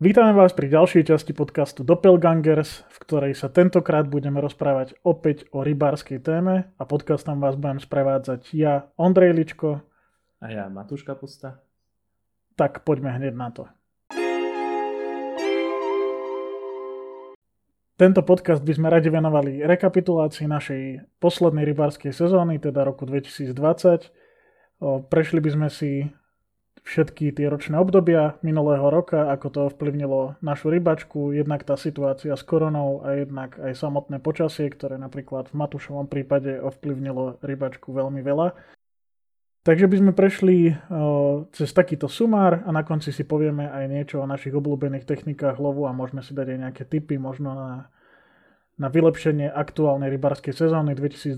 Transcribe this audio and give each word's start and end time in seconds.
Vítame 0.00 0.32
vás 0.32 0.56
pri 0.56 0.72
ďalšej 0.72 1.12
časti 1.12 1.36
podcastu 1.36 1.84
Doppelgangers, 1.84 2.88
v 2.88 2.96
ktorej 3.04 3.36
sa 3.36 3.52
tentokrát 3.52 4.08
budeme 4.08 4.40
rozprávať 4.40 4.96
opäť 5.04 5.44
o 5.52 5.60
rybárskej 5.60 6.24
téme 6.24 6.72
a 6.80 6.82
podcastom 6.88 7.36
vás 7.36 7.52
budem 7.60 7.84
sprevádzať 7.84 8.40
ja, 8.56 8.88
Ondrej 8.96 9.36
Ličko. 9.36 9.84
A 10.40 10.44
ja, 10.48 10.72
Matúš 10.72 11.04
Kapusta. 11.04 11.60
Tak 12.56 12.80
poďme 12.80 13.12
hneď 13.12 13.36
na 13.36 13.52
to. 13.52 13.68
Tento 18.00 18.24
podcast 18.24 18.64
by 18.64 18.72
sme 18.72 18.88
radi 18.88 19.12
venovali 19.12 19.60
rekapitulácii 19.68 20.48
našej 20.48 20.82
poslednej 21.20 21.68
rybárskej 21.68 22.16
sezóny, 22.16 22.56
teda 22.56 22.88
roku 22.88 23.04
2020. 23.04 23.52
Prešli 25.12 25.44
by 25.44 25.50
sme 25.52 25.68
si 25.68 26.08
všetky 26.82 27.30
tie 27.36 27.46
ročné 27.46 27.78
obdobia 27.78 28.40
minulého 28.42 28.88
roka, 28.90 29.30
ako 29.30 29.46
to 29.52 29.60
ovplyvnilo 29.70 30.40
našu 30.42 30.72
rybačku, 30.72 31.30
jednak 31.30 31.62
tá 31.62 31.78
situácia 31.78 32.34
s 32.34 32.42
koronou 32.42 33.04
a 33.04 33.20
jednak 33.20 33.60
aj 33.60 33.78
samotné 33.78 34.18
počasie, 34.18 34.66
ktoré 34.72 34.98
napríklad 34.98 35.52
v 35.52 35.58
Matušovom 35.60 36.10
prípade 36.10 36.58
ovplyvnilo 36.58 37.38
rybačku 37.44 37.94
veľmi 37.94 38.24
veľa. 38.24 38.56
Takže 39.60 39.92
by 39.92 39.96
sme 40.00 40.12
prešli 40.16 40.72
o, 40.72 41.44
cez 41.52 41.68
takýto 41.76 42.08
sumár 42.08 42.64
a 42.64 42.72
na 42.72 42.80
konci 42.80 43.12
si 43.12 43.28
povieme 43.28 43.68
aj 43.68 43.84
niečo 43.92 44.16
o 44.24 44.26
našich 44.26 44.56
obľúbených 44.56 45.04
technikách 45.04 45.60
lovu 45.60 45.84
a 45.84 45.92
môžeme 45.92 46.24
si 46.24 46.32
dať 46.32 46.56
aj 46.56 46.58
nejaké 46.64 46.82
tipy 46.88 47.20
možno 47.20 47.52
na, 47.52 47.72
na 48.80 48.88
vylepšenie 48.88 49.52
aktuálnej 49.52 50.08
rybárskej 50.16 50.56
sezóny 50.56 50.96
2021. 50.96 51.36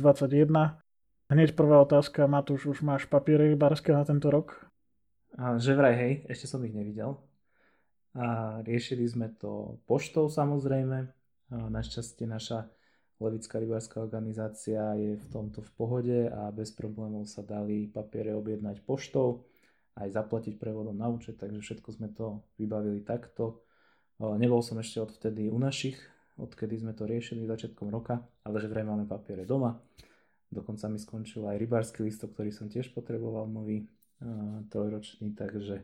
Hneď 1.35 1.59
prvá 1.59 1.83
otázka, 1.83 2.31
Matúš, 2.31 2.71
už 2.71 2.87
máš 2.87 3.11
papiere 3.11 3.51
rybárske 3.51 3.91
na 3.91 4.07
tento 4.07 4.31
rok? 4.31 4.72
A 5.39 5.57
že 5.57 5.73
vraj 5.73 5.95
hej, 5.97 6.13
ešte 6.29 6.49
som 6.49 6.65
ich 6.65 6.77
nevidel. 6.77 7.17
A 8.13 8.61
riešili 8.61 9.09
sme 9.09 9.33
to 9.33 9.81
poštou 9.89 10.29
samozrejme. 10.29 11.09
A 11.53 11.57
našťastie 11.69 12.29
naša 12.29 12.69
Levická 13.23 13.63
rybárska 13.63 14.03
organizácia 14.03 14.83
je 14.99 15.15
v 15.15 15.27
tomto 15.31 15.63
v 15.63 15.71
pohode 15.79 16.19
a 16.27 16.51
bez 16.51 16.75
problémov 16.75 17.31
sa 17.31 17.47
dali 17.47 17.87
papiere 17.87 18.35
objednať 18.35 18.83
poštou, 18.83 19.47
aj 19.95 20.11
zaplatiť 20.11 20.59
prevodom 20.59 20.99
na 20.99 21.07
účet, 21.07 21.39
takže 21.39 21.63
všetko 21.63 21.89
sme 21.95 22.11
to 22.11 22.43
vybavili 22.59 22.99
takto. 23.07 23.63
Nebol 24.19 24.59
som 24.67 24.75
ešte 24.83 24.99
odvtedy 25.07 25.47
u 25.55 25.59
našich, 25.63 25.95
odkedy 26.35 26.83
sme 26.83 26.99
to 26.99 27.07
riešili 27.07 27.47
začiatkom 27.47 27.95
roka, 27.95 28.27
ale 28.43 28.59
že 28.59 28.67
vraj 28.67 28.83
máme 28.83 29.07
papiere 29.07 29.47
doma. 29.47 29.79
Dokonca 30.51 30.91
mi 30.91 30.99
skončil 30.99 31.47
aj 31.47 31.63
rybársky 31.63 32.03
listok, 32.03 32.35
ktorý 32.35 32.51
som 32.51 32.67
tiež 32.67 32.91
potreboval 32.91 33.47
nový, 33.47 33.87
trojročný, 34.71 35.35
takže 35.35 35.83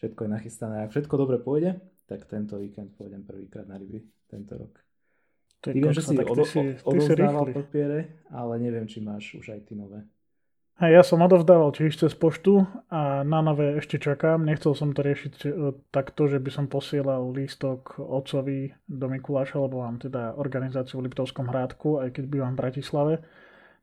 všetko 0.00 0.26
je 0.26 0.30
nachystané. 0.30 0.74
Ak 0.84 0.92
všetko 0.92 1.14
dobre 1.16 1.36
pôjde, 1.40 1.80
tak 2.08 2.26
tento 2.26 2.58
víkend 2.58 2.96
pôjdem 2.98 3.22
prvýkrát 3.22 3.68
na 3.68 3.78
ryby 3.78 4.02
tento 4.30 4.58
rok. 4.58 4.74
Ty 5.60 5.76
viem, 5.76 5.92
že 5.92 6.00
si, 6.00 6.16
odo, 6.16 6.44
si, 6.48 6.80
odovzdával 6.80 7.52
papiere, 7.52 8.24
ale 8.32 8.56
neviem, 8.56 8.88
či 8.88 9.04
máš 9.04 9.36
už 9.36 9.52
aj 9.52 9.60
ty 9.68 9.76
nové. 9.76 10.00
A 10.80 10.88
ja 10.88 11.04
som 11.04 11.20
odovzdával 11.20 11.76
tiež 11.76 11.92
cez 11.92 12.16
poštu 12.16 12.64
a 12.88 13.20
na 13.20 13.44
nové 13.44 13.76
ešte 13.76 14.00
čakám. 14.00 14.40
Nechcel 14.40 14.72
som 14.72 14.96
to 14.96 15.04
riešiť 15.04 15.34
e, 15.44 15.48
takto, 15.92 16.24
že 16.24 16.40
by 16.40 16.48
som 16.48 16.72
posielal 16.72 17.28
lístok 17.36 18.00
otcovi 18.00 18.72
do 18.88 19.06
Mikuláša, 19.12 19.60
lebo 19.60 19.84
mám 19.84 20.00
teda 20.00 20.40
organizáciu 20.40 21.04
v 21.04 21.12
Liptovskom 21.12 21.52
hrádku, 21.52 22.00
aj 22.00 22.16
keď 22.16 22.24
bývam 22.32 22.56
v 22.56 22.60
Bratislave. 22.64 23.14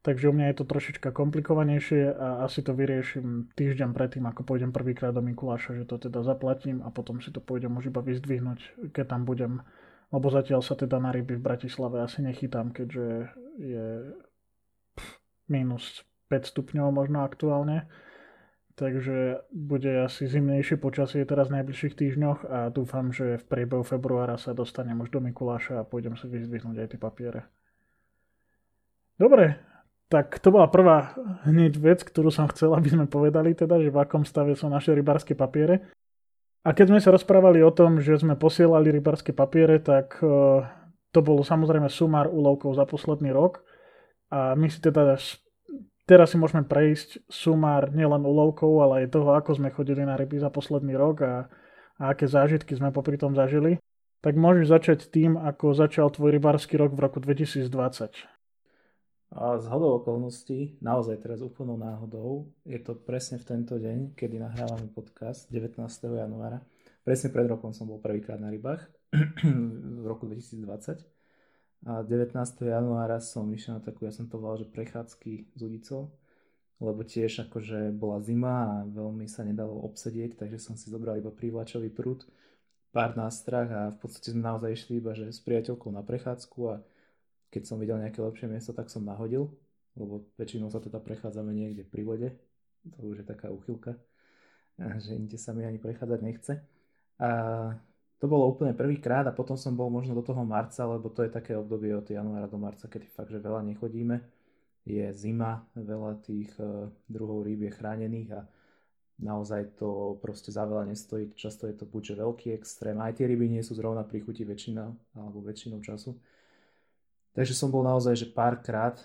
Takže 0.05 0.29
u 0.29 0.33
mňa 0.33 0.53
je 0.53 0.57
to 0.61 0.65
trošička 0.69 1.09
komplikovanejšie 1.11 2.15
a 2.15 2.47
asi 2.47 2.63
to 2.63 2.71
vyrieším 2.71 3.51
týždeň 3.57 3.91
predtým, 3.91 4.23
ako 4.29 4.45
pôjdem 4.45 4.71
prvýkrát 4.71 5.11
do 5.11 5.19
Mikuláša, 5.25 5.83
že 5.83 5.89
to 5.89 5.99
teda 5.99 6.23
zaplatím 6.23 6.79
a 6.85 6.93
potom 6.93 7.19
si 7.19 7.33
to 7.33 7.43
pôjdem 7.43 7.75
už 7.75 7.91
iba 7.91 7.99
vyzdvihnúť, 7.99 8.93
keď 8.95 9.05
tam 9.09 9.27
budem. 9.27 9.65
Lebo 10.07 10.31
zatiaľ 10.31 10.63
sa 10.63 10.79
teda 10.79 11.03
na 11.03 11.11
ryby 11.11 11.35
v 11.35 11.43
Bratislave 11.43 11.99
asi 11.99 12.23
nechytám, 12.23 12.71
keďže 12.71 13.35
je 13.59 14.15
minus 15.51 16.07
5 16.31 16.55
stupňov 16.55 16.87
možno 16.95 17.27
aktuálne. 17.27 17.91
Takže 18.77 19.49
bude 19.49 20.05
asi 20.05 20.29
zimnejšie 20.29 20.77
počasie 20.77 21.25
teraz 21.25 21.49
v 21.49 21.59
najbližších 21.59 21.97
týždňoch 21.97 22.39
a 22.45 22.69
dúfam, 22.69 23.09
že 23.09 23.41
v 23.41 23.45
priebehu 23.49 23.81
februára 23.81 24.37
sa 24.37 24.53
dostanem 24.53 25.01
už 25.01 25.09
do 25.09 25.19
Mikuláša 25.19 25.81
a 25.81 25.87
pôjdem 25.87 26.13
si 26.13 26.29
vyzdvihnúť 26.29 26.85
aj 26.85 26.87
tie 26.93 26.99
papiere. 27.01 27.49
Dobre, 29.17 29.57
tak 30.07 30.39
to 30.39 30.55
bola 30.55 30.71
prvá 30.71 31.19
hneď 31.43 31.75
vec, 31.75 31.99
ktorú 31.99 32.31
som 32.31 32.47
chcel, 32.47 32.71
aby 32.71 32.87
sme 32.87 33.05
povedali 33.11 33.51
teda, 33.51 33.75
že 33.83 33.91
v 33.91 33.99
akom 33.99 34.23
stave 34.23 34.55
sú 34.55 34.71
naše 34.71 34.95
rybárske 34.95 35.35
papiere. 35.35 35.91
A 36.63 36.71
keď 36.71 36.95
sme 36.95 36.99
sa 37.03 37.11
rozprávali 37.11 37.59
o 37.63 37.71
tom, 37.71 37.99
že 37.99 38.19
sme 38.19 38.39
posielali 38.39 38.91
rybárske 38.91 39.35
papiere, 39.35 39.79
tak 39.83 40.19
uh, 40.23 40.63
to 41.11 41.19
bolo 41.19 41.43
samozrejme 41.43 41.91
sumár 41.91 42.31
úlovkov 42.31 42.75
za 42.75 42.87
posledný 42.87 43.35
rok. 43.35 43.63
A 44.31 44.55
my 44.55 44.67
si 44.71 44.79
teda 44.79 45.19
teraz 46.07 46.27
si 46.31 46.37
môžeme 46.39 46.63
prejsť 46.63 47.27
sumár 47.27 47.91
nielen 47.91 48.23
úlovkov, 48.23 48.83
ale 48.83 49.03
aj 49.03 49.15
toho, 49.15 49.35
ako 49.35 49.59
sme 49.59 49.75
chodili 49.75 50.07
na 50.07 50.15
ryby 50.15 50.39
za 50.39 50.47
posledný 50.47 50.95
rok 50.95 51.23
a, 51.23 51.51
a 51.99 52.03
aké 52.15 52.27
zážitky 52.27 52.75
sme 52.75 52.95
popri 52.95 53.19
tom 53.19 53.35
zažili. 53.35 53.79
Tak 54.23 54.39
môžeš 54.39 54.65
začať 54.71 54.99
tým, 55.11 55.35
ako 55.35 55.75
začal 55.75 56.11
tvoj 56.11 56.31
rybársky 56.31 56.79
rok 56.79 56.95
v 56.95 57.03
roku 57.03 57.19
2020. 57.19 58.36
A 59.27 59.59
z 59.59 59.67
hodou 59.67 59.99
okolností, 59.99 60.79
naozaj 60.79 61.19
teraz 61.19 61.43
úplnou 61.43 61.75
náhodou, 61.75 62.47
je 62.63 62.79
to 62.79 62.95
presne 62.95 63.35
v 63.35 63.43
tento 63.43 63.75
deň, 63.75 64.15
kedy 64.15 64.39
nahrávame 64.39 64.87
podcast 64.87 65.51
19. 65.51 65.83
januára. 66.15 66.63
Presne 67.03 67.35
pred 67.35 67.43
rokom 67.51 67.75
som 67.75 67.91
bol 67.91 67.99
prvýkrát 67.99 68.39
na 68.39 68.47
rybách 68.47 68.87
v 69.99 70.05
roku 70.07 70.31
2020. 70.31 71.03
A 71.85 72.07
19. 72.07 72.39
januára 72.71 73.19
som 73.19 73.45
išiel 73.51 73.77
na 73.77 73.83
takú, 73.83 74.07
ja 74.07 74.15
som 74.15 74.31
to 74.31 74.39
volal, 74.39 74.63
že 74.63 74.71
prechádzky 74.71 75.51
s 75.53 75.59
udicou, 75.59 76.07
lebo 76.79 77.03
tiež 77.03 77.51
akože 77.51 77.91
bola 77.93 78.23
zima 78.23 78.79
a 78.79 78.87
veľmi 78.87 79.27
sa 79.27 79.43
nedalo 79.43 79.75
obsedieť, 79.91 80.39
takže 80.39 80.55
som 80.55 80.79
si 80.79 80.87
zobral 80.87 81.19
iba 81.19 81.35
prívlačový 81.35 81.91
prúd, 81.91 82.23
pár 82.95 83.13
nástrah 83.19 83.67
a 83.67 83.81
v 83.91 83.97
podstate 84.01 84.31
sme 84.31 84.41
naozaj 84.41 84.71
išli 84.71 85.03
iba 85.03 85.11
že 85.11 85.29
s 85.29 85.43
priateľkou 85.43 85.91
na 85.91 86.01
prechádzku 86.01 86.59
a 86.71 86.75
keď 87.51 87.63
som 87.63 87.79
videl 87.79 87.97
nejaké 87.99 88.19
lepšie 88.19 88.47
miesto, 88.51 88.75
tak 88.75 88.91
som 88.91 89.07
nahodil, 89.07 89.51
lebo 89.95 90.27
väčšinou 90.37 90.69
sa 90.69 90.83
teda 90.83 91.01
prechádzame 91.01 91.51
niekde 91.51 91.83
pri 91.87 92.03
vode, 92.03 92.29
to 92.87 92.99
už 93.03 93.23
je 93.23 93.25
taká 93.27 93.49
uchylka, 93.49 93.97
že 95.03 95.15
inde 95.15 95.37
sa 95.39 95.51
mi 95.55 95.65
ani 95.65 95.81
prechádzať 95.81 96.19
nechce. 96.21 96.53
A 97.17 97.29
to 98.17 98.25
bolo 98.25 98.49
úplne 98.49 98.73
prvýkrát 98.73 99.25
a 99.29 99.33
potom 99.33 99.57
som 99.57 99.77
bol 99.77 99.93
možno 99.93 100.17
do 100.17 100.25
toho 100.25 100.41
marca, 100.41 100.85
lebo 100.85 101.09
to 101.13 101.21
je 101.25 101.33
také 101.33 101.53
obdobie 101.53 101.93
od 101.93 102.05
januára 102.05 102.49
do 102.49 102.57
marca, 102.57 102.89
kedy 102.89 103.05
fakt, 103.09 103.29
že 103.29 103.41
veľa 103.41 103.61
nechodíme. 103.61 104.21
Je 104.87 105.05
zima, 105.13 105.67
veľa 105.75 106.23
tých 106.23 106.49
uh, 106.57 106.89
druhov 107.05 107.43
rýb 107.45 107.67
je 107.67 107.75
chránených 107.75 108.29
a 108.39 108.41
naozaj 109.21 109.77
to 109.77 110.17
proste 110.17 110.49
za 110.49 110.65
veľa 110.65 110.89
nestojí. 110.89 111.33
Často 111.37 111.69
je 111.69 111.77
to 111.77 111.85
buď 111.85 112.17
veľký 112.17 112.53
extrém, 112.57 112.97
aj 113.01 113.21
tie 113.21 113.25
ryby 113.29 113.49
nie 113.49 113.61
sú 113.61 113.77
zrovna 113.77 114.01
pri 114.01 114.23
chuti 114.23 114.47
väčšina, 114.47 114.83
alebo 115.17 115.43
väčšinou 115.45 115.83
času. 115.83 116.17
Takže 117.37 117.53
som 117.53 117.69
bol 117.69 117.85
naozaj, 117.85 118.17
že 118.17 118.33
párkrát 118.33 118.97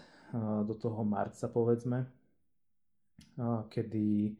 do 0.65 0.73
toho 0.73 1.05
marca 1.05 1.45
povedzme, 1.53 2.09
kedy 3.69 4.33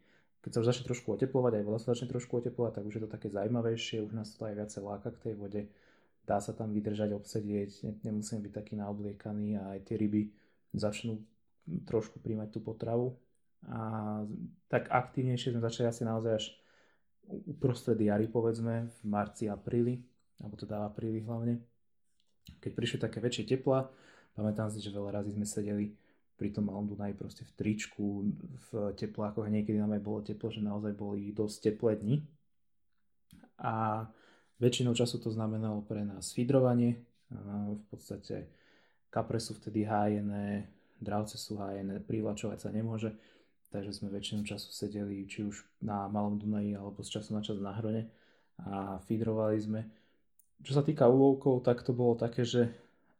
keď 0.43 0.51
sa 0.51 0.61
už 0.65 0.69
začne 0.75 0.89
trošku 0.91 1.15
oteplovať, 1.15 1.61
aj 1.61 1.65
voda 1.69 1.79
sa 1.79 1.95
začne 1.95 2.11
trošku 2.11 2.43
oteplovať, 2.43 2.81
tak 2.81 2.85
už 2.89 2.95
je 2.99 3.03
to 3.07 3.11
také 3.15 3.31
zaujímavejšie, 3.31 4.03
už 4.03 4.17
nás 4.17 4.35
to 4.35 4.43
aj 4.43 4.59
viacej 4.59 4.83
láka 4.83 5.15
k 5.15 5.23
tej 5.29 5.35
vode, 5.39 5.63
dá 6.27 6.43
sa 6.43 6.51
tam 6.51 6.75
vydržať, 6.75 7.15
obsedieť, 7.15 8.03
nemusíme 8.03 8.43
byť 8.43 8.53
taký 8.53 8.75
naobliekaný 8.75 9.55
a 9.55 9.79
aj 9.79 9.87
tie 9.87 9.97
ryby 10.03 10.35
začnú 10.75 11.23
trošku 11.87 12.19
príjmať 12.19 12.49
tú 12.49 12.59
potravu. 12.59 13.15
A 13.71 14.19
tak 14.67 14.91
aktívnejšie 14.91 15.55
sme 15.55 15.63
začali 15.63 15.87
asi 15.87 16.03
naozaj 16.03 16.33
až 16.35 16.45
uprostred 17.47 18.03
jary, 18.03 18.27
povedzme, 18.27 18.91
v 18.91 19.01
marci, 19.07 19.47
apríli, 19.47 20.03
alebo 20.43 20.59
teda 20.59 20.83
apríli 20.83 21.23
hlavne 21.23 21.63
keď 22.63 22.71
prišli 22.75 22.99
také 23.03 23.19
väčšie 23.19 23.57
tepla, 23.57 23.91
pamätám 24.35 24.71
si, 24.71 24.79
že 24.83 24.95
veľa 24.95 25.23
razy 25.23 25.35
sme 25.35 25.47
sedeli 25.47 25.95
pri 26.37 26.51
tom 26.51 26.67
malom 26.67 26.91
Dunaji 26.91 27.15
proste 27.15 27.47
v 27.47 27.53
tričku, 27.55 28.27
v 28.71 28.71
teplákoch, 28.99 29.47
niekedy 29.47 29.79
nám 29.79 29.95
aj 29.95 30.03
bolo 30.03 30.21
teplo, 30.27 30.51
že 30.51 30.65
naozaj 30.65 30.97
boli 30.97 31.31
dosť 31.31 31.71
teplé 31.71 32.01
dni. 32.03 32.17
A 33.63 34.07
väčšinou 34.59 34.91
času 34.91 35.23
to 35.23 35.31
znamenalo 35.31 35.87
pre 35.87 36.03
nás 36.03 36.35
fidrovanie, 36.35 36.99
v 37.31 37.85
podstate 37.89 38.51
kapre 39.13 39.39
sú 39.39 39.55
vtedy 39.55 39.87
hájené, 39.87 40.67
dravce 40.99 41.39
sú 41.39 41.59
hájené, 41.59 42.03
privlačovať 42.03 42.59
sa 42.59 42.71
nemôže, 42.75 43.15
takže 43.71 43.95
sme 43.95 44.13
väčšinu 44.13 44.43
času 44.45 44.69
sedeli 44.71 45.25
či 45.25 45.47
už 45.47 45.63
na 45.81 46.11
Malom 46.11 46.37
Dunaji 46.37 46.77
alebo 46.77 47.01
z 47.07 47.19
času 47.19 47.39
na 47.39 47.43
čas 47.43 47.59
na 47.59 47.73
hrone 47.73 48.11
a 48.63 49.01
fidrovali 49.07 49.57
sme 49.59 49.81
čo 50.63 50.73
sa 50.79 50.83
týka 50.83 51.11
úlovkov, 51.11 51.67
tak 51.67 51.83
to 51.83 51.91
bolo 51.91 52.15
také, 52.15 52.47
že 52.47 52.71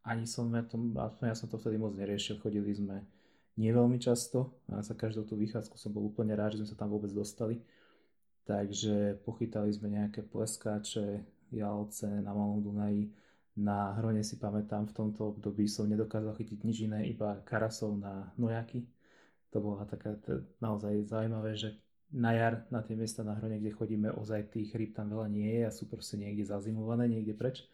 ani 0.03 0.27
som 0.27 0.51
ja, 0.51 0.63
tom, 0.63 0.91
ja 1.23 1.35
som 1.35 1.47
to 1.47 1.59
vtedy 1.59 1.79
moc 1.79 1.95
neriešil, 1.95 2.39
chodili 2.43 2.71
sme 2.75 3.03
nie 3.55 3.69
veľmi 3.69 4.01
často 4.01 4.51
a 4.71 4.81
za 4.81 4.97
každou 4.97 5.23
tú 5.23 5.37
vychádzku 5.37 5.77
som 5.77 5.93
bol 5.93 6.09
úplne 6.09 6.33
rád, 6.33 6.57
že 6.57 6.65
sme 6.65 6.69
sa 6.73 6.79
tam 6.79 6.89
vôbec 6.91 7.13
dostali. 7.13 7.61
Takže 8.43 9.23
pochytali 9.23 9.71
sme 9.71 9.87
nejaké 9.95 10.19
pleskáče, 10.19 11.23
Jalce, 11.53 12.09
na 12.09 12.33
Malom 12.33 12.59
Dunaji. 12.59 13.07
Na 13.53 13.93
Hrone 13.95 14.25
si 14.25 14.41
pamätám, 14.41 14.89
v 14.89 14.97
tomto 14.97 15.37
období 15.37 15.69
som 15.69 15.85
nedokázal 15.85 16.33
chytiť 16.33 16.59
nič 16.65 16.77
iné, 16.89 17.05
iba 17.05 17.39
karasov 17.45 17.93
na 17.95 18.33
nojaky. 18.35 18.83
To 19.53 19.61
bola 19.61 19.85
taká 19.85 20.17
naozaj 20.57 21.05
zaujímavé, 21.05 21.53
že 21.53 21.77
na 22.13 22.31
jar 22.37 22.69
na 22.69 22.85
tie 22.85 22.93
miesta 22.93 23.25
na 23.25 23.33
Hrone, 23.33 23.57
kde 23.57 23.73
chodíme, 23.73 24.13
ozaj 24.13 24.53
tých 24.53 24.77
rýb 24.77 24.93
tam 24.93 25.09
veľa 25.09 25.27
nie 25.33 25.49
je 25.49 25.61
a 25.65 25.73
sú 25.73 25.89
proste 25.89 26.21
niekde 26.21 26.45
zazimované, 26.45 27.09
niekde 27.09 27.33
preč. 27.33 27.65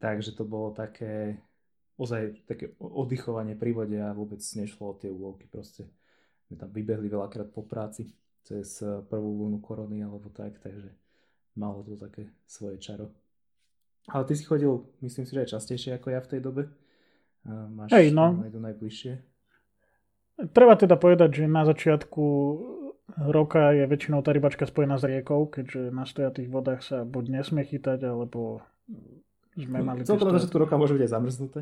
Takže 0.00 0.32
to 0.32 0.48
bolo 0.48 0.72
také, 0.72 1.36
ozaj 2.00 2.48
také 2.48 2.72
oddychovanie 2.80 3.52
pri 3.54 3.70
vode 3.76 3.98
a 4.00 4.16
vôbec 4.16 4.40
nešlo 4.40 4.96
o 4.96 4.98
tie 4.98 5.12
úlovky. 5.12 5.44
Proste 5.46 5.84
my 6.48 6.56
tam 6.56 6.72
vybehli 6.72 7.12
veľakrát 7.12 7.52
po 7.52 7.62
práci 7.62 8.08
cez 8.42 8.82
prvú 9.06 9.44
vlnu 9.44 9.60
korony 9.62 10.02
alebo 10.02 10.32
tak, 10.32 10.58
takže 10.58 10.90
malo 11.54 11.84
to 11.84 11.94
také 12.00 12.32
svoje 12.48 12.80
čaro. 12.80 13.12
Ale 14.10 14.26
ty 14.26 14.34
si 14.34 14.42
chodil, 14.42 14.82
myslím 15.04 15.28
si, 15.28 15.36
že 15.36 15.46
aj 15.46 15.52
častejšie 15.54 15.90
ako 15.94 16.08
ja 16.10 16.18
v 16.24 16.30
tej 16.34 16.40
dobe. 16.42 16.62
Máš 17.46 17.94
Hej, 17.94 18.10
no. 18.10 18.34
najbližšie. 18.42 19.12
Treba 20.50 20.74
teda 20.74 20.98
povedať, 20.98 21.44
že 21.44 21.44
na 21.46 21.62
začiatku 21.62 22.24
roka 23.18 23.72
je 23.74 23.84
väčšinou 23.84 24.24
tá 24.24 24.32
rybačka 24.32 24.64
spojená 24.64 24.96
s 24.96 25.04
riekou, 25.04 25.48
keďže 25.48 25.92
na 25.92 26.04
stojatých 26.08 26.48
vodách 26.48 26.80
sa 26.84 27.04
buď 27.04 27.40
nesmie 27.40 27.64
chytať, 27.64 28.06
alebo 28.08 28.64
sme 29.56 29.78
no, 29.80 29.84
mali... 29.84 30.06
Celkom 30.08 30.32
na 30.32 30.40
začiatku 30.40 30.58
roka 30.58 30.80
môže 30.80 30.96
byť 30.96 31.02
aj 31.04 31.12
zamrznuté. 31.12 31.60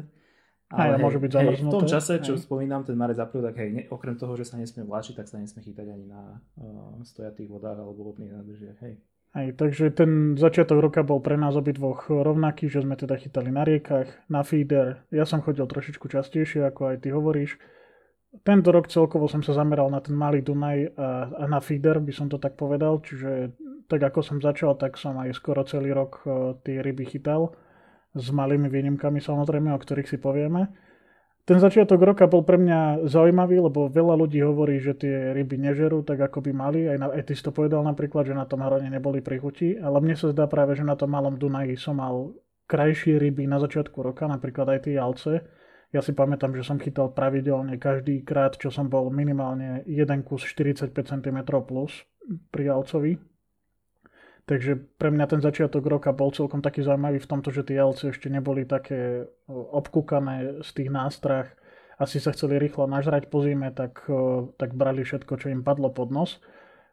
Ale 0.71 0.95
hej, 0.95 1.03
môže 1.03 1.19
byť 1.19 1.31
hej, 1.35 1.67
v 1.67 1.75
tom 1.75 1.83
čase, 1.83 2.23
čo 2.23 2.39
hej. 2.39 2.47
spomínam, 2.47 2.87
ten 2.87 2.95
marec 2.95 3.19
apríl, 3.19 3.43
tak 3.43 3.59
hej, 3.59 3.71
ne, 3.75 3.83
okrem 3.91 4.15
toho, 4.15 4.39
že 4.39 4.47
sa 4.47 4.55
nesmie 4.55 4.87
vláčiť, 4.87 5.19
tak 5.19 5.27
sa 5.27 5.43
nesmie 5.43 5.67
chytať 5.67 5.83
ani 5.83 6.07
na 6.07 6.39
uh, 6.63 6.95
stojatých 7.03 7.51
vodách 7.51 7.83
alebo 7.83 8.07
vodných 8.07 8.31
nádržiach. 8.31 8.79
Hej. 8.87 9.03
Hej, 9.31 9.49
takže 9.59 9.91
ten 9.91 10.35
začiatok 10.39 10.79
roka 10.79 11.03
bol 11.03 11.19
pre 11.19 11.35
nás 11.35 11.59
obidvoch 11.59 12.07
rovnaký, 12.07 12.71
že 12.71 12.87
sme 12.87 12.95
teda 12.95 13.19
chytali 13.19 13.51
na 13.51 13.67
riekach, 13.67 14.11
na 14.31 14.47
feeder. 14.47 15.03
Ja 15.11 15.27
som 15.27 15.43
chodil 15.43 15.67
trošičku 15.67 16.07
častejšie, 16.07 16.67
ako 16.67 16.95
aj 16.95 16.97
ty 17.03 17.15
hovoríš. 17.15 17.59
Tento 18.31 18.71
rok 18.71 18.87
celkovo 18.87 19.27
som 19.27 19.43
sa 19.43 19.59
zameral 19.59 19.91
na 19.91 19.99
ten 19.99 20.15
malý 20.15 20.39
Dunaj 20.39 20.95
a, 20.95 21.09
a 21.35 21.45
na 21.51 21.59
feeder, 21.59 21.99
by 21.99 22.15
som 22.15 22.31
to 22.31 22.39
tak 22.39 22.55
povedal. 22.55 23.03
Čiže 23.03 23.51
tak 23.91 24.07
ako 24.07 24.23
som 24.23 24.39
začal, 24.39 24.79
tak 24.79 24.95
som 24.95 25.19
aj 25.19 25.35
skoro 25.35 25.67
celý 25.67 25.91
rok 25.91 26.23
uh, 26.23 26.55
tie 26.63 26.79
ryby 26.79 27.11
chytal 27.11 27.51
s 28.15 28.31
malými 28.31 28.71
výnimkami 28.71 29.19
samozrejme, 29.19 29.75
o 29.75 29.79
ktorých 29.83 30.07
si 30.07 30.19
povieme. 30.23 30.71
Ten 31.43 31.59
začiatok 31.59 31.99
roka 31.99 32.31
bol 32.31 32.47
pre 32.47 32.63
mňa 32.63 33.11
zaujímavý, 33.11 33.59
lebo 33.59 33.91
veľa 33.91 34.15
ľudí 34.15 34.39
hovorí, 34.47 34.79
že 34.79 34.95
tie 34.95 35.35
ryby 35.35 35.59
nežerú 35.59 36.07
tak, 36.07 36.23
ako 36.23 36.47
by 36.47 36.53
mali. 36.55 36.87
Aj, 36.87 36.95
na, 36.95 37.11
aj 37.11 37.27
ty 37.27 37.35
si 37.35 37.43
to 37.43 37.51
povedal 37.51 37.83
napríklad, 37.83 38.31
že 38.31 38.39
na 38.39 38.47
tom 38.47 38.63
hrone 38.63 38.87
neboli 38.87 39.19
pri 39.19 39.43
chuti, 39.43 39.75
ale 39.75 39.99
mne 39.99 40.15
sa 40.15 40.31
zdá 40.31 40.47
práve, 40.47 40.79
že 40.79 40.87
na 40.87 40.95
tom 40.95 41.11
malom 41.11 41.35
Dunaji 41.35 41.75
som 41.75 41.99
mal 41.99 42.39
krajšie 42.71 43.19
ryby 43.19 43.51
na 43.51 43.59
začiatku 43.59 43.99
roka, 43.99 44.31
napríklad 44.31 44.79
aj 44.79 44.87
tie 44.87 44.95
jalce. 44.95 45.43
Ja 45.91 45.99
si 46.07 46.15
pamätám, 46.15 46.55
že 46.55 46.63
som 46.63 46.79
chytal 46.79 47.11
pravidelne 47.11 47.75
každý 47.75 48.23
krát, 48.23 48.55
čo 48.55 48.71
som 48.71 48.87
bol 48.87 49.11
minimálne 49.11 49.83
jeden 49.91 50.23
kus 50.23 50.47
45 50.47 50.95
cm 50.95 51.39
plus 51.67 52.07
pri 52.55 52.71
jalcovi. 52.71 53.19
Takže 54.47 54.79
pre 54.99 55.11
mňa 55.11 55.27
ten 55.27 55.43
začiatok 55.43 55.83
roka 55.87 56.15
bol 56.15 56.31
celkom 56.31 56.63
taký 56.63 56.87
zaujímavý 56.87 57.19
v 57.19 57.31
tomto, 57.31 57.51
že 57.51 57.67
tie 57.67 57.83
jelce 57.83 58.15
ešte 58.15 58.31
neboli 58.31 58.67
také 58.67 59.27
obkúkané 59.51 60.63
z 60.63 60.71
tých 60.75 60.91
nástrah. 60.95 61.51
Asi 61.99 62.23
sa 62.23 62.31
chceli 62.35 62.63
rýchlo 62.63 62.87
nažrať 62.87 63.27
po 63.27 63.43
zime, 63.43 63.75
tak, 63.75 64.07
tak 64.59 64.79
brali 64.79 65.03
všetko, 65.03 65.43
čo 65.43 65.51
im 65.51 65.67
padlo 65.67 65.91
pod 65.91 66.15
nos. 66.15 66.39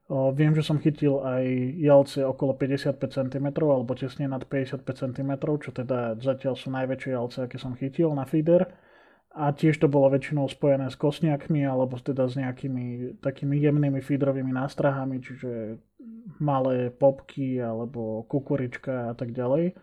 Viem, 0.09 0.57
že 0.57 0.65
som 0.65 0.81
chytil 0.81 1.21
aj 1.21 1.45
jelce 1.77 2.25
okolo 2.25 2.57
55 2.57 2.97
cm 2.97 3.47
alebo 3.61 3.93
tesne 3.93 4.25
nad 4.25 4.41
55 4.41 4.81
cm, 4.83 5.31
čo 5.61 5.69
teda 5.69 6.17
zatiaľ 6.17 6.57
sú 6.57 6.73
najväčšie 6.73 7.09
jelce, 7.13 7.37
aké 7.45 7.57
som 7.61 7.77
chytil 7.77 8.09
na 8.17 8.25
feeder 8.25 8.65
a 9.37 9.53
tiež 9.53 9.77
to 9.77 9.85
bolo 9.85 10.09
väčšinou 10.09 10.49
spojené 10.49 10.89
s 10.89 10.97
kosniakmi 10.97 11.61
alebo 11.61 12.01
teda 12.01 12.25
s 12.25 12.33
nejakými 12.41 13.17
takými 13.21 13.61
jemnými 13.61 14.01
feederovými 14.01 14.49
nástrahami, 14.49 15.21
čiže 15.21 15.77
malé 16.41 16.89
popky 16.89 17.61
alebo 17.61 18.25
kukurička 18.25 19.11
a 19.11 19.13
tak 19.13 19.37
ďalej. 19.37 19.77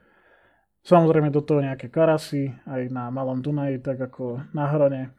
Samozrejme 0.85 1.33
do 1.33 1.41
toho 1.41 1.65
nejaké 1.65 1.89
karasy 1.89 2.53
aj 2.69 2.93
na 2.93 3.09
Malom 3.09 3.41
Dunaji, 3.41 3.81
tak 3.81 3.97
ako 3.97 4.45
na 4.53 4.69
Hrone. 4.69 5.17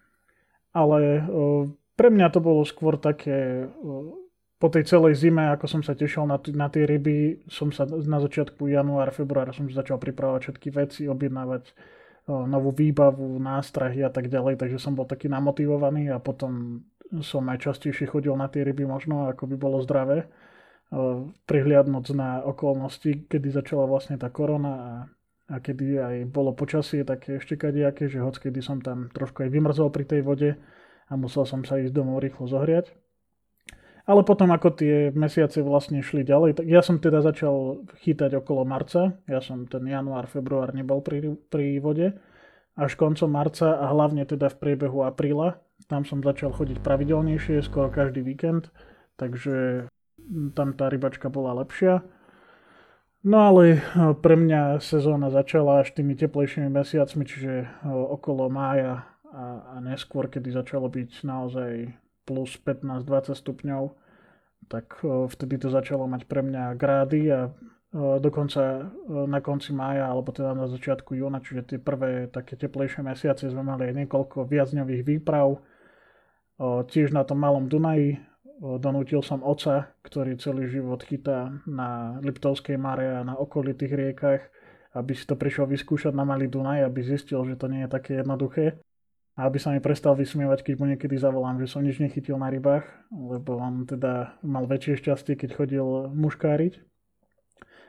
Ale 0.75 1.25
o, 1.25 1.73
pre 1.97 2.13
mňa 2.13 2.27
to 2.29 2.43
bolo 2.43 2.61
skôr 2.61 3.01
také 3.01 3.65
o, 3.81 4.13
po 4.61 4.67
tej 4.69 4.85
celej 4.85 5.17
zime, 5.17 5.49
ako 5.49 5.65
som 5.65 5.81
sa 5.81 5.97
tešil 5.97 6.29
na, 6.29 6.37
t- 6.37 6.53
na 6.53 6.69
tie 6.69 6.85
ryby, 6.85 7.47
som 7.49 7.73
sa 7.73 7.89
na 7.89 8.21
začiatku 8.21 8.69
januára, 8.69 9.09
februára 9.09 9.57
som 9.57 9.65
začal 9.65 9.97
pripravovať 9.97 10.41
všetky 10.45 10.69
veci, 10.69 11.01
objednávať 11.09 11.73
novú 12.25 12.73
výbavu, 12.73 13.37
nástrahy 13.37 14.01
a 14.01 14.09
tak 14.09 14.33
ďalej, 14.33 14.57
takže 14.57 14.81
som 14.81 14.97
bol 14.97 15.05
taký 15.05 15.29
namotivovaný 15.29 16.09
a 16.09 16.17
potom 16.17 16.81
som 17.21 17.45
aj 17.45 17.69
častejšie 17.69 18.09
chodil 18.09 18.33
na 18.33 18.49
tie 18.49 18.65
ryby 18.65 18.89
možno, 18.89 19.29
ako 19.29 19.45
by 19.45 19.55
bolo 19.61 19.77
zdravé, 19.85 20.25
prihliadnúť 21.45 22.05
na 22.17 22.41
okolnosti, 22.41 23.29
kedy 23.29 23.53
začala 23.53 23.85
vlastne 23.85 24.17
tá 24.17 24.33
korona 24.33 24.73
a, 24.73 24.91
a 25.53 25.55
kedy 25.61 25.85
aj 26.01 26.15
bolo 26.33 26.57
počasie 26.57 27.05
také 27.05 27.37
ešte 27.37 27.61
kadejaké, 27.61 28.09
že 28.09 28.21
hoď 28.21 28.49
kedy 28.49 28.59
som 28.61 28.81
tam 28.81 29.09
trošku 29.13 29.45
aj 29.45 29.49
vymrzol 29.53 29.93
pri 29.93 30.05
tej 30.09 30.21
vode 30.25 30.49
a 31.05 31.13
musel 31.13 31.45
som 31.45 31.61
sa 31.61 31.77
ísť 31.77 31.93
domov 31.93 32.25
rýchlo 32.25 32.49
zohriať. 32.49 32.89
Ale 34.05 34.21
potom, 34.21 34.53
ako 34.53 34.69
tie 34.77 35.09
mesiace 35.17 35.65
vlastne 35.65 36.05
šli 36.05 36.21
ďalej, 36.21 36.61
tak 36.61 36.69
ja 36.69 36.85
som 36.85 37.01
teda 37.01 37.25
začal 37.25 37.81
chytať 38.05 38.37
okolo 38.37 38.61
marca. 38.61 39.17
Ja 39.25 39.41
som 39.41 39.65
ten 39.65 39.81
január, 39.89 40.29
február 40.29 40.77
nebol 40.77 41.01
pri, 41.01 41.33
pri 41.49 41.81
vode. 41.81 42.13
Až 42.77 42.93
koncom 43.01 43.33
marca 43.33 43.81
a 43.81 43.89
hlavne 43.89 44.29
teda 44.29 44.53
v 44.53 44.59
priebehu 44.61 45.01
apríla. 45.09 45.57
Tam 45.89 46.05
som 46.05 46.21
začal 46.21 46.53
chodiť 46.53 46.85
pravidelnejšie, 46.85 47.65
skoro 47.65 47.89
každý 47.89 48.21
víkend. 48.21 48.69
Takže 49.17 49.89
tam 50.53 50.77
tá 50.77 50.85
rybačka 50.85 51.33
bola 51.33 51.57
lepšia. 51.65 52.05
No 53.25 53.49
ale 53.49 53.81
e, 53.81 54.13
pre 54.21 54.37
mňa 54.37 54.85
sezóna 54.85 55.33
začala 55.33 55.81
až 55.81 55.97
tými 55.97 56.13
teplejšími 56.13 56.69
mesiacmi, 56.69 57.25
čiže 57.25 57.53
e, 57.65 57.67
okolo 57.89 58.53
mája 58.53 59.09
a, 59.33 59.45
a 59.65 59.75
neskôr, 59.81 60.29
kedy 60.29 60.53
začalo 60.53 60.93
byť 60.93 61.25
naozaj 61.25 61.89
plus 62.25 62.57
15-20 62.61 63.37
stupňov, 63.37 63.93
tak 64.65 64.97
vtedy 65.05 65.61
to 65.61 65.69
začalo 65.69 66.09
mať 66.09 66.25
pre 66.25 66.41
mňa 66.41 66.73
grády 66.73 67.21
a 67.29 67.53
dokonca 67.95 68.91
na 69.07 69.39
konci 69.39 69.71
mája 69.71 70.09
alebo 70.09 70.33
teda 70.33 70.51
na 70.57 70.67
začiatku 70.67 71.15
júna, 71.15 71.39
čiže 71.39 71.61
tie 71.63 71.79
prvé 71.79 72.27
také 72.27 72.57
teplejšie 72.59 73.05
mesiace 73.05 73.47
sme 73.47 73.63
mali 73.63 73.87
aj 73.87 74.03
niekoľko 74.03 74.49
viacňových 74.49 75.05
výprav. 75.05 75.63
Tiež 76.91 77.13
na 77.13 77.23
tom 77.23 77.39
malom 77.39 77.69
Dunaji 77.69 78.19
donútil 78.59 79.21
som 79.21 79.45
oca, 79.45 79.93
ktorý 80.01 80.35
celý 80.41 80.67
život 80.67 81.03
chytá 81.03 81.61
na 81.69 82.17
Liptovskej 82.25 82.75
mare 82.75 83.15
a 83.15 83.23
na 83.23 83.37
okolitých 83.37 83.93
riekach, 83.93 84.41
aby 84.95 85.11
si 85.11 85.27
to 85.27 85.35
prišiel 85.35 85.67
vyskúšať 85.67 86.15
na 86.15 86.23
Malý 86.23 86.47
Dunaj, 86.47 86.87
aby 86.87 87.03
zistil, 87.03 87.43
že 87.43 87.59
to 87.59 87.67
nie 87.67 87.83
je 87.83 87.91
také 87.91 88.23
jednoduché 88.23 88.79
a 89.35 89.51
aby 89.51 89.59
sa 89.59 89.75
mi 89.75 89.83
prestal 89.83 90.15
vysmievať, 90.15 90.63
keď 90.63 90.75
mu 90.79 90.85
niekedy 90.87 91.19
zavolám, 91.19 91.59
že 91.59 91.67
som 91.67 91.83
nič 91.83 91.99
nechytil 91.99 92.39
na 92.39 92.47
rybách, 92.47 92.87
lebo 93.11 93.59
on 93.59 93.83
teda 93.83 94.39
mal 94.39 94.63
väčšie 94.63 95.03
šťastie, 95.03 95.35
keď 95.35 95.49
chodil 95.59 95.87
muškáriť. 96.15 96.79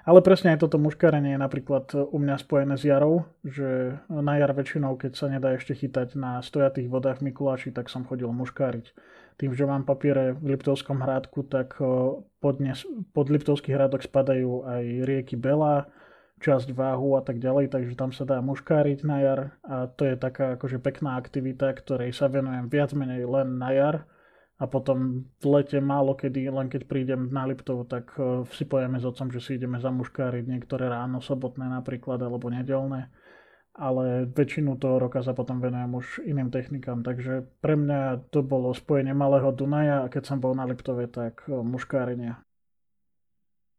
Ale 0.06 0.22
presne 0.22 0.54
aj 0.54 0.62
toto 0.62 0.78
muškárenie 0.78 1.34
je 1.34 1.40
napríklad 1.42 1.90
u 1.90 2.18
mňa 2.22 2.38
spojené 2.38 2.78
s 2.78 2.86
jarou, 2.86 3.26
že 3.42 3.98
na 4.06 4.38
jar 4.38 4.54
väčšinou, 4.54 4.94
keď 4.94 5.12
sa 5.18 5.26
nedá 5.26 5.58
ešte 5.58 5.74
chytať 5.74 6.14
na 6.14 6.38
stojatých 6.46 6.86
vodách 6.86 7.18
v 7.18 7.30
Mikuláši, 7.30 7.74
tak 7.74 7.90
som 7.90 8.06
chodil 8.06 8.30
muškáriť. 8.30 8.94
Tým, 9.34 9.50
že 9.50 9.66
mám 9.66 9.82
papiere 9.82 10.38
v 10.38 10.54
Liptovskom 10.54 11.02
hrádku, 11.02 11.50
tak 11.50 11.74
pod, 12.38 12.56
ne, 12.62 12.78
pod 13.10 13.26
Liptovský 13.34 13.74
hrádok 13.74 14.06
spadajú 14.06 14.62
aj 14.62 14.84
rieky 15.10 15.34
Bela, 15.34 15.90
časť 16.36 16.68
váhu 16.76 17.16
a 17.16 17.22
tak 17.24 17.40
ďalej, 17.40 17.72
takže 17.72 17.94
tam 17.96 18.12
sa 18.12 18.28
dá 18.28 18.44
muškáriť 18.44 18.98
na 19.08 19.16
jar 19.24 19.40
a 19.64 19.88
to 19.88 20.04
je 20.04 20.14
taká 20.20 20.60
akože 20.60 20.78
pekná 20.80 21.16
aktivita, 21.16 21.72
ktorej 21.72 22.12
sa 22.12 22.28
venujem 22.28 22.68
viac 22.68 22.92
menej 22.92 23.24
len 23.24 23.56
na 23.56 23.72
jar 23.72 23.96
a 24.56 24.64
potom 24.68 25.28
v 25.40 25.44
lete 25.48 25.80
málo 25.80 26.16
kedy, 26.16 26.48
len 26.48 26.68
keď 26.68 26.88
prídem 26.88 27.28
na 27.28 27.44
Liptov, 27.44 27.88
tak 27.88 28.12
e, 28.16 28.44
si 28.56 28.64
pojeme 28.64 28.96
s 28.96 29.04
otcom, 29.04 29.28
že 29.28 29.40
si 29.40 29.60
ideme 29.60 29.76
zamuškáriť 29.76 30.48
niektoré 30.48 30.88
ráno, 30.88 31.20
sobotné 31.20 31.68
napríklad, 31.68 32.20
alebo 32.24 32.48
nedelné 32.48 33.12
ale 33.76 34.24
väčšinu 34.32 34.80
toho 34.80 34.96
roka 34.96 35.20
sa 35.20 35.36
potom 35.36 35.60
venujem 35.60 35.92
už 35.92 36.06
iným 36.24 36.48
technikám, 36.48 37.04
takže 37.04 37.44
pre 37.60 37.76
mňa 37.76 38.32
to 38.32 38.40
bolo 38.40 38.72
spojenie 38.72 39.12
Malého 39.12 39.52
Dunaja 39.52 40.08
a 40.08 40.10
keď 40.10 40.32
som 40.32 40.40
bol 40.40 40.56
na 40.56 40.64
Liptove, 40.64 41.12
tak 41.12 41.44
e, 41.44 41.52
muškárenia. 41.52 42.40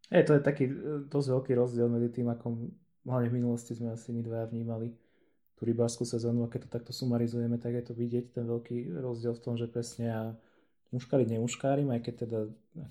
Je, 0.07 0.23
to 0.23 0.39
je 0.39 0.41
taký 0.41 0.65
e, 0.71 0.73
dosť 1.11 1.27
veľký 1.35 1.51
rozdiel 1.55 1.87
medzi 1.91 2.09
tým, 2.21 2.31
ako 2.31 2.71
hlavne 3.03 3.27
v 3.27 3.37
minulosti 3.43 3.75
sme 3.75 3.91
asi 3.91 4.15
my 4.15 4.23
dvaja 4.23 4.47
vnímali 4.47 4.95
tú 5.57 5.65
rybárskú 5.65 6.05
sezónu 6.05 6.45
a 6.45 6.51
keď 6.51 6.67
to 6.67 6.69
takto 6.69 6.91
sumarizujeme, 6.93 7.57
tak 7.57 7.73
je 7.75 7.83
to 7.89 7.93
vidieť 7.97 8.35
ten 8.35 8.45
veľký 8.45 8.93
rozdiel 9.01 9.33
v 9.33 9.43
tom, 9.43 9.57
že 9.57 9.65
presne 9.65 10.03
ja 10.07 10.21
muškáriť 10.93 11.27
nemuškárim, 11.35 11.89
aj 11.91 12.01
keď 12.05 12.13
teda 12.23 12.39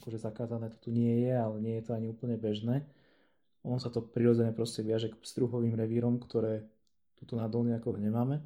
akože 0.02 0.18
zakázané 0.20 0.68
to 0.74 0.88
tu 0.88 0.90
nie 0.92 1.24
je, 1.24 1.32
ale 1.32 1.56
nie 1.62 1.74
je 1.80 1.84
to 1.88 1.92
ani 1.96 2.10
úplne 2.10 2.36
bežné. 2.36 2.84
On 3.64 3.80
sa 3.80 3.88
to 3.88 4.04
prirodzene 4.04 4.52
proste 4.52 4.82
viaže 4.84 5.10
k 5.10 5.16
struhovým 5.24 5.74
revírom, 5.74 6.20
ktoré 6.20 6.66
tuto 7.16 7.38
na 7.40 7.48
dolniakoch 7.48 7.96
nemáme. 7.96 8.44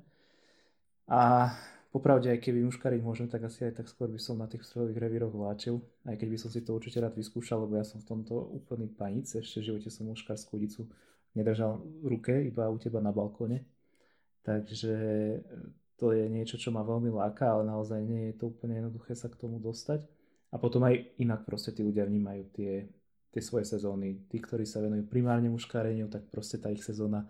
A 1.11 1.51
popravde, 1.91 2.31
aj 2.31 2.39
keby 2.39 2.63
muškariť 2.71 3.01
môžem, 3.03 3.27
tak 3.27 3.45
asi 3.47 3.67
aj 3.67 3.83
tak 3.83 3.87
skôr 3.91 4.07
by 4.07 4.19
som 4.23 4.39
na 4.39 4.47
tých 4.47 4.63
struhových 4.63 4.99
revíroch 4.99 5.35
vláčil. 5.35 5.83
Aj 6.07 6.15
keď 6.15 6.29
by 6.31 6.39
som 6.39 6.51
si 6.51 6.63
to 6.63 6.75
určite 6.75 7.03
rád 7.03 7.19
vyskúšal, 7.19 7.67
lebo 7.67 7.77
ja 7.77 7.85
som 7.85 7.99
v 7.99 8.07
tomto 8.07 8.35
úplný 8.55 8.87
panic. 8.87 9.27
Ešte 9.27 9.59
v 9.59 9.67
živote 9.75 9.91
som 9.91 10.07
muškarskú 10.07 10.55
udicu 10.55 10.87
nedržal 11.35 11.83
v 11.83 12.07
ruke, 12.15 12.35
iba 12.47 12.71
u 12.71 12.79
teba 12.79 13.03
na 13.03 13.11
balkóne. 13.11 13.67
Takže 14.47 14.95
to 16.01 16.17
je 16.17 16.31
niečo, 16.31 16.57
čo 16.57 16.73
ma 16.73 16.81
veľmi 16.81 17.13
láka, 17.13 17.53
ale 17.53 17.69
naozaj 17.69 18.01
nie 18.01 18.33
je 18.33 18.41
to 18.41 18.49
úplne 18.49 18.81
jednoduché 18.81 19.13
sa 19.13 19.29
k 19.29 19.37
tomu 19.37 19.61
dostať. 19.61 20.07
A 20.51 20.57
potom 20.59 20.83
aj 20.87 21.19
inak 21.21 21.47
proste 21.47 21.71
tí 21.75 21.85
ľudia 21.85 22.09
vnímajú 22.09 22.43
tie, 22.55 22.89
tie 23.31 23.43
svoje 23.43 23.69
sezóny. 23.69 24.27
Tí, 24.27 24.39
ktorí 24.43 24.67
sa 24.67 24.83
venujú 24.83 25.07
primárne 25.07 25.53
muškáreniu, 25.53 26.09
tak 26.11 26.27
proste 26.33 26.59
tá 26.59 26.73
ich 26.73 26.83
sezóna 26.83 27.29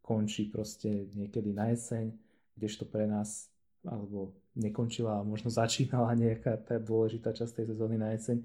končí 0.00 0.50
proste 0.50 1.06
niekedy 1.14 1.54
na 1.54 1.70
jeseň, 1.70 2.10
kdežto 2.58 2.88
pre 2.88 3.06
nás, 3.06 3.49
alebo 3.84 4.34
nekončila 4.56 5.22
možno 5.24 5.48
začínala 5.48 6.12
nejaká 6.22 6.56
tá 6.60 6.76
dôležitá 6.76 7.32
časť 7.32 7.62
tej 7.62 7.66
sezóny 7.76 7.96
na 7.96 8.12
jeseň. 8.16 8.42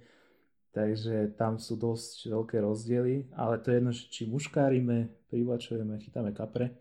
Takže 0.76 1.40
tam 1.40 1.56
sú 1.56 1.80
dosť 1.80 2.28
veľké 2.36 2.60
rozdiely, 2.60 3.32
ale 3.32 3.64
to 3.64 3.72
je 3.72 3.76
jedno, 3.80 3.92
či 3.96 4.28
muškárime, 4.28 5.08
privačujeme, 5.32 5.96
chytáme 6.04 6.36
kapre. 6.36 6.76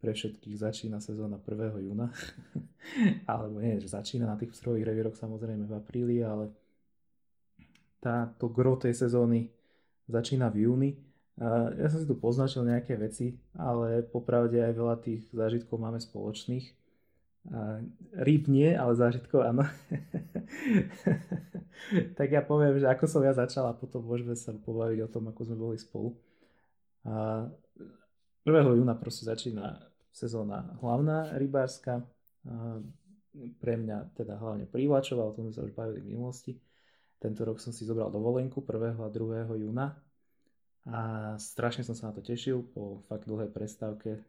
Pre 0.00 0.14
všetkých 0.14 0.56
začína 0.56 0.96
sezóna 1.02 1.36
1. 1.36 1.84
júna. 1.84 2.08
Alebo 3.28 3.60
nie, 3.60 3.76
že 3.84 3.92
začína 3.92 4.24
na 4.24 4.40
tých 4.40 4.56
strojových 4.56 4.88
revíroch 4.88 5.16
samozrejme 5.20 5.68
v 5.68 5.76
apríli, 5.76 6.16
ale 6.24 6.54
táto 8.00 8.48
gro 8.48 8.78
tej 8.80 8.94
sezóny 8.96 9.50
začína 10.08 10.48
v 10.48 10.64
júni. 10.64 10.90
Ja 11.76 11.86
som 11.92 12.02
si 12.02 12.08
tu 12.08 12.18
poznačil 12.18 12.66
nejaké 12.66 12.98
veci, 12.98 13.36
ale 13.54 14.02
popravde 14.02 14.58
aj 14.58 14.72
veľa 14.74 14.96
tých 15.04 15.22
zážitkov 15.30 15.78
máme 15.78 16.00
spoločných. 16.00 16.87
Rýb 18.12 18.44
nie, 18.52 18.76
ale 18.76 18.92
zážitkov 18.92 19.40
áno. 19.40 19.64
tak 22.18 22.28
ja 22.28 22.44
poviem, 22.44 22.76
že 22.76 22.86
ako 22.88 23.04
som 23.08 23.24
ja 23.24 23.32
začal 23.32 23.64
a 23.72 23.76
potom 23.76 24.04
môžeme 24.04 24.36
sa 24.36 24.52
pobaviť 24.52 24.98
o 25.04 25.08
tom, 25.08 25.32
ako 25.32 25.40
sme 25.48 25.56
boli 25.56 25.76
spolu. 25.80 26.12
1. 27.08 28.52
júna 28.52 28.94
proste 29.00 29.24
začína 29.24 29.80
sezóna 30.12 30.76
hlavná 30.84 31.32
rybárska. 31.40 32.04
Pre 33.38 33.74
mňa 33.80 34.12
teda 34.12 34.36
hlavne 34.36 34.68
prívačová, 34.68 35.24
o 35.24 35.32
tom 35.32 35.48
sme 35.48 35.54
sa 35.56 35.64
už 35.64 35.72
bavili 35.72 36.04
v 36.04 36.08
minulosti. 36.12 36.52
Tento 37.16 37.48
rok 37.48 37.64
som 37.64 37.72
si 37.72 37.88
zobral 37.88 38.12
dovolenku 38.12 38.60
1. 38.60 39.00
a 39.00 39.08
2. 39.08 39.48
júna 39.56 39.96
a 40.88 41.00
strašne 41.36 41.84
som 41.84 41.92
sa 41.92 42.08
na 42.08 42.16
to 42.16 42.24
tešil 42.24 42.64
po 42.72 43.04
fakt 43.10 43.28
dlhej 43.28 43.52
prestávke, 43.52 44.10
e, 44.16 44.20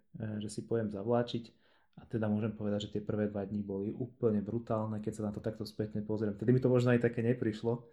že 0.43 0.49
si 0.51 0.67
pojem 0.67 0.91
zavláčiť 0.91 1.58
a 1.99 2.03
teda 2.07 2.31
môžem 2.31 2.55
povedať, 2.55 2.87
že 2.87 2.91
tie 2.95 3.03
prvé 3.03 3.27
dva 3.27 3.43
dní 3.43 3.59
boli 3.59 3.91
úplne 3.91 4.39
brutálne, 4.39 5.03
keď 5.03 5.13
sa 5.19 5.23
na 5.27 5.31
to 5.35 5.43
takto 5.43 5.67
spätne 5.67 5.99
pozriem. 5.99 6.33
Tedy 6.33 6.55
mi 6.55 6.63
to 6.63 6.71
možno 6.71 6.95
aj 6.95 7.03
také 7.03 7.19
neprišlo, 7.19 7.83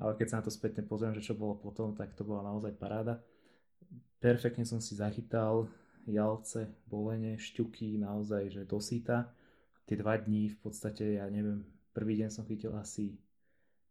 ale 0.00 0.16
keď 0.16 0.26
sa 0.26 0.36
na 0.40 0.44
to 0.48 0.52
spätne 0.52 0.82
pozriem, 0.82 1.12
že 1.12 1.22
čo 1.22 1.36
bolo 1.36 1.60
potom, 1.60 1.92
tak 1.92 2.16
to 2.16 2.24
bola 2.24 2.42
naozaj 2.42 2.72
paráda. 2.80 3.20
Perfektne 4.18 4.64
som 4.64 4.80
si 4.80 4.96
zachytal 4.96 5.68
jalce, 6.08 6.72
bolene, 6.88 7.36
šťuky, 7.36 8.00
naozaj, 8.00 8.48
že 8.48 8.62
dosýta. 8.64 9.28
Tie 9.84 10.00
dva 10.00 10.16
dní 10.16 10.48
v 10.48 10.58
podstate, 10.64 11.20
ja 11.20 11.28
neviem, 11.28 11.64
prvý 11.92 12.16
deň 12.24 12.28
som 12.32 12.48
chytil 12.48 12.72
asi 12.72 13.20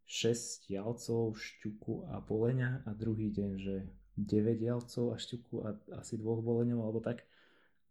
6 0.04 0.68
jalcov, 0.68 1.38
šťuku 1.38 2.10
a 2.12 2.20
bolenia 2.20 2.82
a 2.84 2.92
druhý 2.92 3.30
deň, 3.30 3.50
že 3.56 3.86
9 4.18 4.60
jalcov 4.60 5.14
a 5.14 5.16
šťuku 5.16 5.54
a 5.64 5.68
asi 6.02 6.20
dvoch 6.20 6.44
boleňov 6.44 6.80
alebo 6.82 7.00
tak 7.00 7.24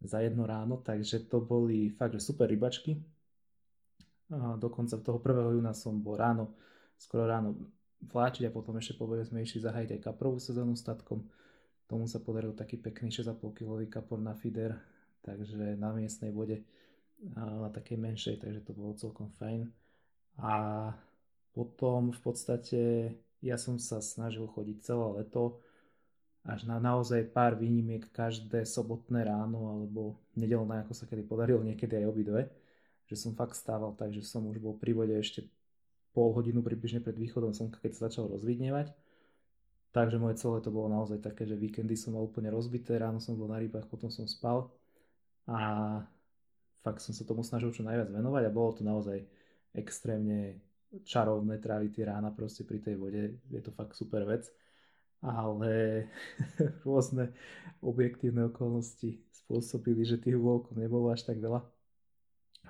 za 0.03 0.19
jedno 0.19 0.43
ráno, 0.43 0.77
takže 0.83 1.25
to 1.31 1.39
boli 1.39 1.89
fakt, 1.95 2.13
že 2.13 2.21
super 2.21 2.51
rybačky. 2.51 2.99
A 4.33 4.59
dokonca 4.59 4.99
toho 4.99 5.19
1. 5.19 5.57
júna 5.59 5.71
som 5.71 5.99
bol 5.99 6.19
ráno, 6.19 6.55
skoro 6.99 7.27
ráno 7.27 7.55
vláčiť 8.03 8.49
a 8.49 8.55
potom 8.55 8.75
ešte 8.75 8.99
povede 8.99 9.23
sme 9.23 9.47
išli 9.47 9.63
zahájiť 9.63 9.95
aj 9.95 10.01
kaprovú 10.03 10.39
sezónu 10.41 10.75
statkom. 10.75 11.23
Tomu 11.87 12.07
sa 12.09 12.19
podaril 12.19 12.51
taký 12.55 12.79
pekný 12.79 13.11
6,5 13.11 13.39
kg 13.53 13.79
kapor 13.87 14.19
na 14.19 14.35
feeder, 14.35 14.75
takže 15.23 15.79
na 15.79 15.95
miestnej 15.95 16.31
vode 16.35 16.63
na 17.23 17.71
takej 17.71 17.95
menšej, 17.95 18.35
takže 18.43 18.65
to 18.67 18.75
bolo 18.75 18.99
celkom 18.99 19.31
fajn. 19.39 19.71
A 20.41 20.53
potom 21.53 22.11
v 22.11 22.19
podstate 22.19 22.81
ja 23.39 23.55
som 23.55 23.79
sa 23.79 24.01
snažil 24.03 24.49
chodiť 24.49 24.77
celé 24.83 25.23
leto, 25.23 25.63
až 26.43 26.67
na 26.67 26.75
naozaj 26.75 27.31
pár 27.31 27.55
výnimiek 27.55 28.03
každé 28.11 28.67
sobotné 28.67 29.23
ráno 29.23 29.71
alebo 29.71 30.19
nedelné, 30.35 30.83
ako 30.83 30.91
sa 30.91 31.07
kedy 31.07 31.23
podarilo, 31.23 31.63
niekedy 31.63 32.03
aj 32.03 32.05
obidve, 32.11 32.41
že 33.07 33.15
som 33.15 33.31
fakt 33.31 33.55
stával 33.55 33.95
tak, 33.95 34.11
že 34.11 34.23
som 34.27 34.43
už 34.51 34.59
bol 34.59 34.75
pri 34.75 34.91
vode 34.91 35.15
ešte 35.15 35.47
pol 36.11 36.35
hodinu 36.35 36.59
približne 36.59 36.99
pred 36.99 37.15
východom 37.15 37.55
slnka, 37.55 37.79
keď 37.79 37.91
sa 37.95 38.01
začal 38.11 38.27
rozvidnievať. 38.29 38.91
Takže 39.93 40.17
moje 40.17 40.41
celé 40.41 40.57
to 40.59 40.73
bolo 40.73 40.89
naozaj 40.89 41.21
také, 41.21 41.45
že 41.45 41.53
víkendy 41.53 41.93
som 41.93 42.17
mal 42.17 42.25
úplne 42.25 42.49
rozbité, 42.49 42.97
ráno 42.97 43.21
som 43.21 43.37
bol 43.37 43.47
na 43.47 43.61
rybách, 43.61 43.85
potom 43.87 44.09
som 44.09 44.25
spal 44.25 44.73
a 45.45 46.01
fakt 46.81 46.99
som 46.99 47.15
sa 47.15 47.23
tomu 47.23 47.45
snažil 47.45 47.71
čo 47.71 47.85
najviac 47.85 48.09
venovať 48.11 48.43
a 48.49 48.51
bolo 48.51 48.73
to 48.73 48.81
naozaj 48.83 49.21
extrémne 49.71 50.59
čarovné 51.05 51.57
tráviť 51.57 51.89
tie 51.93 52.05
rána 52.09 52.29
proste 52.33 52.65
pri 52.65 52.81
tej 52.81 52.97
vode, 52.97 53.37
je 53.37 53.61
to 53.61 53.73
fakt 53.73 53.97
super 53.97 54.25
vec, 54.25 54.49
ale 55.23 56.05
rôzne 56.87 57.31
objektívne 57.79 58.51
okolnosti 58.51 59.23
spôsobili, 59.31 60.03
že 60.03 60.19
tých 60.19 60.35
úlovkov 60.35 60.75
nebolo 60.75 61.09
až 61.09 61.23
tak 61.23 61.39
veľa. 61.39 61.63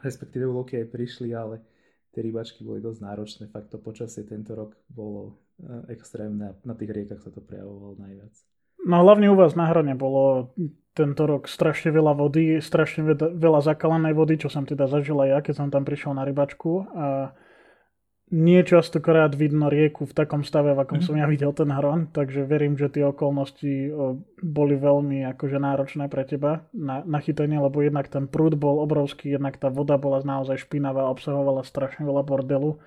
Respektíve 0.06 0.46
úlovky 0.46 0.78
aj 0.82 0.94
prišli, 0.94 1.34
ale 1.34 1.66
tie 2.14 2.22
rybačky 2.22 2.62
boli 2.62 2.80
dosť 2.80 3.00
náročné, 3.02 3.44
fakt 3.50 3.74
to 3.74 3.82
počasie 3.82 4.22
tento 4.26 4.54
rok 4.54 4.78
bolo 4.86 5.42
eh, 5.62 5.98
extrémne 5.98 6.54
a 6.54 6.58
na 6.62 6.78
tých 6.78 6.94
riekach 6.94 7.22
sa 7.26 7.34
to 7.34 7.42
prejavovalo 7.42 7.98
najviac. 7.98 8.34
No 8.84 9.00
hlavne 9.00 9.32
u 9.32 9.36
vás 9.40 9.56
na 9.56 9.72
hrane 9.72 9.96
bolo 9.96 10.52
tento 10.94 11.24
rok 11.24 11.48
strašne 11.48 11.90
veľa 11.90 12.14
vody, 12.20 12.60
strašne 12.60 13.16
veľa 13.16 13.64
zakalanej 13.64 14.14
vody, 14.14 14.36
čo 14.38 14.52
som 14.52 14.68
teda 14.68 14.92
zažil 14.92 15.18
aj 15.24 15.30
ja, 15.30 15.40
keď 15.40 15.54
som 15.56 15.68
tam 15.72 15.88
prišiel 15.88 16.14
na 16.14 16.28
rybačku 16.28 16.86
a 16.92 17.32
nie 18.34 18.66
častokrát 18.66 19.30
vidno 19.38 19.70
rieku 19.70 20.10
v 20.10 20.18
takom 20.18 20.42
stave, 20.42 20.74
v 20.74 20.82
akom 20.82 20.98
mm. 20.98 21.06
som 21.06 21.14
ja 21.14 21.30
videl 21.30 21.54
ten 21.54 21.70
hron, 21.70 22.10
takže 22.10 22.50
verím, 22.50 22.74
že 22.74 22.90
tie 22.90 23.06
okolnosti 23.06 23.94
boli 24.42 24.74
veľmi 24.74 25.22
akože 25.38 25.62
náročné 25.62 26.10
pre 26.10 26.26
teba 26.26 26.66
na, 26.74 27.06
na 27.06 27.22
chytanie, 27.22 27.62
lebo 27.62 27.86
jednak 27.86 28.10
ten 28.10 28.26
prúd 28.26 28.58
bol 28.58 28.82
obrovský, 28.82 29.38
jednak 29.38 29.62
tá 29.62 29.70
voda 29.70 30.02
bola 30.02 30.18
naozaj 30.26 30.66
špinavá, 30.66 31.14
obsahovala 31.14 31.62
strašne 31.62 32.10
veľa 32.10 32.26
bordelu. 32.26 32.82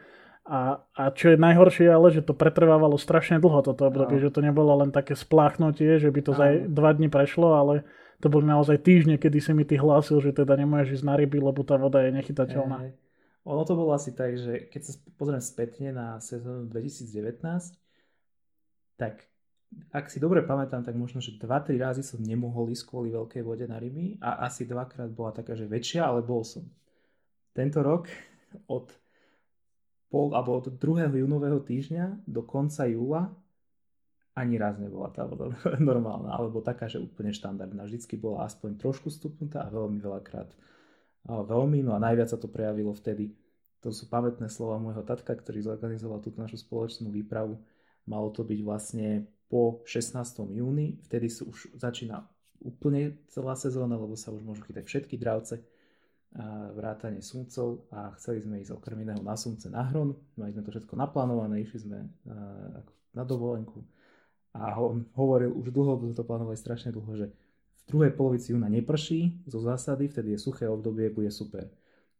A, 0.46 0.82
a 0.98 1.10
čo 1.14 1.34
je 1.34 1.38
najhoršie 1.38 1.90
ale, 1.90 2.10
že 2.10 2.26
to 2.26 2.34
pretrvávalo 2.34 2.98
strašne 2.98 3.38
dlho 3.38 3.62
toto 3.62 3.86
obdobie, 3.86 4.18
že 4.18 4.34
to 4.34 4.42
nebolo 4.42 4.78
len 4.82 4.90
také 4.90 5.14
spláchnutie, 5.14 6.02
že 6.02 6.10
by 6.10 6.20
to 6.26 6.32
za 6.34 6.46
dva 6.66 6.90
dni 6.90 7.06
prešlo, 7.06 7.54
ale 7.54 7.86
to 8.18 8.26
boli 8.26 8.50
naozaj 8.50 8.82
týždne, 8.82 9.14
kedy 9.14 9.38
si 9.38 9.54
mi 9.54 9.62
ty 9.62 9.78
hlásil, 9.78 10.18
že 10.18 10.34
teda 10.34 10.58
nemôžeš 10.58 11.02
ísť 11.02 11.06
na 11.06 11.14
ryby, 11.14 11.38
lebo 11.38 11.62
tá 11.62 11.78
voda 11.78 12.02
je 12.02 12.14
nechytateľná. 12.14 12.78
Hey, 12.82 12.90
hey. 12.94 13.05
Ono 13.46 13.62
to 13.62 13.78
bolo 13.78 13.94
asi 13.94 14.10
tak, 14.10 14.34
že 14.34 14.66
keď 14.66 14.82
sa 14.82 14.92
pozriem 15.14 15.38
spätne 15.38 15.94
na 15.94 16.18
sezónu 16.18 16.66
2019, 16.66 17.78
tak 18.98 19.22
ak 19.94 20.10
si 20.10 20.18
dobre 20.18 20.42
pamätám, 20.42 20.82
tak 20.82 20.94
možno, 20.98 21.22
že 21.22 21.38
2-3 21.38 21.78
razy 21.78 22.02
som 22.02 22.22
nemohol 22.22 22.70
ísť 22.74 22.84
kvôli 22.86 23.14
veľkej 23.14 23.42
vode 23.46 23.66
na 23.70 23.78
ryby 23.78 24.18
a 24.18 24.46
asi 24.46 24.66
dvakrát 24.66 25.10
bola 25.14 25.30
taká, 25.34 25.54
že 25.54 25.70
väčšia, 25.70 26.06
ale 26.06 26.26
bol 26.26 26.42
som. 26.42 26.66
Tento 27.54 27.82
rok 27.86 28.10
od 28.76 28.90
pol, 30.10 30.34
alebo 30.34 30.58
od 30.58 30.66
2. 30.74 31.06
júnového 31.14 31.62
týždňa 31.62 32.26
do 32.26 32.42
konca 32.42 32.86
júla 32.86 33.30
ani 34.36 34.60
raz 34.60 34.76
nebola 34.76 35.08
tá 35.08 35.24
voda 35.24 35.48
normálna, 35.80 36.34
alebo 36.34 36.60
taká, 36.60 36.90
že 36.90 37.00
úplne 37.00 37.32
štandardná. 37.32 37.88
Vždycky 37.88 38.20
bola 38.20 38.44
aspoň 38.44 38.76
trošku 38.76 39.08
stupnutá 39.08 39.64
a 39.64 39.72
veľmi 39.72 39.96
veľakrát 39.96 40.52
veľmi, 41.26 41.82
no 41.82 41.92
a 41.94 42.02
najviac 42.02 42.30
sa 42.30 42.38
to 42.38 42.46
prejavilo 42.46 42.94
vtedy. 42.94 43.34
To 43.82 43.90
sú 43.90 44.06
pamätné 44.06 44.46
slova 44.50 44.78
môjho 44.78 45.02
tatka, 45.02 45.34
ktorý 45.34 45.62
zorganizoval 45.62 46.22
túto 46.22 46.38
našu 46.38 46.58
spoločnú 46.58 47.10
výpravu. 47.10 47.58
Malo 48.06 48.30
to 48.30 48.46
byť 48.46 48.60
vlastne 48.62 49.26
po 49.46 49.82
16. 49.86 50.18
júni, 50.54 50.98
vtedy 51.06 51.30
sa 51.30 51.46
už 51.46 51.78
začína 51.78 52.26
úplne 52.62 53.18
celá 53.30 53.54
sezóna, 53.54 53.94
lebo 53.94 54.18
sa 54.18 54.34
už 54.34 54.42
môžu 54.42 54.66
chytať 54.66 54.82
všetky 54.86 55.14
dravce, 55.18 55.62
vrátanie 56.74 57.22
sumcov 57.22 57.86
a 57.94 58.10
chceli 58.18 58.42
sme 58.42 58.58
ísť 58.58 58.74
okrem 58.74 59.06
iného 59.06 59.22
na 59.22 59.38
sumce 59.38 59.70
na 59.70 59.86
hron. 59.86 60.18
Mali 60.34 60.50
sme 60.50 60.66
to 60.66 60.74
všetko 60.74 60.98
naplánované, 60.98 61.62
išli 61.62 61.86
sme 61.86 62.10
na 63.14 63.22
dovolenku 63.22 63.86
a 64.56 64.76
on 64.82 65.06
hovoril 65.14 65.52
už 65.52 65.70
dlho, 65.70 66.00
to 66.16 66.26
plánovali 66.26 66.58
strašne 66.58 66.90
dlho, 66.90 67.12
že 67.14 67.26
druhej 67.86 68.12
polovici 68.12 68.52
júna 68.52 68.66
neprší 68.66 69.46
zo 69.46 69.62
zásady, 69.62 70.10
vtedy 70.10 70.34
je 70.34 70.38
suché 70.42 70.68
obdobie, 70.68 71.10
bude 71.10 71.30
super. 71.30 71.70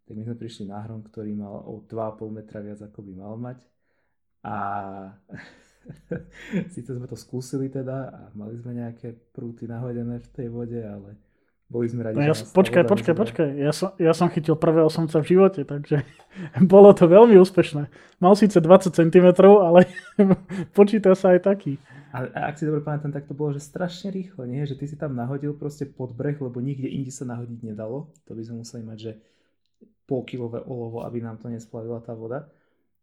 Tak 0.07 0.15
my 0.15 0.23
sme 0.23 0.37
prišli 0.39 0.71
na 0.71 0.79
hrom, 0.87 1.03
ktorý 1.03 1.35
mal 1.35 1.67
o 1.67 1.83
2,5 1.83 2.31
metra 2.31 2.63
viac 2.63 2.79
ako 2.79 3.03
by 3.03 3.13
mal 3.19 3.35
mať. 3.35 3.59
A 4.47 4.55
Sice 6.73 6.91
sme 6.95 7.07
to 7.07 7.15
skúsili 7.19 7.71
teda 7.71 8.11
a 8.11 8.21
mali 8.35 8.59
sme 8.59 8.75
nejaké 8.75 9.15
prúty 9.35 9.71
nahodené 9.71 10.19
v 10.19 10.29
tej 10.35 10.49
vode, 10.51 10.79
ale 10.79 11.19
boli 11.67 11.91
sme 11.91 12.07
radi, 12.07 12.15
no 12.15 12.23
ja, 12.23 12.35
Počkaj, 12.35 12.87
počkaj, 12.87 13.15
počkaj. 13.19 13.49
Ja 13.59 13.75
som, 13.75 13.91
ja 13.99 14.15
som 14.15 14.31
chytil 14.31 14.55
prvého 14.55 14.87
samca 14.87 15.19
v 15.19 15.35
živote, 15.35 15.67
takže 15.67 16.07
bolo 16.73 16.95
to 16.95 17.11
veľmi 17.11 17.35
úspešné. 17.43 17.91
Mal 18.23 18.35
síce 18.39 18.63
20 18.63 18.95
cm, 18.95 19.27
ale 19.43 19.91
počíta 20.79 21.19
sa 21.19 21.35
aj 21.35 21.43
taký. 21.43 21.83
A, 22.15 22.23
a 22.23 22.41
ak 22.49 22.63
si 22.63 22.71
dobre 22.71 22.87
pamätám, 22.87 23.11
tak 23.11 23.27
to 23.27 23.35
bolo, 23.35 23.51
že 23.51 23.67
strašne 23.67 24.15
rýchlo, 24.15 24.47
nie? 24.47 24.63
Že 24.63 24.79
ty 24.79 24.85
si 24.87 24.97
tam 24.97 25.19
nahodil 25.19 25.59
proste 25.59 25.91
pod 25.91 26.15
breh, 26.15 26.39
lebo 26.39 26.63
nikde 26.63 26.87
inde 26.87 27.11
sa 27.11 27.27
nahodiť 27.27 27.59
nedalo. 27.67 28.15
To 28.31 28.39
by 28.39 28.43
sme 28.47 28.63
museli 28.63 28.83
mať, 28.87 28.99
že 29.03 29.13
polkilové 30.07 30.63
olovo, 30.63 31.03
aby 31.03 31.19
nám 31.19 31.43
to 31.43 31.51
nesplavila 31.51 31.99
tá 31.99 32.15
voda. 32.15 32.47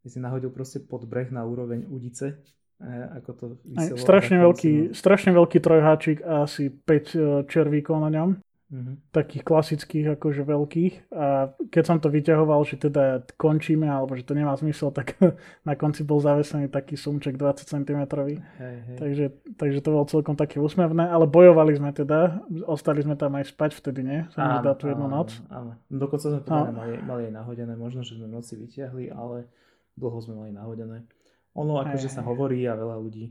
Ty 0.01 0.07
si 0.07 0.23
nahodil 0.23 0.55
proste 0.55 0.79
pod 0.79 1.03
breh 1.03 1.27
na 1.35 1.43
úroveň 1.43 1.83
udice, 1.91 2.39
e, 2.79 2.87
ako 3.19 3.29
to 3.35 3.45
vyselo. 3.67 3.99
strašne, 3.99 4.39
veľký, 4.39 4.95
strašne 4.95 5.35
veľký 5.35 5.59
trojháčik 5.59 6.23
a 6.23 6.47
asi 6.47 6.71
5 6.71 6.87
e, 6.87 7.19
červíkov 7.51 7.99
na 7.99 8.07
ňom 8.07 8.29
mm-hmm. 8.73 8.95
takých 9.13 9.43
klasických, 9.45 10.05
akože 10.17 10.41
veľkých. 10.41 10.93
A 11.13 11.53
keď 11.69 11.83
som 11.85 11.97
to 12.01 12.09
vyťahoval, 12.09 12.65
že 12.65 12.81
teda 12.81 13.21
končíme, 13.37 13.85
alebo 13.85 14.17
že 14.17 14.25
to 14.25 14.33
nemá 14.33 14.57
zmysel, 14.57 14.89
tak 14.89 15.13
na 15.67 15.77
konci 15.77 16.01
bol 16.01 16.17
zavesený 16.17 16.73
taký 16.73 16.97
sumček 16.97 17.37
20 17.37 17.69
cm. 17.69 18.01
Hej, 18.01 18.35
hej. 18.57 18.97
Takže, 18.97 19.25
takže 19.61 19.79
to 19.85 19.89
bolo 19.93 20.09
celkom 20.09 20.33
také 20.33 20.57
úsmevné, 20.57 21.05
ale 21.05 21.29
bojovali 21.29 21.77
sme 21.77 21.93
teda, 21.93 22.41
ostali 22.65 23.05
sme 23.05 23.13
tam 23.13 23.37
aj 23.37 23.53
spať 23.53 23.77
vtedy, 23.77 24.01
nie? 24.01 24.19
Sa 24.33 24.41
mi 24.41 24.55
zdá 24.65 24.73
tú 24.73 24.89
jednu 24.89 25.05
noc. 25.05 25.29
Áno, 25.53 25.77
dokonca 25.93 26.25
sme 26.33 26.41
to 26.41 26.49
mali, 26.49 26.97
mali 27.05 27.21
aj 27.29 27.33
nahodené, 27.37 27.73
možno, 27.77 28.01
že 28.01 28.17
sme 28.17 28.25
noci 28.25 28.57
vyťahli, 28.57 29.13
ale 29.13 29.45
dlho 29.93 30.17
sme 30.17 30.33
mali 30.41 30.51
nahodené. 30.51 31.05
Ono 31.53 31.77
akože 31.77 32.09
sa 32.09 32.25
hovorí 32.25 32.65
a 32.65 32.73
veľa 32.73 32.97
ľudí 32.97 33.29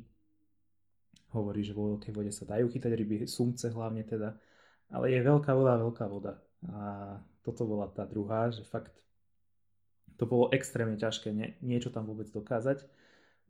hovorí, 1.32 1.64
že 1.64 1.72
vo 1.72 1.96
veľkej 1.96 2.12
vode 2.12 2.30
sa 2.30 2.44
dajú 2.44 2.68
chytať 2.68 2.92
ryby, 2.92 3.24
sumce 3.24 3.72
hlavne 3.72 4.04
teda, 4.04 4.36
ale 4.92 5.08
je 5.10 5.20
veľká 5.24 5.50
voda, 5.56 5.80
veľká 5.80 6.04
voda. 6.06 6.36
A 6.68 7.16
toto 7.42 7.64
bola 7.64 7.88
tá 7.90 8.04
druhá, 8.04 8.52
že 8.52 8.62
fakt 8.62 8.94
to 10.20 10.28
bolo 10.28 10.52
extrémne 10.54 10.94
ťažké 10.94 11.34
nie, 11.34 11.56
niečo 11.64 11.90
tam 11.90 12.06
vôbec 12.06 12.28
dokázať. 12.30 12.84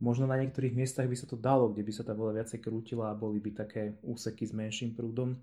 Možno 0.01 0.25
na 0.25 0.39
niektorých 0.41 0.73
miestach 0.73 1.05
by 1.05 1.13
sa 1.13 1.29
to 1.29 1.37
dalo, 1.37 1.69
kde 1.69 1.85
by 1.85 1.93
sa 1.93 2.01
tá 2.01 2.17
voda 2.17 2.33
viacej 2.33 2.59
krútila 2.63 3.13
a 3.13 3.19
boli 3.19 3.37
by 3.37 3.53
také 3.53 3.93
úseky 4.01 4.47
s 4.47 4.55
menším 4.55 4.97
prúdom. 4.97 5.37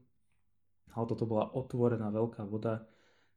Ale 0.90 1.04
toto 1.06 1.28
bola 1.28 1.54
otvorená 1.54 2.10
veľká 2.10 2.42
voda, 2.50 2.82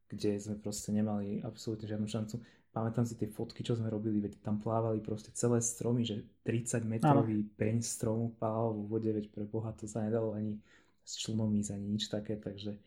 kde 0.10 0.42
sme 0.42 0.58
proste 0.58 0.90
nemali 0.90 1.46
absolútne 1.46 1.86
žiadnu 1.86 2.10
šancu. 2.10 2.42
Pamätám 2.74 3.06
si 3.06 3.14
tie 3.14 3.30
fotky, 3.30 3.62
čo 3.62 3.78
sme 3.78 3.94
robili, 3.94 4.18
veď 4.18 4.42
tam 4.42 4.58
plávali 4.58 4.98
proste 4.98 5.30
celé 5.38 5.62
stromy, 5.62 6.02
že 6.02 6.26
30 6.42 6.82
metrový 6.90 7.46
peň 7.54 7.86
stromu 7.86 8.34
plával 8.34 8.74
vo 8.74 8.98
vode, 8.98 9.14
veď 9.14 9.30
pre 9.30 9.46
Boha 9.46 9.70
to 9.78 9.86
sa 9.86 10.02
nedalo 10.02 10.34
ani 10.34 10.58
s 11.04 11.14
člnom 11.20 11.52
ísť 11.60 11.76
ani 11.76 11.88
nič 12.00 12.08
také, 12.08 12.40
takže 12.40 12.80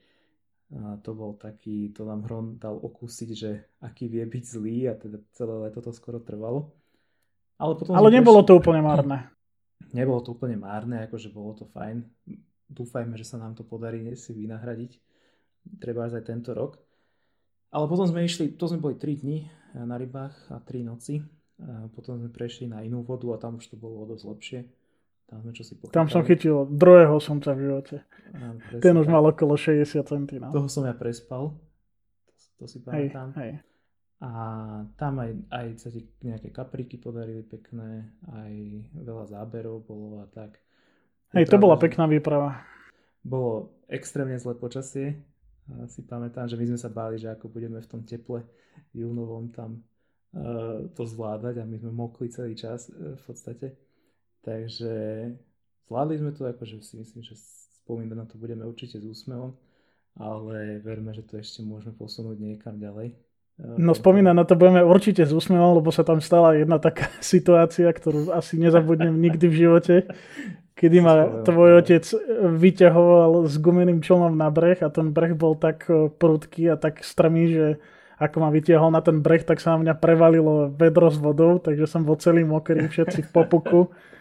a 0.66 0.98
to 0.98 1.14
bol 1.14 1.38
taký, 1.38 1.94
to 1.94 2.02
nám 2.02 2.26
Hron 2.26 2.58
dal 2.58 2.74
okúsiť, 2.74 3.30
že 3.38 3.70
aký 3.78 4.10
vie 4.10 4.26
byť 4.26 4.42
zlý 4.42 4.90
a 4.90 4.98
teda 4.98 5.22
celé 5.30 5.54
leto 5.62 5.78
to 5.78 5.94
skoro 5.94 6.18
trvalo. 6.18 6.74
Ale, 7.54 7.78
potom 7.78 7.94
Ale 7.94 8.10
nebolo 8.10 8.42
prešli... 8.42 8.48
to 8.50 8.58
úplne 8.58 8.82
márne. 8.82 9.18
Nebolo 9.96 10.18
to 10.24 10.34
úplne 10.34 10.58
márne, 10.58 11.06
akože 11.06 11.30
bolo 11.30 11.54
to 11.54 11.68
fajn. 11.70 12.02
Dúfajme, 12.66 13.14
že 13.14 13.28
sa 13.28 13.38
nám 13.38 13.54
to 13.54 13.62
podarí 13.62 14.02
si 14.18 14.34
vynahradiť. 14.34 14.98
Treba 15.78 16.10
aj 16.10 16.26
tento 16.26 16.50
rok. 16.56 16.80
Ale 17.70 17.86
potom 17.86 18.08
sme 18.08 18.26
išli, 18.26 18.58
to 18.58 18.66
sme 18.66 18.82
boli 18.82 18.98
3 18.98 19.22
dni 19.22 19.38
na 19.86 19.94
rybách 19.94 20.50
a 20.50 20.58
3 20.58 20.82
noci. 20.82 21.22
A 21.62 21.88
potom 21.92 22.18
sme 22.18 22.28
prešli 22.32 22.66
na 22.68 22.82
inú 22.82 23.06
vodu 23.06 23.30
a 23.32 23.40
tam 23.40 23.62
už 23.62 23.72
to 23.72 23.76
bolo 23.78 24.04
dosť 24.08 24.24
lepšie. 24.26 24.60
Tam 25.26 25.42
sme 25.42 25.50
čo 25.50 25.66
si 25.66 25.74
pochytali. 25.74 25.96
Tam 25.98 26.06
som 26.06 26.22
chytil 26.22 26.70
druhého 26.70 27.18
somca 27.18 27.50
v 27.50 27.66
živote. 27.66 27.96
Áno, 28.30 28.62
Ten 28.78 28.94
už 28.94 29.10
mal 29.10 29.26
okolo 29.26 29.58
60 29.58 30.06
cm. 30.06 30.38
No. 30.38 30.54
Toho 30.54 30.70
som 30.70 30.86
ja 30.86 30.94
prespal. 30.94 31.58
To, 32.30 32.32
to 32.62 32.64
si 32.70 32.78
pamätám. 32.78 33.34
Hej, 33.34 33.58
hej. 33.58 33.66
A 34.16 34.30
tam 34.96 35.20
aj, 35.20 35.30
aj 35.52 35.66
sa 35.76 35.88
ti 35.92 36.08
nejaké 36.24 36.48
kapriky 36.48 36.96
podarili 36.96 37.44
pekné, 37.44 38.16
aj 38.32 38.52
veľa 38.96 39.28
záberov 39.28 39.84
bolo 39.84 40.24
a 40.24 40.26
tak. 40.32 40.56
Hej, 41.36 41.52
to 41.52 41.60
bola 41.60 41.76
pekná 41.76 42.08
výprava. 42.08 42.64
Bolo 43.20 43.76
extrémne 43.92 44.40
zlé 44.40 44.56
počasie. 44.56 45.20
A 45.66 45.84
si 45.90 46.06
pamätám, 46.06 46.46
že 46.46 46.56
my 46.56 46.64
sme 46.64 46.78
sa 46.78 46.88
báli, 46.88 47.18
že 47.18 47.28
ako 47.28 47.50
budeme 47.50 47.82
v 47.82 47.90
tom 47.90 48.06
teple 48.06 48.46
júnovom 48.94 49.50
tam 49.50 49.82
uh, 50.32 50.86
to 50.94 51.02
zvládať 51.02 51.58
a 51.60 51.68
my 51.68 51.76
sme 51.76 51.92
mokli 51.92 52.30
celý 52.30 52.54
čas 52.54 52.86
uh, 52.88 53.18
v 53.18 53.22
podstate. 53.26 53.74
Takže 54.46 54.94
zvládli 55.90 56.22
sme 56.22 56.30
to, 56.30 56.46
akože 56.46 56.78
si 56.78 56.94
myslím, 57.02 57.26
že 57.26 57.34
spomínať 57.82 58.14
na 58.14 58.26
to 58.30 58.38
budeme 58.38 58.62
určite 58.62 59.02
s 59.02 59.04
úsmevom, 59.04 59.58
ale 60.14 60.78
verme, 60.78 61.10
že 61.10 61.26
to 61.26 61.42
ešte 61.42 61.66
môžeme 61.66 61.90
posunúť 61.98 62.38
niekam 62.38 62.78
ďalej. 62.78 63.10
No 63.56 63.96
spomínať 63.96 64.34
na 64.36 64.44
to 64.46 64.54
budeme 64.54 64.86
určite 64.86 65.26
s 65.26 65.34
úsmevom, 65.34 65.82
lebo 65.82 65.90
sa 65.90 66.06
tam 66.06 66.22
stala 66.22 66.54
jedna 66.54 66.78
taká 66.78 67.10
situácia, 67.24 67.90
ktorú 67.90 68.30
asi 68.30 68.54
nezabudnem 68.54 69.18
nikdy 69.18 69.50
v 69.50 69.58
živote, 69.66 69.94
kedy 70.78 70.96
ma 71.02 71.42
tvoj 71.42 71.82
otec 71.82 72.04
vyťahoval 72.54 73.50
s 73.50 73.58
gumeným 73.58 73.98
člnom 73.98 74.36
na 74.38 74.46
breh 74.52 74.78
a 74.78 74.92
ten 74.94 75.10
breh 75.10 75.34
bol 75.34 75.58
tak 75.58 75.90
eh, 75.90 76.06
prudký 76.06 76.70
a 76.70 76.78
tak 76.78 77.02
strmý, 77.02 77.50
že 77.50 77.66
ako 78.16 78.46
ma 78.46 78.48
vytiahol 78.54 78.94
na 78.94 79.02
ten 79.02 79.20
breh, 79.20 79.42
tak 79.42 79.58
sa 79.58 79.76
na 79.76 79.90
mňa 79.90 79.94
prevalilo 80.00 80.72
vedro 80.72 81.10
s 81.10 81.18
vodou, 81.20 81.58
takže 81.60 81.84
som 81.84 82.06
bol 82.06 82.16
celý 82.16 82.46
mokrý, 82.46 82.86
všetci 82.86 83.26
v 83.26 83.30
popuku. 83.34 83.80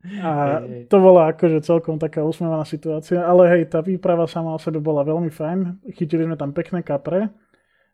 A 0.00 0.64
to 0.88 0.96
bola 0.96 1.28
akože 1.28 1.60
celkom 1.60 2.00
taká 2.00 2.24
usmievaná 2.24 2.64
situácia, 2.64 3.20
ale 3.20 3.52
hej, 3.52 3.62
tá 3.68 3.84
výprava 3.84 4.24
sama 4.24 4.56
o 4.56 4.60
sebe 4.60 4.80
bola 4.80 5.04
veľmi 5.04 5.28
fajn. 5.28 5.84
Chytili 5.92 6.24
sme 6.24 6.40
tam 6.40 6.56
pekné 6.56 6.80
kapre 6.80 7.28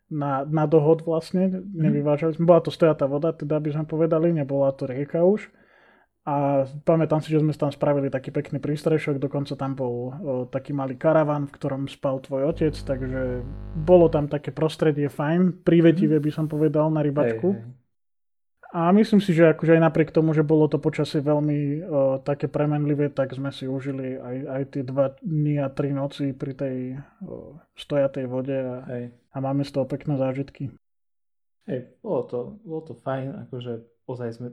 na, 0.07 0.47
na 0.47 0.63
dohod 0.63 1.03
vlastne, 1.03 1.51
mhm. 1.51 1.83
nevyvážali 1.83 2.39
sme. 2.39 2.47
Bola 2.47 2.63
to 2.63 2.71
stojatá 2.71 3.03
voda, 3.11 3.35
teda 3.35 3.59
by 3.59 3.69
sme 3.75 3.85
povedali, 3.85 4.31
nebola 4.31 4.71
to 4.71 4.87
rieka 4.87 5.19
už. 5.23 5.51
A 6.27 6.67
pamätám 6.83 7.23
si, 7.23 7.31
že 7.31 7.39
sme 7.39 7.55
tam 7.55 7.71
spravili 7.71 8.11
taký 8.11 8.35
pekný 8.35 8.59
prístrešok, 8.59 9.15
dokonca 9.15 9.55
tam 9.55 9.79
bol 9.79 9.95
o, 9.95 10.11
taký 10.43 10.75
malý 10.75 10.99
karavan, 10.99 11.47
v 11.47 11.55
ktorom 11.55 11.87
spal 11.87 12.19
tvoj 12.19 12.51
otec, 12.51 12.75
takže 12.75 13.47
bolo 13.79 14.11
tam 14.11 14.27
také 14.27 14.51
prostredie 14.51 15.07
fajn, 15.07 15.63
prívetivé 15.63 16.19
mhm. 16.19 16.23
by 16.27 16.31
som 16.31 16.45
povedal 16.51 16.91
na 16.91 16.99
rybačku. 16.99 17.47
Hej, 17.51 17.63
hej. 17.63 17.86
A 18.75 18.91
myslím 18.91 19.23
si, 19.23 19.31
že 19.31 19.55
akože 19.55 19.79
aj 19.79 19.81
napriek 19.87 20.11
tomu, 20.11 20.35
že 20.35 20.43
bolo 20.43 20.67
to 20.67 20.75
počasie 20.75 21.23
veľmi 21.23 21.57
uh, 21.57 21.79
také 22.19 22.51
premenlivé, 22.51 23.07
tak 23.07 23.31
sme 23.31 23.47
si 23.55 23.63
užili 23.63 24.19
aj, 24.19 24.37
aj 24.43 24.63
tie 24.75 24.83
dva 24.83 25.15
dny 25.23 25.63
a 25.63 25.71
tri 25.71 25.95
noci 25.95 26.35
pri 26.35 26.51
tej 26.51 26.75
uh, 26.99 27.55
stojatej 27.79 28.27
vode 28.27 28.59
a, 28.59 28.83
Hej. 28.91 29.03
a 29.31 29.37
máme 29.39 29.63
z 29.63 29.71
toho 29.71 29.87
pekné 29.87 30.19
zážitky. 30.19 30.67
Hej, 31.63 31.95
bolo 32.03 32.21
to, 32.27 32.39
bolo 32.67 32.81
to 32.91 32.93
fajn, 32.99 33.47
akože 33.47 33.87
ozaj 34.03 34.29
sme 34.35 34.47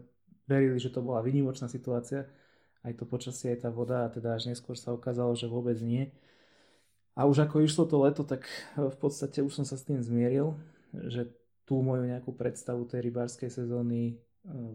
verili, 0.46 0.78
že 0.78 0.94
to 0.94 1.02
bola 1.02 1.18
výnimočná 1.18 1.66
situácia, 1.66 2.30
aj 2.86 2.94
to 2.94 3.10
počasie, 3.10 3.50
aj 3.50 3.66
tá 3.66 3.70
voda 3.74 4.06
a 4.06 4.12
teda 4.14 4.38
až 4.38 4.46
neskôr 4.46 4.78
sa 4.78 4.94
ukázalo, 4.94 5.34
že 5.34 5.50
vôbec 5.50 5.78
nie. 5.82 6.14
A 7.18 7.26
už 7.26 7.46
ako 7.46 7.62
išlo 7.66 7.86
to 7.86 7.98
leto, 7.98 8.22
tak 8.22 8.46
v 8.74 8.96
podstate 8.98 9.42
už 9.42 9.62
som 9.62 9.66
sa 9.66 9.74
s 9.74 9.86
tým 9.86 10.02
zmieril, 10.02 10.58
že 11.10 11.30
tú 11.64 11.80
moju 11.80 12.04
nejakú 12.04 12.32
predstavu 12.36 12.84
tej 12.84 13.08
rybárskej 13.08 13.48
sezóny 13.48 14.12
e, 14.12 14.14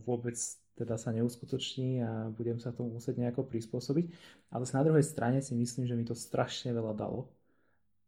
vôbec 0.04 0.36
teda 0.80 0.95
sa 0.95 1.12
neuskutoční 1.12 1.99
a 1.99 2.32
budem 2.32 2.56
sa 2.56 2.71
tomu 2.71 2.95
musieť 2.95 3.19
nejako 3.19 3.43
prispôsobiť. 3.52 4.06
Ale 4.47 4.63
na 4.63 4.82
druhej 4.88 5.04
strane 5.04 5.43
si 5.43 5.52
myslím, 5.52 5.84
že 5.84 5.95
mi 5.99 6.08
to 6.08 6.15
strašne 6.15 6.71
veľa 6.71 6.95
dalo. 6.95 7.28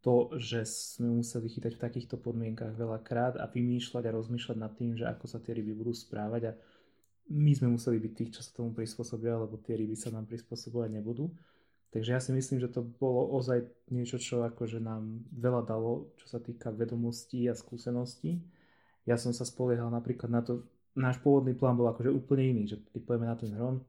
To, 0.02 0.34
že 0.39 0.65
sme 0.65 1.22
museli 1.22 1.46
chytať 1.46 1.78
v 1.78 1.84
takýchto 1.84 2.15
podmienkach 2.17 2.74
veľakrát 2.74 3.38
a 3.38 3.46
vymýšľať 3.46 4.04
a 4.08 4.15
rozmýšľať 4.17 4.58
nad 4.58 4.74
tým, 4.74 4.98
že 4.98 5.06
ako 5.06 5.26
sa 5.30 5.38
tie 5.38 5.54
ryby 5.54 5.78
budú 5.78 5.94
správať 5.94 6.41
a 6.50 6.52
my 7.30 7.52
sme 7.54 7.70
museli 7.70 8.02
byť 8.02 8.13
tých, 8.17 8.32
čo 8.34 8.41
sa 8.41 8.50
tomu 8.58 8.74
prispôsobia, 8.74 9.38
lebo 9.38 9.62
tie 9.62 9.78
ryby 9.78 9.94
sa 9.94 10.10
nám 10.10 10.26
prispôsobovať 10.26 10.89
nebudú. 10.98 11.30
Takže 11.94 12.17
ja 12.17 12.20
si 12.24 12.34
myslím, 12.34 12.58
že 12.63 12.72
to 12.72 12.82
bolo 12.82 13.30
ozaj 13.36 13.67
niečo, 13.94 14.17
čo 14.17 14.41
akože 14.41 14.82
nám 14.82 15.22
veľa 15.38 15.70
dalo, 15.70 16.10
čo 16.17 16.26
sa 16.34 16.39
týka 16.41 16.74
vedomostí 16.74 17.46
a 17.46 17.54
skúseností 17.54 18.41
ja 19.06 19.18
som 19.18 19.34
sa 19.34 19.48
spoliehal 19.48 19.90
napríklad 19.90 20.30
na 20.30 20.42
to, 20.46 20.62
náš 20.94 21.18
pôvodný 21.24 21.56
plán 21.56 21.80
bol 21.80 21.90
akože 21.90 22.12
úplne 22.12 22.58
iný, 22.58 22.64
že 22.68 22.78
keď 22.92 23.02
pojeme 23.08 23.26
na 23.28 23.36
ten 23.38 23.52
hron, 23.56 23.82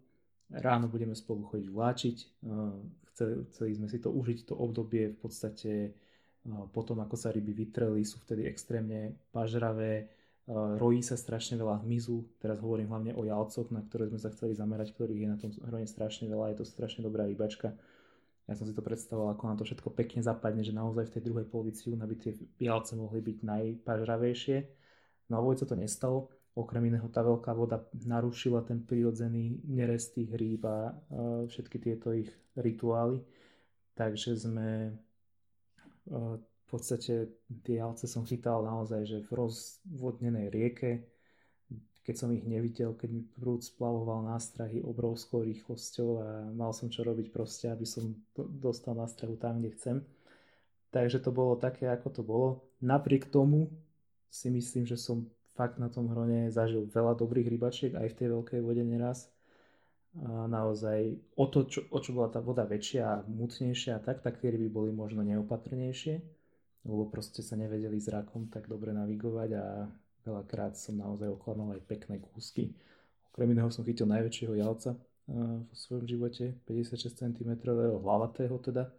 ráno 0.53 0.87
budeme 0.89 1.17
spolu 1.17 1.49
chodiť 1.49 1.69
vláčiť, 1.69 2.17
eh, 2.21 2.77
chceli, 3.13 3.33
chceli 3.53 3.71
sme 3.77 3.89
si 3.89 3.99
to 3.99 4.13
užiť, 4.13 4.53
to 4.53 4.55
obdobie 4.57 5.13
v 5.13 5.19
podstate 5.19 5.73
eh, 5.91 6.65
potom, 6.73 7.01
ako 7.01 7.17
sa 7.17 7.33
ryby 7.33 7.53
vytreli, 7.53 8.05
sú 8.05 8.21
vtedy 8.23 8.47
extrémne 8.47 9.17
pažravé, 9.33 10.07
eh, 10.07 10.53
rojí 10.79 11.03
sa 11.03 11.19
strašne 11.19 11.59
veľa 11.59 11.83
hmyzu, 11.83 12.39
teraz 12.39 12.61
hovorím 12.61 12.93
hlavne 12.93 13.13
o 13.17 13.25
jalcoch, 13.25 13.69
na 13.73 13.83
ktoré 13.83 14.09
sme 14.13 14.21
sa 14.21 14.31
chceli 14.31 14.55
zamerať, 14.55 14.95
ktorých 14.95 15.23
je 15.25 15.29
na 15.29 15.39
tom 15.41 15.51
hrone 15.67 15.89
strašne 15.89 16.29
veľa, 16.29 16.55
je 16.55 16.59
to 16.63 16.67
strašne 16.69 17.03
dobrá 17.03 17.25
rybačka. 17.27 17.75
Ja 18.51 18.59
som 18.59 18.67
si 18.67 18.75
to 18.75 18.83
predstavoval, 18.83 19.39
ako 19.39 19.45
nám 19.47 19.59
to 19.63 19.65
všetko 19.65 19.95
pekne 19.95 20.19
zapadne, 20.19 20.67
že 20.67 20.75
naozaj 20.75 21.09
v 21.09 21.15
tej 21.15 21.23
druhej 21.31 21.47
polovici 21.47 21.95
júna 21.95 22.11
by 22.11 22.17
tie 22.19 22.35
jalce 22.59 22.99
mohli 22.99 23.23
byť 23.23 23.39
najpažravejšie 23.39 24.82
No 25.31 25.39
a 25.39 25.55
sa 25.55 25.67
to 25.69 25.77
nestalo. 25.79 26.33
Okrem 26.53 26.93
iného 26.93 27.09
tá 27.09 27.25
veľká 27.25 27.57
voda 27.57 27.81
narušila 27.97 28.61
ten 28.69 28.85
prírodzený 28.85 29.65
nerest 29.65 30.13
tých 30.19 30.29
rýb 30.37 30.69
a 30.69 30.93
všetky 31.49 31.81
tieto 31.81 32.13
ich 32.13 32.29
rituály. 32.57 33.25
Takže 33.97 34.37
sme 34.37 34.93
v 36.09 36.65
podstate 36.69 37.33
tie 37.65 37.77
jalce 37.81 38.05
som 38.05 38.29
chytal 38.29 38.65
naozaj, 38.65 39.05
že 39.05 39.19
v 39.25 39.31
rozvodnenej 39.33 40.53
rieke, 40.53 41.09
keď 42.03 42.15
som 42.19 42.35
ich 42.35 42.43
nevidel, 42.43 42.99
keď 42.99 43.09
mi 43.15 43.23
prúd 43.23 43.63
splavoval 43.63 44.27
nástrahy 44.27 44.83
obrovskou 44.83 45.47
rýchlosťou 45.47 46.09
a 46.19 46.29
mal 46.51 46.75
som 46.75 46.91
čo 46.91 47.07
robiť 47.07 47.31
proste, 47.31 47.71
aby 47.71 47.87
som 47.87 48.13
dostal 48.37 48.99
nástrahu 48.99 49.39
tam, 49.39 49.63
kde 49.63 49.71
chcem. 49.79 49.97
Takže 50.93 51.23
to 51.25 51.31
bolo 51.33 51.57
také, 51.57 51.89
ako 51.89 52.09
to 52.13 52.23
bolo. 52.27 52.49
Napriek 52.83 53.31
tomu 53.31 53.73
si 54.33 54.49
myslím, 54.49 54.89
že 54.89 54.97
som 54.97 55.29
fakt 55.53 55.77
na 55.77 55.93
tom 55.93 56.09
hrone 56.09 56.49
zažil 56.49 56.89
veľa 56.89 57.13
dobrých 57.21 57.53
rybačiek 57.53 57.93
aj 57.93 58.09
v 58.09 58.17
tej 58.17 58.29
veľkej 58.33 58.61
vode 58.65 58.81
neraz. 58.81 59.29
A 60.25 60.49
naozaj 60.49 61.21
o 61.37 61.45
to, 61.49 61.69
čo, 61.69 61.85
o 61.93 61.99
čo 62.01 62.17
bola 62.17 62.33
tá 62.33 62.41
voda 62.41 62.65
väčšia 62.65 63.03
a 63.05 63.25
mutnejšia 63.29 63.97
a 63.97 64.01
tak, 64.01 64.25
tak 64.25 64.41
tie 64.41 64.53
ryby 64.53 64.69
boli 64.73 64.93
možno 64.93 65.25
neopatrnejšie, 65.25 66.15
lebo 66.89 67.09
proste 67.09 67.41
sa 67.45 67.57
nevedeli 67.57 67.97
zrakom 68.01 68.49
tak 68.49 68.69
dobre 68.69 68.93
navigovať 68.93 69.51
a 69.57 69.65
veľakrát 70.25 70.77
som 70.77 71.01
naozaj 71.01 71.29
okladal 71.33 71.77
aj 71.77 71.85
pekné 71.89 72.21
kúsky. 72.21 72.73
Okrem 73.33 73.53
iného 73.57 73.73
som 73.73 73.85
chytil 73.85 74.09
najväčšieho 74.09 74.57
jalca 74.61 74.97
vo 75.33 75.75
svojom 75.77 76.05
živote, 76.05 76.61
56 76.69 77.25
cm 77.25 77.51
hlavatého 78.05 78.57
teda, 78.61 78.93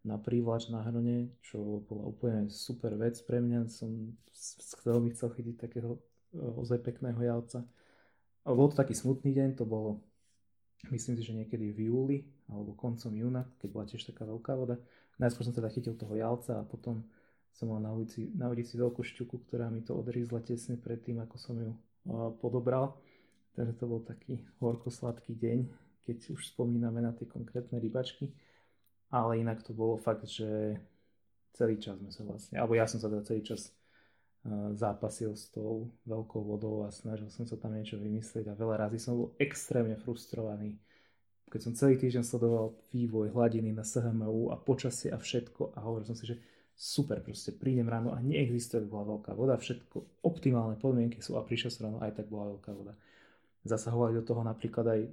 na 0.00 0.16
prívlač 0.16 0.72
na 0.72 0.80
hrone, 0.80 1.28
čo 1.44 1.84
bola 1.84 2.08
úplne 2.08 2.48
super 2.48 2.96
vec 2.96 3.20
pre 3.28 3.40
mňa. 3.44 3.68
Som 3.68 4.16
veľmi 4.84 5.12
chcel 5.12 5.28
chytiť 5.36 5.56
takého 5.60 5.96
e, 5.96 6.00
ozaj 6.40 6.80
pekného 6.80 7.20
javca. 7.20 7.68
Ale 8.48 8.54
bol 8.56 8.72
to 8.72 8.80
taký 8.80 8.96
smutný 8.96 9.36
deň, 9.36 9.60
to 9.60 9.68
bolo 9.68 10.00
myslím 10.88 11.20
si, 11.20 11.22
že 11.28 11.36
niekedy 11.36 11.76
v 11.76 11.92
júli 11.92 12.18
alebo 12.48 12.72
koncom 12.72 13.12
júna, 13.12 13.44
keď 13.60 13.68
bola 13.68 13.84
tiež 13.84 14.08
taká 14.08 14.24
veľká 14.24 14.56
voda. 14.56 14.80
Najskôr 15.20 15.44
som 15.44 15.52
teda 15.52 15.68
chytil 15.68 15.92
toho 16.00 16.16
jalca 16.16 16.64
a 16.64 16.64
potom 16.64 17.04
som 17.52 17.68
mal 17.68 17.84
na 17.84 17.92
ulici, 17.92 18.32
na 18.32 18.48
ulici 18.48 18.80
veľkú 18.80 19.04
šťuku, 19.04 19.44
ktorá 19.44 19.68
mi 19.68 19.84
to 19.84 19.92
odrízla 19.92 20.40
tesne 20.40 20.80
pred 20.80 21.04
tým, 21.04 21.20
ako 21.20 21.36
som 21.36 21.60
ju 21.60 21.76
uh, 21.76 22.32
podobral. 22.40 22.96
Takže 23.52 23.76
to 23.76 23.84
bol 23.84 24.00
taký 24.00 24.40
horko-sladký 24.62 25.36
deň, 25.36 25.68
keď 26.08 26.32
už 26.32 26.56
spomíname 26.56 27.04
na 27.04 27.12
tie 27.12 27.28
konkrétne 27.28 27.76
rybačky 27.76 28.32
ale 29.10 29.42
inak 29.42 29.66
to 29.66 29.74
bolo 29.74 29.98
fakt, 29.98 30.26
že 30.26 30.78
celý 31.54 31.76
čas 31.76 31.98
sme 31.98 32.10
sa 32.14 32.22
vlastne, 32.22 32.56
alebo 32.56 32.78
ja 32.78 32.86
som 32.86 33.02
sa 33.02 33.10
teda 33.10 33.26
celý 33.26 33.42
čas 33.42 33.74
uh, 34.46 34.72
zápasil 34.72 35.34
s 35.34 35.50
tou 35.50 35.90
veľkou 36.06 36.40
vodou 36.40 36.86
a 36.86 36.94
snažil 36.94 37.28
som 37.28 37.44
sa 37.44 37.58
tam 37.58 37.74
niečo 37.74 37.98
vymyslieť 37.98 38.48
a 38.48 38.56
veľa 38.56 38.86
razy 38.86 38.98
som 39.02 39.18
bol 39.18 39.28
extrémne 39.36 39.98
frustrovaný. 39.98 40.78
Keď 41.50 41.60
som 41.60 41.72
celý 41.74 41.98
týždeň 41.98 42.22
sledoval 42.22 42.78
vývoj 42.94 43.34
hladiny 43.34 43.74
na 43.74 43.82
SHMU 43.82 44.54
a 44.54 44.56
počasie 44.56 45.10
a 45.10 45.18
všetko 45.18 45.74
a 45.74 45.82
hovoril 45.82 46.06
som 46.06 46.14
si, 46.14 46.30
že 46.30 46.38
super, 46.78 47.18
proste 47.20 47.52
prídem 47.52 47.90
ráno 47.90 48.14
a 48.14 48.22
neexistuje, 48.22 48.86
bola 48.86 49.18
veľká 49.18 49.34
voda, 49.34 49.58
všetko, 49.58 50.24
optimálne 50.24 50.78
podmienky 50.78 51.18
sú 51.18 51.36
a 51.36 51.44
prišiel 51.44 51.68
som 51.74 51.90
ráno, 51.90 51.98
aj 52.00 52.22
tak 52.22 52.30
bola 52.30 52.56
veľká 52.56 52.72
voda. 52.72 52.94
Zasahovali 53.66 54.16
do 54.16 54.24
toho 54.24 54.40
napríklad 54.40 54.86
aj 54.88 55.00
uh, 55.04 55.10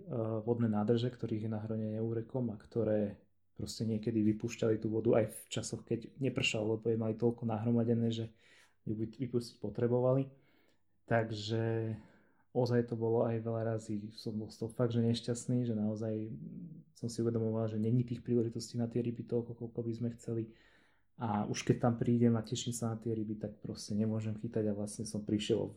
vodné 0.47 0.71
nádrže, 0.71 1.11
ktorých 1.11 1.49
je 1.49 1.51
na 1.51 1.59
hrone 1.59 1.99
neúrekom 1.99 2.47
a 2.53 2.55
ktoré 2.55 3.19
proste 3.57 3.83
niekedy 3.89 4.21
vypúšťali 4.21 4.77
tú 4.77 4.93
vodu 4.93 5.17
aj 5.17 5.33
v 5.33 5.37
časoch, 5.49 5.81
keď 5.81 6.07
nepršalo, 6.21 6.77
lebo 6.77 6.85
je 6.93 7.01
mali 7.01 7.17
toľko 7.17 7.49
nahromadené, 7.49 8.13
že 8.13 8.29
ju 8.85 8.93
vypustiť 8.95 9.57
potrebovali. 9.57 10.29
Takže 11.09 11.97
ozaj 12.53 12.93
to 12.93 12.95
bolo 12.95 13.25
aj 13.25 13.41
veľa 13.41 13.75
razy, 13.75 14.13
som 14.13 14.37
bol 14.37 14.47
z 14.53 14.61
toho 14.61 14.71
fakt, 14.71 14.93
že 14.93 15.01
nešťastný, 15.01 15.65
že 15.65 15.73
naozaj 15.73 16.29
som 16.97 17.09
si 17.09 17.21
uvedomoval, 17.21 17.69
že 17.69 17.81
není 17.81 18.05
tých 18.05 18.21
príležitostí 18.21 18.77
na 18.77 18.85
tie 18.85 19.01
ryby 19.01 19.25
toľko, 19.25 19.57
koľko 19.57 19.79
by 19.81 19.91
sme 19.93 20.09
chceli. 20.17 20.49
A 21.17 21.49
už 21.49 21.65
keď 21.65 21.89
tam 21.89 21.93
prídem 21.97 22.37
a 22.37 22.45
teším 22.45 22.77
sa 22.77 22.93
na 22.93 22.97
tie 23.01 23.13
ryby, 23.13 23.41
tak 23.41 23.57
proste 23.57 23.97
nemôžem 23.97 24.37
chytať 24.37 24.69
a 24.69 24.77
vlastne 24.77 25.01
som 25.05 25.25
prišiel 25.25 25.57
o 25.65 25.73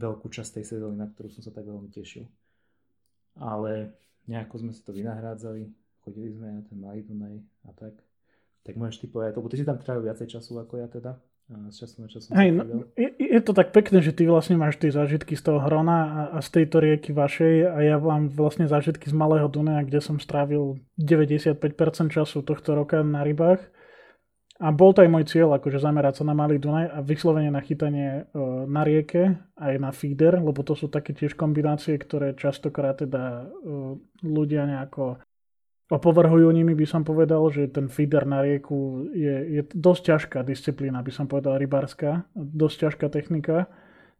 veľkú 0.00 0.32
časť 0.32 0.60
tej 0.60 0.76
sezóny, 0.76 0.96
na 0.96 1.08
ktorú 1.12 1.28
som 1.28 1.44
sa 1.44 1.52
tak 1.52 1.68
veľmi 1.68 1.92
tešil. 1.92 2.24
Ale 3.36 3.92
nejako 4.28 4.64
sme 4.64 4.72
si 4.72 4.80
to 4.80 4.96
vynahrádzali, 4.96 5.68
chodili 6.04 6.34
sme 6.34 6.60
na 6.60 6.62
ten 6.66 6.78
malý 6.78 7.06
Dunaj 7.06 7.38
a 7.66 7.70
tak. 7.74 7.94
Tak 8.62 8.78
môžeš 8.78 9.02
ty 9.02 9.06
povedať, 9.10 9.38
lebo 9.38 9.50
ty 9.50 9.56
si 9.58 9.66
tam 9.66 9.78
trávil 9.78 10.06
viacej 10.06 10.38
času 10.38 10.62
ako 10.62 10.78
ja 10.78 10.86
teda. 10.86 11.18
Z 11.52 11.84
času 11.84 11.96
na 12.00 12.08
čas 12.08 12.22
Hej, 12.32 12.50
no, 12.54 12.86
je, 12.96 13.08
je, 13.18 13.40
to 13.44 13.52
tak 13.52 13.76
pekné, 13.76 14.00
že 14.00 14.14
ty 14.14 14.24
vlastne 14.24 14.56
máš 14.56 14.80
tie 14.80 14.88
zážitky 14.88 15.36
z 15.36 15.42
toho 15.42 15.60
Hrona 15.60 15.98
a, 15.98 16.20
a 16.32 16.38
z 16.40 16.62
tejto 16.62 16.80
rieky 16.80 17.12
vašej 17.12 17.68
a 17.68 17.76
ja 17.82 17.96
mám 18.00 18.32
vlastne 18.32 18.64
zážitky 18.64 19.10
z 19.10 19.14
Malého 19.14 19.50
Dunaja, 19.52 19.84
kde 19.84 20.00
som 20.00 20.16
strávil 20.16 20.80
95% 20.96 21.60
času 22.08 22.40
tohto 22.40 22.72
roka 22.72 23.04
na 23.04 23.26
rybách. 23.26 23.60
A 24.62 24.70
bol 24.70 24.94
to 24.94 25.02
aj 25.02 25.10
môj 25.10 25.26
cieľ, 25.26 25.58
akože 25.58 25.82
zamerať 25.82 26.22
sa 26.22 26.24
na 26.24 26.38
Malý 26.38 26.62
Dunaj 26.62 26.94
a 26.94 27.02
vyslovene 27.02 27.50
na 27.50 27.58
chytanie 27.58 28.30
e, 28.30 28.38
na 28.70 28.86
rieke, 28.86 29.34
aj 29.58 29.74
na 29.82 29.90
feeder, 29.90 30.38
lebo 30.38 30.62
to 30.62 30.78
sú 30.78 30.86
také 30.86 31.10
tiež 31.10 31.34
kombinácie, 31.34 31.98
ktoré 31.98 32.38
častokrát 32.38 33.02
teda 33.02 33.42
e, 33.42 33.44
ľudia 34.22 34.62
nejako 34.70 35.18
opovrhujú 35.92 36.48
nimi 36.48 36.72
by 36.72 36.88
som 36.88 37.04
povedal, 37.04 37.44
že 37.52 37.68
ten 37.68 37.92
feeder 37.92 38.24
na 38.24 38.40
rieku 38.40 39.04
je, 39.12 39.60
je 39.60 39.62
dosť 39.76 40.02
ťažká 40.08 40.38
disciplína, 40.40 41.04
by 41.04 41.12
som 41.12 41.28
povedal 41.28 41.60
rybárska, 41.60 42.24
dosť 42.32 42.88
ťažká 42.88 43.06
technika. 43.12 43.68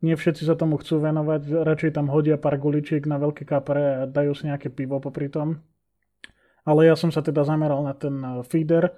Nie 0.04 0.18
všetci 0.20 0.44
sa 0.44 0.58
tomu 0.58 0.76
chcú 0.76 1.00
venovať, 1.00 1.64
radšej 1.64 1.96
tam 1.96 2.12
hodia 2.12 2.36
pár 2.36 2.60
guličiek 2.60 3.00
na 3.08 3.16
veľké 3.16 3.48
kapre 3.48 4.04
a 4.04 4.10
dajú 4.10 4.36
si 4.36 4.50
nejaké 4.52 4.68
pivo 4.68 5.00
popri 5.00 5.32
tom. 5.32 5.64
Ale 6.68 6.86
ja 6.86 6.94
som 6.94 7.08
sa 7.08 7.24
teda 7.24 7.42
zameral 7.48 7.80
na 7.80 7.96
ten 7.96 8.20
eh, 8.20 8.44
feeder. 8.44 8.92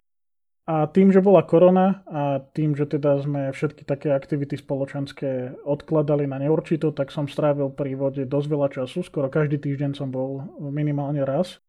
A 0.64 0.88
tým, 0.88 1.12
že 1.12 1.20
bola 1.20 1.44
korona 1.44 2.00
a 2.08 2.40
tým, 2.40 2.72
že 2.72 2.88
teda 2.88 3.20
sme 3.20 3.52
všetky 3.52 3.84
také 3.84 4.16
aktivity 4.16 4.56
spoločenské 4.56 5.60
odkladali 5.60 6.24
na 6.24 6.40
neurčito, 6.40 6.88
tak 6.88 7.12
som 7.12 7.28
strávil 7.28 7.68
pri 7.68 7.92
vode 7.92 8.24
dosť 8.24 8.48
veľa 8.48 8.68
času, 8.72 9.04
skoro 9.04 9.28
každý 9.28 9.60
týždeň 9.60 9.92
som 9.92 10.08
bol 10.08 10.40
minimálne 10.72 11.20
raz 11.20 11.60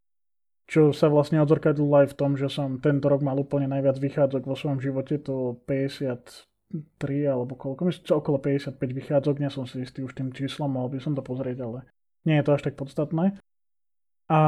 čo 0.65 0.89
sa 0.91 1.13
vlastne 1.13 1.41
odzrkadlilo 1.45 2.05
aj 2.05 2.07
v 2.13 2.17
tom, 2.17 2.31
že 2.33 2.49
som 2.49 2.81
tento 2.81 3.05
rok 3.05 3.21
mal 3.21 3.37
úplne 3.37 3.69
najviac 3.69 4.01
vychádzok 4.01 4.43
vo 4.49 4.57
svojom 4.57 4.81
živote, 4.81 5.21
to 5.21 5.61
53 5.69 6.47
alebo 7.29 7.53
koľko, 7.53 7.85
myslím, 7.85 8.17
okolo 8.17 8.37
55 8.41 8.81
vychádzok, 8.81 9.35
nie 9.37 9.51
som 9.53 9.69
si 9.69 9.85
istý 9.85 10.01
už 10.01 10.17
tým 10.17 10.33
číslom, 10.33 10.73
mohol 10.73 10.89
by 10.89 10.97
som 10.97 11.13
to 11.13 11.21
pozrieť, 11.21 11.57
ale 11.61 11.85
nie 12.25 12.41
je 12.41 12.45
to 12.49 12.51
až 12.57 12.61
tak 12.65 12.75
podstatné. 12.75 13.37
A 14.25 14.41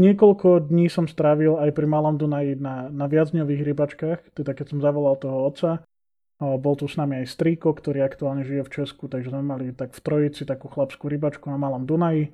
niekoľko 0.00 0.72
dní 0.72 0.88
som 0.88 1.04
strávil 1.04 1.60
aj 1.60 1.76
pri 1.76 1.84
Malom 1.84 2.16
Dunaji 2.16 2.56
na, 2.56 2.88
na 2.88 3.04
viacdňových 3.04 3.62
rybačkách, 3.68 4.20
teda 4.32 4.56
keď 4.56 4.66
som 4.72 4.80
zavolal 4.80 5.20
toho 5.20 5.44
otca, 5.44 5.84
bol 6.40 6.72
tu 6.76 6.88
s 6.88 6.96
nami 6.96 7.20
aj 7.20 7.36
strýko, 7.36 7.76
ktorý 7.76 8.00
aktuálne 8.00 8.48
žije 8.48 8.64
v 8.64 8.72
Česku, 8.80 9.12
takže 9.12 9.28
sme 9.28 9.44
mali 9.44 9.76
tak 9.76 9.92
v 9.92 10.00
trojici 10.00 10.48
takú 10.48 10.72
chlapskú 10.72 11.12
rybačku 11.12 11.52
na 11.52 11.60
Malom 11.60 11.84
Dunaji 11.84 12.32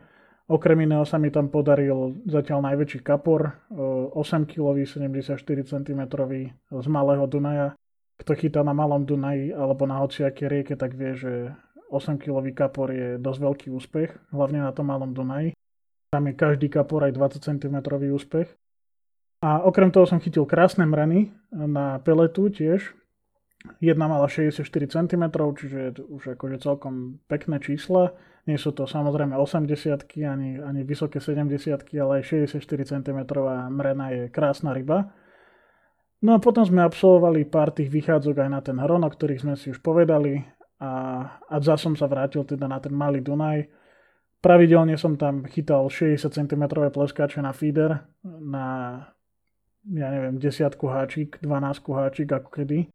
Okrem 0.53 0.85
iného 0.85 1.09
sa 1.09 1.17
mi 1.17 1.33
tam 1.33 1.49
podaril 1.49 2.21
zatiaľ 2.29 2.61
najväčší 2.69 3.01
kapor, 3.01 3.57
8 3.73 4.45
kg, 4.45 4.77
74 4.85 5.41
cm 5.65 6.03
z 6.69 6.87
malého 6.93 7.25
Dunaja. 7.25 7.73
Kto 8.21 8.37
chytá 8.37 8.61
na 8.61 8.77
malom 8.77 9.09
Dunaji 9.09 9.57
alebo 9.57 9.89
na 9.89 10.05
hociaké 10.05 10.53
rieke, 10.53 10.77
tak 10.77 10.93
vie, 10.93 11.17
že 11.17 11.57
8 11.89 12.21
kg 12.21 12.45
kapor 12.53 12.93
je 12.93 13.17
dosť 13.17 13.41
veľký 13.41 13.69
úspech, 13.73 14.13
hlavne 14.29 14.61
na 14.61 14.77
tom 14.77 14.93
malom 14.93 15.17
Dunaji. 15.17 15.57
Tam 16.13 16.29
je 16.29 16.37
každý 16.37 16.69
kapor 16.69 17.09
aj 17.09 17.17
20 17.17 17.41
cm 17.41 17.77
úspech. 18.13 18.53
A 19.41 19.65
okrem 19.65 19.89
toho 19.89 20.05
som 20.05 20.21
chytil 20.21 20.45
krásne 20.45 20.85
mreny 20.85 21.33
na 21.49 21.97
peletu 22.05 22.53
tiež. 22.53 22.93
Jedna 23.81 24.05
mala 24.05 24.29
64 24.29 24.69
cm, 24.69 25.25
čiže 25.33 25.97
už 26.13 26.37
akože 26.37 26.61
celkom 26.61 27.25
pekné 27.25 27.57
čísla. 27.57 28.13
Nie 28.43 28.59
sú 28.59 28.75
to 28.75 28.91
samozrejme 28.91 29.39
80 29.39 30.19
ani, 30.27 30.59
ani 30.59 30.81
vysoké 30.83 31.23
70 31.23 31.79
ale 32.03 32.13
aj 32.19 32.51
64 32.51 32.59
cm 32.91 33.19
mrena 33.71 34.07
je 34.11 34.23
krásna 34.35 34.75
ryba. 34.75 35.15
No 36.23 36.35
a 36.35 36.43
potom 36.43 36.67
sme 36.67 36.83
absolvovali 36.83 37.47
pár 37.47 37.75
tých 37.75 37.91
vychádzok 37.91 38.47
aj 38.47 38.51
na 38.51 38.61
ten 38.63 38.79
hron, 38.79 39.03
o 39.03 39.11
ktorých 39.11 39.43
sme 39.43 39.55
si 39.55 39.71
už 39.71 39.83
povedali 39.83 40.43
a, 40.83 40.93
a 41.47 41.55
zase 41.63 41.87
som 41.87 41.95
sa 41.95 42.11
vrátil 42.11 42.43
teda 42.43 42.67
na 42.67 42.83
ten 42.83 42.95
malý 42.95 43.23
Dunaj. 43.23 43.67
Pravidelne 44.43 44.99
som 44.99 45.15
tam 45.15 45.47
chytal 45.47 45.87
60 45.87 46.27
cm 46.27 46.65
pleskáče 46.91 47.39
na 47.39 47.55
feeder, 47.55 48.07
na 48.27 48.67
ja 49.87 50.09
neviem, 50.11 50.39
desiatku 50.39 50.87
háčik, 50.87 51.39
12 51.43 51.83
háčik 51.95 52.31
ako 52.31 52.51
kedy. 52.51 52.91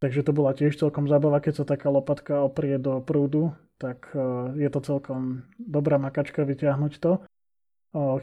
Takže 0.00 0.20
to 0.24 0.32
bola 0.34 0.52
tiež 0.56 0.76
celkom 0.76 1.08
zábava, 1.08 1.38
keď 1.40 1.62
sa 1.62 1.64
taká 1.64 1.92
lopatka 1.92 2.44
oprie 2.44 2.76
do 2.76 3.00
prúdu, 3.04 3.54
tak 3.82 4.14
e, 4.14 4.54
je 4.62 4.70
to 4.70 4.78
celkom 4.78 5.42
dobrá 5.58 5.98
makačka 5.98 6.46
vyťahnuť 6.46 6.94
to. 7.02 7.12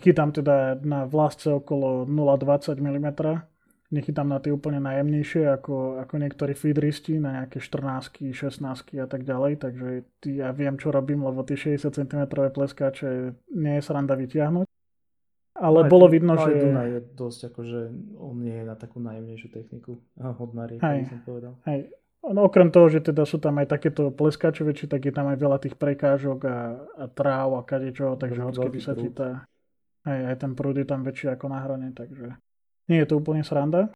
Chytám 0.02 0.34
teda 0.34 0.82
na 0.82 1.06
vlásce 1.06 1.54
okolo 1.62 2.02
0,20 2.10 2.82
mm 2.82 3.10
nechytám 3.90 4.30
na 4.30 4.38
tie 4.38 4.54
úplne 4.54 4.78
najjemnejšie, 4.86 5.50
ako, 5.50 6.02
ako 6.06 6.14
niektorí 6.22 6.54
feedristi 6.54 7.18
na 7.18 7.42
nejaké 7.42 7.58
14 7.58 8.22
16 8.34 9.02
a 9.02 9.08
tak 9.10 9.26
ďalej, 9.26 9.58
takže 9.58 9.88
ja 10.30 10.54
viem, 10.54 10.78
čo 10.78 10.94
robím, 10.94 11.26
lebo 11.26 11.42
tie 11.42 11.58
60 11.58 11.90
cm 11.90 12.22
pleskáče 12.30 13.34
nie 13.58 13.74
je 13.78 13.82
sranda 13.82 14.14
vyťahnuť. 14.14 14.66
Ale 15.60 15.80
no 15.84 15.90
bolo 15.92 16.08
tu, 16.08 16.14
vidno, 16.16 16.40
že... 16.40 16.56
Dunaj 16.56 16.88
je 16.88 17.02
dosť 17.20 17.40
akože 17.52 17.80
on 18.16 18.36
nie 18.40 18.56
je 18.64 18.66
na 18.70 18.76
takú 18.80 19.04
najjemnejšiu 19.04 19.50
techniku. 19.52 20.00
Hodná 20.16 20.70
rieka, 20.70 21.04
som 21.10 21.20
povedal. 21.26 21.54
Hej. 21.68 21.92
No, 22.20 22.52
okrem 22.52 22.68
toho, 22.68 22.92
že 22.92 23.00
teda 23.00 23.24
sú 23.24 23.40
tam 23.40 23.58
aj 23.64 23.72
takéto 23.72 24.12
pleskače 24.12 24.68
väčšie, 24.68 24.92
tak 24.92 25.08
je 25.08 25.14
tam 25.16 25.32
aj 25.32 25.38
veľa 25.40 25.58
tých 25.64 25.80
prekážok 25.80 26.40
a, 26.44 26.60
a 27.00 27.06
tráv 27.08 27.56
a 27.56 27.62
kadečoho, 27.64 28.20
takže 28.20 28.44
hoď 28.44 28.56
keby 28.68 28.80
sa 28.84 28.94
ti 28.94 29.08
tá... 29.08 29.48
Aj, 30.04 30.20
aj 30.32 30.36
ten 30.40 30.52
prúd 30.56 30.80
je 30.80 30.88
tam 30.88 31.04
väčší 31.04 31.32
ako 31.32 31.46
na 31.52 31.60
hrane, 31.64 31.92
takže 31.96 32.36
nie 32.92 32.98
je 33.04 33.08
to 33.08 33.20
úplne 33.20 33.44
sranda. 33.44 33.92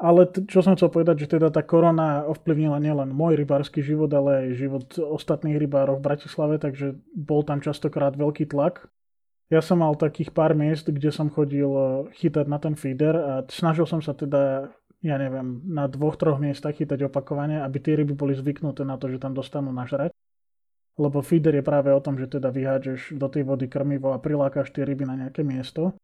Ale 0.00 0.24
t- 0.32 0.48
čo 0.48 0.64
som 0.64 0.72
chcel 0.80 0.88
povedať, 0.88 1.28
že 1.28 1.36
teda 1.36 1.52
tá 1.52 1.60
korona 1.60 2.24
ovplyvnila 2.24 2.80
nielen 2.80 3.12
môj 3.12 3.36
rybársky 3.36 3.84
život, 3.84 4.08
ale 4.16 4.48
aj 4.48 4.56
život 4.56 4.86
ostatných 4.96 5.60
rybárov 5.60 6.00
v 6.00 6.06
Bratislave, 6.08 6.56
takže 6.56 6.96
bol 7.12 7.44
tam 7.44 7.60
častokrát 7.60 8.16
veľký 8.16 8.48
tlak. 8.48 8.88
Ja 9.52 9.60
som 9.60 9.84
mal 9.84 9.92
takých 10.00 10.32
pár 10.32 10.56
miest, 10.56 10.88
kde 10.88 11.12
som 11.12 11.28
chodil 11.28 11.68
eh, 11.68 11.88
chytať 12.16 12.46
na 12.48 12.56
ten 12.56 12.80
feeder 12.80 13.12
a 13.12 13.32
snažil 13.52 13.84
som 13.84 14.00
sa 14.00 14.16
teda, 14.16 14.72
ja 15.00 15.16
neviem, 15.16 15.64
na 15.64 15.88
dvoch, 15.88 16.20
troch 16.20 16.36
miestach 16.36 16.76
chytať 16.76 17.08
opakovane, 17.08 17.64
aby 17.64 17.76
tie 17.80 17.96
ryby 17.96 18.12
boli 18.12 18.36
zvyknuté 18.36 18.84
na 18.84 19.00
to, 19.00 19.08
že 19.08 19.20
tam 19.20 19.32
dostanú 19.32 19.72
nažrať. 19.72 20.12
Lebo 21.00 21.24
feeder 21.24 21.56
je 21.56 21.64
práve 21.64 21.88
o 21.88 22.00
tom, 22.04 22.20
že 22.20 22.28
teda 22.28 22.52
vyhádžeš 22.52 23.16
do 23.16 23.24
tej 23.32 23.48
vody 23.48 23.72
krmivo 23.72 24.12
a 24.12 24.20
prilákaš 24.20 24.76
tie 24.76 24.84
ryby 24.84 25.08
na 25.08 25.16
nejaké 25.16 25.40
miesto. 25.40 25.96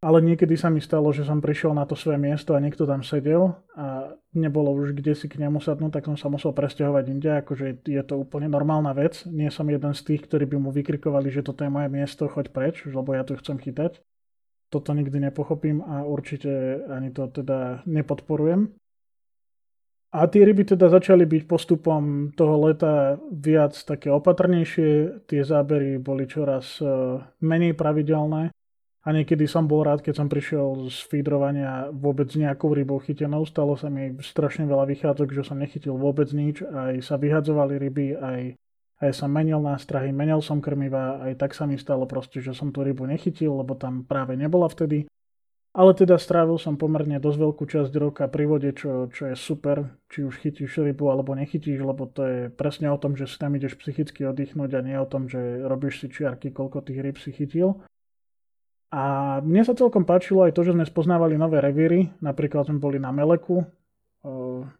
Ale 0.00 0.24
niekedy 0.24 0.56
sa 0.56 0.72
mi 0.72 0.80
stalo, 0.80 1.12
že 1.12 1.28
som 1.28 1.44
prišiel 1.44 1.76
na 1.76 1.84
to 1.84 1.92
svoje 1.92 2.16
miesto 2.16 2.56
a 2.56 2.62
niekto 2.64 2.88
tam 2.88 3.04
sedel 3.04 3.52
a 3.76 4.16
nebolo 4.32 4.72
už 4.72 4.96
kde 4.96 5.12
si 5.12 5.28
k 5.28 5.36
nemu 5.36 5.60
sadnúť, 5.60 6.00
tak 6.00 6.08
som 6.08 6.16
sa 6.16 6.32
musel 6.32 6.56
presťahovať 6.56 7.04
inde. 7.12 7.30
Akože 7.44 7.84
je 7.84 8.02
to 8.02 8.16
úplne 8.16 8.48
normálna 8.48 8.96
vec. 8.96 9.28
Nie 9.28 9.52
som 9.52 9.68
jeden 9.68 9.92
z 9.92 10.00
tých, 10.00 10.24
ktorí 10.24 10.48
by 10.48 10.56
mu 10.56 10.72
vykrikovali, 10.72 11.28
že 11.28 11.44
toto 11.44 11.68
je 11.68 11.70
moje 11.70 11.92
miesto, 11.92 12.32
choď 12.32 12.48
preč, 12.48 12.80
lebo 12.88 13.12
ja 13.12 13.28
tu 13.28 13.36
chcem 13.36 13.60
chytať. 13.60 14.00
Toto 14.70 14.94
nikdy 14.94 15.30
nepochopím 15.30 15.82
a 15.82 16.06
určite 16.06 16.82
ani 16.86 17.10
to 17.10 17.26
teda 17.26 17.82
nepodporujem. 17.90 18.70
A 20.10 20.26
tie 20.26 20.42
ryby 20.42 20.66
teda 20.66 20.90
začali 20.90 21.22
byť 21.22 21.42
postupom 21.46 22.34
toho 22.34 22.66
leta 22.66 23.14
viac 23.30 23.78
také 23.78 24.10
opatrnejšie, 24.10 25.22
tie 25.30 25.42
zábery 25.46 26.02
boli 26.02 26.26
čoraz 26.26 26.82
eh, 26.82 27.22
menej 27.42 27.78
pravidelné 27.78 28.50
a 29.00 29.08
niekedy 29.16 29.48
som 29.48 29.64
bol 29.64 29.80
rád, 29.80 30.04
keď 30.04 30.14
som 30.20 30.28
prišiel 30.28 30.92
z 30.92 30.98
feedrovania 31.08 31.88
vôbec 31.88 32.28
nejakou 32.36 32.76
rybou 32.76 33.00
chytenou. 33.00 33.48
Stalo 33.48 33.72
sa 33.72 33.88
mi 33.88 34.12
strašne 34.20 34.68
veľa 34.68 34.84
vychádzok, 34.92 35.28
že 35.32 35.42
som 35.46 35.56
nechytil 35.56 35.96
vôbec 35.96 36.28
nič. 36.36 36.60
Aj 36.68 36.92
sa 37.00 37.16
vyhadzovali 37.16 37.80
ryby, 37.80 38.06
aj, 38.20 38.40
aj 39.00 39.16
som 39.16 39.32
menil 39.32 39.64
nástrahy, 39.64 40.12
menil 40.12 40.44
som 40.44 40.60
krmiva. 40.60 41.24
Aj 41.24 41.32
tak 41.32 41.56
sa 41.56 41.64
mi 41.64 41.80
stalo 41.80 42.04
proste, 42.04 42.44
že 42.44 42.52
som 42.52 42.68
tú 42.68 42.84
rybu 42.84 43.08
nechytil, 43.08 43.56
lebo 43.56 43.72
tam 43.72 44.04
práve 44.04 44.36
nebola 44.36 44.68
vtedy. 44.68 45.08
Ale 45.70 45.94
teda 45.94 46.18
strávil 46.18 46.58
som 46.58 46.74
pomerne 46.74 47.22
dosť 47.22 47.38
veľkú 47.40 47.64
časť 47.64 47.92
roka 47.94 48.26
pri 48.26 48.44
vode, 48.44 48.70
čo, 48.74 49.06
čo 49.06 49.30
je 49.30 49.36
super, 49.38 49.86
či 50.10 50.26
už 50.26 50.42
chytíš 50.42 50.82
rybu 50.82 51.08
alebo 51.08 51.32
nechytíš, 51.38 51.78
lebo 51.80 52.10
to 52.10 52.22
je 52.26 52.38
presne 52.50 52.90
o 52.90 52.98
tom, 52.98 53.14
že 53.14 53.30
si 53.30 53.38
tam 53.38 53.54
ideš 53.54 53.78
psychicky 53.78 54.26
oddychnúť 54.26 54.70
a 54.74 54.80
nie 54.82 54.98
o 54.98 55.06
tom, 55.06 55.30
že 55.30 55.38
robíš 55.62 56.02
si 56.02 56.06
čiarky, 56.10 56.50
koľko 56.50 56.82
tých 56.84 57.00
ryb 57.00 57.16
si 57.22 57.30
chytil. 57.30 57.80
A 58.90 59.38
mne 59.46 59.62
sa 59.62 59.78
celkom 59.78 60.02
páčilo 60.02 60.42
aj 60.42 60.58
to, 60.58 60.66
že 60.66 60.74
sme 60.74 60.82
spoznávali 60.82 61.38
nové 61.38 61.62
revíry. 61.62 62.10
Napríklad 62.18 62.66
sme 62.66 62.82
boli 62.82 62.98
na 62.98 63.14
Meleku, 63.14 63.62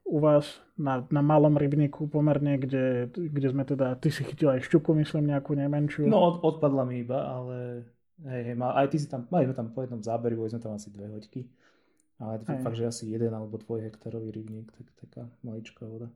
u 0.05 0.19
vás 0.19 0.47
na, 0.75 1.05
na 1.13 1.23
malom 1.23 1.57
rybníku 1.57 2.09
pomerne, 2.09 2.57
kde, 2.57 3.09
kde 3.13 3.49
sme 3.53 3.63
teda, 3.65 3.97
ty 4.01 4.09
si 4.09 4.25
chytil 4.25 4.53
aj 4.53 4.67
šťuku, 4.67 4.91
myslím, 5.01 5.33
nejakú 5.33 5.53
nemenšiu. 5.55 6.09
No 6.09 6.21
od, 6.21 6.35
odpadla 6.41 6.89
mi 6.89 7.05
iba, 7.05 7.21
ale 7.21 7.57
hej, 8.25 8.43
hej, 8.53 8.57
mal, 8.57 8.77
aj 8.77 8.93
ty 8.93 8.97
si 9.01 9.07
tam, 9.07 9.29
mali 9.29 9.49
sme 9.49 9.57
tam 9.57 9.69
po 9.73 9.85
jednom 9.85 10.01
záberi, 10.01 10.39
boli 10.39 10.53
sme 10.53 10.61
tam 10.61 10.77
asi 10.77 10.89
dve 10.89 11.09
hoďky. 11.11 11.45
Ale 12.21 12.45
hej. 12.45 12.61
fakt, 12.61 12.77
že 12.77 12.85
asi 12.85 13.09
jeden 13.09 13.33
alebo 13.33 13.57
dvoj 13.57 13.89
hektarový 13.89 14.29
rybník, 14.29 14.69
tak 14.77 14.87
taká 15.01 15.23
maličká 15.41 15.89
voda. 15.89 16.13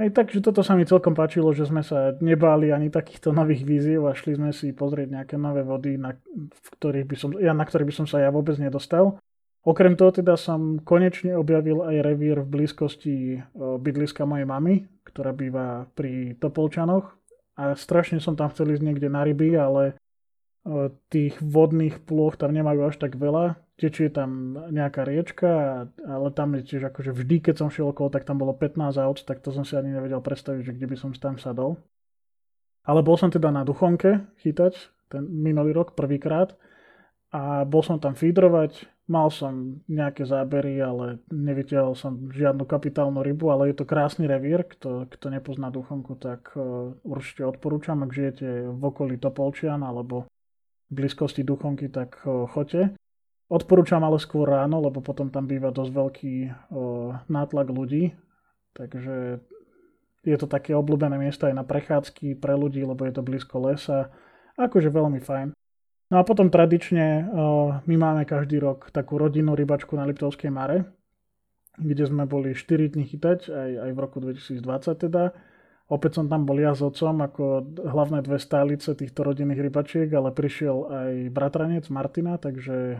Aj 0.00 0.08
takže 0.08 0.40
toto 0.40 0.64
sa 0.64 0.72
mi 0.72 0.88
celkom 0.88 1.12
páčilo, 1.12 1.52
že 1.52 1.68
sme 1.68 1.84
sa 1.84 2.16
nebáli 2.16 2.72
ani 2.72 2.88
takýchto 2.88 3.28
nových 3.28 3.60
víziev 3.62 4.08
a 4.08 4.16
šli 4.16 4.40
sme 4.40 4.50
si 4.56 4.72
pozrieť 4.72 5.20
nejaké 5.20 5.36
nové 5.36 5.60
vody, 5.60 6.00
na, 6.00 6.16
v 6.48 6.68
ktorých 6.80 7.06
by 7.06 7.16
som, 7.20 7.30
ja, 7.36 7.52
na 7.52 7.62
ktorých 7.68 7.88
by 7.92 7.94
som 8.00 8.06
sa 8.08 8.24
ja 8.24 8.32
vôbec 8.32 8.56
nedostal. 8.56 9.20
Okrem 9.62 9.94
toho 9.94 10.10
teda 10.10 10.34
som 10.34 10.82
konečne 10.82 11.38
objavil 11.38 11.86
aj 11.86 11.96
revír 12.02 12.42
v 12.42 12.50
blízkosti 12.50 13.46
bydliska 13.54 14.26
mojej 14.26 14.42
mamy, 14.42 14.90
ktorá 15.06 15.30
býva 15.30 15.86
pri 15.94 16.34
Topolčanoch. 16.42 17.14
A 17.54 17.78
strašne 17.78 18.18
som 18.18 18.34
tam 18.34 18.50
chcel 18.50 18.74
ísť 18.74 18.82
niekde 18.82 19.06
na 19.06 19.22
ryby, 19.22 19.54
ale 19.54 19.94
tých 21.10 21.38
vodných 21.42 22.02
plôch 22.02 22.38
tam 22.38 22.54
nemajú 22.54 22.90
až 22.90 22.96
tak 22.98 23.18
veľa 23.18 23.58
tečie 23.78 24.14
tam 24.14 24.54
nejaká 24.70 25.02
riečka, 25.02 25.50
ale 26.06 26.28
tam 26.30 26.54
je 26.54 26.62
tiež 26.62 26.94
akože 26.94 27.10
vždy, 27.10 27.50
keď 27.50 27.54
som 27.58 27.66
šiel 27.66 27.90
okolo, 27.90 28.14
tak 28.14 28.22
tam 28.22 28.38
bolo 28.38 28.54
15 28.54 28.78
aut, 28.94 29.18
tak 29.26 29.42
to 29.42 29.50
som 29.50 29.66
si 29.66 29.74
ani 29.74 29.90
nevedel 29.90 30.22
predstaviť, 30.22 30.62
že 30.62 30.74
kde 30.78 30.86
by 30.86 30.96
som 30.98 31.10
tam 31.18 31.34
sadol. 31.34 31.82
Ale 32.86 33.02
bol 33.02 33.18
som 33.18 33.26
teda 33.26 33.50
na 33.50 33.66
Duchonke 33.66 34.22
chytať 34.38 34.74
ten 35.10 35.26
minulý 35.26 35.74
rok 35.74 35.98
prvýkrát 35.98 36.54
a 37.34 37.66
bol 37.66 37.82
som 37.82 37.98
tam 37.98 38.14
feedrovať, 38.14 38.86
mal 39.10 39.28
som 39.34 39.82
nejaké 39.90 40.22
zábery, 40.26 40.78
ale 40.78 41.22
nevytiahol 41.28 41.98
som 41.98 42.30
žiadnu 42.30 42.64
kapitálnu 42.64 43.20
rybu, 43.20 43.50
ale 43.50 43.72
je 43.72 43.82
to 43.82 43.88
krásny 43.88 44.30
revír, 44.30 44.62
kto, 44.62 45.10
kto 45.10 45.26
nepozná 45.30 45.70
Duchonku, 45.74 46.14
tak 46.16 46.54
uh, 46.54 46.94
určite 47.02 47.42
odporúčam, 47.46 48.00
ak 48.06 48.14
žijete 48.14 48.70
v 48.70 48.82
okolí 48.82 49.18
Topolčian 49.18 49.82
alebo 49.82 50.30
v 50.88 50.92
blízkosti 50.92 51.42
Duchonky, 51.42 51.90
tak 51.90 52.22
uh, 52.24 52.46
choďte. 52.46 52.94
Odporúčam 53.52 54.00
ale 54.00 54.16
skôr 54.16 54.48
ráno, 54.48 54.80
lebo 54.80 55.04
potom 55.04 55.28
tam 55.28 55.44
býva 55.44 55.68
dosť 55.68 55.92
veľký 55.92 56.34
o, 56.72 57.12
nátlak 57.28 57.68
ľudí. 57.68 58.16
Takže 58.72 59.44
je 60.24 60.36
to 60.40 60.48
také 60.48 60.72
obľúbené 60.72 61.20
miesto 61.20 61.44
aj 61.44 61.60
na 61.60 61.60
prechádzky 61.60 62.40
pre 62.40 62.56
ľudí, 62.56 62.80
lebo 62.80 63.04
je 63.04 63.12
to 63.12 63.20
blízko 63.20 63.60
lesa. 63.68 64.08
Akože 64.56 64.88
veľmi 64.88 65.20
fajn. 65.20 65.52
No 66.12 66.20
a 66.20 66.28
potom 66.28 66.52
tradične 66.52 67.24
o, 67.32 67.44
my 67.88 67.96
máme 67.96 68.28
každý 68.28 68.60
rok 68.60 68.92
takú 68.92 69.16
rodinnú 69.16 69.56
rybačku 69.56 69.96
na 69.96 70.04
Liptovskej 70.04 70.52
Mare, 70.52 70.84
kde 71.80 72.04
sme 72.04 72.28
boli 72.28 72.52
4 72.52 72.92
dní 72.92 73.08
chytať, 73.08 73.48
aj, 73.48 73.70
aj 73.88 73.90
v 73.96 73.98
roku 73.98 74.20
2020 74.20 75.08
teda. 75.08 75.32
Opäť 75.88 76.20
som 76.20 76.28
tam 76.28 76.44
bol 76.44 76.60
ja 76.60 76.76
s 76.76 76.84
otcom 76.84 77.16
ako 77.16 77.64
hlavné 77.80 78.20
dve 78.20 78.36
stálice 78.36 78.92
týchto 78.92 79.24
rodinných 79.24 79.64
rybačiek, 79.64 80.08
ale 80.12 80.36
prišiel 80.36 80.76
aj 80.88 81.12
bratranec 81.32 81.88
Martina, 81.88 82.36
takže 82.36 82.76
e, 82.76 82.96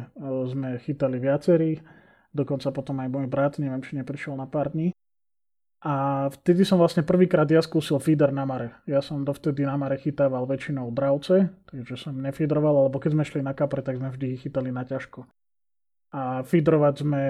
sme 0.49 0.81
chytali 0.81 1.21
viacerí. 1.21 1.85
Dokonca 2.33 2.73
potom 2.73 2.97
aj 3.05 3.09
môj 3.13 3.29
brat, 3.29 3.61
neviem, 3.61 3.85
či 3.85 3.97
neprišiel 4.01 4.41
na 4.41 4.49
pár 4.49 4.73
dní. 4.73 4.97
A 5.83 6.27
vtedy 6.31 6.63
som 6.63 6.79
vlastne 6.79 7.03
prvýkrát 7.03 7.51
ja 7.51 7.59
skúsil 7.59 7.99
feeder 7.99 8.31
na 8.31 8.47
mare. 8.47 8.79
Ja 8.87 9.03
som 9.03 9.27
dovtedy 9.27 9.67
na 9.67 9.75
mare 9.75 9.99
chytával 9.99 10.47
väčšinou 10.47 10.95
dravce, 10.95 11.51
takže 11.67 11.99
som 11.99 12.15
nefeedroval, 12.23 12.87
alebo 12.87 13.03
keď 13.03 13.19
sme 13.19 13.27
šli 13.27 13.43
na 13.43 13.51
kapre, 13.51 13.83
tak 13.83 13.99
sme 13.99 14.15
vždy 14.15 14.39
chytali 14.39 14.71
na 14.71 14.87
ťažko 14.87 15.27
a 16.13 16.45
feedrovať 16.45 16.95
sme, 17.01 17.25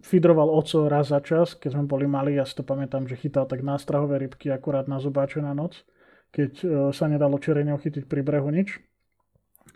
feedroval 0.00 0.48
oco 0.48 0.88
raz 0.88 1.12
za 1.12 1.20
čas, 1.20 1.52
keď 1.52 1.76
sme 1.76 1.84
boli 1.84 2.08
mali, 2.08 2.40
ja 2.40 2.48
si 2.48 2.56
to 2.56 2.64
pamätám, 2.64 3.04
že 3.04 3.20
chytal 3.20 3.44
tak 3.44 3.60
nástrahové 3.60 4.24
rybky 4.24 4.48
akurát 4.48 4.88
na 4.88 4.96
zubáče 4.96 5.44
na 5.44 5.52
noc, 5.52 5.84
keď 6.32 6.52
e, 6.56 6.66
sa 6.96 7.12
nedalo 7.12 7.36
čereňou 7.36 7.76
chytiť 7.76 8.08
pri 8.08 8.24
brehu 8.24 8.48
nič. 8.48 8.80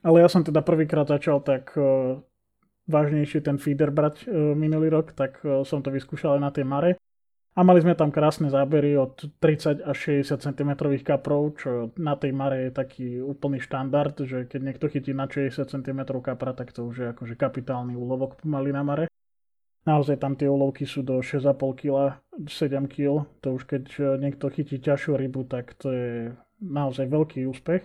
Ale 0.01 0.25
ja 0.25 0.29
som 0.33 0.40
teda 0.40 0.64
prvýkrát 0.64 1.05
začal 1.05 1.42
tak 1.44 1.75
uh, 1.77 2.16
vážnejšie 2.88 3.42
ten 3.44 3.61
feeder 3.61 3.90
brať 3.90 4.25
uh, 4.25 4.55
minulý 4.57 4.88
rok, 4.88 5.12
tak 5.12 5.42
som 5.66 5.83
to 5.85 5.92
vyskúšal 5.92 6.38
aj 6.38 6.40
na 6.40 6.51
tej 6.55 6.64
mare. 6.64 6.90
A 7.59 7.67
mali 7.67 7.83
sme 7.83 7.99
tam 7.99 8.15
krásne 8.15 8.47
zábery 8.47 8.95
od 8.95 9.27
30 9.43 9.83
až 9.83 9.97
60 10.23 10.39
cm 10.39 10.71
kaprov, 11.03 11.59
čo 11.59 11.91
na 11.99 12.15
tej 12.15 12.31
mare 12.31 12.71
je 12.71 12.73
taký 12.73 13.09
úplný 13.19 13.59
štandard, 13.59 14.15
že 14.23 14.47
keď 14.47 14.61
niekto 14.63 14.87
chytí 14.87 15.11
na 15.11 15.27
60 15.27 15.67
cm 15.67 16.01
kapra, 16.23 16.55
tak 16.55 16.71
to 16.71 16.87
už 16.87 16.95
je 16.97 17.07
akože 17.11 17.35
kapitálny 17.35 17.99
úlovok 17.99 18.39
pomaly 18.39 18.71
na 18.71 18.87
mare. 18.87 19.07
Naozaj 19.83 20.23
tam 20.23 20.39
tie 20.39 20.47
úlovky 20.47 20.87
sú 20.87 21.03
do 21.03 21.19
6,5 21.19 21.57
kg, 21.75 22.23
7 22.39 22.87
kg. 22.87 23.27
To 23.43 23.59
už 23.59 23.67
keď 23.67 23.83
niekto 24.23 24.47
chytí 24.53 24.79
ťažšiu 24.79 25.19
rybu, 25.19 25.49
tak 25.51 25.75
to 25.75 25.91
je 25.91 26.11
naozaj 26.63 27.09
veľký 27.11 27.51
úspech. 27.51 27.83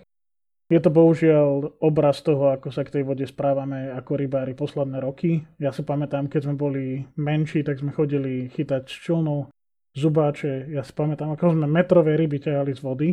Je 0.66 0.82
to 0.82 0.90
bohužiaľ 0.90 1.78
obraz 1.78 2.26
toho, 2.26 2.50
ako 2.52 2.74
sa 2.74 2.82
k 2.82 3.00
tej 3.00 3.04
vode 3.06 3.22
správame 3.30 3.94
ako 3.94 4.18
rybári 4.18 4.58
posledné 4.58 4.98
roky. 4.98 5.46
Ja 5.62 5.70
si 5.70 5.86
pamätám, 5.86 6.26
keď 6.26 6.50
sme 6.50 6.56
boli 6.58 7.06
menší, 7.22 7.62
tak 7.62 7.80
sme 7.80 7.94
chodili 7.94 8.50
chytať 8.50 8.84
s 8.90 8.98
čulnou 8.98 9.54
zubáče. 9.96 10.68
Ja 10.70 10.84
si 10.84 10.92
pamätám, 10.92 11.34
ako 11.34 11.56
sme 11.56 11.68
metrové 11.72 12.20
ryby 12.20 12.44
ťahali 12.44 12.76
z 12.76 12.82
vody, 12.84 13.10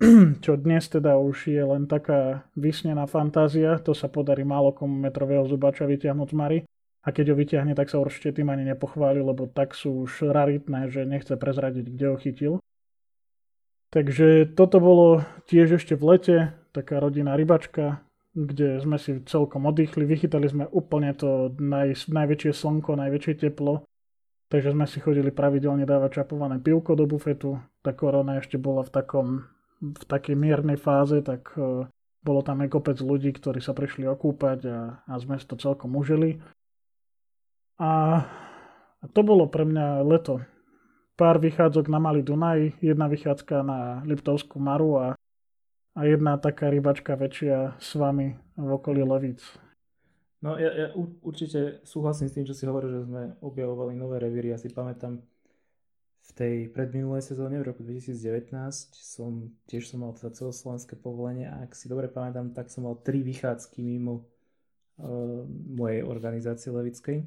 čo 0.44 0.56
dnes 0.56 0.88
teda 0.88 1.20
už 1.20 1.52
je 1.52 1.62
len 1.62 1.84
taká 1.86 2.48
vysnená 2.56 3.04
fantázia. 3.06 3.78
To 3.84 3.92
sa 3.92 4.08
podarí 4.08 4.42
málo 4.42 4.72
komu 4.72 4.96
metrového 4.96 5.44
zubáča 5.44 5.84
vyťahnuť 5.84 6.28
z 6.32 6.36
mary. 6.36 6.58
a 7.04 7.12
keď 7.12 7.30
ho 7.30 7.36
vyťahne, 7.36 7.76
tak 7.76 7.92
sa 7.92 8.00
určite 8.00 8.40
tým 8.40 8.48
ani 8.48 8.64
nepochváli, 8.64 9.20
lebo 9.20 9.44
tak 9.44 9.76
sú 9.76 10.08
už 10.08 10.32
raritné, 10.32 10.88
že 10.88 11.04
nechce 11.04 11.36
prezradiť, 11.36 11.92
kde 11.92 12.06
ho 12.08 12.16
chytil. 12.16 12.52
Takže 13.92 14.56
toto 14.56 14.80
bolo 14.80 15.20
tiež 15.44 15.76
ešte 15.78 16.00
v 16.00 16.16
lete, 16.16 16.36
taká 16.72 17.04
rodinná 17.04 17.36
rybačka, 17.36 18.00
kde 18.32 18.80
sme 18.80 18.96
si 18.96 19.20
celkom 19.28 19.68
oddychli, 19.68 20.08
vychytali 20.08 20.48
sme 20.48 20.64
úplne 20.72 21.12
to 21.14 21.52
naj, 21.60 22.08
najväčšie 22.08 22.50
slnko, 22.56 22.96
najväčšie 22.98 23.34
teplo, 23.36 23.84
takže 24.48 24.72
sme 24.74 24.84
si 24.88 24.98
chodili 24.98 25.30
pravidelne 25.30 25.84
dávať 25.84 26.22
čapované 26.22 26.60
pivko 26.60 26.96
do 26.98 27.04
bufetu. 27.04 27.60
Tá 27.84 27.92
korona 27.92 28.40
ešte 28.40 28.60
bola 28.60 28.82
v, 28.84 28.90
takom, 28.90 29.26
v 29.80 30.04
takej 30.04 30.36
miernej 30.36 30.80
fáze, 30.80 31.20
tak 31.20 31.52
uh, 31.56 31.84
bolo 32.24 32.40
tam 32.40 32.64
aj 32.64 32.72
kopec 32.72 32.98
ľudí, 33.00 33.32
ktorí 33.36 33.60
sa 33.60 33.76
prišli 33.76 34.08
okúpať 34.08 34.58
a, 34.68 34.78
a 35.04 35.12
sme 35.20 35.36
si 35.36 35.44
to 35.44 35.60
celkom 35.60 35.92
užili. 35.96 36.40
A 37.76 38.22
to 39.12 39.20
bolo 39.20 39.50
pre 39.50 39.68
mňa 39.68 40.06
leto. 40.06 40.40
Pár 41.14 41.38
vychádzok 41.38 41.86
na 41.92 42.02
Malý 42.02 42.26
Dunaj, 42.26 42.80
jedna 42.82 43.06
vychádzka 43.06 43.62
na 43.62 44.02
Liptovskú 44.02 44.58
Maru 44.58 44.98
a 44.98 45.06
a 45.94 46.00
jedna 46.10 46.34
taká 46.42 46.74
rybačka 46.74 47.14
väčšia 47.14 47.78
s 47.78 47.94
vami 47.94 48.34
v 48.58 48.68
okolí 48.68 49.06
Levíc. 49.06 49.46
No 50.44 50.60
ja, 50.60 50.68
ja 50.76 50.86
určite 51.24 51.80
súhlasím 51.88 52.28
s 52.28 52.36
tým, 52.36 52.44
čo 52.44 52.52
si 52.52 52.68
hovoril, 52.68 52.92
že 52.92 53.08
sme 53.08 53.32
objavovali 53.40 53.96
nové 53.96 54.20
revíry. 54.20 54.52
Ja 54.52 54.60
si 54.60 54.68
pamätám 54.68 55.24
v 56.24 56.30
tej 56.36 56.54
predminulej 56.68 57.24
sezóne 57.24 57.56
v 57.60 57.68
roku 57.72 57.80
2019 57.80 58.52
som 58.92 59.48
tiež 59.64 59.88
som 59.88 60.04
mal 60.04 60.12
teda 60.12 60.36
celoslovenské 60.36 61.00
povolenie 61.00 61.48
a 61.48 61.64
ak 61.64 61.72
si 61.72 61.88
dobre 61.88 62.12
pamätám, 62.12 62.52
tak 62.52 62.68
som 62.68 62.84
mal 62.84 63.00
tri 63.00 63.24
vychádzky 63.24 63.80
mimo 63.80 64.28
uh, 65.00 65.48
mojej 65.48 66.04
organizácie 66.04 66.68
levickej. 66.68 67.24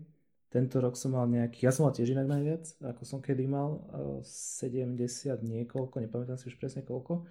Tento 0.54 0.78
rok 0.78 0.94
som 0.94 1.18
mal 1.18 1.26
nejaký, 1.26 1.66
ja 1.66 1.74
som 1.74 1.90
mal 1.90 1.98
tiež 1.98 2.14
inak 2.14 2.30
najviac, 2.30 2.70
ako 2.86 3.02
som 3.02 3.20
kedy 3.22 3.50
mal, 3.50 3.82
uh, 3.98 4.22
70 4.22 4.94
niekoľko, 5.42 6.06
nepamätám 6.06 6.38
si 6.38 6.54
už 6.54 6.58
presne 6.62 6.86
koľko, 6.86 7.26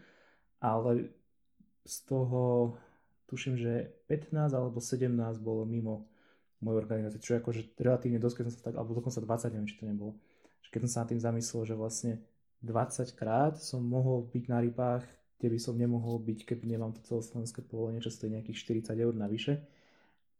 ale 0.59 1.14
z 1.87 1.96
toho 2.11 2.75
tuším, 3.26 3.58
že 3.58 3.92
15 4.06 4.54
alebo 4.54 4.78
17 4.78 5.06
bolo 5.42 5.66
mimo 5.66 6.06
mojej 6.62 6.78
organizácie, 6.80 7.20
čo 7.20 7.36
je 7.36 7.40
akože 7.42 7.60
relatívne 7.76 8.16
dosť, 8.16 8.40
keď 8.40 8.44
som 8.48 8.54
sa 8.54 8.62
tak, 8.72 8.74
alebo 8.80 8.96
dokonca 8.96 9.20
20, 9.20 9.52
neviem, 9.52 9.68
či 9.68 9.78
to 9.78 9.84
nebolo. 9.84 10.16
Keď 10.66 10.80
som 10.88 10.90
sa 10.90 10.98
nad 11.04 11.08
tým 11.14 11.22
zamyslel, 11.22 11.62
že 11.68 11.74
vlastne 11.78 12.12
20 12.64 13.12
krát 13.14 13.54
som 13.60 13.84
mohol 13.84 14.26
byť 14.32 14.44
na 14.50 14.58
rybách, 14.64 15.04
kde 15.36 15.48
by 15.52 15.58
som 15.60 15.76
nemohol 15.76 16.16
byť, 16.24 16.48
keby 16.48 16.64
nemám 16.64 16.96
to 16.96 17.04
celoslovenské 17.04 17.60
povolenie, 17.60 18.00
čo 18.00 18.08
stojí 18.08 18.32
nejakých 18.32 18.88
40 18.88 18.96
eur 18.96 19.14
navyše. 19.14 19.60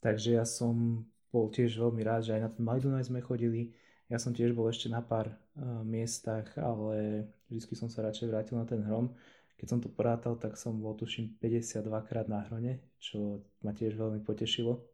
Takže 0.01 0.41
ja 0.41 0.45
som 0.49 1.05
bol 1.29 1.53
tiež 1.53 1.77
veľmi 1.77 2.01
rád, 2.01 2.25
že 2.25 2.33
aj 2.33 2.43
na 2.43 2.51
ten 2.51 2.65
Majdunaj 2.65 3.13
sme 3.13 3.21
chodili. 3.21 3.77
Ja 4.09 4.17
som 4.17 4.33
tiež 4.33 4.57
bol 4.57 4.73
ešte 4.73 4.89
na 4.89 5.05
pár 5.05 5.29
uh, 5.29 5.85
miestach, 5.85 6.49
ale 6.57 7.29
vždy 7.53 7.75
som 7.77 7.91
sa 7.93 8.07
radšej 8.07 8.31
vrátil 8.33 8.57
na 8.57 8.65
ten 8.65 8.81
hrom. 8.81 9.13
Keď 9.57 9.67
som 9.67 9.81
to 9.81 9.89
porátal, 9.89 10.37
tak 10.37 10.61
som 10.61 10.77
bol 10.77 10.93
tuším 10.93 11.41
52 11.41 11.89
krát 12.05 12.29
na 12.29 12.45
hrone, 12.45 12.85
čo 13.01 13.41
ma 13.65 13.73
tiež 13.73 13.97
veľmi 13.97 14.21
potešilo. 14.21 14.85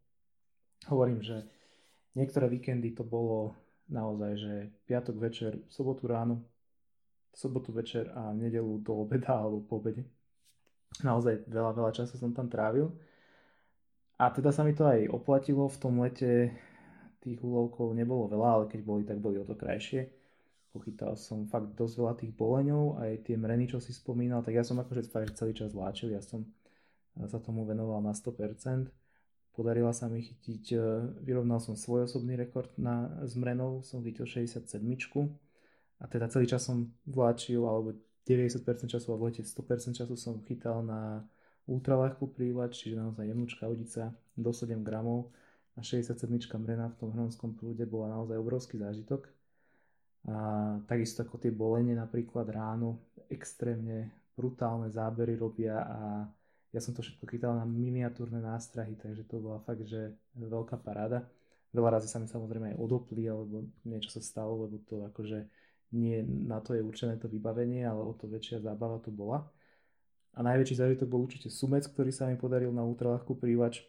Hovorím, 0.87 1.18
že 1.18 1.42
niektoré 2.14 2.46
víkendy 2.46 2.94
to 2.94 3.03
bolo 3.03 3.59
naozaj, 3.90 4.33
že 4.38 4.55
piatok 4.87 5.18
večer, 5.18 5.53
sobotu 5.66 6.07
ráno, 6.07 6.46
sobotu 7.35 7.75
večer 7.75 8.14
a 8.14 8.31
nedelu 8.31 8.79
do 8.79 9.03
obeda 9.03 9.35
alebo 9.42 9.66
po 9.66 9.83
obede. 9.83 10.07
Naozaj 11.03 11.51
veľa, 11.51 11.72
veľa 11.75 11.92
času 11.96 12.14
som 12.14 12.31
tam 12.31 12.46
trávil. 12.46 12.94
A 14.22 14.31
teda 14.31 14.55
sa 14.55 14.62
mi 14.62 14.70
to 14.70 14.87
aj 14.87 15.11
oplatilo, 15.11 15.66
v 15.66 15.81
tom 15.83 15.98
lete 15.98 16.55
tých 17.18 17.42
úlovkov 17.42 17.90
nebolo 17.98 18.31
veľa, 18.31 18.48
ale 18.55 18.64
keď 18.70 18.81
boli, 18.87 19.03
tak 19.03 19.18
boli 19.18 19.42
o 19.42 19.46
to 19.46 19.59
krajšie 19.59 20.21
pochytal 20.72 21.14
som 21.20 21.44
fakt 21.46 21.76
dosť 21.76 21.94
veľa 22.00 22.14
tých 22.16 22.32
boleňov, 22.32 22.98
aj 22.98 23.28
tie 23.28 23.37
mreny, 23.37 23.68
čo 23.68 23.78
si 23.78 23.92
spomínal, 23.92 24.40
tak 24.40 24.56
ja 24.56 24.64
som 24.64 24.80
akože 24.80 25.12
fakt 25.12 25.37
celý 25.37 25.52
čas 25.52 25.76
vláčil, 25.76 26.16
ja 26.16 26.24
som 26.24 26.48
sa 27.28 27.38
tomu 27.38 27.68
venoval 27.68 28.00
na 28.00 28.16
100%. 28.16 28.88
Podarila 29.52 29.92
sa 29.92 30.08
mi 30.08 30.24
chytiť, 30.24 30.64
e, 30.72 30.76
vyrovnal 31.28 31.61
som 31.61 31.76
svoj 31.76 32.08
osobný 32.08 32.40
rekord 32.40 32.72
na 32.80 33.12
zmrenou, 33.28 33.85
som 33.85 34.00
chytil 34.00 34.24
67 34.24 35.37
a 36.00 36.08
teda 36.08 36.32
celý 36.32 36.48
čas 36.48 36.64
som 36.64 36.88
vláčil, 37.04 37.61
alebo 37.61 37.92
90% 38.24 38.88
času 38.88 39.12
a 39.12 39.16
v 39.20 39.28
lete 39.28 39.44
100% 39.44 39.92
času 39.92 40.16
som 40.16 40.40
chytal 40.48 40.80
na 40.80 41.20
ultraľahkú 41.68 42.32
prívač, 42.32 42.80
čiže 42.87 42.96
naozaj 42.96 43.28
jemnúčka 43.28 43.68
udica 43.68 44.16
do 44.35 44.50
7 44.50 44.80
gramov 44.80 45.30
a 45.76 45.85
67 45.85 46.32
mrena 46.56 46.88
v 46.90 46.96
tom 46.96 47.11
hronskom 47.12 47.52
prúde 47.52 47.85
bola 47.85 48.18
naozaj 48.18 48.40
obrovský 48.40 48.80
zážitok. 48.80 49.41
A 50.30 50.35
takisto 50.87 51.26
ako 51.26 51.38
tie 51.42 51.50
bolenie 51.50 51.98
napríklad 51.98 52.46
ráno, 52.46 53.02
extrémne 53.26 54.14
brutálne 54.38 54.87
zábery 54.87 55.35
robia 55.35 55.82
a 55.82 56.30
ja 56.72 56.80
som 56.80 56.96
to 56.96 57.04
všetko 57.04 57.28
chytal 57.28 57.52
na 57.52 57.68
miniatúrne 57.68 58.40
nástrahy, 58.40 58.96
takže 58.96 59.28
to 59.28 59.42
bola 59.42 59.61
fakt, 59.61 59.85
že 59.85 60.16
veľká 60.38 60.80
paráda. 60.80 61.28
Veľa 61.72 62.00
razy 62.00 62.08
sa 62.08 62.16
mi 62.16 62.28
samozrejme 62.28 62.72
aj 62.72 62.80
odopli, 62.80 63.28
alebo 63.28 63.68
niečo 63.85 64.08
sa 64.08 64.24
stalo, 64.24 64.64
lebo 64.64 64.80
to 64.88 65.04
akože 65.12 65.44
nie 65.92 66.24
na 66.24 66.64
to 66.64 66.72
je 66.72 66.80
určené 66.80 67.20
to 67.20 67.28
vybavenie, 67.28 67.85
ale 67.85 68.00
o 68.00 68.16
to 68.16 68.24
väčšia 68.24 68.64
zábava 68.64 68.96
to 69.04 69.12
bola. 69.12 69.44
A 70.32 70.40
najväčší 70.40 70.80
zážitok 70.80 71.08
bol 71.12 71.28
určite 71.28 71.52
sumec, 71.52 71.85
ktorý 71.85 72.08
sa 72.08 72.24
mi 72.24 72.40
podaril 72.40 72.72
na 72.72 72.80
ultralahkú 72.80 73.37
prívač. 73.37 73.85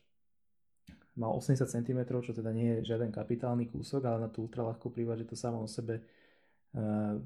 Mal 1.16 1.32
80 1.32 1.64
cm, 1.64 2.00
čo 2.20 2.36
teda 2.36 2.52
nie 2.52 2.80
je 2.84 2.92
žiaden 2.92 3.16
kapitálny 3.16 3.72
kúsok, 3.72 4.04
ale 4.04 4.28
na 4.28 4.30
tú 4.32 4.44
ultralahkú 4.44 4.92
prívač 4.92 5.24
je 5.24 5.30
to 5.32 5.38
samo 5.40 5.64
o 5.64 5.70
sebe 5.72 6.04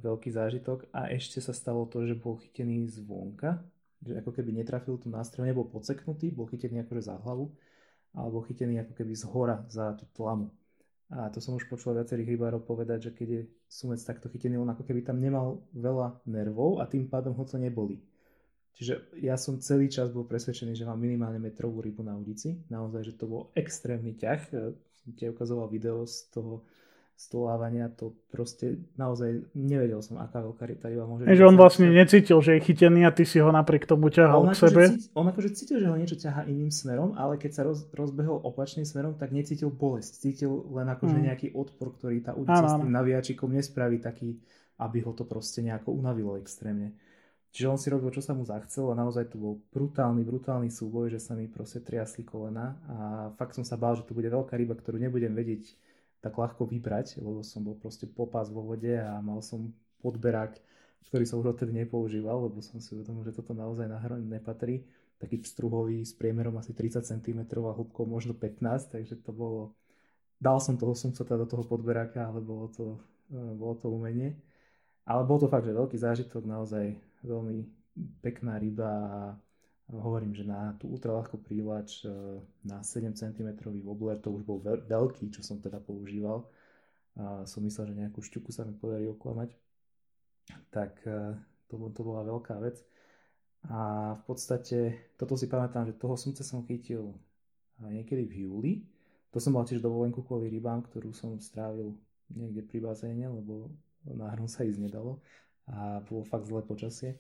veľký 0.04 0.30
zážitok 0.32 0.92
a 0.92 1.08
ešte 1.12 1.40
sa 1.40 1.56
stalo 1.56 1.88
to, 1.88 2.04
že 2.04 2.20
bol 2.20 2.36
chytený 2.36 2.88
zvonka, 2.92 3.64
že 4.04 4.20
ako 4.20 4.36
keby 4.36 4.52
netrafil 4.52 5.00
tú 5.00 5.08
nástroj, 5.08 5.48
nebol 5.48 5.66
podseknutý, 5.66 6.36
bol 6.36 6.46
chytený 6.52 6.84
akože 6.84 7.08
za 7.08 7.16
hlavu, 7.24 7.50
alebo 8.12 8.44
chytený 8.44 8.84
ako 8.84 8.94
keby 8.94 9.14
z 9.16 9.24
hora 9.32 9.64
za 9.72 9.96
tú 9.96 10.06
tlamu. 10.12 10.52
A 11.08 11.32
to 11.32 11.40
som 11.40 11.56
už 11.56 11.72
počul 11.72 11.96
viacerých 11.96 12.36
rybárov 12.36 12.68
povedať, 12.68 13.08
že 13.08 13.12
keď 13.16 13.28
je 13.32 13.42
sumec 13.72 14.04
takto 14.04 14.28
chytený, 14.28 14.60
on 14.60 14.68
ako 14.68 14.84
keby 14.84 15.08
tam 15.08 15.24
nemal 15.24 15.64
veľa 15.72 16.20
nervov 16.28 16.84
a 16.84 16.90
tým 16.90 17.08
pádom 17.08 17.32
ho 17.32 17.44
to 17.48 17.56
neboli. 17.56 18.04
Čiže 18.76 19.16
ja 19.24 19.40
som 19.40 19.58
celý 19.58 19.90
čas 19.90 20.14
bol 20.14 20.28
presvedčený, 20.28 20.78
že 20.78 20.86
mám 20.86 21.00
minimálne 21.02 21.42
metrovú 21.42 21.82
rybu 21.82 22.06
na 22.06 22.14
ulici. 22.14 22.62
Naozaj, 22.70 23.02
že 23.10 23.18
to 23.18 23.26
bol 23.26 23.50
extrémny 23.58 24.14
ťah. 24.14 24.54
Som 25.02 25.18
ti 25.18 25.26
ukazoval 25.26 25.72
video 25.72 26.06
z 26.06 26.30
toho 26.30 26.62
stolávania, 27.18 27.90
to 27.90 28.14
proste 28.30 28.78
naozaj 28.94 29.42
nevedel 29.58 30.06
som, 30.06 30.22
aká 30.22 30.46
veľká 30.46 30.70
ryba 30.70 31.10
môže. 31.10 31.26
Že 31.26 31.50
on 31.50 31.58
vlastne 31.58 31.90
necítil, 31.90 32.38
že 32.46 32.62
je 32.62 32.70
chytený 32.70 33.10
a 33.10 33.12
ty 33.12 33.26
si 33.26 33.42
ho 33.42 33.50
napriek 33.50 33.90
tomu 33.90 34.14
ťahal 34.14 34.54
k 34.54 34.54
sebe. 34.54 34.82
Cítil, 34.94 35.18
on 35.18 35.26
akože 35.26 35.50
cítil, 35.58 35.78
že 35.82 35.90
ho 35.90 35.98
niečo 35.98 36.14
ťaha 36.14 36.46
iným 36.46 36.70
smerom, 36.70 37.18
ale 37.18 37.42
keď 37.42 37.52
sa 37.58 37.62
roz, 37.66 37.90
rozbehol 37.90 38.46
opačným 38.46 38.86
smerom, 38.86 39.18
tak 39.18 39.34
necítil 39.34 39.74
bolesť. 39.74 40.30
Cítil 40.30 40.70
len 40.70 40.86
akože 40.94 41.18
mm. 41.18 41.24
nejaký 41.26 41.48
odpor, 41.58 41.98
ktorý 41.98 42.22
tá 42.22 42.38
ulica 42.38 42.70
s 42.70 42.78
tým 42.78 42.94
navijačikom 42.94 43.50
nespraví 43.50 43.98
taký, 43.98 44.38
aby 44.78 45.02
ho 45.02 45.10
to 45.18 45.26
proste 45.26 45.66
nejako 45.66 45.98
unavilo 45.98 46.38
extrémne. 46.38 46.94
Čiže 47.50 47.68
on 47.74 47.82
si 47.82 47.90
robil, 47.90 48.14
čo 48.14 48.22
sa 48.22 48.38
mu 48.38 48.46
zachcel 48.46 48.94
a 48.94 49.00
naozaj 49.00 49.34
to 49.34 49.42
bol 49.42 49.58
brutálny, 49.74 50.22
brutálny 50.22 50.70
súboj, 50.70 51.10
že 51.10 51.18
sa 51.18 51.34
mi 51.34 51.50
proste 51.50 51.82
triasli 51.82 52.22
kolena 52.22 52.78
a 52.86 52.96
fakt 53.34 53.58
som 53.58 53.66
sa 53.66 53.74
bál, 53.74 53.98
že 53.98 54.06
to 54.06 54.14
bude 54.14 54.30
veľká 54.30 54.54
ryba, 54.54 54.78
ktorú 54.78 55.02
nebudem 55.02 55.34
vedieť 55.34 55.74
tak 56.28 56.36
ľahko 56.36 56.68
vybrať, 56.68 57.24
lebo 57.24 57.40
som 57.40 57.64
bol 57.64 57.80
proste 57.80 58.04
popás 58.04 58.52
vo 58.52 58.60
vode 58.60 58.92
a 59.00 59.16
mal 59.24 59.40
som 59.40 59.72
podberák, 60.04 60.60
ktorý 61.08 61.24
som 61.24 61.40
už 61.40 61.56
odtedy 61.56 61.72
nepoužíval, 61.72 62.52
lebo 62.52 62.60
som 62.60 62.84
si 62.84 62.92
uvedomil, 62.92 63.24
že 63.24 63.40
toto 63.40 63.56
naozaj 63.56 63.88
na 63.88 63.96
hroň 63.96 64.28
nepatrí. 64.28 64.84
Taký 65.18 65.40
pstruhový 65.40 66.04
s 66.04 66.12
priemerom 66.12 66.60
asi 66.60 66.76
30 66.76 67.02
cm 67.02 67.40
a 67.64 67.74
hĺbkou 67.74 68.04
možno 68.04 68.36
15, 68.36 68.92
takže 68.92 69.16
to 69.24 69.32
bolo... 69.32 69.72
Dal 70.38 70.62
som 70.62 70.78
toho 70.78 70.94
sumca 70.94 71.26
teda 71.26 71.42
do 71.42 71.50
toho 71.50 71.66
podberáka, 71.66 72.30
ale 72.30 72.44
bolo 72.46 72.70
to, 72.70 73.02
e, 73.34 73.58
bolo 73.58 73.74
to 73.74 73.90
umenie. 73.90 74.38
Ale 75.08 75.26
bol 75.26 75.42
to 75.42 75.50
fakt, 75.50 75.66
že 75.66 75.74
veľký 75.74 75.98
zážitok, 75.98 76.46
naozaj 76.46 76.94
veľmi 77.26 77.66
pekná 78.22 78.62
ryba 78.62 78.92
a 78.92 79.22
hovorím, 79.92 80.36
že 80.36 80.44
na 80.44 80.76
tú 80.76 80.92
ultraľahkú 80.92 81.40
prílač 81.40 82.04
e, 82.04 82.12
na 82.68 82.84
7 82.84 83.16
cm 83.16 83.50
wobbler 83.88 84.20
to 84.20 84.36
už 84.36 84.44
bol 84.44 84.60
veľký, 84.64 85.32
čo 85.32 85.40
som 85.40 85.64
teda 85.64 85.80
používal. 85.80 86.48
Som 87.50 87.66
myslel, 87.66 87.90
že 87.90 87.98
nejakú 87.98 88.22
šťuku 88.22 88.54
sa 88.54 88.62
mi 88.62 88.78
podarí 88.78 89.10
oklamať. 89.10 89.50
Tak 90.70 91.02
e, 91.08 91.34
to, 91.66 91.76
to 91.92 92.02
bola 92.06 92.22
veľká 92.28 92.62
vec. 92.62 92.78
A 93.68 94.14
v 94.16 94.24
podstate, 94.30 95.10
toto 95.18 95.34
si 95.34 95.50
pamätám, 95.50 95.90
že 95.90 95.98
toho 95.98 96.14
sumca 96.14 96.46
som 96.46 96.62
chytil 96.64 97.18
niekedy 97.82 98.30
v 98.30 98.36
júli. 98.46 98.74
To 99.34 99.42
som 99.42 99.58
mal 99.58 99.66
tiež 99.66 99.82
dovolenku 99.84 100.24
kvôli 100.24 100.48
rybám, 100.54 100.86
ktorú 100.88 101.12
som 101.12 101.36
strávil 101.42 101.98
niekde 102.32 102.64
pri 102.64 102.80
bazéne, 102.86 103.28
lebo 103.28 103.74
na 104.08 104.32
hru 104.32 104.48
sa 104.48 104.64
ísť 104.64 104.80
nedalo 104.80 105.20
a 105.68 106.00
bolo 106.08 106.24
fakt 106.24 106.48
zlé 106.48 106.64
počasie. 106.64 107.20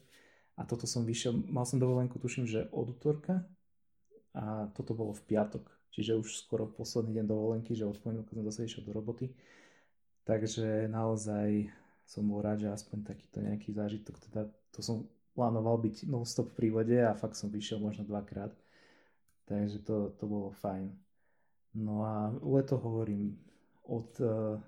A 0.58 0.66
toto 0.66 0.90
som 0.90 1.06
vyšiel, 1.06 1.38
mal 1.54 1.70
som 1.70 1.78
dovolenku, 1.78 2.18
tuším, 2.18 2.50
že 2.50 2.66
od 2.74 2.98
útorka 2.98 3.46
a 4.34 4.70
toto 4.74 4.98
bolo 4.98 5.14
v 5.14 5.26
piatok, 5.30 5.70
čiže 5.94 6.18
už 6.18 6.42
skoro 6.42 6.66
posledný 6.66 7.22
deň 7.22 7.26
dovolenky, 7.30 7.78
že 7.78 7.86
od 7.86 8.02
pondelka 8.02 8.34
som 8.34 8.46
zase 8.46 8.66
išiel 8.66 8.84
do 8.90 8.94
roboty. 8.94 9.34
Takže 10.26 10.90
naozaj 10.90 11.70
som 12.04 12.26
bol 12.26 12.42
rád, 12.42 12.66
že 12.66 12.74
aspoň 12.74 13.06
takýto 13.06 13.38
nejaký 13.40 13.70
zážitok, 13.72 14.18
teda 14.30 14.50
to 14.74 14.82
som 14.82 15.06
plánoval 15.38 15.78
byť 15.78 16.10
non-stop 16.10 16.58
pri 16.58 16.74
vode 16.74 16.98
a 16.98 17.14
fakt 17.14 17.38
som 17.38 17.54
vyšiel 17.54 17.78
možno 17.78 18.02
dvakrát. 18.10 18.50
Takže 19.46 19.86
to, 19.86 20.12
to 20.18 20.26
bolo 20.26 20.50
fajn. 20.58 20.92
No 21.78 22.02
a 22.02 22.34
leto 22.42 22.82
hovorím, 22.82 23.38
od, 23.86 24.10
uh, 24.20 24.60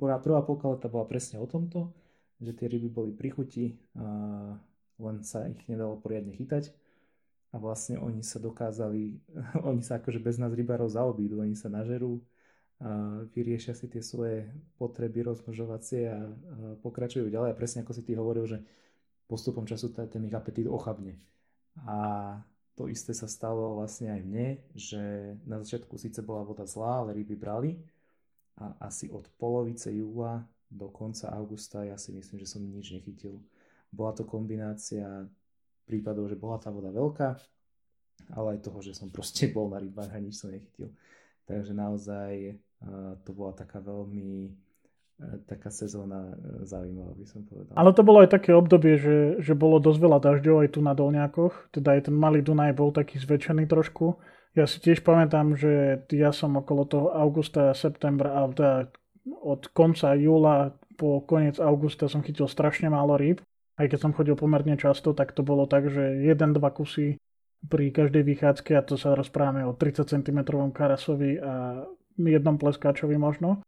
prvá 0.00 0.40
polka 0.42 0.66
leta 0.72 0.88
bola 0.88 1.04
presne 1.04 1.38
o 1.38 1.46
tomto, 1.46 1.92
že 2.40 2.56
tie 2.56 2.66
ryby 2.66 2.88
boli 2.88 3.12
pri 3.12 3.30
chuti, 3.30 3.76
uh, 3.94 4.56
len 4.98 5.22
sa 5.26 5.46
ich 5.50 5.60
nedalo 5.66 5.98
poriadne 5.98 6.34
chytať 6.34 6.70
a 7.54 7.56
vlastne 7.62 7.98
oni 8.02 8.22
sa 8.26 8.42
dokázali, 8.42 9.18
oni 9.70 9.82
sa 9.82 10.02
akože 10.02 10.18
bez 10.18 10.36
nás 10.42 10.50
rybárov 10.50 10.90
zaobídu, 10.90 11.40
oni 11.42 11.54
sa 11.54 11.70
nažerú, 11.70 12.18
a 12.82 13.22
vyriešia 13.30 13.72
si 13.72 13.86
tie 13.86 14.02
svoje 14.02 14.50
potreby 14.76 15.22
rozmnožovacie 15.22 16.10
a, 16.10 16.18
a 16.18 16.20
pokračujú 16.82 17.30
ďalej 17.30 17.54
a 17.54 17.58
presne 17.58 17.86
ako 17.86 17.92
si 17.94 18.02
ty 18.02 18.18
hovoril, 18.18 18.50
že 18.50 18.58
postupom 19.30 19.64
času 19.64 19.94
ten 19.94 20.20
ich 20.26 20.34
apetít 20.34 20.66
ochabne. 20.66 21.16
A 21.86 22.38
to 22.74 22.90
isté 22.90 23.14
sa 23.14 23.30
stalo 23.30 23.78
vlastne 23.78 24.10
aj 24.10 24.20
mne, 24.26 24.48
že 24.74 25.00
na 25.46 25.62
začiatku 25.62 25.94
síce 25.94 26.18
bola 26.20 26.42
voda 26.42 26.66
zlá, 26.66 27.06
ale 27.06 27.14
ryby 27.14 27.38
brali 27.38 27.78
a 28.58 28.74
asi 28.90 29.06
od 29.06 29.30
polovice 29.38 29.94
júla 29.94 30.42
do 30.70 30.90
konca 30.90 31.30
augusta 31.30 31.86
ja 31.86 31.94
si 31.94 32.10
myslím, 32.10 32.42
že 32.42 32.50
som 32.50 32.62
nič 32.62 32.90
nechytil. 32.90 33.38
Bola 33.94 34.12
to 34.12 34.26
kombinácia 34.26 35.06
prípadov, 35.86 36.26
že 36.26 36.34
bola 36.34 36.58
tá 36.58 36.74
voda 36.74 36.90
veľká, 36.90 37.38
ale 38.34 38.58
aj 38.58 38.66
toho, 38.66 38.82
že 38.82 38.98
som 38.98 39.08
proste 39.14 39.46
bol 39.54 39.70
na 39.70 39.78
rybách 39.78 40.10
a 40.10 40.18
nič 40.18 40.42
som 40.42 40.50
nechytil. 40.50 40.90
Takže 41.46 41.76
naozaj 41.76 42.58
uh, 42.82 43.14
to 43.22 43.30
bola 43.30 43.54
taká 43.54 43.78
veľmi 43.78 44.50
E, 45.14 45.38
taká 45.46 45.70
sezóna 45.70 46.34
e, 46.34 46.66
zaujímavá, 46.66 47.14
by 47.14 47.26
som 47.26 47.46
povedal. 47.46 47.70
Ale 47.78 47.94
to 47.94 48.02
bolo 48.02 48.26
aj 48.26 48.34
také 48.34 48.50
obdobie, 48.50 48.98
že, 48.98 49.18
že 49.38 49.54
bolo 49.54 49.78
dosť 49.78 49.98
veľa 50.02 50.18
dažďov 50.18 50.56
aj 50.66 50.68
tu 50.74 50.80
na 50.82 50.90
Dolňakoch, 50.90 51.70
teda 51.70 51.94
aj 51.94 52.10
ten 52.10 52.16
malý 52.18 52.42
Dunaj 52.42 52.74
bol 52.74 52.90
taký 52.90 53.22
zväčšený 53.22 53.70
trošku. 53.70 54.18
Ja 54.58 54.66
si 54.66 54.82
tiež 54.82 55.06
pamätám, 55.06 55.54
že 55.54 56.02
ja 56.10 56.34
som 56.34 56.58
okolo 56.58 56.82
toho 56.86 57.06
augusta, 57.14 57.70
septembra, 57.78 58.42
a 58.42 58.50
teda 58.50 58.90
od 59.42 59.70
konca 59.70 60.18
júla 60.18 60.74
po 60.98 61.22
koniec 61.22 61.62
augusta 61.62 62.10
som 62.10 62.22
chytil 62.22 62.50
strašne 62.50 62.90
málo 62.90 63.14
rýb. 63.14 63.38
Aj 63.74 63.86
keď 63.90 63.98
som 63.98 64.14
chodil 64.14 64.38
pomerne 64.38 64.78
často, 64.78 65.10
tak 65.12 65.34
to 65.34 65.42
bolo 65.42 65.66
tak, 65.66 65.90
že 65.90 66.22
1-2 66.22 66.62
kusy 66.70 67.18
pri 67.64 67.90
každej 67.90 68.22
vychádzke 68.22 68.76
a 68.76 68.86
to 68.86 68.94
sa 68.94 69.16
rozprávame 69.16 69.64
o 69.64 69.72
30 69.74 70.04
cm 70.06 70.38
karasovi 70.70 71.40
a 71.40 71.84
jednom 72.20 72.60
pleskáčovi 72.60 73.18
možno. 73.18 73.64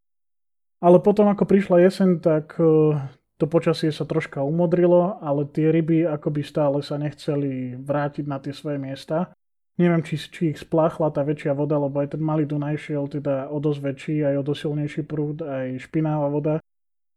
Ale 0.77 1.01
potom, 1.01 1.25
ako 1.27 1.43
prišla 1.49 1.89
jeseň, 1.89 2.21
tak 2.21 2.53
e, 2.61 2.93
to 3.41 3.45
počasie 3.49 3.89
sa 3.89 4.05
troška 4.05 4.45
umodrilo, 4.45 5.17
ale 5.25 5.49
tie 5.49 5.73
ryby 5.73 6.05
akoby 6.05 6.45
stále 6.45 6.85
sa 6.85 7.01
nechceli 7.01 7.73
vrátiť 7.81 8.25
na 8.29 8.37
tie 8.37 8.53
svoje 8.53 8.77
miesta. 8.77 9.33
Neviem, 9.77 10.01
či, 10.05 10.17
či 10.17 10.53
ich 10.53 10.61
spláchla 10.61 11.13
tá 11.13 11.21
väčšia 11.21 11.53
voda, 11.53 11.77
lebo 11.77 12.01
aj 12.01 12.17
ten 12.17 12.21
malý 12.21 12.49
Dunaj 12.49 12.77
šiel 12.77 13.09
teda 13.09 13.49
o 13.49 13.57
dosť 13.61 13.79
väčší, 13.81 14.15
aj 14.25 14.35
o 14.41 14.43
dosť 14.45 14.61
silnejší 14.65 15.01
prúd, 15.05 15.41
aj 15.41 15.81
špinavá 15.85 16.29
voda. 16.29 16.55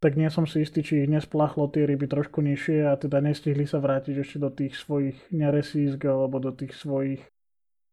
Tak 0.01 0.16
nie 0.16 0.32
som 0.32 0.48
si 0.48 0.64
istý, 0.64 0.80
či 0.80 1.05
ich 1.05 1.12
nespláchlo 1.12 1.68
tie 1.68 1.84
ryby 1.84 2.09
trošku 2.09 2.40
nižšie 2.40 2.88
a 2.88 2.96
teda 2.96 3.20
nestihli 3.20 3.68
sa 3.68 3.84
vrátiť 3.84 4.16
ešte 4.16 4.38
do 4.40 4.48
tých 4.48 4.72
svojich 4.80 5.16
neresísk 5.28 6.01
alebo 6.09 6.40
do 6.40 6.57
tých 6.57 6.72
svojich 6.72 7.20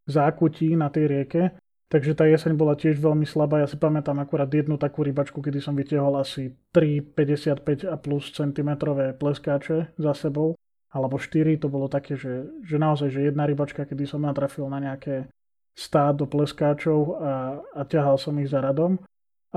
zákutí 0.07 0.71
na 0.79 0.87
tej 0.87 1.05
rieke. 1.11 1.43
Takže 1.87 2.19
tá 2.19 2.27
jeseň 2.27 2.55
bola 2.55 2.75
tiež 2.75 2.99
veľmi 2.99 3.23
slabá. 3.23 3.63
Ja 3.63 3.67
si 3.67 3.79
pamätám 3.79 4.19
akurát 4.19 4.51
jednu 4.51 4.75
takú 4.75 5.07
rybačku, 5.07 5.39
kedy 5.39 5.59
som 5.63 5.75
vytiahol 5.75 6.19
asi 6.19 6.51
3,55 6.75 7.87
a 7.87 7.95
plus 7.95 8.31
centimetrové 8.35 9.15
pleskáče 9.15 9.95
za 9.95 10.13
sebou. 10.15 10.55
Alebo 10.91 11.19
4, 11.19 11.59
to 11.59 11.67
bolo 11.67 11.91
také, 11.91 12.15
že, 12.15 12.47
že 12.63 12.79
naozaj, 12.79 13.11
že 13.11 13.31
jedna 13.31 13.47
rybačka, 13.47 13.87
kedy 13.87 14.07
som 14.07 14.23
natrafil 14.23 14.67
na 14.71 14.79
nejaké 14.79 15.27
stádo 15.75 16.27
pleskáčov 16.27 17.19
a, 17.19 17.33
a 17.75 17.81
ťahal 17.87 18.19
som 18.19 18.35
ich 18.39 18.51
za 18.51 18.59
radom. 18.59 18.99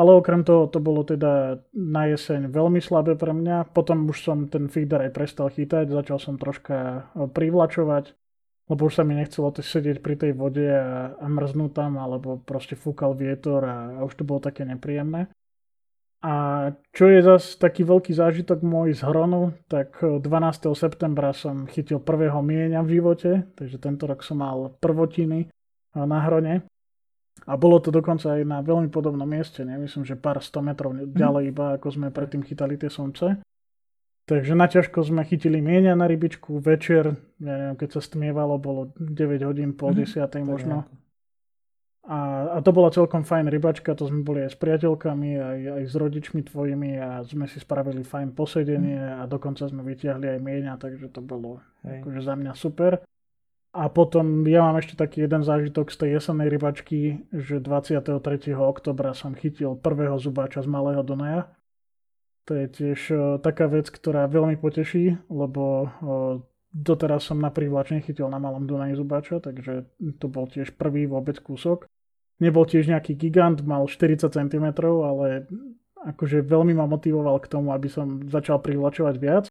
Ale 0.01 0.17
okrem 0.17 0.41
toho 0.49 0.65
to 0.65 0.81
bolo 0.81 1.05
teda 1.05 1.61
na 1.77 2.09
jeseň 2.09 2.49
veľmi 2.49 2.81
slabé 2.81 3.21
pre 3.21 3.37
mňa. 3.37 3.77
Potom 3.77 4.09
už 4.09 4.25
som 4.25 4.49
ten 4.49 4.73
feeder 4.73 5.05
aj 5.05 5.13
prestal 5.13 5.53
chytať, 5.53 5.93
začal 5.93 6.17
som 6.17 6.41
troška 6.41 7.13
privlačovať 7.37 8.17
lebo 8.71 8.87
už 8.87 9.03
sa 9.03 9.03
mi 9.03 9.19
nechcelo 9.19 9.51
to 9.51 9.67
sedieť 9.67 9.99
pri 9.99 10.15
tej 10.15 10.33
vode 10.39 10.63
a, 10.63 11.19
a 11.19 11.27
mrznúť 11.27 11.75
tam, 11.75 11.99
alebo 11.99 12.39
proste 12.39 12.79
fúkal 12.79 13.19
vietor 13.19 13.67
a, 13.67 13.99
a 13.99 14.01
už 14.07 14.15
to 14.15 14.23
bolo 14.23 14.39
také 14.39 14.63
nepríjemné. 14.63 15.27
A 16.23 16.35
čo 16.95 17.11
je 17.11 17.25
zase 17.25 17.59
taký 17.59 17.83
veľký 17.83 18.15
zážitok 18.15 18.63
môj 18.63 18.95
z 18.95 19.03
hronu, 19.09 19.57
tak 19.67 19.99
12. 19.99 20.23
septembra 20.79 21.35
som 21.35 21.67
chytil 21.67 21.99
prvého 21.99 22.39
mieňa 22.45 22.85
v 22.87 23.01
živote, 23.01 23.31
takže 23.59 23.81
tento 23.83 24.07
rok 24.07 24.23
som 24.23 24.39
mal 24.39 24.71
prvotiny 24.79 25.51
na 25.97 26.19
hrone. 26.29 26.63
A 27.49 27.57
bolo 27.57 27.81
to 27.81 27.89
dokonca 27.89 28.37
aj 28.37 28.43
na 28.45 28.61
veľmi 28.61 28.93
podobnom 28.93 29.25
mieste, 29.25 29.65
nemyslím, 29.65 30.05
že 30.05 30.19
pár 30.19 30.45
100 30.45 30.61
metrov 30.61 30.93
ďalej 30.95 31.51
iba, 31.51 31.67
ako 31.75 31.89
sme 31.89 32.09
predtým 32.13 32.45
chytali 32.45 32.77
tie 32.77 32.93
somce. 32.93 33.41
Takže 34.31 34.55
na 34.55 34.71
ťažko 34.71 35.03
sme 35.03 35.27
chytili 35.27 35.59
mienia 35.59 35.99
na 35.99 36.07
rybičku 36.07 36.63
večer, 36.63 37.19
ja 37.43 37.55
neviem, 37.59 37.75
keď 37.75 37.99
sa 37.99 38.01
stmievalo, 38.05 38.63
bolo 38.63 38.95
9 38.95 39.43
hodín, 39.43 39.75
pol 39.75 39.91
mm, 39.91 39.99
desiatej 40.07 40.43
možno. 40.47 40.87
A, 42.07 42.47
a 42.55 42.59
to 42.63 42.71
bola 42.71 42.95
celkom 42.95 43.27
fajn 43.27 43.51
rybačka, 43.51 43.99
to 43.99 44.07
sme 44.07 44.23
boli 44.23 44.47
aj 44.47 44.55
s 44.55 44.59
priateľkami, 44.63 45.31
aj, 45.35 45.61
aj 45.81 45.83
s 45.91 45.95
rodičmi 45.99 46.41
tvojimi 46.47 47.03
a 47.03 47.27
sme 47.27 47.51
si 47.51 47.59
spravili 47.59 48.07
fajn 48.07 48.31
posedenie 48.31 49.03
mm. 49.03 49.17
a 49.19 49.23
dokonca 49.27 49.67
sme 49.67 49.83
vytiahli 49.83 50.39
aj 50.39 50.39
mienia, 50.39 50.79
takže 50.79 51.11
to 51.11 51.19
bolo 51.19 51.59
Hej. 51.83 52.07
akože 52.07 52.21
za 52.23 52.35
mňa 52.39 52.53
super. 52.55 53.03
A 53.71 53.87
potom 53.87 54.43
ja 54.51 54.67
mám 54.67 54.83
ešte 54.83 54.99
taký 54.99 55.23
jeden 55.31 55.47
zážitok 55.47 55.95
z 55.95 55.97
tej 56.03 56.11
jesenej 56.19 56.51
rybačky, 56.51 57.23
že 57.31 57.63
23. 57.63 58.19
oktobra 58.59 59.15
som 59.15 59.39
chytil 59.39 59.79
prvého 59.79 60.19
zubáča 60.19 60.67
z 60.67 60.69
Malého 60.69 61.07
Donaja 61.07 61.55
to 62.51 62.59
je 62.59 62.67
tiež 62.67 63.01
uh, 63.15 63.21
taká 63.39 63.71
vec, 63.71 63.87
ktorá 63.87 64.27
veľmi 64.27 64.59
poteší, 64.59 65.23
lebo 65.31 65.87
uh, 65.87 66.43
doteraz 66.75 67.31
som 67.31 67.39
na 67.39 67.55
prívlač 67.55 67.95
nechytil 67.95 68.27
na 68.27 68.43
malom 68.43 68.67
Dunaji 68.67 68.99
zubáča, 68.99 69.39
takže 69.39 69.87
to 70.19 70.27
bol 70.27 70.51
tiež 70.51 70.75
prvý 70.75 71.07
vôbec 71.07 71.39
kúsok. 71.39 71.87
Nebol 72.43 72.67
tiež 72.67 72.91
nejaký 72.91 73.15
gigant, 73.15 73.63
mal 73.63 73.87
40 73.87 74.27
cm, 74.35 74.67
ale 74.83 75.47
akože 76.03 76.43
veľmi 76.43 76.75
ma 76.75 76.91
motivoval 76.91 77.39
k 77.39 77.47
tomu, 77.55 77.71
aby 77.71 77.87
som 77.87 78.19
začal 78.27 78.59
privlačovať 78.59 79.15
viac. 79.23 79.45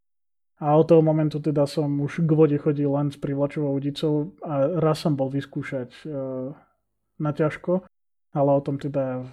A 0.59 0.75
od 0.75 0.91
toho 0.91 0.99
momentu 0.99 1.39
teda 1.39 1.63
som 1.63 1.87
už 2.03 2.27
k 2.27 2.31
vode 2.35 2.57
chodil 2.59 2.91
len 2.91 3.11
s 3.11 3.17
privlačovou 3.17 3.71
udicou 3.79 4.35
a 4.43 4.79
raz 4.79 4.99
som 4.99 5.15
bol 5.15 5.31
vyskúšať 5.31 6.03
uh, 6.03 6.51
na 7.15 7.31
ťažko, 7.31 7.87
ale 8.35 8.49
o 8.51 8.59
tom 8.59 8.75
teda 8.75 9.23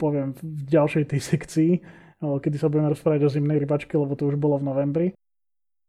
poviem 0.00 0.32
v 0.40 0.62
ďalšej 0.64 1.04
tej 1.04 1.20
sekcii 1.20 1.72
kedy 2.20 2.56
sa 2.60 2.68
budeme 2.68 2.92
rozprávať 2.92 3.20
o 3.26 3.32
zimnej 3.32 3.56
rybačke, 3.56 3.96
lebo 3.96 4.12
to 4.12 4.28
už 4.28 4.36
bolo 4.36 4.60
v 4.60 4.66
novembri. 4.68 5.08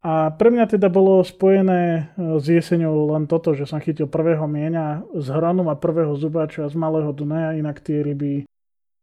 A 0.01 0.33
pre 0.33 0.49
mňa 0.49 0.65
teda 0.65 0.89
bolo 0.89 1.21
spojené 1.21 1.81
e, 1.93 2.01
s 2.41 2.45
jeseňou 2.49 3.13
len 3.13 3.29
toto, 3.29 3.53
že 3.53 3.69
som 3.69 3.77
chytil 3.77 4.09
prvého 4.09 4.49
mieňa 4.49 5.05
z 5.13 5.27
hranu 5.29 5.61
a 5.69 5.77
prvého 5.77 6.17
zubáča 6.17 6.65
z 6.65 6.73
Malého 6.73 7.13
Dunaja, 7.13 7.53
inak 7.53 7.85
tie 7.85 8.01
ryby 8.01 8.49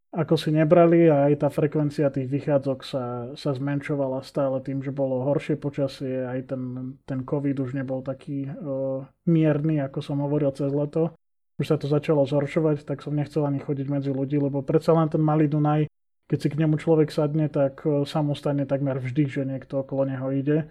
ako 0.09 0.35
si 0.41 0.51
nebrali 0.51 1.07
a 1.13 1.29
aj 1.29 1.45
tá 1.45 1.49
frekvencia 1.53 2.09
tých 2.09 2.33
vychádzok 2.33 2.79
sa, 2.81 3.05
sa 3.37 3.51
zmenšovala 3.53 4.25
stále 4.25 4.65
tým, 4.65 4.81
že 4.81 4.89
bolo 4.89 5.21
horšie 5.29 5.61
počasie, 5.61 6.25
aj 6.25 6.55
ten, 6.55 6.63
ten 7.05 7.21
COVID 7.29 7.61
už 7.61 7.77
nebol 7.77 8.01
taký 8.01 8.49
uh, 8.49 9.05
mierny, 9.29 9.85
ako 9.85 10.01
som 10.01 10.25
hovoril 10.25 10.49
cez 10.57 10.73
leto. 10.73 11.13
Už 11.61 11.69
sa 11.69 11.77
to 11.77 11.91
začalo 11.91 12.25
zhoršovať, 12.25 12.89
tak 12.89 13.05
som 13.05 13.13
nechcel 13.13 13.45
ani 13.45 13.61
chodiť 13.61 13.87
medzi 13.91 14.11
ľudí, 14.15 14.41
lebo 14.41 14.65
predsa 14.65 14.97
len 14.97 15.13
ten 15.13 15.21
malý 15.21 15.45
Dunaj 15.45 15.91
keď 16.29 16.39
si 16.45 16.49
k 16.53 16.61
nemu 16.61 16.77
človek 16.77 17.09
sadne, 17.09 17.49
tak 17.49 17.81
e, 17.89 18.05
sa 18.05 18.21
mu 18.21 18.37
stane 18.37 18.69
takmer 18.69 19.01
vždy, 19.01 19.25
že 19.33 19.49
niekto 19.49 19.81
okolo 19.81 20.05
neho 20.05 20.29
ide. 20.29 20.69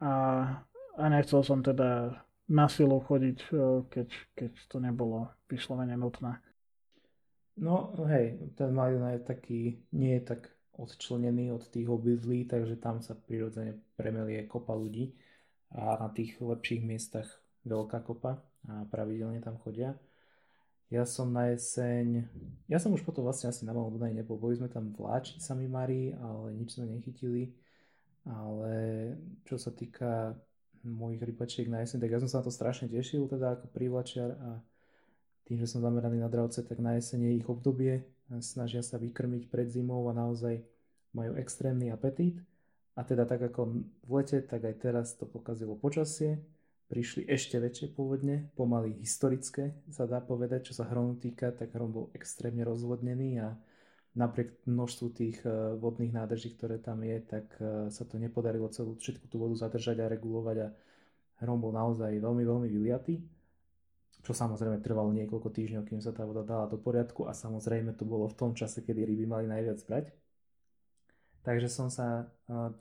A, 0.00 0.12
a 0.96 1.04
nechcel 1.12 1.44
som 1.44 1.60
teda 1.60 2.16
na 2.48 2.66
silu 2.66 2.98
chodiť, 3.04 3.38
keď, 3.92 4.08
keď 4.34 4.52
to 4.66 4.80
nebolo 4.80 5.30
vyslovene 5.46 5.94
nutné. 5.94 6.40
No 7.60 7.92
hej, 8.08 8.40
ten 8.56 8.72
Malina 8.72 9.12
je 9.12 9.20
taký, 9.20 9.60
nie 9.92 10.16
je 10.16 10.32
tak 10.32 10.48
odčlenený 10.80 11.52
od 11.52 11.68
tých 11.68 11.84
obydlí, 11.84 12.48
takže 12.48 12.80
tam 12.80 13.04
sa 13.04 13.12
prirodzene 13.12 13.76
premelie 14.00 14.48
kopa 14.48 14.72
ľudí 14.72 15.12
a 15.76 16.00
na 16.00 16.08
tých 16.08 16.40
lepších 16.40 16.80
miestach 16.80 17.28
veľká 17.68 18.00
kopa 18.00 18.40
a 18.64 18.88
pravidelne 18.88 19.44
tam 19.44 19.60
chodia. 19.60 19.92
Ja 20.88 21.04
som 21.04 21.36
na 21.36 21.52
jeseň, 21.52 22.24
ja 22.66 22.80
som 22.80 22.96
už 22.96 23.04
potom 23.04 23.28
vlastne 23.28 23.52
asi 23.52 23.62
na 23.68 23.76
Malom 23.76 23.92
Dunaji 23.92 24.16
nebol, 24.16 24.40
boli 24.40 24.56
sme 24.56 24.72
tam 24.72 24.90
vláčiť 24.96 25.38
sami 25.38 25.68
Mari, 25.68 26.16
ale 26.16 26.56
nič 26.56 26.80
sme 26.80 26.88
nechytili. 26.88 27.52
Ale 28.24 28.72
čo 29.44 29.60
sa 29.60 29.68
týka 29.70 30.34
mojich 30.80 31.20
rybačiek 31.20 31.68
na 31.68 31.84
jeseň, 31.84 32.00
tak 32.00 32.10
ja 32.10 32.18
som 32.24 32.28
sa 32.28 32.40
na 32.40 32.46
to 32.48 32.52
strašne 32.52 32.88
tešil, 32.88 33.28
teda 33.28 33.60
ako 33.60 33.68
prívlačiar 33.68 34.32
a 34.40 34.50
tým, 35.50 35.58
že 35.58 35.66
som 35.66 35.82
zameraný 35.82 36.22
na 36.22 36.30
dravce, 36.30 36.62
tak 36.62 36.78
na 36.78 36.94
jesenie 36.94 37.34
ich 37.34 37.50
obdobie, 37.50 38.06
snažia 38.38 38.86
sa 38.86 39.02
vykrmiť 39.02 39.50
pred 39.50 39.66
zimou 39.66 40.06
a 40.06 40.14
naozaj 40.14 40.62
majú 41.10 41.34
extrémny 41.34 41.90
apetít. 41.90 42.38
A 42.94 43.02
teda 43.02 43.26
tak 43.26 43.42
ako 43.50 43.82
v 44.06 44.10
lete, 44.14 44.46
tak 44.46 44.62
aj 44.62 44.78
teraz 44.78 45.18
to 45.18 45.26
pokazilo 45.26 45.74
počasie. 45.74 46.38
Prišli 46.86 47.26
ešte 47.26 47.58
väčšie 47.58 47.98
povodne, 47.98 48.54
pomaly 48.54 48.94
historické, 49.02 49.74
sa 49.90 50.06
dá 50.06 50.22
povedať, 50.22 50.70
čo 50.70 50.78
sa 50.78 50.86
hronu 50.86 51.18
týka, 51.18 51.50
tak 51.50 51.74
hron 51.74 51.90
bol 51.90 52.06
extrémne 52.14 52.62
rozvodnený 52.62 53.42
a 53.42 53.58
napriek 54.14 54.66
množstvu 54.70 55.06
tých 55.14 55.38
e, 55.46 55.78
vodných 55.78 56.10
nádrží, 56.10 56.58
ktoré 56.58 56.82
tam 56.82 57.02
je, 57.06 57.18
tak 57.26 57.46
e, 57.62 57.90
sa 57.94 58.02
to 58.02 58.18
nepodarilo 58.18 58.66
celú 58.74 58.98
všetku 58.98 59.30
tú 59.30 59.38
vodu 59.38 59.54
zadržať 59.54 60.02
a 60.02 60.10
regulovať 60.10 60.56
a 60.66 60.68
hrom 61.46 61.62
bol 61.62 61.70
naozaj 61.70 62.10
veľmi, 62.10 62.42
veľmi 62.42 62.68
vyliatý 62.74 63.39
čo 64.20 64.32
samozrejme 64.36 64.84
trvalo 64.84 65.12
niekoľko 65.16 65.48
týždňov, 65.48 65.88
kým 65.88 66.00
sa 66.04 66.12
tá 66.12 66.28
voda 66.28 66.44
dala 66.44 66.68
do 66.68 66.76
poriadku 66.76 67.24
a 67.24 67.32
samozrejme 67.32 67.96
to 67.96 68.04
bolo 68.04 68.28
v 68.28 68.36
tom 68.36 68.52
čase, 68.52 68.84
kedy 68.84 69.08
ryby 69.08 69.24
mali 69.24 69.48
najviac 69.48 69.80
brať. 69.88 70.12
Takže 71.40 71.72
som 71.72 71.88
sa 71.88 72.28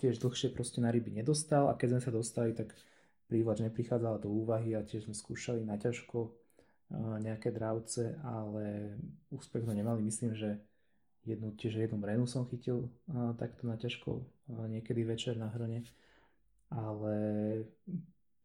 tiež 0.04 0.20
dlhšie 0.20 0.52
proste 0.52 0.84
na 0.84 0.92
ryby 0.92 1.16
nedostal 1.16 1.72
a 1.72 1.80
keď 1.80 1.96
sme 1.96 2.02
sa 2.04 2.12
dostali, 2.12 2.52
tak 2.52 2.76
prívač 3.32 3.64
neprichádzala 3.64 4.20
do 4.20 4.28
úvahy 4.28 4.76
a 4.76 4.84
tiež 4.84 5.08
sme 5.08 5.16
skúšali 5.16 5.64
na 5.64 5.80
ťažko 5.80 6.36
nejaké 7.24 7.56
dravce, 7.56 8.20
ale 8.20 8.98
úspech 9.32 9.64
to 9.64 9.72
nemali. 9.72 10.04
Myslím, 10.04 10.36
že 10.36 10.60
jednu, 11.24 11.56
tiež 11.56 11.80
jednu 11.88 12.04
mrenu 12.04 12.28
som 12.28 12.44
chytil 12.52 12.92
takto 13.40 13.64
na 13.64 13.80
ťažko 13.80 14.28
niekedy 14.68 15.08
večer 15.08 15.40
na 15.40 15.48
hrone, 15.56 15.88
ale 16.68 17.16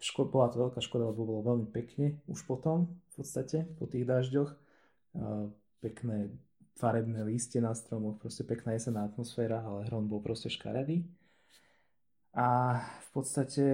ško- 0.02 0.30
bola 0.30 0.50
to 0.50 0.62
veľká 0.62 0.80
škoda, 0.82 1.10
lebo 1.10 1.26
bolo 1.26 1.40
veľmi 1.44 1.68
pekne 1.70 2.18
už 2.26 2.42
potom, 2.46 2.90
v 3.14 3.22
podstate, 3.22 3.68
po 3.78 3.86
tých 3.86 4.06
dažďoch. 4.08 4.50
Pekné 5.84 6.32
farebné 6.74 7.22
lístie 7.22 7.62
na 7.62 7.70
stromoch, 7.70 8.18
proste 8.18 8.42
pekná 8.42 8.74
jesená 8.74 9.06
atmosféra, 9.06 9.62
ale 9.62 9.86
hron 9.86 10.10
bol 10.10 10.18
proste 10.18 10.50
škaredý. 10.50 11.06
A 12.34 12.80
v 12.82 13.08
podstate 13.14 13.66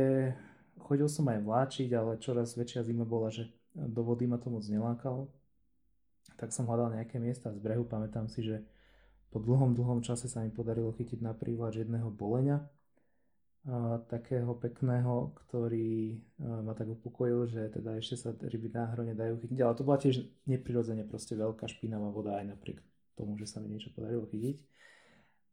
chodil 0.76 1.08
som 1.08 1.24
aj 1.32 1.40
vláčiť, 1.40 1.88
ale 1.96 2.20
čoraz 2.20 2.60
väčšia 2.60 2.84
zima 2.84 3.08
bola, 3.08 3.32
že 3.32 3.48
do 3.72 4.04
vody 4.04 4.28
ma 4.28 4.36
to 4.36 4.52
moc 4.52 4.60
nelákalo. 4.68 5.32
Tak 6.36 6.52
som 6.52 6.68
hľadal 6.68 6.92
nejaké 6.92 7.16
miesta 7.16 7.48
z 7.48 7.56
brehu, 7.56 7.88
pamätám 7.88 8.28
si, 8.28 8.44
že 8.44 8.60
po 9.32 9.40
dlhom, 9.40 9.72
dlhom 9.72 10.04
čase 10.04 10.28
sa 10.28 10.44
mi 10.44 10.52
podarilo 10.52 10.92
chytiť 10.92 11.24
na 11.24 11.32
prívlač 11.32 11.80
jedného 11.80 12.12
boleňa, 12.12 12.60
takého 14.08 14.56
pekného, 14.56 15.36
ktorý 15.36 16.16
ma 16.40 16.72
tak 16.72 16.88
upokojil, 16.88 17.44
že 17.44 17.68
teda 17.68 18.00
ešte 18.00 18.16
sa 18.16 18.32
ryby 18.32 18.72
na 18.72 18.88
hrone 18.88 19.12
dajú 19.12 19.36
chytiť, 19.36 19.58
ale 19.60 19.76
to 19.76 19.84
bola 19.84 20.00
tiež 20.00 20.24
neprirodzene 20.48 21.04
proste 21.04 21.36
veľká 21.36 21.68
špinavá 21.68 22.08
voda 22.08 22.40
aj 22.40 22.56
napriek 22.56 22.80
tomu, 23.20 23.36
že 23.36 23.44
sa 23.44 23.60
mi 23.60 23.68
niečo 23.68 23.92
podarilo 23.92 24.24
chytiť. 24.24 24.56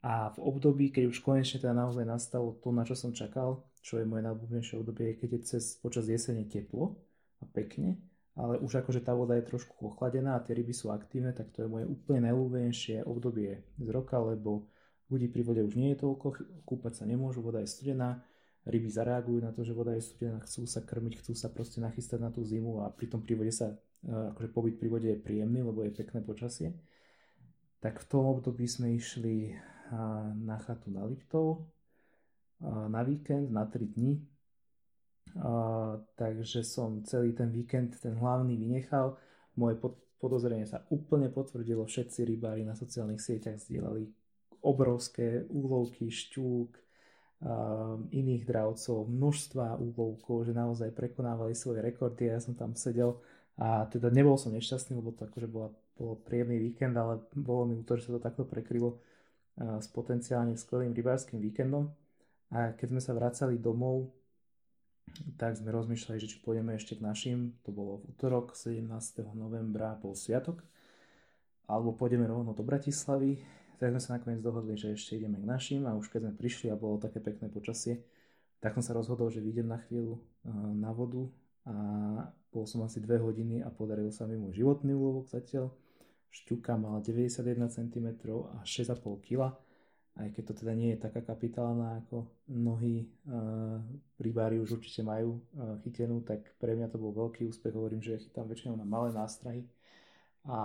A 0.07 0.31
v 0.31 0.39
období, 0.39 0.87
keď 0.93 1.11
už 1.11 1.19
konečne 1.19 1.59
teda 1.59 1.75
naozaj 1.75 2.07
nastalo 2.07 2.55
to, 2.63 2.71
na 2.71 2.87
čo 2.87 2.95
som 2.95 3.11
čakal, 3.11 3.67
čo 3.83 3.99
je 3.99 4.07
moje 4.07 4.23
najobľúbenejšie 4.23 4.79
obdobie, 4.79 5.19
keď 5.19 5.29
je 5.35 5.41
cez 5.43 5.63
počas 5.83 6.07
jesene 6.07 6.47
teplo 6.47 6.95
a 7.43 7.45
pekne, 7.51 7.99
ale 8.39 8.61
už 8.61 8.85
akože 8.85 9.03
tá 9.03 9.11
voda 9.17 9.35
je 9.35 9.49
trošku 9.49 9.73
ochladená 9.83 10.37
a 10.37 10.43
tie 10.45 10.55
ryby 10.55 10.71
sú 10.71 10.95
aktívne, 10.95 11.35
tak 11.35 11.51
to 11.51 11.65
je 11.65 11.67
moje 11.67 11.89
úplne 11.89 12.29
najobľúbenejšie 12.29 13.03
obdobie 13.03 13.67
z 13.81 13.87
roka, 13.91 14.15
lebo 14.21 14.69
Ľudí 15.07 15.31
pri 15.31 15.41
vode 15.43 15.61
už 15.63 15.79
nie 15.79 15.95
je 15.95 16.03
toľko, 16.03 16.27
kúpať 16.67 16.93
sa 16.99 17.03
nemôžu, 17.07 17.39
voda 17.39 17.63
je 17.63 17.71
studená, 17.71 18.19
ryby 18.67 18.91
zareagujú 18.91 19.39
na 19.39 19.55
to, 19.55 19.63
že 19.63 19.71
voda 19.71 19.95
je 19.95 20.03
studená, 20.03 20.43
chcú 20.43 20.67
sa 20.67 20.83
krmiť, 20.83 21.23
chcú 21.23 21.31
sa 21.31 21.47
proste 21.47 21.79
nachystať 21.79 22.19
na 22.19 22.27
tú 22.27 22.43
zimu 22.43 22.83
a 22.83 22.91
pri 22.91 23.07
tom 23.07 23.23
pri 23.23 23.39
vode 23.39 23.55
sa, 23.55 23.71
e, 24.03 24.11
akože 24.11 24.51
pobyt 24.51 24.75
pri 24.75 24.89
vode 24.91 25.07
je 25.07 25.15
príjemný, 25.15 25.63
lebo 25.63 25.87
je 25.87 25.95
pekné 25.95 26.19
počasie. 26.19 26.75
Tak 27.79 28.03
v 28.03 28.05
tom 28.11 28.27
období 28.27 28.67
sme 28.67 28.91
išli 28.97 29.55
na 30.43 30.59
chatu 30.59 30.91
na 30.91 31.07
Liptov 31.07 31.63
na 32.89 33.03
víkend, 33.03 33.51
na 33.51 33.65
3 33.65 33.85
dní. 33.85 34.27
takže 36.15 36.63
som 36.63 37.03
celý 37.03 37.33
ten 37.33 37.53
víkend, 37.53 37.99
ten 38.01 38.17
hlavný 38.17 38.57
vynechal. 38.57 39.17
Moje 39.53 39.77
podozrenie 40.17 40.65
sa 40.65 40.81
úplne 40.89 41.29
potvrdilo, 41.29 41.85
všetci 41.85 42.25
rybári 42.25 42.65
na 42.65 42.73
sociálnych 42.73 43.21
sieťach 43.21 43.61
zdieľali 43.61 44.09
obrovské 44.67 45.47
úlovky, 45.47 46.11
šťúk, 46.11 46.75
iných 48.11 48.43
dravcov, 48.49 49.05
množstva 49.07 49.77
úlovkov, 49.77 50.49
že 50.49 50.57
naozaj 50.57 50.89
prekonávali 50.91 51.53
svoje 51.53 51.85
rekordy 51.85 52.27
a 52.27 52.35
ja 52.35 52.41
som 52.41 52.57
tam 52.57 52.73
sedel 52.73 53.21
a 53.61 53.85
teda 53.89 54.09
nebol 54.09 54.37
som 54.41 54.53
nešťastný, 54.53 54.97
lebo 54.97 55.13
to 55.13 55.29
akože 55.29 55.45
bola, 55.45 55.69
bol 55.97 56.17
príjemný 56.25 56.57
víkend, 56.57 56.97
ale 56.97 57.21
bolo 57.37 57.69
mi 57.69 57.77
to, 57.85 57.97
že 57.97 58.09
sa 58.09 58.17
to 58.17 58.21
takto 58.21 58.43
prekrylo 58.45 58.97
s 59.57 59.89
potenciálne 59.89 60.53
skvelým 60.53 60.93
rybárským 60.93 61.41
víkendom. 61.41 61.89
A 62.53 62.73
keď 62.77 62.87
sme 62.93 63.01
sa 63.01 63.17
vracali 63.17 63.57
domov, 63.57 64.13
tak 65.37 65.57
sme 65.57 65.73
rozmýšľali, 65.73 66.17
že 66.21 66.29
či 66.29 66.37
pôjdeme 66.41 66.77
ešte 66.77 66.97
k 66.97 67.05
našim, 67.05 67.57
to 67.65 67.73
bolo 67.73 68.01
v 68.01 68.13
útorok 68.13 68.53
17. 68.53 68.85
novembra, 69.33 69.97
bol 69.97 70.13
sviatok, 70.13 70.61
alebo 71.65 71.97
pôjdeme 71.97 72.29
rovno 72.29 72.53
do 72.53 72.61
Bratislavy, 72.61 73.41
tak 73.77 73.93
sme 73.93 74.01
sa 74.01 74.17
nakoniec 74.17 74.41
dohodli, 74.41 74.73
že 74.73 74.97
ešte 74.97 75.21
ideme 75.21 75.37
k 75.37 75.45
našim 75.45 75.85
a 75.85 75.93
už 75.93 76.09
keď 76.09 76.27
sme 76.27 76.33
prišli 76.33 76.67
a 76.73 76.75
bolo 76.75 76.97
také 76.97 77.21
pekné 77.21 77.49
počasie, 77.49 78.01
tak 78.57 78.73
som 78.73 78.81
sa 78.81 78.97
rozhodol, 78.97 79.29
že 79.29 79.37
vyjdem 79.37 79.69
na 79.69 79.77
chvíľu 79.85 80.17
na 80.73 80.89
vodu 80.89 81.29
a 81.69 81.75
bol 82.49 82.65
som 82.65 82.81
asi 82.81 82.97
2 82.97 83.21
hodiny 83.21 83.61
a 83.61 83.69
podaril 83.69 84.09
sa 84.09 84.25
mi 84.25 84.39
môj 84.39 84.57
životný 84.57 84.97
úlovok 84.97 85.29
zatiaľ. 85.29 85.69
Šťuka 86.33 86.75
mala 86.75 86.99
91 87.05 87.69
cm 87.69 88.07
a 88.49 88.65
6,5 88.65 88.97
kg, 89.23 89.55
aj 90.17 90.27
keď 90.33 90.43
to 90.49 90.53
teda 90.65 90.73
nie 90.73 90.97
je 90.97 90.99
taká 90.99 91.21
kapitálna 91.21 92.01
ako 92.03 92.25
mnohí 92.49 93.05
uh, 93.29 93.77
rybári 94.17 94.57
už 94.57 94.81
určite 94.81 95.05
majú 95.05 95.37
uh, 95.37 95.77
chytenú, 95.85 96.25
tak 96.25 96.41
pre 96.57 96.73
mňa 96.73 96.89
to 96.89 96.97
bol 96.97 97.13
veľký 97.13 97.45
úspech. 97.45 97.71
Hovorím, 97.71 98.01
že 98.01 98.17
chytám 98.19 98.49
väčšinou 98.49 98.75
na 98.75 98.83
malé 98.83 99.13
nástrahy 99.13 99.61
a 100.47 100.59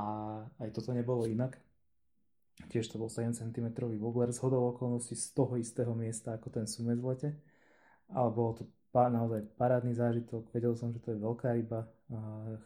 aj 0.62 0.70
toto 0.72 0.96
nebolo 0.96 1.28
inak. 1.28 1.58
Tiež 2.68 2.88
to 2.88 3.00
bol 3.00 3.08
7 3.08 3.32
cm 3.32 3.68
wobbler 4.00 4.32
z 4.32 4.40
hodou 4.44 4.72
okolností 4.72 5.16
z 5.16 5.32
toho 5.36 5.56
istého 5.56 5.92
miesta 5.92 6.36
ako 6.36 6.48
ten 6.52 6.64
sumec 6.68 7.00
v 7.00 7.06
lete. 7.12 7.30
Ale 8.12 8.28
bolo 8.32 8.60
to 8.60 8.62
naozaj 8.92 9.44
parádny 9.56 9.96
zážitok. 9.96 10.52
Vedel 10.52 10.76
som, 10.76 10.92
že 10.92 11.00
to 11.00 11.16
je 11.16 11.18
veľká 11.20 11.52
ryba. 11.56 11.88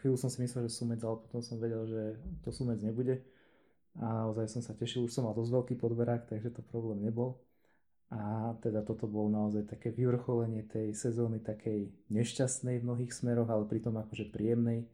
Chvíľu 0.02 0.18
som 0.18 0.26
si 0.26 0.42
myslel, 0.42 0.66
že 0.66 0.74
sumec, 0.74 0.98
ale 1.06 1.22
potom 1.22 1.38
som 1.38 1.62
vedel, 1.62 1.86
že 1.86 2.02
to 2.42 2.50
sumec 2.50 2.82
nebude. 2.82 3.22
A 3.96 4.26
naozaj 4.26 4.58
som 4.58 4.62
sa 4.62 4.74
tešil, 4.74 5.06
už 5.06 5.14
som 5.14 5.24
mal 5.24 5.32
dosť 5.38 5.54
veľký 5.54 5.74
podberák, 5.80 6.28
takže 6.28 6.50
to 6.50 6.66
problém 6.66 7.00
nebol. 7.00 7.40
A 8.10 8.54
teda 8.62 8.86
toto 8.86 9.10
bolo 9.10 9.26
naozaj 9.30 9.66
také 9.66 9.90
vyvrcholenie 9.90 10.62
tej 10.66 10.94
sezóny, 10.94 11.42
takej 11.42 11.90
nešťastnej 12.10 12.78
v 12.78 12.86
mnohých 12.86 13.10
smeroch, 13.10 13.50
ale 13.50 13.66
pritom 13.66 13.98
akože 13.98 14.30
príjemnej 14.30 14.86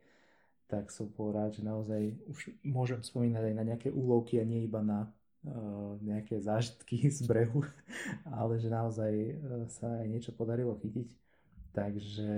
tak 0.72 0.88
som 0.88 1.04
bol 1.12 1.36
rád, 1.36 1.52
že 1.52 1.60
naozaj 1.60 2.16
už 2.32 2.56
môžem 2.64 3.04
spomínať 3.04 3.52
aj 3.52 3.54
na 3.60 3.64
nejaké 3.68 3.92
úlovky 3.92 4.40
a 4.40 4.48
nie 4.48 4.64
iba 4.64 4.80
na 4.80 5.04
uh, 5.44 6.00
nejaké 6.00 6.40
zážitky 6.40 7.12
z 7.12 7.28
brehu, 7.28 7.60
ale 8.40 8.56
že 8.56 8.72
naozaj 8.72 9.12
uh, 9.12 9.68
sa 9.68 10.00
aj 10.00 10.08
niečo 10.08 10.32
podarilo 10.32 10.72
chytiť. 10.80 11.12
Takže 11.76 12.32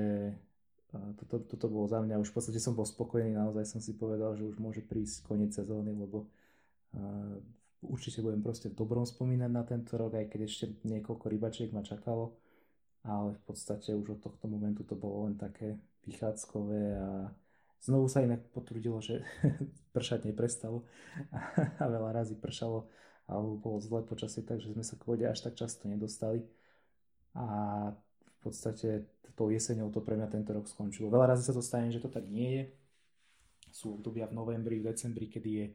uh, 0.99 1.11
toto, 1.23 1.47
toto 1.47 1.67
bolo 1.71 1.87
za 1.87 2.03
mňa, 2.03 2.19
už 2.19 2.35
v 2.35 2.37
podstate 2.43 2.59
som 2.59 2.75
bol 2.75 2.83
spokojný, 2.83 3.31
naozaj 3.31 3.71
som 3.71 3.79
si 3.79 3.95
povedal, 3.95 4.35
že 4.35 4.51
už 4.51 4.59
môže 4.59 4.83
prísť 4.83 5.31
koniec 5.31 5.55
sezóny, 5.55 5.95
lebo 5.95 6.27
uh, 6.27 7.39
určite 7.87 8.19
budem 8.19 8.43
proste 8.43 8.67
v 8.67 8.75
dobrom 8.75 9.07
spomínať 9.07 9.51
na 9.55 9.63
tento 9.63 9.95
rok, 9.95 10.19
aj 10.19 10.27
keď 10.27 10.41
ešte 10.43 10.65
niekoľko 10.83 11.31
rybačiek 11.31 11.71
ma 11.71 11.87
čakalo, 11.87 12.35
ale 13.07 13.39
v 13.39 13.43
podstate 13.47 13.95
už 13.95 14.19
od 14.19 14.21
tohto 14.27 14.51
momentu 14.51 14.83
to 14.83 14.99
bolo 14.99 15.31
len 15.31 15.39
také 15.39 15.79
vychádzkové 16.03 16.83
a 16.99 17.31
Znovu 17.85 18.09
sa 18.09 18.25
inak 18.25 18.41
potvrdilo, 18.57 18.97
že 19.05 19.21
pršať 19.97 20.25
neprestalo 20.33 20.89
a 21.83 21.85
veľa 21.85 22.17
razy 22.17 22.41
pršalo 22.41 22.89
alebo 23.25 23.57
bolo 23.57 23.81
zlé 23.81 24.05
počasie, 24.05 24.45
takže 24.45 24.73
sme 24.73 24.85
sa 24.85 25.01
k 25.01 25.05
vode 25.09 25.25
až 25.25 25.41
tak 25.41 25.57
často 25.57 25.89
nedostali. 25.89 26.45
A 27.33 27.47
v 27.97 28.37
podstate 28.45 29.09
tou 29.35 29.51
jeseňou 29.51 29.91
to 29.91 30.01
pre 30.01 30.15
mňa 30.15 30.31
tento 30.31 30.55
rok 30.55 30.71
skončilo. 30.71 31.11
Veľa 31.11 31.35
razy 31.35 31.43
sa 31.51 31.55
to 31.57 31.63
stane, 31.65 31.91
že 31.91 31.99
to 31.99 32.07
tak 32.07 32.25
nie 32.31 32.51
je. 32.55 32.65
Sú 33.75 33.99
obdobia 33.99 34.31
v 34.31 34.37
novembri, 34.39 34.79
v 34.79 34.95
decembri, 34.95 35.27
kedy 35.27 35.51
je 35.51 35.67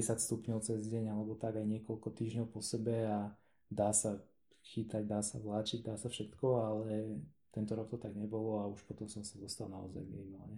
10 0.00 0.16
stupňov 0.16 0.64
cez 0.64 0.80
deň 0.88 1.12
alebo 1.12 1.36
tak 1.36 1.60
aj 1.60 1.66
niekoľko 1.68 2.08
týždňov 2.16 2.48
po 2.48 2.64
sebe 2.64 3.04
a 3.04 3.28
dá 3.68 3.92
sa 3.92 4.16
chytať, 4.64 5.04
dá 5.04 5.20
sa 5.20 5.36
vláčiť, 5.36 5.84
dá 5.84 6.00
sa 6.00 6.08
všetko, 6.08 6.46
ale 6.56 7.20
tento 7.52 7.76
rok 7.76 7.92
to 7.92 8.00
tak 8.00 8.16
nebolo 8.16 8.64
a 8.64 8.70
už 8.72 8.80
potom 8.88 9.04
som 9.04 9.20
sa 9.20 9.36
dostal 9.36 9.68
naozaj 9.68 10.00
minimálne. 10.08 10.56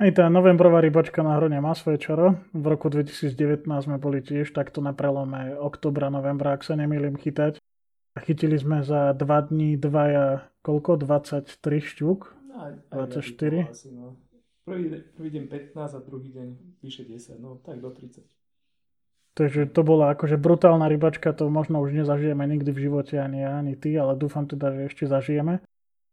Aj 0.00 0.08
tá 0.16 0.32
novembrová 0.32 0.80
rybačka 0.80 1.20
na 1.20 1.36
hrone 1.36 1.60
má 1.60 1.76
svoje 1.76 2.00
čaro. 2.00 2.40
V 2.56 2.64
roku 2.64 2.88
2019 2.88 3.68
sme 3.68 4.00
boli 4.00 4.24
tiež 4.24 4.48
takto 4.56 4.80
na 4.80 4.96
prelome 4.96 5.52
oktobra, 5.60 6.08
novembra, 6.08 6.56
ak 6.56 6.64
sa 6.64 6.72
nemýlim 6.72 7.20
chytať. 7.20 7.60
A 8.16 8.18
chytili 8.24 8.56
sme 8.56 8.80
za 8.80 9.12
2 9.12 9.52
dní 9.52 9.76
dvaja, 9.76 10.48
koľko? 10.64 10.96
23 10.96 11.52
šťúk? 11.60 12.20
No, 12.48 12.54
aj, 12.64 12.72
aj 12.90 12.98
24? 13.20 13.68
Asi, 13.68 13.92
no. 13.92 14.16
Prvý, 14.64 15.04
prvý 15.12 15.30
deň 15.36 15.44
15 15.76 15.76
a 15.76 16.00
druhý 16.00 16.32
deň 16.32 16.48
vyše 16.80 17.04
10, 17.04 17.36
no 17.36 17.60
tak 17.60 17.84
do 17.84 17.92
30. 17.92 18.24
Takže 19.36 19.68
to 19.70 19.80
bola 19.86 20.12
akože 20.12 20.36
brutálna 20.36 20.90
rybačka, 20.90 21.30
to 21.32 21.48
možno 21.52 21.80
už 21.80 22.02
nezažijeme 22.02 22.44
nikdy 22.44 22.72
v 22.72 22.82
živote, 22.90 23.14
ani 23.20 23.46
ja, 23.46 23.56
ani 23.62 23.78
ty, 23.78 23.94
ale 23.94 24.18
dúfam 24.18 24.44
teda, 24.44 24.74
že 24.74 24.80
ešte 24.90 25.04
zažijeme. 25.06 25.62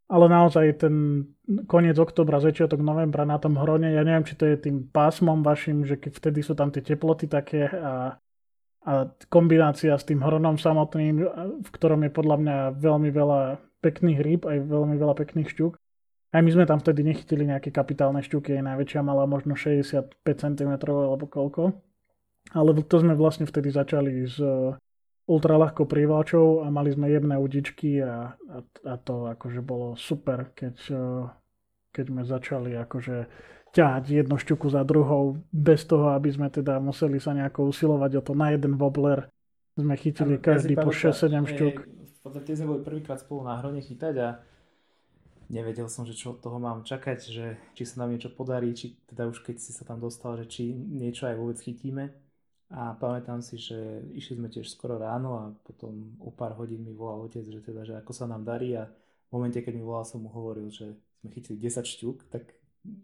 Ale 0.07 0.31
naozaj 0.31 0.87
ten 0.87 1.27
koniec 1.67 1.99
oktobra, 1.99 2.39
začiatok 2.39 2.79
novembra 2.79 3.27
na 3.27 3.35
tom 3.39 3.59
hrone, 3.59 3.91
ja 3.91 4.07
neviem, 4.07 4.23
či 4.23 4.39
to 4.39 4.47
je 4.47 4.55
tým 4.55 4.87
pásmom 4.87 5.43
vašim, 5.43 5.83
že 5.83 5.99
keď 5.99 6.11
vtedy 6.15 6.39
sú 6.39 6.55
tam 6.55 6.71
tie 6.71 6.79
teploty 6.79 7.27
také 7.27 7.67
a, 7.67 8.15
a 8.87 8.91
kombinácia 9.27 9.91
s 9.91 10.07
tým 10.07 10.23
hronom 10.23 10.55
samotným, 10.55 11.27
v 11.59 11.69
ktorom 11.75 12.07
je 12.07 12.11
podľa 12.15 12.37
mňa 12.39 12.57
veľmi 12.79 13.09
veľa 13.11 13.41
pekných 13.83 14.19
rýb, 14.23 14.41
aj 14.47 14.63
veľmi 14.63 14.95
veľa 14.95 15.15
pekných 15.15 15.51
šťuk. 15.51 15.75
Aj 16.35 16.41
my 16.43 16.51
sme 16.51 16.67
tam 16.67 16.79
vtedy 16.79 17.07
nechytili 17.07 17.47
nejaké 17.47 17.71
kapitálne 17.71 18.19
šťuky, 18.19 18.59
aj 18.59 18.63
najväčšia 18.63 19.01
mala 19.03 19.23
možno 19.27 19.55
65 19.55 20.23
cm 20.23 20.71
alebo 20.87 21.27
koľko. 21.27 21.75
Ale 22.55 22.71
to 22.83 22.95
sme 23.03 23.11
vlastne 23.15 23.43
vtedy 23.43 23.71
začali 23.71 24.23
s 24.23 24.39
ultraľahkou 25.28 25.84
prívačou 25.84 26.63
a 26.63 26.71
mali 26.71 26.95
sme 26.95 27.11
jemné 27.11 27.36
udičky 27.36 27.99
a, 27.99 28.32
a, 28.32 28.57
a 28.63 28.93
to 28.95 29.28
akože 29.28 29.59
bolo 29.59 29.99
super, 29.99 30.55
keď, 30.55 30.75
keď 31.91 32.05
sme 32.07 32.23
začali 32.23 32.71
akože 32.80 33.15
ťahať 33.75 34.23
jednu 34.23 34.39
šťuku 34.39 34.71
za 34.71 34.88
druhou 34.88 35.36
bez 35.51 35.84
toho, 35.84 36.15
aby 36.15 36.32
sme 36.32 36.47
teda 36.47 36.80
museli 36.80 37.19
sa 37.19 37.36
nejako 37.36 37.67
usilovať 37.67 38.11
o 38.17 38.21
to 38.23 38.34
na 38.34 38.55
jeden 38.55 38.80
wobbler. 38.80 39.28
Sme 39.75 39.99
chytili 39.99 40.39
každý 40.39 40.80
po 40.80 40.89
6-7 40.89 41.53
šťuk. 41.53 41.75
V 41.86 42.19
podstate 42.23 42.55
sme 42.55 42.73
boli 42.73 42.82
prvýkrát 42.82 43.19
spolu 43.19 43.45
na 43.45 43.59
hrone 43.59 43.84
chytať 43.84 44.15
a 44.23 44.30
nevedel 45.51 45.91
som, 45.91 46.07
že 46.07 46.15
čo 46.15 46.34
od 46.36 46.41
toho 46.41 46.57
mám 46.57 46.88
čakať, 46.88 47.19
že 47.19 47.45
či 47.75 47.84
sa 47.84 48.03
nám 48.03 48.15
niečo 48.15 48.32
podarí, 48.32 48.71
či 48.71 48.95
teda 49.11 49.28
už 49.28 49.43
keď 49.43 49.59
si 49.59 49.75
sa 49.75 49.84
tam 49.84 49.99
dostal, 49.99 50.39
že 50.39 50.47
či 50.47 50.71
niečo 50.73 51.28
aj 51.28 51.36
vôbec 51.36 51.59
chytíme 51.59 52.26
a 52.68 52.99
pamätám 52.99 53.39
si, 53.39 53.55
že 53.55 54.03
išli 54.11 54.36
sme 54.36 54.51
tiež 54.51 54.68
skoro 54.68 54.99
ráno 54.99 55.39
a 55.39 55.43
potom 55.63 56.20
o 56.20 56.36
pár 56.36 56.51
hodín 56.59 56.84
mi 56.84 56.91
volal 56.91 57.24
otec, 57.24 57.47
že 57.47 57.63
teda, 57.63 57.88
že 57.88 57.95
ako 57.95 58.11
sa 58.11 58.28
nám 58.28 58.43
darí 58.43 58.76
a 58.76 58.91
v 59.28 59.32
momente, 59.32 59.63
keď 59.63 59.74
mi 59.80 59.88
volal, 59.88 60.03
som 60.03 60.20
mu 60.20 60.28
hovoril, 60.28 60.68
že 60.68 60.91
sme 61.24 61.32
chytili 61.32 61.55
10 61.63 61.88
šťuk, 61.88 62.28
tak 62.28 62.43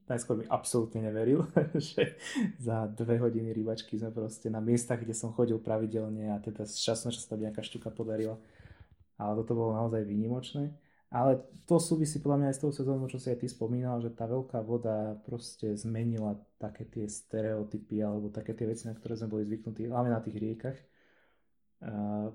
najskôr 0.07 0.43
mi 0.43 0.45
absolútne 0.51 0.99
neveril, 1.03 1.47
že 1.95 2.19
za 2.59 2.87
dve 2.91 3.19
hodiny 3.23 3.55
rybačky 3.55 3.95
sme 3.99 4.11
proste 4.11 4.51
na 4.51 4.59
miestach, 4.59 4.99
kde 4.99 5.15
som 5.15 5.31
chodil 5.31 5.59
pravidelne 5.59 6.35
a 6.35 6.39
teda 6.43 6.67
na 6.67 7.11
čas 7.11 7.23
sa 7.23 7.35
nejaká 7.35 7.63
šťuka 7.63 7.91
podarila. 7.95 8.35
Ale 9.15 9.39
toto 9.39 9.55
bolo 9.55 9.71
naozaj 9.77 10.03
výnimočné. 10.03 10.75
Ale 11.13 11.45
to 11.69 11.77
súvisí 11.77 12.17
podľa 12.17 12.37
mňa 12.41 12.47
aj 12.49 12.55
s 12.57 12.63
tou 12.65 12.71
sezónou, 12.73 13.05
čo 13.05 13.21
si 13.21 13.29
aj 13.29 13.45
ty 13.45 13.45
spomínal, 13.45 14.01
že 14.01 14.09
tá 14.09 14.25
veľká 14.25 14.65
voda 14.65 15.13
proste 15.29 15.77
zmenila 15.77 16.41
také 16.57 16.89
tie 16.89 17.05
stereotypy 17.05 18.01
alebo 18.01 18.33
také 18.33 18.57
tie 18.57 18.65
veci, 18.65 18.89
na 18.89 18.97
ktoré 18.97 19.13
sme 19.13 19.29
boli 19.29 19.45
zvyknutí, 19.45 19.85
hlavne 19.93 20.09
na 20.09 20.25
tých 20.25 20.41
riekach. 20.41 20.77
A 21.85 22.33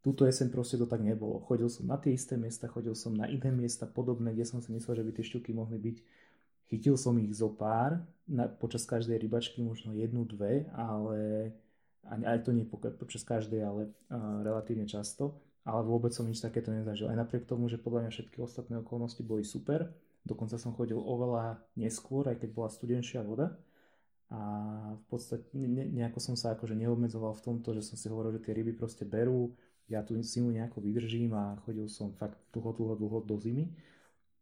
túto 0.00 0.24
jeseň 0.24 0.48
proste 0.48 0.80
to 0.80 0.88
tak 0.88 1.04
nebolo. 1.04 1.44
Chodil 1.44 1.68
som 1.68 1.84
na 1.84 2.00
tie 2.00 2.16
isté 2.16 2.40
miesta, 2.40 2.64
chodil 2.64 2.96
som 2.96 3.12
na 3.12 3.28
iné 3.28 3.52
miesta 3.52 3.84
podobné, 3.84 4.32
kde 4.32 4.48
som 4.48 4.64
si 4.64 4.72
myslel, 4.72 5.00
že 5.00 5.04
by 5.04 5.12
tie 5.12 5.24
šťuky 5.28 5.52
mohli 5.52 5.76
byť. 5.76 5.96
Chytil 6.72 6.96
som 6.96 7.20
ich 7.20 7.36
zo 7.36 7.52
pár, 7.52 8.00
na, 8.24 8.48
počas 8.48 8.88
každej 8.88 9.20
rybačky 9.20 9.60
možno 9.60 9.92
jednu, 9.92 10.24
dve, 10.24 10.64
ale 10.72 11.52
aj 12.08 12.40
to 12.40 12.56
nie 12.56 12.64
počas 12.72 13.20
každej, 13.20 13.60
ale 13.60 13.92
uh, 14.08 14.40
relatívne 14.40 14.88
často 14.88 15.44
ale 15.64 15.80
vôbec 15.82 16.12
som 16.12 16.28
nič 16.28 16.44
takéto 16.44 16.68
nezažil. 16.68 17.08
Aj 17.08 17.16
napriek 17.16 17.48
tomu, 17.48 17.72
že 17.72 17.80
podľa 17.80 18.06
mňa 18.06 18.12
všetky 18.12 18.38
ostatné 18.44 18.84
okolnosti 18.84 19.20
boli 19.24 19.42
super, 19.42 19.88
dokonca 20.28 20.60
som 20.60 20.76
chodil 20.76 21.00
oveľa 21.00 21.60
neskôr, 21.76 22.28
aj 22.28 22.40
keď 22.44 22.50
bola 22.52 22.68
studenšia 22.68 23.24
voda 23.24 23.56
a 24.28 24.40
v 24.96 25.04
podstate 25.08 25.52
ne, 25.56 25.84
nejako 25.88 26.20
som 26.20 26.34
sa 26.36 26.56
akože 26.56 26.76
neobmedzoval 26.76 27.36
v 27.36 27.44
tomto, 27.44 27.76
že 27.76 27.84
som 27.84 27.96
si 27.96 28.08
hovoril, 28.08 28.36
že 28.36 28.44
tie 28.44 28.56
ryby 28.56 28.76
proste 28.76 29.04
berú, 29.04 29.52
ja 29.88 30.00
tú 30.00 30.16
zimu 30.16 30.48
nejako 30.52 30.80
vydržím 30.80 31.36
a 31.36 31.60
chodil 31.64 31.84
som 31.92 32.12
fakt 32.16 32.40
dlho, 32.56 32.72
dlho, 32.72 32.94
dlho 32.96 33.18
do 33.24 33.36
zimy, 33.36 33.68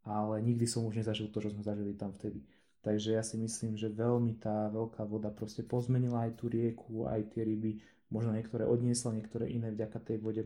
ale 0.07 0.39
nikdy 0.43 0.67
som 0.71 0.87
už 0.87 1.03
nezažil 1.03 1.31
to, 1.31 1.43
čo 1.43 1.51
sme 1.51 1.67
zažili 1.67 1.95
tam 1.99 2.15
vtedy. 2.15 2.43
Takže 2.83 3.15
ja 3.15 3.23
si 3.23 3.39
myslím, 3.39 3.79
že 3.79 3.91
veľmi 3.91 4.43
tá 4.43 4.67
veľká 4.71 5.07
voda 5.07 5.31
proste 5.31 5.63
pozmenila 5.63 6.27
aj 6.27 6.33
tú 6.35 6.51
rieku, 6.51 7.07
aj 7.07 7.31
tie 7.35 7.47
ryby, 7.47 7.79
možno 8.13 8.37
niektoré 8.37 8.69
odniesla, 8.69 9.17
niektoré 9.17 9.49
iné 9.49 9.73
vďaka 9.73 9.99
tej 10.05 10.21
vode 10.21 10.45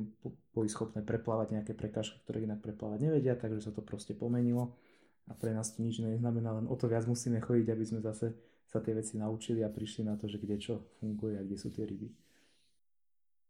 boli 0.54 0.70
schopné 0.70 1.02
preplávať 1.02 1.58
nejaké 1.58 1.74
prekážky, 1.74 2.22
ktoré 2.22 2.46
inak 2.46 2.62
preplávať 2.62 3.10
nevedia, 3.10 3.34
takže 3.34 3.66
sa 3.66 3.74
to 3.74 3.82
proste 3.82 4.14
pomenilo 4.14 4.78
a 5.26 5.34
pre 5.34 5.50
nás 5.50 5.74
to 5.74 5.82
nič 5.82 5.98
neznamená, 5.98 6.54
len 6.62 6.70
o 6.70 6.78
to 6.78 6.86
viac 6.86 7.02
musíme 7.10 7.42
chodiť, 7.42 7.66
aby 7.74 7.84
sme 7.84 7.98
zase 7.98 8.38
sa 8.70 8.78
tie 8.78 8.94
veci 8.94 9.18
naučili 9.18 9.66
a 9.66 9.70
prišli 9.70 10.06
na 10.06 10.14
to, 10.14 10.30
že 10.30 10.38
kde 10.38 10.56
čo 10.62 10.86
funguje 11.02 11.38
a 11.38 11.42
kde 11.42 11.58
sú 11.58 11.74
tie 11.74 11.82
ryby. 11.82 12.08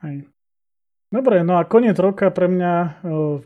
Hej. 0.04 0.28
Dobre, 1.06 1.46
no 1.46 1.54
a 1.56 1.62
koniec 1.62 1.94
roka 2.02 2.28
pre 2.34 2.50
mňa 2.50 2.72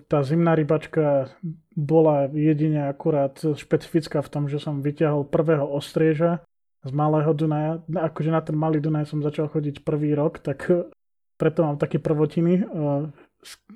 tá 0.08 0.24
zimná 0.24 0.56
rybačka 0.56 1.28
bola 1.76 2.26
jedine 2.32 2.88
akurát 2.88 3.36
špecifická 3.36 4.24
v 4.24 4.32
tom, 4.32 4.44
že 4.48 4.56
som 4.56 4.80
vyťahol 4.80 5.28
prvého 5.28 5.68
ostrieža 5.68 6.40
z 6.84 6.92
malého 6.92 7.32
Dunaja. 7.36 7.84
Akože 7.84 8.30
na 8.32 8.40
ten 8.40 8.56
malý 8.56 8.80
Dunaj 8.80 9.08
som 9.08 9.20
začal 9.20 9.52
chodiť 9.52 9.84
prvý 9.84 10.16
rok, 10.16 10.40
tak 10.40 10.64
preto 11.40 11.64
mám 11.64 11.76
také 11.76 12.00
prvotiny 12.00 12.64
eh, 12.64 13.02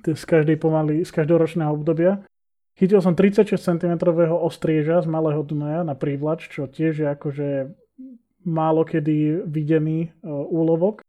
z, 0.05 0.23
každej 0.25 0.57
pomaly, 0.57 1.05
z 1.05 1.11
každoročného 1.13 1.71
obdobia. 1.73 2.21
Chytil 2.75 2.99
som 2.99 3.15
36 3.15 3.55
cm 3.55 3.93
ostrieža 4.35 4.99
z 4.99 5.07
malého 5.07 5.39
Dunaja 5.47 5.87
na 5.87 5.95
prívlač, 5.95 6.51
čo 6.51 6.67
tiež 6.67 6.93
je 6.99 7.07
akože 7.07 7.47
málo 8.45 8.83
kedy 8.83 9.45
videný 9.45 10.09
eh, 10.09 10.29
úlovok. 10.29 11.05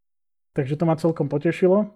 Takže 0.57 0.77
to 0.81 0.89
ma 0.89 0.97
celkom 0.97 1.29
potešilo. 1.29 1.93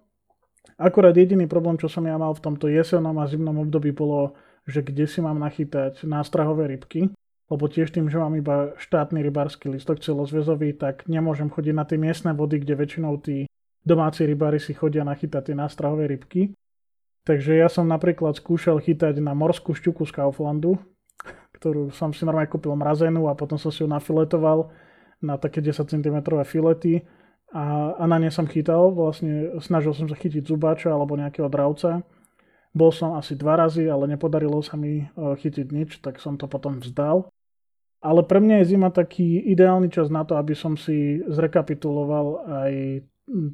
Akurát 0.77 1.17
jediný 1.17 1.49
problém, 1.49 1.81
čo 1.81 1.89
som 1.89 2.05
ja 2.05 2.21
mal 2.21 2.37
v 2.37 2.45
tomto 2.45 2.69
jesenom 2.69 3.17
a 3.17 3.25
zimnom 3.25 3.65
období 3.65 3.97
bolo, 3.97 4.37
že 4.69 4.85
kde 4.85 5.09
si 5.09 5.25
mám 5.25 5.41
nachytať 5.41 6.05
nástrahové 6.05 6.69
rybky 6.77 7.09
lebo 7.51 7.67
tiež 7.67 7.91
tým, 7.91 8.07
že 8.07 8.23
mám 8.23 8.39
iba 8.39 8.79
štátny 8.79 9.27
rybársky 9.27 9.67
listok 9.67 9.99
celozväzový, 9.99 10.79
tak 10.79 11.11
nemôžem 11.11 11.51
chodiť 11.51 11.75
na 11.75 11.83
tie 11.83 11.99
miestne 11.99 12.31
vody, 12.31 12.63
kde 12.63 12.79
väčšinou 12.79 13.19
tí 13.19 13.51
domáci 13.83 14.23
rybári 14.23 14.63
si 14.63 14.71
chodia 14.71 15.03
nachytať 15.03 15.51
tie 15.51 15.57
nástrahové 15.59 16.07
rybky. 16.07 16.55
Takže 17.27 17.59
ja 17.59 17.67
som 17.67 17.91
napríklad 17.91 18.39
skúšal 18.39 18.79
chytať 18.79 19.19
na 19.19 19.35
morskú 19.35 19.75
šťuku 19.75 20.07
z 20.07 20.13
Kauflandu, 20.15 20.79
ktorú 21.59 21.91
som 21.91 22.15
si 22.15 22.23
normálne 22.23 22.49
kúpil 22.49 22.73
mrazenú 22.79 23.27
a 23.27 23.37
potom 23.37 23.59
som 23.59 23.75
si 23.75 23.83
ju 23.83 23.89
nafiletoval 23.91 24.71
na 25.21 25.37
také 25.37 25.61
10 25.61 25.85
cm 25.85 26.17
filety 26.49 27.05
a, 27.53 27.93
a 27.99 28.05
na 28.09 28.17
ne 28.17 28.33
som 28.33 28.49
chytal, 28.49 28.95
vlastne 28.95 29.59
snažil 29.61 29.93
som 29.93 30.09
sa 30.09 30.17
chytiť 30.17 30.49
zubáča 30.49 30.89
alebo 30.89 31.19
nejakého 31.19 31.51
dravca 31.51 32.07
bol 32.71 32.95
som 32.95 33.19
asi 33.19 33.35
dva 33.35 33.59
razy, 33.59 33.91
ale 33.91 34.07
nepodarilo 34.07 34.63
sa 34.63 34.79
mi 34.79 35.03
e, 35.03 35.07
chytiť 35.15 35.67
nič, 35.75 35.91
tak 35.99 36.23
som 36.23 36.39
to 36.39 36.47
potom 36.47 36.79
vzdal. 36.79 37.27
Ale 38.01 38.25
pre 38.25 38.41
mňa 38.41 38.65
je 38.65 38.71
zima 38.77 38.89
taký 38.89 39.45
ideálny 39.53 39.93
čas 39.93 40.09
na 40.09 40.25
to, 40.25 40.41
aby 40.41 40.57
som 40.57 40.73
si 40.77 41.21
zrekapituloval 41.29 42.49
aj 42.49 42.73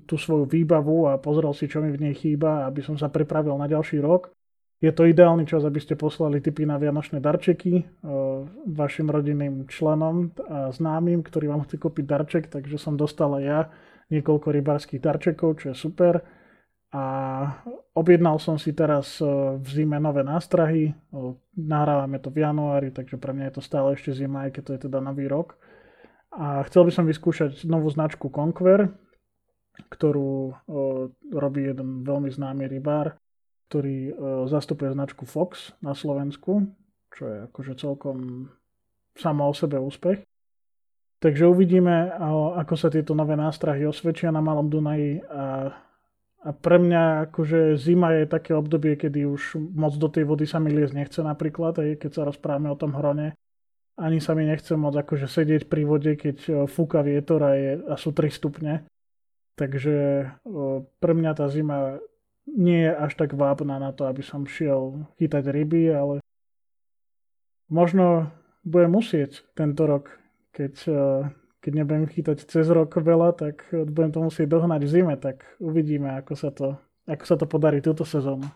tú 0.06 0.16
svoju 0.16 0.46
výbavu 0.48 1.10
a 1.10 1.20
pozrel 1.20 1.52
si, 1.52 1.68
čo 1.68 1.82
mi 1.82 1.92
v 1.92 2.08
nej 2.08 2.14
chýba, 2.16 2.64
aby 2.64 2.80
som 2.80 2.96
sa 2.96 3.10
pripravil 3.12 3.58
na 3.58 3.68
ďalší 3.68 4.00
rok. 4.00 4.32
Je 4.76 4.92
to 4.92 5.08
ideálny 5.08 5.48
čas, 5.48 5.64
aby 5.64 5.80
ste 5.80 5.96
poslali 5.96 6.44
tipy 6.44 6.68
na 6.68 6.76
vianočné 6.76 7.16
darčeky 7.16 7.80
e, 7.80 7.84
vašim 8.68 9.08
rodinným 9.08 9.64
členom 9.72 10.36
a 10.46 10.68
známym, 10.68 11.24
ktorí 11.24 11.48
vám 11.48 11.64
chce 11.64 11.80
kúpiť 11.80 12.04
darček, 12.04 12.44
takže 12.52 12.76
som 12.76 12.92
dostal 12.92 13.40
aj 13.40 13.44
ja 13.44 13.60
niekoľko 14.12 14.52
rybárskych 14.52 15.00
darčekov, 15.00 15.64
čo 15.64 15.72
je 15.72 15.76
super 15.76 16.20
a 16.94 17.04
objednal 17.98 18.38
som 18.38 18.56
si 18.56 18.70
teraz 18.70 19.18
e, 19.18 19.26
v 19.58 19.66
zime 19.66 19.98
nové 19.98 20.22
nástrahy. 20.22 20.94
Nahrávame 21.58 22.22
to 22.22 22.30
v 22.30 22.46
januári, 22.46 22.94
takže 22.94 23.18
pre 23.18 23.34
mňa 23.34 23.50
je 23.50 23.54
to 23.58 23.62
stále 23.62 23.88
ešte 23.98 24.14
zima, 24.14 24.46
aj 24.46 24.50
keď 24.54 24.62
to 24.62 24.72
je 24.72 24.80
teda 24.86 24.98
nový 25.02 25.26
rok. 25.26 25.58
A 26.30 26.62
chcel 26.68 26.86
by 26.86 26.92
som 26.94 27.04
vyskúšať 27.08 27.66
novú 27.66 27.90
značku 27.90 28.28
Conquer, 28.30 28.92
ktorú 29.88 30.52
robí 31.32 31.64
jeden 31.64 32.04
veľmi 32.04 32.28
známy 32.28 32.68
rybár, 32.68 33.16
ktorý 33.72 34.12
zastupuje 34.44 34.92
značku 34.92 35.24
Fox 35.24 35.72
na 35.80 35.96
Slovensku, 35.96 36.68
čo 37.16 37.22
je 37.24 37.36
akože 37.48 37.72
celkom 37.80 38.48
samo 39.16 39.48
o 39.48 39.54
sebe 39.56 39.80
úspech. 39.80 40.28
Takže 41.24 41.48
uvidíme, 41.48 42.12
ako 42.60 42.74
sa 42.76 42.92
tieto 42.92 43.16
nové 43.16 43.32
nástrahy 43.40 43.88
osvedčia 43.88 44.28
na 44.28 44.44
Malom 44.44 44.68
Dunaji 44.68 45.24
a 45.24 45.72
a 46.44 46.50
pre 46.52 46.76
mňa 46.78 47.30
akože 47.30 47.80
zima 47.80 48.12
je 48.18 48.24
také 48.28 48.52
obdobie, 48.52 48.94
kedy 48.94 49.24
už 49.26 49.56
moc 49.56 49.96
do 49.96 50.06
tej 50.10 50.28
vody 50.28 50.44
sa 50.44 50.60
mi 50.60 50.70
liesť 50.70 50.94
nechce 50.94 51.20
napríklad, 51.24 51.78
aj 51.80 52.02
keď 52.02 52.10
sa 52.12 52.22
rozprávame 52.28 52.68
o 52.70 52.78
tom 52.78 52.94
hrone. 52.94 53.34
Ani 53.96 54.20
sa 54.20 54.36
mi 54.36 54.44
nechce 54.44 54.76
moc 54.76 54.92
akože 54.92 55.26
sedieť 55.26 55.72
pri 55.72 55.82
vode, 55.88 56.12
keď 56.20 56.36
e, 56.44 56.50
fúka 56.68 57.00
vietor 57.00 57.40
a, 57.40 57.56
je, 57.56 57.72
a 57.88 57.96
sú 57.96 58.12
3 58.12 58.28
stupne. 58.28 58.84
Takže 59.56 59.96
o, 60.44 60.84
pre 61.00 61.16
mňa 61.16 61.32
tá 61.32 61.48
zima 61.48 61.96
nie 62.44 62.84
je 62.84 62.92
až 62.92 63.16
tak 63.16 63.32
vábna 63.32 63.80
na 63.80 63.96
to, 63.96 64.04
aby 64.04 64.20
som 64.20 64.44
šiel 64.44 65.08
chytať 65.16 65.48
ryby, 65.48 65.88
ale 65.96 66.20
možno 67.72 68.28
budem 68.68 68.92
musieť 68.92 69.48
tento 69.56 69.88
rok 69.88 70.12
keď, 70.56 70.74
eh, 70.88 70.96
keď 71.66 71.82
nebudem 71.82 72.06
chytať 72.06 72.46
cez 72.46 72.70
rok 72.70 72.94
veľa, 72.94 73.34
tak 73.34 73.66
budem 73.90 74.14
to 74.14 74.22
musieť 74.22 74.46
dohnať 74.46 74.86
v 74.86 74.92
zime, 74.94 75.14
tak 75.18 75.42
uvidíme, 75.58 76.14
ako 76.14 76.32
sa 76.38 76.54
to, 76.54 76.78
ako 77.10 77.24
sa 77.26 77.34
to 77.34 77.50
podarí 77.50 77.82
túto 77.82 78.06
sezónu. 78.06 78.46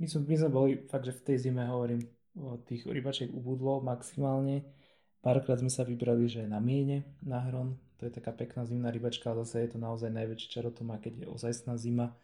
My 0.00 0.08
sme, 0.08 0.24
my 0.24 0.36
sme 0.40 0.48
boli 0.48 0.72
fakt, 0.88 1.04
že 1.04 1.12
v 1.12 1.22
tej 1.28 1.36
zime 1.44 1.68
hovorím, 1.68 2.08
o 2.40 2.56
tých 2.56 2.88
rybačiek 2.88 3.28
ubudlo 3.28 3.84
maximálne. 3.84 4.64
Párkrát 5.20 5.60
sme 5.60 5.68
sa 5.68 5.84
vybrali, 5.84 6.24
že 6.24 6.48
na 6.48 6.56
Miene, 6.56 7.04
na 7.20 7.44
Hron, 7.44 7.76
to 8.00 8.08
je 8.08 8.16
taká 8.16 8.32
pekná 8.32 8.64
zimná 8.64 8.88
rybačka, 8.88 9.28
ale 9.28 9.44
zase 9.44 9.68
je 9.68 9.76
to 9.76 9.78
naozaj 9.78 10.08
najväčší 10.08 10.48
čarotom, 10.56 10.88
keď 10.96 11.12
je 11.20 11.26
ozajstná 11.28 11.76
zima, 11.76 12.16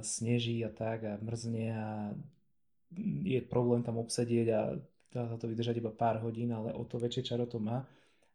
sneží 0.00 0.64
a 0.64 0.72
tak 0.72 1.04
a 1.04 1.12
mrzne 1.20 1.64
a 1.68 2.16
je 3.28 3.44
problém 3.44 3.84
tam 3.84 4.00
obsedieť 4.00 4.48
a 4.56 4.60
dá 5.12 5.28
sa 5.28 5.36
to 5.36 5.52
vydržať 5.52 5.84
iba 5.84 5.92
pár 5.92 6.24
hodín, 6.24 6.48
ale 6.48 6.72
o 6.72 6.82
to 6.88 6.96
väčšie 6.96 7.28
čaro 7.28 7.44
to 7.44 7.60
má. 7.60 7.84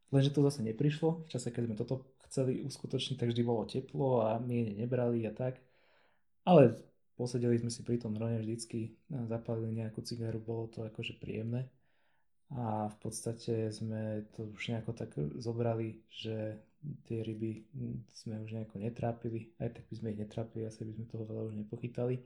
Lenže 0.09 0.33
to 0.33 0.41
zase 0.41 0.65
neprišlo. 0.65 1.25
V 1.25 1.29
čase, 1.29 1.53
keď 1.53 1.63
sme 1.69 1.75
toto 1.77 1.95
chceli 2.29 2.65
uskutočniť, 2.65 3.17
tak 3.17 3.29
vždy 3.29 3.43
bolo 3.45 3.69
teplo 3.69 4.25
a 4.25 4.41
miene 4.41 4.73
nebrali 4.73 5.25
a 5.29 5.33
tak. 5.33 5.61
Ale 6.45 6.81
posedeli 7.13 7.61
sme 7.61 7.69
si 7.69 7.85
pri 7.85 8.01
tom 8.01 8.17
drone 8.17 8.41
vždycky, 8.41 8.97
zapalili 9.29 9.81
nejakú 9.81 10.01
cigaru, 10.01 10.41
bolo 10.41 10.65
to 10.71 10.85
akože 10.85 11.21
príjemné. 11.21 11.69
A 12.49 12.89
v 12.89 12.97
podstate 12.97 13.69
sme 13.69 14.25
to 14.33 14.49
už 14.49 14.73
nejako 14.73 14.97
tak 14.97 15.13
zobrali, 15.37 16.01
že 16.09 16.57
tie 17.05 17.21
ryby 17.21 17.69
sme 18.09 18.41
už 18.41 18.57
nejako 18.57 18.81
netrápili, 18.81 19.53
aj 19.61 19.77
tak 19.77 19.85
by 19.85 19.93
sme 19.93 20.11
ich 20.15 20.21
netrápili, 20.25 20.65
asi 20.65 20.81
by 20.81 20.91
sme 20.97 21.05
toho 21.05 21.29
veľa 21.29 21.43
už 21.51 21.53
nepochytali. 21.61 22.17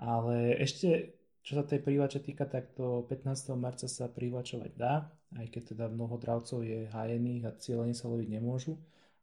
Ale 0.00 0.60
ešte, 0.60 1.16
čo 1.40 1.56
sa 1.56 1.64
tej 1.64 1.80
prívače 1.80 2.20
týka, 2.20 2.44
tak 2.44 2.76
to 2.76 3.08
15. 3.08 3.56
marca 3.56 3.88
sa 3.88 4.12
prívačovať 4.12 4.72
dá, 4.76 5.08
aj 5.40 5.46
keď 5.48 5.62
teda 5.72 5.84
mnoho 5.88 6.20
dravcov 6.20 6.60
je 6.60 6.90
hajených 6.92 7.48
a 7.48 7.56
cieľene 7.56 7.96
sa 7.96 8.12
loviť 8.12 8.28
nemôžu, 8.28 8.76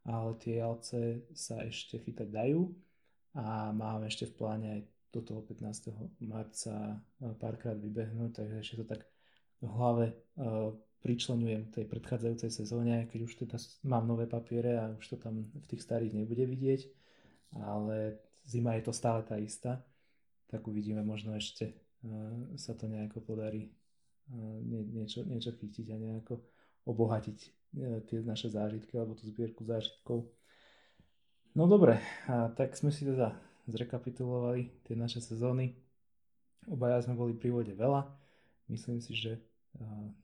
ale 0.08 0.34
tie 0.42 0.64
jalce 0.64 1.28
sa 1.38 1.62
ešte 1.62 2.00
chytať 2.02 2.32
dajú 2.32 2.74
a 3.38 3.70
máme 3.76 4.10
ešte 4.10 4.26
v 4.26 4.34
pláne 4.34 4.68
aj 4.72 4.82
do 5.14 5.22
toho 5.24 5.42
15. 5.46 5.94
marca 6.26 7.00
párkrát 7.38 7.78
vybehnúť, 7.78 8.44
takže 8.44 8.56
ešte 8.60 8.76
to 8.82 8.86
tak 8.88 9.06
v 9.62 9.70
hlave 9.70 10.06
pričlenujem 11.02 11.70
tej 11.70 11.86
predchádzajúcej 11.86 12.52
sezóne, 12.52 13.06
keď 13.08 13.20
už 13.24 13.34
teda 13.46 13.58
mám 13.86 14.10
nové 14.10 14.26
papiere 14.26 14.82
a 14.82 14.90
už 14.98 15.06
to 15.14 15.18
tam 15.22 15.48
v 15.54 15.66
tých 15.70 15.86
starých 15.86 16.18
nebude 16.18 16.44
vidieť, 16.50 16.82
ale 17.62 18.18
zima 18.44 18.76
je 18.76 18.84
to 18.90 18.94
stále 18.94 19.22
tá 19.22 19.38
istá, 19.38 19.86
tak 20.50 20.66
uvidíme, 20.66 21.06
možno 21.06 21.38
ešte 21.38 21.87
sa 22.56 22.74
to 22.74 22.88
nejako 22.88 23.24
podarí 23.24 23.72
nie, 24.64 24.84
niečo, 24.92 25.24
niečo 25.24 25.56
chytiť 25.56 25.88
a 25.92 25.98
nejako 25.98 26.44
obohatiť 26.84 27.38
uh, 27.40 28.04
tie 28.08 28.20
naše 28.24 28.52
zážitky 28.52 29.00
alebo 29.00 29.16
tú 29.16 29.24
zbierku 29.28 29.64
zážitkov. 29.64 30.28
No 31.56 31.64
dobre, 31.66 32.04
a 32.28 32.52
tak 32.52 32.76
sme 32.76 32.92
si 32.92 33.08
teda 33.08 33.34
zrekapitulovali 33.72 34.84
tie 34.84 34.96
naše 35.00 35.24
sezóny. 35.24 35.76
Obaja 36.68 37.04
sme 37.04 37.16
boli 37.16 37.34
pri 37.36 37.50
vode 37.56 37.74
veľa. 37.74 38.04
Myslím 38.68 39.00
si, 39.00 39.16
že 39.16 39.40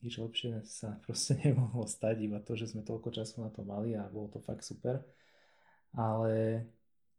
nič 0.01 0.17
lepšie 0.17 0.65
sa 0.65 0.97
proste 1.05 1.37
nemohlo 1.41 1.85
stať, 1.85 2.15
iba 2.25 2.39
to, 2.41 2.57
že 2.57 2.73
sme 2.73 2.81
toľko 2.85 3.13
času 3.13 3.43
na 3.43 3.49
to 3.53 3.61
mali 3.63 3.93
a 3.93 4.07
bolo 4.09 4.31
to 4.31 4.39
fakt 4.41 4.65
super. 4.65 5.01
Ale 5.93 6.65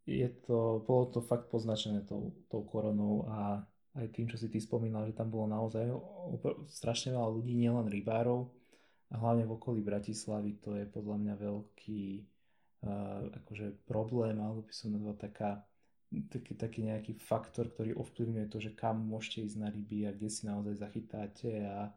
je 0.05 0.29
to, 0.45 0.83
bolo 0.83 1.09
to 1.15 1.23
fakt 1.23 1.49
poznačené 1.49 2.03
tou, 2.05 2.35
tou 2.51 2.67
koronou 2.67 3.25
a 3.31 3.63
aj 3.95 4.07
tým, 4.11 4.27
čo 4.27 4.35
si 4.35 4.51
ty 4.51 4.59
spomínal, 4.59 5.07
že 5.07 5.15
tam 5.15 5.31
bolo 5.31 5.47
naozaj 5.47 5.87
strašne 6.67 7.15
veľa 7.15 7.31
ľudí, 7.31 7.55
nielen 7.55 7.87
rybárov 7.87 8.51
a 9.15 9.15
hlavne 9.23 9.47
v 9.47 9.55
okolí 9.55 9.81
Bratislavy, 9.87 10.59
to 10.59 10.75
je 10.75 10.85
podľa 10.91 11.17
mňa 11.23 11.35
veľký 11.39 12.05
uh, 12.83 13.31
akože 13.43 13.87
problém, 13.87 14.35
alebo 14.43 14.67
by 14.67 14.75
som 14.75 14.91
nazval 14.91 15.15
taká, 15.15 15.63
taký, 16.27 16.59
taký 16.59 16.81
nejaký 16.83 17.13
faktor, 17.23 17.71
ktorý 17.71 17.95
ovplyvňuje 17.95 18.47
to, 18.51 18.59
že 18.59 18.75
kam 18.75 19.07
môžete 19.07 19.47
ísť 19.47 19.57
na 19.63 19.71
ryby 19.71 20.11
a 20.11 20.11
kde 20.11 20.27
si 20.27 20.43
naozaj 20.51 20.75
zachytáte 20.75 21.63
a 21.63 21.95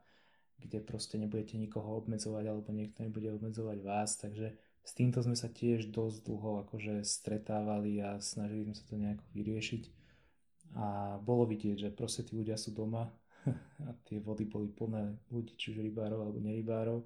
kde 0.62 0.78
proste 0.86 1.18
nebudete 1.18 1.58
nikoho 1.58 1.98
obmedzovať 1.98 2.46
alebo 2.46 2.70
niekto 2.74 3.06
nebude 3.06 3.30
obmedzovať 3.34 3.78
vás, 3.82 4.22
takže 4.22 4.54
s 4.86 4.92
týmto 4.94 5.22
sme 5.26 5.34
sa 5.34 5.50
tiež 5.50 5.90
dosť 5.90 6.30
dlho 6.30 6.66
akože 6.66 7.02
stretávali 7.02 8.02
a 8.06 8.22
snažili 8.22 8.70
sme 8.70 8.76
sa 8.78 8.84
to 8.86 8.96
nejako 8.98 9.26
vyriešiť 9.34 9.97
a 10.78 11.18
bolo 11.18 11.50
vidieť, 11.50 11.90
že 11.90 11.90
proste 11.90 12.22
tí 12.22 12.38
ľudia 12.38 12.54
sú 12.54 12.72
doma 12.72 13.10
a 13.88 13.90
tie 14.06 14.22
vody 14.22 14.46
boli 14.46 14.70
plné 14.70 15.18
ľudí, 15.34 15.58
či 15.58 15.74
už 15.74 15.82
rybárov 15.82 16.22
alebo 16.22 16.38
nerybárov, 16.38 17.02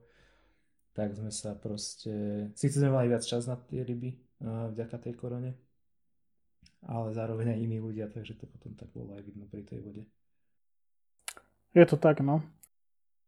tak 0.91 1.15
sme 1.15 1.31
sa 1.31 1.55
proste, 1.55 2.11
síce 2.51 2.83
sme 2.83 2.91
mali 2.91 3.07
viac 3.07 3.23
čas 3.23 3.47
na 3.47 3.55
tie 3.55 3.87
ryby 3.87 4.11
vďaka 4.43 4.97
tej 5.07 5.13
korone, 5.15 5.55
ale 6.83 7.15
zároveň 7.15 7.55
aj 7.55 7.59
iní 7.63 7.77
ľudia, 7.79 8.11
takže 8.11 8.35
to 8.35 8.49
potom 8.49 8.75
tak 8.75 8.91
bolo 8.91 9.15
aj 9.15 9.23
vidno 9.23 9.47
pri 9.47 9.63
tej 9.63 9.79
vode. 9.79 10.03
Je 11.71 11.85
to 11.87 11.95
tak, 11.95 12.19
no. 12.19 12.43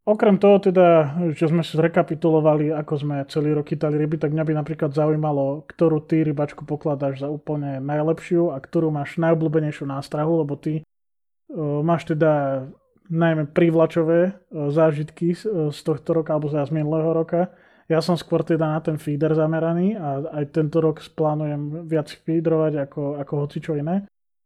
Okrem 0.04 0.36
toho 0.36 0.60
teda, 0.60 1.16
čo 1.32 1.48
sme 1.48 1.64
si 1.64 1.80
zrekapitulovali, 1.80 2.68
ako 2.76 2.92
sme 3.00 3.16
celý 3.32 3.56
rok 3.56 3.72
chytali 3.72 3.96
ryby, 3.96 4.20
tak 4.20 4.36
mňa 4.36 4.44
by 4.44 4.52
napríklad 4.52 4.92
zaujímalo, 4.92 5.64
ktorú 5.64 6.04
ty 6.04 6.20
rybačku 6.20 6.68
pokladáš 6.68 7.24
za 7.24 7.28
úplne 7.32 7.80
najlepšiu 7.80 8.52
a 8.52 8.60
ktorú 8.60 8.92
máš 8.92 9.16
najobľúbenejšiu 9.16 9.88
nástrahu, 9.88 10.44
lebo 10.44 10.60
ty 10.60 10.84
uh, 10.84 11.80
máš 11.80 12.04
teda 12.04 12.64
najmä 13.08 13.48
privlačové 13.56 14.36
uh, 14.36 14.68
zážitky 14.68 15.32
z, 15.32 15.48
uh, 15.48 15.72
z 15.72 15.80
tohto 15.80 16.20
roka 16.20 16.36
alebo 16.36 16.52
z 16.52 16.68
minulého 16.68 17.08
roka. 17.16 17.48
Ja 17.88 18.04
som 18.04 18.20
skôr 18.20 18.44
teda 18.44 18.76
na 18.76 18.84
ten 18.84 19.00
feeder 19.00 19.32
zameraný 19.32 19.96
a 19.96 20.20
aj 20.36 20.52
tento 20.52 20.84
rok 20.84 21.00
plánujem 21.16 21.88
viac 21.88 22.12
feederovať 22.12 22.92
ako, 22.92 23.24
ako 23.24 23.32
hocičo 23.40 23.72
iné. 23.80 24.04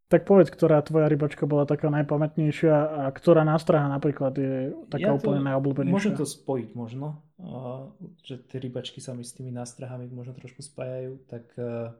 Tak 0.08 0.24
povedz, 0.24 0.48
ktorá 0.48 0.80
tvoja 0.80 1.04
rybačka 1.04 1.44
bola 1.44 1.68
taká 1.68 1.92
najpamätnejšia 1.92 3.04
a 3.04 3.12
ktorá 3.12 3.44
nástraha 3.44 3.92
napríklad 3.92 4.32
je 4.40 4.72
taká 4.88 5.12
ja 5.12 5.16
úplne 5.16 5.44
najobľúbenejšia. 5.44 5.92
Môžem 5.92 6.16
to 6.16 6.24
spojiť 6.24 6.72
možno, 6.72 7.20
uh, 7.36 7.92
že 8.24 8.40
tie 8.48 8.56
rybačky 8.56 9.04
sa 9.04 9.12
mi 9.12 9.20
s 9.20 9.36
tými 9.36 9.52
nástrahami 9.52 10.08
možno 10.08 10.32
trošku 10.32 10.64
spájajú, 10.64 11.20
tak 11.28 11.44
uh, 11.60 11.92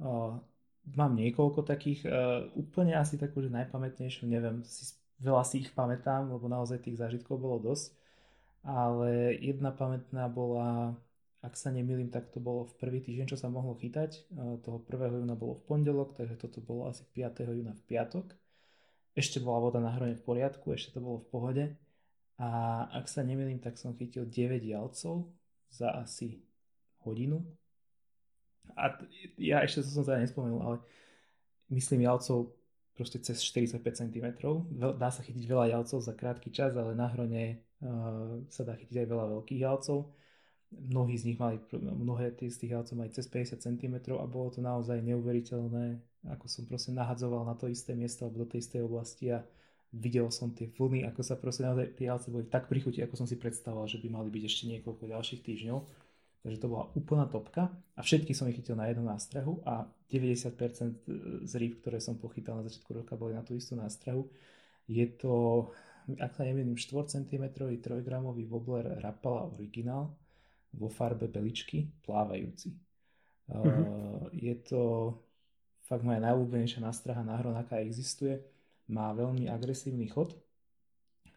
uh, 0.00 0.32
mám 0.96 1.12
niekoľko 1.12 1.60
takých, 1.60 2.08
uh, 2.08 2.48
úplne 2.56 2.96
asi 2.96 3.20
takú, 3.20 3.44
že 3.44 3.52
najpamätnejšiu, 3.52 4.24
neviem, 4.32 4.64
si, 4.64 4.96
veľa 5.20 5.44
si 5.44 5.60
ich 5.60 5.76
pamätám, 5.76 6.32
lebo 6.32 6.48
naozaj 6.48 6.88
tých 6.88 6.96
zážitkov 6.96 7.36
bolo 7.36 7.60
dosť, 7.60 7.92
ale 8.64 9.36
jedna 9.44 9.76
pamätná 9.76 10.24
bola 10.32 10.96
ak 11.46 11.54
sa 11.54 11.70
nemýlim, 11.70 12.10
tak 12.10 12.34
to 12.34 12.42
bolo 12.42 12.66
v 12.66 12.74
prvý 12.74 12.98
týždeň, 12.98 13.30
čo 13.30 13.38
sa 13.38 13.46
mohlo 13.46 13.78
chytať. 13.78 14.26
Toho 14.66 14.82
1. 14.82 15.22
júna 15.22 15.38
bolo 15.38 15.62
v 15.62 15.62
pondelok, 15.70 16.18
takže 16.18 16.42
toto 16.42 16.58
bolo 16.58 16.90
asi 16.90 17.06
5. 17.14 17.46
júna 17.46 17.70
v 17.70 17.82
piatok. 17.86 18.34
Ešte 19.14 19.38
bola 19.38 19.62
voda 19.62 19.78
na 19.78 19.94
hrone 19.94 20.18
v 20.18 20.26
poriadku, 20.26 20.74
ešte 20.74 20.98
to 20.98 21.00
bolo 21.00 21.22
v 21.22 21.28
pohode. 21.30 21.64
A 22.42 22.48
ak 22.90 23.06
sa 23.06 23.22
nemýlim, 23.22 23.62
tak 23.62 23.78
som 23.78 23.94
chytil 23.94 24.26
9 24.26 24.58
jalcov 24.66 25.30
za 25.70 25.94
asi 25.94 26.42
hodinu. 27.06 27.46
A 28.74 28.98
ja 29.38 29.62
ešte 29.62 29.86
som 29.86 30.02
teda 30.02 30.18
nespomenul, 30.26 30.60
ale 30.60 30.76
myslím 31.70 32.10
jalcov 32.10 32.58
proste 32.98 33.22
cez 33.22 33.38
45 33.38 33.86
cm. 33.86 34.26
Dá 34.98 35.08
sa 35.14 35.22
chytiť 35.22 35.46
veľa 35.46 35.70
jalcov 35.78 36.02
za 36.02 36.10
krátky 36.10 36.50
čas, 36.50 36.74
ale 36.74 36.98
na 36.98 37.06
hrone 37.06 37.62
uh, 37.86 38.42
sa 38.50 38.66
dá 38.66 38.74
chytiť 38.74 39.06
aj 39.06 39.08
veľa 39.14 39.26
veľkých 39.38 39.62
jalcov 39.62 40.10
mnohí 40.72 41.14
z 41.14 41.32
nich 41.32 41.38
mali, 41.38 41.62
mnohé 41.72 42.34
z 42.34 42.56
tých 42.58 42.72
javcov 42.74 42.98
mali 42.98 43.10
cez 43.14 43.26
50 43.30 43.62
cm 43.62 43.94
a 44.18 44.26
bolo 44.26 44.50
to 44.50 44.58
naozaj 44.58 44.98
neuveriteľné, 44.98 46.02
ako 46.26 46.46
som 46.50 46.66
proste 46.66 46.90
nahadzoval 46.90 47.46
na 47.46 47.54
to 47.54 47.70
isté 47.70 47.94
miesto 47.94 48.26
alebo 48.26 48.42
do 48.42 48.50
tej 48.50 48.66
istej 48.66 48.80
oblasti 48.82 49.30
a 49.30 49.46
videl 49.94 50.28
som 50.34 50.50
tie 50.50 50.66
vlny, 50.74 51.06
ako 51.06 51.22
sa 51.22 51.38
proste 51.38 51.62
naozaj 51.62 51.94
tie 51.94 52.10
javce 52.10 52.28
boli 52.34 52.50
tak 52.50 52.66
prichutí, 52.66 52.98
ako 53.00 53.14
som 53.14 53.26
si 53.30 53.38
predstavoval, 53.38 53.86
že 53.86 54.02
by 54.02 54.08
mali 54.10 54.28
byť 54.28 54.42
ešte 54.42 54.64
niekoľko 54.74 55.02
ďalších 55.06 55.42
týždňov. 55.46 55.78
Takže 56.46 56.62
to 56.62 56.70
bola 56.70 56.86
úplná 56.94 57.26
topka 57.26 57.74
a 57.98 58.00
všetky 58.06 58.30
som 58.30 58.46
ich 58.46 58.54
chytil 58.58 58.78
na 58.78 58.86
jednu 58.86 59.02
nástrahu 59.02 59.66
a 59.66 59.86
90% 60.10 61.42
z 61.42 61.52
rýb, 61.58 61.82
ktoré 61.82 61.98
som 61.98 62.14
pochytal 62.22 62.62
na 62.62 62.66
začiatku 62.70 63.02
roka, 63.02 63.18
boli 63.18 63.34
na 63.34 63.42
tú 63.42 63.58
istú 63.58 63.74
nástrahu. 63.74 64.30
Je 64.86 65.02
to, 65.10 65.66
ak 66.14 66.38
sa 66.38 66.46
nemýlim, 66.46 66.78
4 66.78 67.18
cm 67.18 67.50
3 67.50 67.82
gramový 68.06 68.46
wobbler 68.46 69.02
Rapala 69.02 69.50
Original 69.50 70.14
vo 70.76 70.92
farbe 70.92 71.26
beličky 71.26 71.88
plávajúci. 72.04 72.76
Uh-huh. 73.48 74.28
Je 74.30 74.54
to 74.60 75.12
fakt 75.88 76.04
moja 76.04 76.20
najúbenejšia 76.20 76.84
nástraha 76.84 77.24
na 77.24 77.40
hron, 77.40 77.56
aká 77.56 77.80
existuje. 77.80 78.42
Má 78.86 79.10
veľmi 79.16 79.48
agresívny 79.50 80.06
chod. 80.06 80.36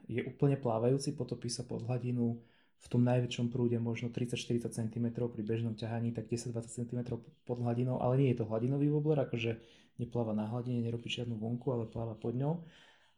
Je 0.09 0.25
úplne 0.25 0.57
plávajúci, 0.57 1.13
potopí 1.13 1.47
sa 1.47 1.63
pod 1.63 1.85
hladinu 1.85 2.41
v 2.79 2.87
tom 2.87 3.03
najväčšom 3.03 3.51
prúde 3.51 3.75
možno 3.75 4.07
30-40 4.07 4.71
cm 4.71 5.05
pri 5.11 5.43
bežnom 5.43 5.75
ťahaní, 5.75 6.15
tak 6.15 6.31
10-20 6.31 6.63
cm 6.63 6.99
pod 7.43 7.57
hladinou, 7.59 7.99
ale 7.99 8.15
nie 8.15 8.27
je 8.31 8.39
to 8.39 8.47
hladinový 8.47 8.87
wobbler, 8.87 9.19
akože 9.27 9.59
nepláva 9.99 10.31
na 10.31 10.47
hladine, 10.47 10.79
nerobí 10.79 11.11
žiadnu 11.11 11.35
vonku, 11.35 11.67
ale 11.75 11.91
pláva 11.91 12.15
pod 12.15 12.39
ňou. 12.39 12.63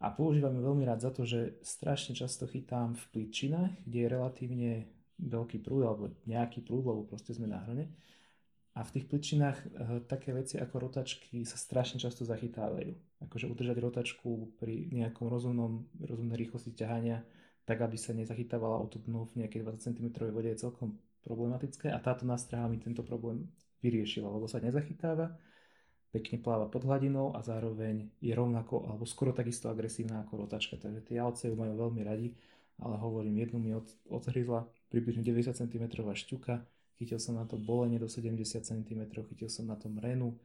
A 0.02 0.10
používam 0.10 0.58
ju 0.58 0.66
veľmi 0.66 0.82
rád 0.82 1.06
za 1.06 1.12
to, 1.14 1.30
že 1.30 1.62
strašne 1.62 2.18
často 2.18 2.50
chytám 2.50 2.98
v 2.98 3.04
plitčinách, 3.14 3.86
kde 3.86 3.98
je 4.02 4.08
relatívne 4.10 4.72
veľký 5.22 5.62
prúd 5.62 5.86
alebo 5.86 6.10
nejaký 6.26 6.66
prúd, 6.66 6.84
lebo 6.84 7.06
proste 7.06 7.32
sme 7.38 7.46
na 7.46 7.62
hrane. 7.62 7.94
A 8.72 8.88
v 8.88 8.94
tých 8.98 9.06
pličinách 9.12 9.58
e, 9.60 9.68
také 10.08 10.32
veci 10.32 10.56
ako 10.56 10.88
rotačky 10.88 11.44
sa 11.44 11.60
strašne 11.60 12.00
často 12.00 12.24
zachytávajú. 12.24 12.96
Akože 13.28 13.52
udržať 13.52 13.78
rotačku 13.84 14.56
pri 14.56 14.88
nejakom 14.96 15.28
rozumnom, 15.28 15.86
rozumnej 16.00 16.40
rýchlosti 16.40 16.72
ťahania, 16.72 17.20
tak 17.68 17.84
aby 17.84 18.00
sa 18.00 18.16
nezachytávala 18.16 18.80
od 18.80 18.96
dnu 18.96 19.28
v 19.36 19.44
nejakej 19.44 19.68
20 19.68 19.88
cm 19.92 20.08
vode 20.32 20.50
je 20.50 20.64
celkom 20.64 20.96
problematické 21.22 21.92
a 21.94 22.00
táto 22.02 22.26
nástraha 22.26 22.66
mi 22.66 22.82
tento 22.82 23.06
problém 23.06 23.46
vyriešila, 23.86 24.30
lebo 24.30 24.50
sa 24.50 24.58
nezachytáva, 24.58 25.38
pekne 26.12 26.42
pláva 26.42 26.68
pod 26.68 26.84
hladinou 26.84 27.32
a 27.38 27.40
zároveň 27.46 28.10
je 28.20 28.34
rovnako 28.34 28.90
alebo 28.90 29.08
skoro 29.08 29.32
takisto 29.32 29.72
agresívna 29.72 30.26
ako 30.26 30.48
rotačka. 30.48 30.76
Takže 30.76 31.02
tie 31.06 31.22
jalce 31.22 31.48
ju 31.48 31.56
majú 31.56 31.76
veľmi 31.78 32.02
radi, 32.04 32.34
ale 32.82 32.98
hovorím, 32.98 33.38
jednu 33.38 33.58
mi 33.62 33.72
od, 33.78 33.86
odhryzla 34.10 34.66
približne 34.90 35.22
90 35.24 35.54
cm 35.54 35.86
šťuka, 35.94 36.66
chytil 36.98 37.18
som 37.22 37.38
na 37.38 37.46
to 37.46 37.58
bolenie 37.58 38.02
do 38.02 38.10
70 38.10 38.42
cm, 38.62 39.02
chytil 39.10 39.50
som 39.50 39.70
na 39.70 39.78
tom 39.78 39.98
renu. 39.98 40.38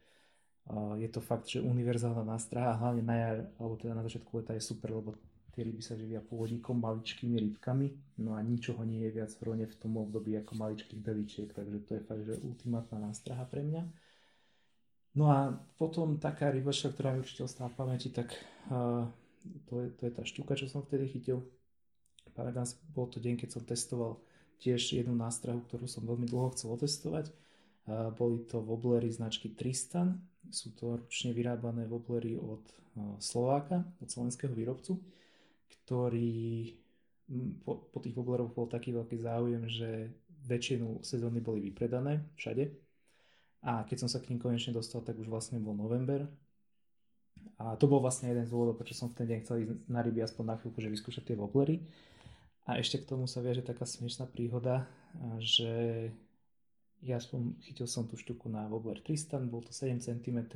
Je 0.98 1.08
to 1.08 1.22
fakt, 1.22 1.46
že 1.46 1.62
univerzálna 1.62 2.26
nástraha, 2.26 2.80
hlavne 2.80 3.02
na 3.02 3.16
jar, 3.16 3.36
alebo 3.60 3.78
teda 3.78 3.94
na 3.94 4.02
začiatku 4.02 4.30
leta 4.42 4.52
je 4.54 4.62
super, 4.62 4.90
lebo 4.90 5.14
tie 5.56 5.64
ryby 5.64 5.80
sa 5.80 5.96
živia 5.96 6.20
pôvodníkom 6.20 6.76
maličkými 6.76 7.40
rybkami, 7.40 8.20
no 8.20 8.36
a 8.36 8.44
ničoho 8.44 8.84
nie 8.84 9.08
je 9.08 9.14
viac 9.16 9.32
v 9.32 9.42
rone 9.46 9.64
v 9.64 9.78
tom 9.80 9.96
období 9.96 10.36
ako 10.36 10.52
maličkých 10.52 11.00
beličiek, 11.00 11.48
takže 11.56 11.78
to 11.88 11.90
je 11.96 12.02
fakt, 12.04 12.24
že 12.28 12.44
ultimátna 12.44 13.00
nástraha 13.00 13.48
pre 13.48 13.64
mňa. 13.64 13.82
No 15.16 15.32
a 15.32 15.56
potom 15.80 16.20
taká 16.20 16.52
rybačka, 16.52 16.92
ktorá 16.92 17.16
mi 17.16 17.24
určite 17.24 17.48
ostala 17.48 17.72
v 17.72 17.78
pamäti, 17.80 18.12
tak 18.12 18.36
uh, 18.68 19.08
to, 19.64 19.80
je, 19.80 19.88
to 19.96 20.02
je 20.04 20.12
tá 20.12 20.22
šťuka, 20.28 20.52
čo 20.60 20.68
som 20.68 20.84
vtedy 20.84 21.08
chytil. 21.08 21.40
Pamätám 22.34 22.66
si, 22.66 22.74
bol 22.90 23.06
to 23.06 23.22
deň, 23.22 23.38
keď 23.38 23.48
som 23.54 23.62
testoval 23.62 24.18
tiež 24.58 24.96
jednu 24.96 25.12
nástrahu, 25.12 25.60
ktorú 25.68 25.84
som 25.84 26.08
veľmi 26.08 26.24
dlho 26.26 26.50
chcel 26.56 26.72
otestovať. 26.72 27.28
Boli 28.16 28.42
to 28.48 28.58
woblery 28.64 29.12
značky 29.12 29.52
Tristan. 29.52 30.18
Sú 30.48 30.72
to 30.74 30.98
ručne 30.98 31.36
vyrábané 31.36 31.84
woblery 31.86 32.34
od 32.34 32.64
Slováka, 33.20 33.84
od 34.00 34.08
slovenského 34.08 34.50
výrobcu, 34.56 34.96
ktorý 35.68 36.72
po, 37.66 37.90
po 37.92 37.98
tých 38.00 38.16
wobleroch 38.16 38.54
bol 38.54 38.64
taký 38.70 38.96
veľký 38.96 39.18
záujem, 39.20 39.68
že 39.68 40.08
väčšinu 40.46 41.02
sezóny 41.02 41.42
boli 41.42 41.60
vypredané 41.68 42.22
všade. 42.38 42.70
A 43.66 43.82
keď 43.82 44.06
som 44.06 44.08
sa 44.08 44.22
k 44.22 44.30
ním 44.30 44.38
konečne 44.38 44.72
dostal, 44.72 45.02
tak 45.02 45.18
už 45.18 45.26
vlastne 45.26 45.58
bol 45.58 45.74
november. 45.74 46.24
A 47.58 47.74
to 47.74 47.90
bol 47.90 47.98
vlastne 47.98 48.30
jeden 48.30 48.46
z 48.46 48.52
dôvodov, 48.54 48.78
prečo 48.78 48.94
som 48.94 49.10
v 49.10 49.18
ten 49.18 49.26
deň 49.26 49.38
chcel 49.42 49.56
ísť 49.64 49.70
na 49.90 50.00
ryby 50.06 50.22
aspoň 50.22 50.44
na 50.46 50.56
chvíľku, 50.56 50.78
že 50.78 50.92
vyskúšať 50.92 51.24
tie 51.28 51.36
woblery. 51.36 51.82
A 52.66 52.82
ešte 52.82 52.98
k 52.98 53.08
tomu 53.08 53.30
sa 53.30 53.38
viaže 53.38 53.62
taká 53.62 53.86
smiešná 53.86 54.26
príhoda, 54.26 54.90
že 55.38 56.10
ja 56.98 57.22
som, 57.22 57.54
chytil 57.62 57.86
som 57.86 58.10
tú 58.10 58.18
štuku 58.18 58.50
na 58.50 58.66
Wobbler 58.66 58.98
Tristan, 59.06 59.46
bol 59.46 59.62
to 59.62 59.70
7 59.70 60.02
cm 60.02 60.50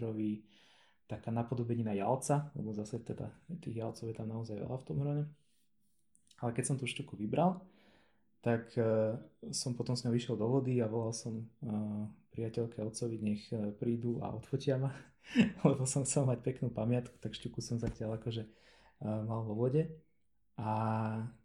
taká 1.11 1.35
napodobenina 1.35 1.95
jalca, 1.95 2.51
lebo 2.55 2.71
zase 2.71 3.03
teda 3.03 3.31
tých 3.59 3.83
jalcov 3.83 4.07
je 4.11 4.15
tam 4.15 4.31
naozaj 4.31 4.59
veľa 4.63 4.79
v 4.79 4.87
tom 4.87 4.99
hrone. 5.03 5.25
Ale 6.39 6.51
keď 6.55 6.65
som 6.67 6.77
tú 6.79 6.87
štuku 6.87 7.19
vybral, 7.19 7.59
tak 8.41 8.73
uh, 8.79 9.19
som 9.53 9.77
potom 9.77 9.99
s 9.99 10.07
ňou 10.07 10.15
vyšiel 10.15 10.39
do 10.39 10.47
vody 10.49 10.81
a 10.81 10.89
volal 10.89 11.13
som 11.13 11.45
uh, 11.45 12.09
priateľke 12.33 12.81
otcovi, 12.81 13.21
nech 13.21 13.43
uh, 13.53 13.75
prídu 13.77 14.23
a 14.25 14.33
odfotia 14.33 14.81
ma, 14.81 14.95
lebo 15.69 15.85
som 15.85 16.07
chcel 16.07 16.25
mať 16.25 16.41
peknú 16.41 16.73
pamiatku, 16.73 17.21
tak 17.21 17.37
štuku 17.37 17.61
som 17.61 17.77
zatiaľ 17.77 18.17
akože 18.17 18.47
uh, 18.47 19.21
mal 19.27 19.45
vo 19.45 19.55
vode. 19.55 19.91
A 20.57 20.73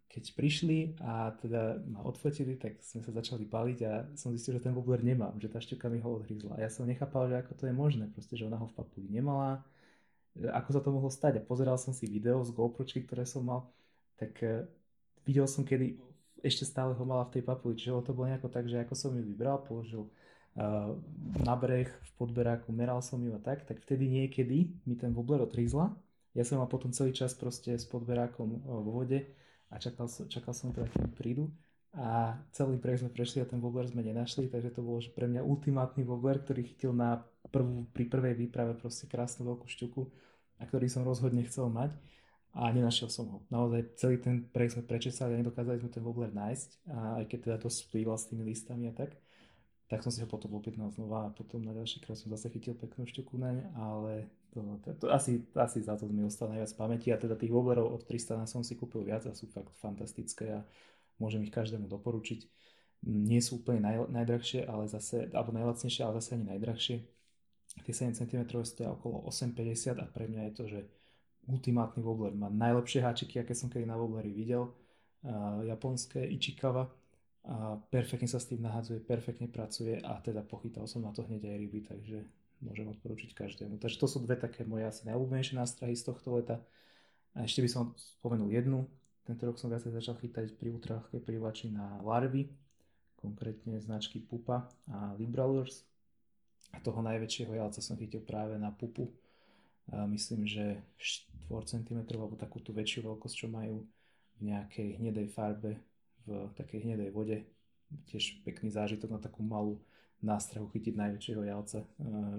keď 0.06 0.24
prišli 0.32 0.78
a 1.02 1.34
teda 1.42 1.82
ma 1.90 2.00
odfotili, 2.06 2.54
tak 2.56 2.78
sme 2.80 3.02
sa 3.02 3.10
začali 3.10 3.44
baliť 3.44 3.78
a 3.84 3.92
som 4.14 4.30
zistil, 4.30 4.56
že 4.56 4.64
ten 4.64 4.72
wobbler 4.72 5.02
nemám, 5.02 5.34
že 5.42 5.50
tá 5.50 5.58
šťuka 5.58 5.90
mi 5.90 5.98
ho 5.98 6.08
odhryzla. 6.22 6.56
A 6.56 6.64
ja 6.64 6.70
som 6.70 6.86
nechápal, 6.86 7.26
že 7.28 7.36
ako 7.42 7.52
to 7.58 7.64
je 7.66 7.74
možné, 7.74 8.08
proste, 8.14 8.38
že 8.38 8.46
ona 8.46 8.56
ho 8.56 8.70
v 8.70 8.76
papuli 8.78 9.10
nemala, 9.10 9.66
ako 10.40 10.70
sa 10.72 10.80
to 10.80 10.94
mohlo 10.94 11.10
stať. 11.10 11.42
A 11.42 11.46
pozeral 11.46 11.76
som 11.76 11.90
si 11.90 12.06
video 12.06 12.38
z 12.46 12.54
GoPročky, 12.54 13.02
ktoré 13.02 13.26
som 13.26 13.44
mal, 13.44 13.66
tak 14.16 14.32
uh, 14.46 14.64
videl 15.26 15.50
som, 15.50 15.66
kedy 15.66 15.98
ešte 16.40 16.62
stále 16.68 16.94
ho 16.94 17.04
mala 17.04 17.26
v 17.26 17.40
tej 17.40 17.42
papuli. 17.42 17.74
Čiže 17.74 18.06
to 18.06 18.14
bolo 18.14 18.30
nejako 18.30 18.48
tak, 18.48 18.70
že 18.70 18.86
ako 18.86 18.94
som 18.94 19.10
ju 19.10 19.26
vybral, 19.26 19.66
položil 19.66 20.06
uh, 20.06 20.94
na 21.42 21.54
breh 21.58 21.90
v 21.90 22.10
podberáku, 22.14 22.70
meral 22.70 23.02
som 23.02 23.18
ju 23.18 23.34
a 23.34 23.40
tak, 23.42 23.66
tak 23.66 23.82
vtedy 23.82 24.06
niekedy 24.06 24.70
mi 24.86 24.94
ten 24.94 25.10
wobbler 25.10 25.42
odhryzla. 25.42 25.92
Ja 26.36 26.44
som 26.44 26.60
mal 26.62 26.68
potom 26.68 26.92
celý 26.92 27.16
čas 27.16 27.32
proste 27.32 27.74
s 27.74 27.88
podberákom 27.88 28.60
vo 28.60 28.92
vode 29.02 29.24
a 29.70 29.74
čakal, 29.78 30.06
čakal 30.06 30.52
som 30.54 30.70
teda, 30.70 30.86
kým 30.90 31.10
prídu. 31.14 31.44
A 31.96 32.36
celý 32.52 32.76
projekt 32.76 33.08
sme 33.08 33.10
prešli 33.14 33.40
a 33.40 33.48
ten 33.48 33.56
wobbler 33.56 33.88
sme 33.88 34.04
nenašli, 34.04 34.52
takže 34.52 34.76
to 34.76 34.84
bolo 34.84 35.00
pre 35.16 35.24
mňa 35.24 35.40
ultimátny 35.40 36.04
wobbler, 36.04 36.44
ktorý 36.44 36.60
chytil 36.68 36.92
na 36.92 37.24
prvú, 37.48 37.88
pri 37.96 38.04
prvej 38.04 38.36
výprave 38.36 38.76
proste 38.76 39.08
krásnu 39.08 39.48
veľkú 39.48 39.64
šťuku 39.64 40.02
a 40.60 40.62
ktorý 40.68 40.92
som 40.92 41.08
rozhodne 41.08 41.40
chcel 41.48 41.72
mať. 41.72 41.96
A 42.56 42.72
nenašiel 42.72 43.12
som 43.12 43.28
ho. 43.28 43.38
Naozaj 43.52 44.00
celý 44.00 44.16
ten 44.16 44.48
projekt 44.48 44.80
sme 44.80 44.84
prečesali 44.88 45.36
a 45.36 45.40
nedokázali 45.44 45.76
sme 45.76 45.92
ten 45.92 46.04
wobbler 46.04 46.32
nájsť. 46.32 46.70
A 46.88 47.20
aj 47.20 47.24
keď 47.28 47.38
teda 47.44 47.56
to 47.60 47.68
splýval 47.68 48.16
s 48.16 48.32
tými 48.32 48.48
listami 48.48 48.88
a 48.88 48.96
tak, 48.96 49.12
tak 49.92 50.00
som 50.00 50.08
si 50.08 50.24
ho 50.24 50.28
potom 50.28 50.56
objednal 50.56 50.88
znova 50.88 51.28
a 51.28 51.34
potom 51.36 51.62
na 51.62 51.76
ďalší 51.76 52.00
krát 52.00 52.16
som 52.16 52.32
zase 52.32 52.48
chytil 52.50 52.74
peknú 52.74 53.04
šťuku 53.04 53.36
naň, 53.38 53.70
ale 53.76 54.26
to, 54.56 54.80
to, 54.80 54.88
to 54.96 55.06
asi, 55.12 55.44
asi 55.52 55.84
za 55.84 56.00
to 56.00 56.08
mi 56.08 56.24
ostalo 56.24 56.56
najviac 56.56 56.72
pamäti 56.72 57.12
a 57.12 57.20
teda 57.20 57.36
tých 57.36 57.52
Woberov 57.52 57.92
od 57.92 58.02
300 58.08 58.48
som 58.48 58.64
si 58.64 58.72
kúpil 58.72 59.04
viac 59.04 59.28
a 59.28 59.36
sú 59.36 59.44
fakt 59.52 59.76
fantastické 59.76 60.56
a 60.56 60.60
môžem 61.20 61.44
ich 61.44 61.52
každému 61.52 61.84
doporučiť. 61.92 62.48
Nie 63.04 63.44
sú 63.44 63.60
úplne 63.60 63.84
naj, 63.84 64.08
najdrahšie, 64.08 64.64
ale 64.64 64.88
zase, 64.88 65.28
alebo 65.36 65.52
najlacnejšie, 65.52 66.00
ale 66.00 66.16
zase 66.18 66.40
ani 66.40 66.56
najdrahšie. 66.56 66.96
Tie 67.84 67.92
7 67.92 68.16
cm 68.16 68.48
stoja 68.64 68.96
okolo 68.96 69.28
8,50 69.28 70.00
a 70.00 70.08
pre 70.08 70.24
mňa 70.32 70.48
je 70.48 70.52
to, 70.56 70.64
že 70.64 70.80
ultimátny 71.44 72.00
wobbler. 72.00 72.32
Má 72.32 72.48
najlepšie 72.48 73.04
háčiky, 73.04 73.36
aké 73.38 73.52
som 73.52 73.68
kedy 73.68 73.84
na 73.84 74.00
wobbleri 74.00 74.32
videl. 74.32 74.72
Uh, 75.20 75.60
japonské 75.66 76.24
Ichikawa 76.24 76.88
a 77.46 77.78
perfektne 77.78 78.26
sa 78.26 78.42
s 78.42 78.50
tým 78.50 78.62
nahadzuje, 78.62 79.02
perfektne 79.06 79.46
pracuje 79.46 80.02
a 80.02 80.18
teda 80.18 80.42
pochytal 80.42 80.90
som 80.90 81.06
na 81.06 81.14
to 81.14 81.22
hneď 81.26 81.46
aj 81.46 81.56
ryby, 81.62 81.80
takže 81.86 82.18
môžem 82.60 82.88
odporučiť 82.88 83.36
každému. 83.36 83.76
Takže 83.76 84.00
to 84.00 84.06
sú 84.08 84.18
dve 84.24 84.36
také 84.36 84.64
moje 84.64 84.88
asi 84.88 85.04
najobľúbenejšie 85.08 85.56
nástrahy 85.56 85.94
z 85.96 86.08
tohto 86.08 86.36
leta. 86.36 86.56
A 87.36 87.44
ešte 87.44 87.60
by 87.60 87.68
som 87.68 87.84
spomenul 87.96 88.48
jednu. 88.48 88.88
Tento 89.28 89.42
rok 89.44 89.60
som 89.60 89.68
viacej 89.68 89.92
začal 89.92 90.16
chytať 90.16 90.56
pri 90.56 90.72
ultrahľadkej 90.72 91.20
privači 91.20 91.66
na 91.68 92.00
larvy, 92.00 92.48
konkrétne 93.18 93.76
značky 93.82 94.22
Pupa 94.22 94.70
a 94.88 95.12
Libralures. 95.18 95.84
A 96.72 96.80
toho 96.80 97.02
najväčšieho 97.04 97.52
jalca 97.58 97.80
som 97.82 97.98
chytil 97.98 98.22
práve 98.22 98.56
na 98.56 98.72
Pupu. 98.72 99.10
A 99.92 100.06
myslím, 100.06 100.46
že 100.46 100.82
4 100.98 101.50
cm 101.66 102.00
alebo 102.16 102.34
takú 102.34 102.58
tú 102.58 102.74
väčšiu 102.74 103.06
veľkosť, 103.06 103.34
čo 103.34 103.46
majú 103.50 103.86
v 104.36 104.40
nejakej 104.52 104.98
hnedej 104.98 105.26
farbe 105.30 105.78
v 106.26 106.50
takej 106.58 106.86
hnedej 106.86 107.10
vode. 107.14 107.46
Tiež 108.10 108.42
pekný 108.42 108.74
zážitok 108.74 109.14
na 109.14 109.20
takú 109.22 109.46
malú 109.46 109.78
nástrahu 110.24 110.68
chytiť 110.72 110.94
najväčšieho 110.96 111.42
jalca 111.44 111.82
eh, 111.82 111.86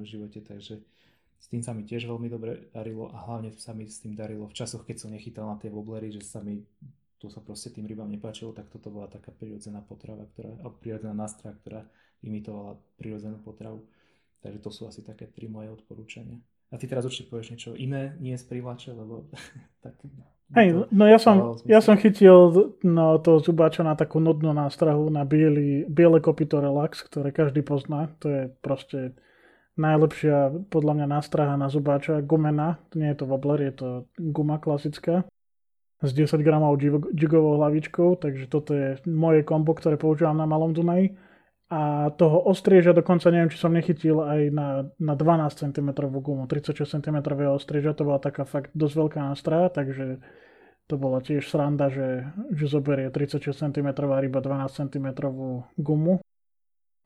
v 0.01 0.05
živote, 0.05 0.39
takže 0.41 0.82
s 1.38 1.45
tým 1.53 1.61
sa 1.61 1.73
mi 1.78 1.86
tiež 1.86 2.09
veľmi 2.09 2.28
dobre 2.34 2.73
darilo 2.73 3.13
a 3.13 3.17
hlavne 3.30 3.53
sa 3.61 3.73
mi 3.73 3.86
s 3.86 4.01
tým 4.01 4.17
darilo 4.17 4.49
v 4.49 4.57
časoch, 4.57 4.82
keď 4.82 4.97
som 5.05 5.13
nechytal 5.13 5.45
na 5.45 5.61
tie 5.61 5.69
woblery, 5.69 6.09
že 6.09 6.25
sa 6.25 6.41
mi 6.41 6.65
tu 7.17 7.34
sa 7.34 7.41
proste 7.41 7.73
tým 7.73 7.89
rybám 7.89 8.09
nepáčilo, 8.13 8.53
tak 8.53 8.69
toto 8.69 8.93
bola 8.93 9.09
taká 9.09 9.34
prirodzená 9.34 9.82
potrava, 9.82 10.30
ktorá, 10.38 10.53
prirodzená 10.78 11.17
nástrah, 11.17 11.57
ktorá 11.65 11.82
imitovala 12.21 12.78
prirodzenú 13.01 13.41
potravu. 13.41 13.89
Takže 14.45 14.61
to 14.61 14.69
sú 14.69 14.86
asi 14.86 15.01
také 15.01 15.25
tri 15.25 15.49
moje 15.49 15.73
odporúčania. 15.73 16.38
A 16.69 16.78
ty 16.78 16.86
teraz 16.86 17.09
určite 17.09 17.34
povieš 17.34 17.49
niečo 17.49 17.71
iné, 17.73 18.13
nie 18.21 18.38
z 18.38 18.45
privlače, 18.45 18.93
lebo 18.93 19.34
tak... 19.84 19.97
Hej, 20.55 20.87
no 20.95 21.03
ja 21.03 21.19
som, 21.19 21.59
ja 21.67 21.83
som 21.83 21.99
chytil 21.99 22.71
no, 22.79 23.19
to 23.19 23.43
zubáča 23.43 23.83
na 23.83 23.99
takú 23.99 24.23
nudnú 24.23 24.55
nástrahu 24.55 25.11
na 25.11 25.27
biely, 25.27 25.83
biele 25.91 26.23
kopito 26.23 26.63
relax, 26.63 27.03
ktoré 27.03 27.35
každý 27.35 27.59
pozná. 27.67 28.07
To 28.23 28.31
je 28.31 28.41
proste 28.63 29.11
najlepšia 29.75 30.67
podľa 30.71 30.93
mňa 31.03 31.07
nástraha 31.19 31.59
na 31.59 31.67
zubáča, 31.67 32.23
gumená, 32.23 32.79
nie 32.95 33.11
je 33.11 33.17
to 33.19 33.25
wobbler, 33.27 33.59
je 33.59 33.73
to 33.75 33.87
guma 34.15 34.55
klasická. 34.55 35.27
S 35.99 36.13
10 36.13 36.39
gramov 36.45 36.79
jigovou 37.11 37.57
hlavičkou, 37.59 38.21
takže 38.21 38.47
toto 38.47 38.71
je 38.71 39.01
moje 39.09 39.43
kombo, 39.43 39.75
ktoré 39.75 39.99
používam 39.99 40.37
na 40.37 40.47
Malom 40.47 40.71
Dunaji 40.71 41.26
a 41.68 42.15
toho 42.15 42.47
ostrieža 42.47 42.95
dokonca 42.95 43.28
neviem, 43.28 43.51
či 43.51 43.59
som 43.59 43.76
nechytil 43.76 44.24
aj 44.24 44.41
na, 44.55 44.88
na 45.03 45.13
12 45.20 45.68
cm 45.68 45.89
gumu, 45.99 46.47
36 46.47 47.03
cm 47.03 47.18
ostrieža, 47.51 47.91
to 47.91 48.07
bola 48.07 48.24
taká 48.24 48.47
fakt 48.47 48.72
dosť 48.72 48.95
veľká 48.95 49.20
nástraha, 49.20 49.68
takže 49.68 50.24
to 50.88 50.95
bola 50.95 51.20
tiež 51.20 51.43
sranda, 51.43 51.91
že, 51.91 52.32
že 52.55 52.72
zoberie 52.72 53.11
36 53.11 53.51
cm 53.51 53.88
ryba 53.99 54.39
12 54.39 54.88
cm 54.88 55.07
gumu. 55.76 56.24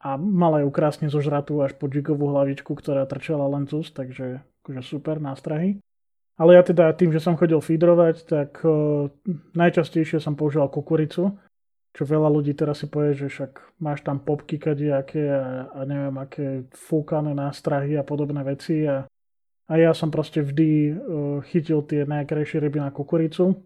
A 0.02 0.18
mala 0.18 0.62
ju 0.62 0.70
krásne 0.70 1.10
zožratú 1.10 1.62
až 1.62 1.74
po 1.78 1.90
jigovú 1.90 2.30
hlavičku, 2.30 2.74
ktorá 2.74 3.06
trčala 3.10 3.50
len 3.50 3.66
zus, 3.66 3.90
takže 3.90 4.46
akože 4.62 4.82
super 4.86 5.18
nástrahy. 5.18 5.82
Ale 6.38 6.58
ja 6.58 6.66
teda 6.66 6.94
tým, 6.98 7.14
že 7.14 7.22
som 7.22 7.38
chodil 7.38 7.62
feedrovať, 7.62 8.26
tak 8.26 8.66
uh, 8.66 9.10
najčastejšie 9.54 10.18
som 10.18 10.34
používal 10.34 10.74
kukuricu, 10.74 11.38
čo 11.92 12.08
veľa 12.08 12.32
ľudí 12.32 12.56
teraz 12.56 12.80
si 12.80 12.88
povie, 12.88 13.12
že 13.12 13.28
však 13.28 13.82
máš 13.84 14.00
tam 14.08 14.24
popky 14.24 14.56
kadejaké 14.56 15.28
a, 15.28 15.68
a 15.76 15.80
neviem, 15.84 16.16
aké 16.24 16.64
fúkané 16.72 17.36
nástrahy 17.36 18.00
a 18.00 18.08
podobné 18.08 18.40
veci 18.48 18.88
a, 18.88 19.04
a 19.68 19.74
ja 19.76 19.92
som 19.92 20.08
proste 20.08 20.40
vždy 20.40 20.70
uh, 20.72 20.94
chytil 21.52 21.84
tie 21.84 22.08
najkrajšie 22.08 22.64
ryby 22.64 22.80
na 22.80 22.96
kukuricu. 22.96 23.60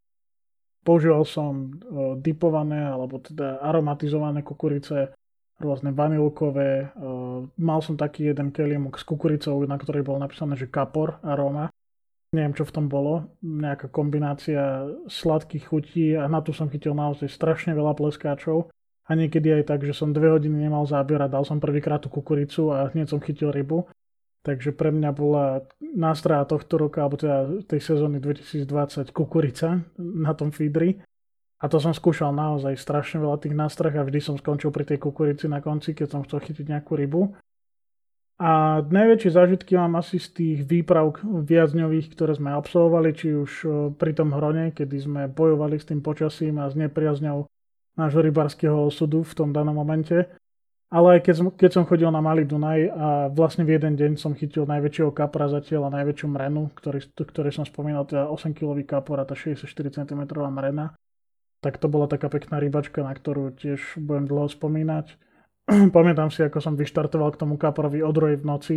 Používal 0.81 1.25
som 1.25 1.69
uh, 1.69 2.17
dipované 2.17 2.81
alebo 2.81 3.21
teda 3.21 3.61
aromatizované 3.61 4.41
kukurice, 4.41 5.13
rôzne 5.61 5.93
vanilkové. 5.93 6.97
Uh, 6.97 7.45
mal 7.61 7.85
som 7.85 7.93
taký 7.93 8.33
jeden 8.33 8.49
keliemok 8.49 8.97
s 8.97 9.05
kukuricou, 9.05 9.61
na 9.69 9.77
ktorej 9.77 10.01
bolo 10.01 10.17
napísané, 10.17 10.57
že 10.57 10.65
kapor 10.65 11.21
aroma 11.21 11.69
neviem 12.35 12.51
čo 12.51 12.67
v 12.67 12.75
tom 12.75 12.85
bolo, 12.91 13.31
nejaká 13.39 13.87
kombinácia 13.87 14.83
sladkých 15.07 15.65
chutí 15.71 16.05
a 16.19 16.27
na 16.27 16.43
to 16.43 16.51
som 16.51 16.67
chytil 16.67 16.91
naozaj 16.91 17.31
strašne 17.31 17.71
veľa 17.71 17.95
pleskáčov. 17.95 18.67
A 19.05 19.13
niekedy 19.13 19.53
aj 19.53 19.69
tak, 19.69 19.85
že 19.85 19.93
som 19.93 20.11
dve 20.11 20.33
hodiny 20.33 20.65
nemal 20.65 20.83
záber 20.89 21.21
a 21.21 21.29
dal 21.29 21.45
som 21.45 21.61
prvýkrát 21.61 22.01
tú 22.01 22.09
kukuricu 22.09 22.73
a 22.73 22.89
hneď 22.89 23.13
som 23.13 23.21
chytil 23.21 23.53
rybu. 23.53 23.85
Takže 24.41 24.73
pre 24.73 24.93
mňa 24.93 25.09
bola 25.13 25.65
nástraha 25.81 26.45
tohto 26.45 26.77
roka, 26.77 27.01
alebo 27.01 27.17
teda 27.17 27.65
tej 27.65 27.81
sezóny 27.81 28.21
2020 28.21 29.09
kukurica 29.13 29.81
na 29.97 30.33
tom 30.37 30.49
feedri. 30.49 31.01
A 31.61 31.65
to 31.65 31.81
som 31.81 31.93
skúšal 31.93 32.33
naozaj 32.33 32.77
strašne 32.77 33.21
veľa 33.21 33.41
tých 33.41 33.57
nástrah 33.57 33.93
a 33.93 34.05
vždy 34.05 34.19
som 34.21 34.35
skončil 34.37 34.69
pri 34.69 34.85
tej 34.85 35.01
kukurici 35.01 35.49
na 35.49 35.63
konci, 35.63 35.97
keď 35.97 36.07
som 36.09 36.21
chcel 36.25 36.41
chytiť 36.41 36.65
nejakú 36.67 36.93
rybu. 36.93 37.21
A 38.35 38.83
najväčšie 38.83 39.31
zážitky 39.31 39.79
mám 39.79 39.95
asi 39.95 40.19
z 40.19 40.27
tých 40.35 40.59
výprav 40.67 41.15
viacňových, 41.23 42.11
ktoré 42.11 42.35
sme 42.35 42.51
absolvovali, 42.51 43.15
či 43.15 43.31
už 43.31 43.51
pri 43.95 44.11
tom 44.11 44.35
hrone, 44.35 44.75
kedy 44.75 44.97
sme 44.99 45.21
bojovali 45.31 45.79
s 45.79 45.87
tým 45.87 46.03
počasím 46.03 46.59
a 46.59 46.67
s 46.67 46.75
nepriazňou 46.75 47.47
nášho 47.95 48.19
rybárskeho 48.19 48.91
osudu 48.91 49.23
v 49.23 49.33
tom 49.39 49.55
danom 49.55 49.79
momente. 49.79 50.27
Ale 50.91 51.17
aj 51.17 51.21
keď 51.23 51.35
som, 51.35 51.47
keď 51.47 51.71
som 51.79 51.87
chodil 51.87 52.11
na 52.11 52.19
Malý 52.19 52.43
Dunaj 52.43 52.91
a 52.91 53.07
vlastne 53.31 53.63
v 53.63 53.79
jeden 53.79 53.95
deň 53.95 54.19
som 54.19 54.35
chytil 54.35 54.67
najväčšieho 54.67 55.15
kapra 55.15 55.47
zatiaľ 55.47 55.87
a 55.87 55.95
najväčšiu 56.03 56.27
mrenu, 56.27 56.75
ktorý, 56.75 57.07
ktorý 57.15 57.49
som 57.55 57.63
spomínal, 57.63 58.03
teda 58.03 58.27
8-kilový 58.27 58.83
kapor 58.83 59.17
a 59.17 59.25
tá 59.25 59.33
64 59.33 59.65
cm 59.71 60.21
mrena, 60.51 60.91
tak 61.63 61.79
to 61.79 61.87
bola 61.87 62.11
taká 62.11 62.27
pekná 62.27 62.59
rybačka, 62.59 62.99
na 62.99 63.15
ktorú 63.15 63.55
tiež 63.55 63.95
budem 63.95 64.27
dlho 64.27 64.51
spomínať. 64.51 65.15
pamätám 65.95 66.29
si, 66.29 66.45
ako 66.45 66.61
som 66.61 66.77
vyštartoval 66.77 67.33
k 67.33 67.41
tomu 67.41 67.57
kaprovi 67.57 68.05
o 68.05 68.11
druhej 68.13 68.41
v 68.41 68.45
noci. 68.45 68.75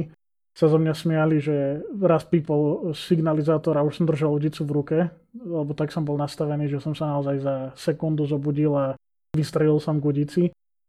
Sa 0.56 0.66
zo 0.66 0.80
mňa 0.80 0.94
smiali, 0.96 1.38
že 1.38 1.84
raz 2.02 2.26
pípol 2.26 2.90
signalizátor 2.90 3.78
a 3.78 3.86
už 3.86 4.02
som 4.02 4.10
držal 4.10 4.34
udicu 4.34 4.66
v 4.66 4.74
ruke, 4.74 4.98
lebo 5.38 5.70
tak 5.76 5.94
som 5.94 6.02
bol 6.02 6.18
nastavený, 6.18 6.66
že 6.66 6.82
som 6.82 6.98
sa 6.98 7.14
naozaj 7.14 7.36
za 7.38 7.54
sekundu 7.78 8.26
zobudil 8.26 8.74
a 8.74 8.98
vystrelil 9.36 9.78
som 9.78 10.02
k 10.02 10.08
udici. 10.10 10.44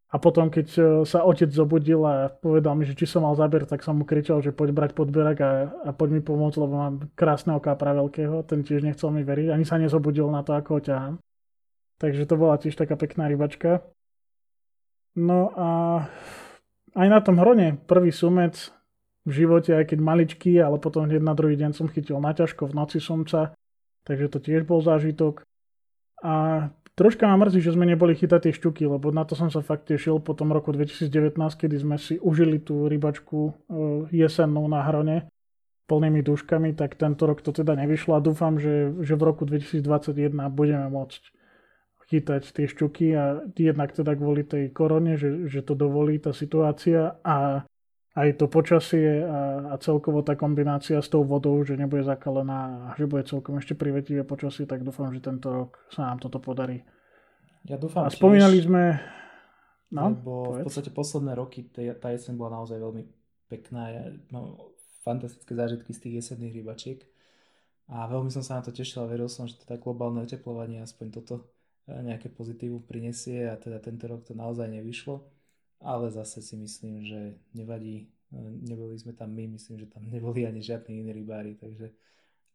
A 0.09 0.17
potom, 0.17 0.49
keď 0.49 0.67
e, 0.73 0.81
sa 1.05 1.21
otec 1.21 1.53
zobudil 1.53 2.01
a 2.01 2.33
povedal 2.33 2.73
mi, 2.73 2.81
že 2.81 2.97
či 2.97 3.05
som 3.05 3.21
mal 3.21 3.37
záber, 3.37 3.69
tak 3.69 3.85
som 3.85 3.93
mu 3.93 4.09
kričal, 4.09 4.41
že 4.41 4.49
poď 4.49 4.73
brať 4.73 4.91
podberak 4.97 5.37
a, 5.37 5.51
a 5.85 5.89
poď 5.93 6.17
mi 6.17 6.21
pomôcť, 6.25 6.57
lebo 6.57 6.73
mám 6.73 6.95
krásneho 7.13 7.61
kapra 7.61 7.93
veľkého. 7.93 8.41
Ten 8.49 8.65
tiež 8.65 8.81
nechcel 8.81 9.13
mi 9.13 9.21
veriť, 9.21 9.53
ani 9.53 9.69
sa 9.69 9.77
nezobudil 9.77 10.25
na 10.33 10.41
to, 10.41 10.57
ako 10.57 10.69
ho 10.73 10.81
ťahám. 10.81 11.13
Takže 12.01 12.25
to 12.25 12.35
bola 12.41 12.57
tiež 12.57 12.73
taká 12.73 12.97
pekná 12.97 13.29
rybačka. 13.29 13.85
No 15.19 15.51
a 15.59 15.69
aj 16.95 17.07
na 17.11 17.19
tom 17.19 17.35
hrone 17.43 17.75
prvý 17.83 18.15
sumec 18.15 18.71
v 19.27 19.31
živote, 19.43 19.75
aj 19.75 19.91
keď 19.91 19.99
maličký, 19.99 20.55
ale 20.63 20.79
potom 20.79 21.03
hneď 21.03 21.19
na 21.19 21.35
druhý 21.35 21.59
deň 21.59 21.75
som 21.75 21.91
chytil 21.91 22.23
naťažko 22.23 22.71
v 22.71 22.77
noci 22.79 23.03
sumca, 23.03 23.51
takže 24.07 24.31
to 24.31 24.39
tiež 24.39 24.63
bol 24.63 24.79
zážitok. 24.79 25.43
A 26.23 26.67
troška 26.95 27.27
ma 27.27 27.35
mrzí, 27.35 27.59
že 27.59 27.75
sme 27.75 27.83
neboli 27.83 28.15
chytať 28.15 28.47
tie 28.47 28.53
šťuky, 28.55 28.87
lebo 28.87 29.11
na 29.11 29.27
to 29.27 29.35
som 29.35 29.51
sa 29.51 29.59
fakt 29.59 29.91
tešil 29.91 30.23
po 30.23 30.31
tom 30.31 30.55
roku 30.55 30.71
2019, 30.71 31.35
kedy 31.35 31.75
sme 31.75 31.99
si 31.99 32.15
užili 32.15 32.63
tú 32.63 32.87
rybačku 32.87 33.39
e, 33.39 33.51
jesennú 34.15 34.63
na 34.71 34.87
hrone 34.87 35.27
plnými 35.91 36.21
duškami, 36.23 36.77
tak 36.79 36.95
tento 36.95 37.27
rok 37.27 37.43
to 37.43 37.51
teda 37.51 37.75
nevyšlo 37.75 38.15
a 38.15 38.23
dúfam, 38.23 38.55
že, 38.55 38.93
že 39.03 39.13
v 39.19 39.25
roku 39.25 39.43
2021 39.43 40.31
budeme 40.53 40.87
môcť 40.87 41.38
chytať 42.09 42.43
tie 42.49 42.65
šťuky 42.65 43.07
a 43.13 43.45
jednak 43.53 43.93
teda 43.93 44.17
kvôli 44.17 44.41
tej 44.41 44.73
korone, 44.73 45.13
že, 45.13 45.45
že 45.45 45.61
to 45.61 45.77
dovolí 45.77 46.17
tá 46.17 46.33
situácia 46.33 47.21
a 47.21 47.61
aj 48.17 48.29
to 48.41 48.49
počasie 48.49 49.21
a, 49.21 49.69
a 49.69 49.75
celkovo 49.77 50.25
tá 50.25 50.33
kombinácia 50.33 50.97
s 50.97 51.07
tou 51.07 51.21
vodou, 51.21 51.61
že 51.61 51.77
nebude 51.77 52.01
zakalená 52.01 52.89
a 52.89 52.97
že 52.97 53.05
bude 53.05 53.23
celkom 53.29 53.61
ešte 53.61 53.77
privetivé 53.77 54.25
počasie, 54.25 54.65
tak 54.65 54.81
dúfam, 54.81 55.13
že 55.13 55.21
tento 55.21 55.53
rok 55.53 55.77
sa 55.93 56.09
nám 56.09 56.17
toto 56.17 56.41
podarí. 56.41 56.81
Ja 57.69 57.77
dúfam 57.77 58.03
A 58.03 58.09
spomínali 58.09 58.59
tiež, 58.59 58.67
sme... 58.67 58.83
No, 59.93 60.13
lebo 60.13 60.53
povedz. 60.53 60.57
v 60.57 60.65
podstate 60.65 60.89
posledné 60.93 61.33
roky 61.37 61.65
tá 61.73 62.09
jeseň 62.13 62.33
bola 62.37 62.61
naozaj 62.61 62.77
veľmi 62.77 63.03
pekná. 63.49 63.89
Ja 63.89 64.03
mám 64.33 64.57
fantastické 65.01 65.53
zážitky 65.53 65.93
z 65.93 65.99
tých 66.01 66.13
jesenných 66.25 66.61
rybačiek 66.61 66.99
a 67.89 68.05
veľmi 68.05 68.29
som 68.29 68.45
sa 68.45 68.61
na 68.61 68.65
to 68.65 68.73
tešil 68.73 69.05
a 69.05 69.09
veril 69.09 69.29
som, 69.29 69.49
že 69.49 69.57
teda 69.61 69.81
globálne 69.81 70.21
oteplovanie 70.21 70.81
aspoň 70.85 71.21
toto 71.21 71.49
nejaké 71.89 72.29
pozitívu 72.29 72.85
prinesie 72.85 73.49
a 73.49 73.57
teda 73.57 73.81
tento 73.81 74.05
rok 74.05 74.21
to 74.23 74.37
naozaj 74.37 74.69
nevyšlo, 74.69 75.25
ale 75.81 76.13
zase 76.13 76.41
si 76.45 76.55
myslím, 76.55 77.01
že 77.05 77.19
nevadí, 77.57 78.09
neboli 78.63 78.93
sme 78.99 79.17
tam 79.17 79.33
my, 79.33 79.57
myslím, 79.57 79.81
že 79.81 79.87
tam 79.89 80.05
neboli 80.13 80.45
ani 80.45 80.61
žiadni 80.61 81.01
iní 81.01 81.11
rybári, 81.11 81.57
takže 81.57 81.91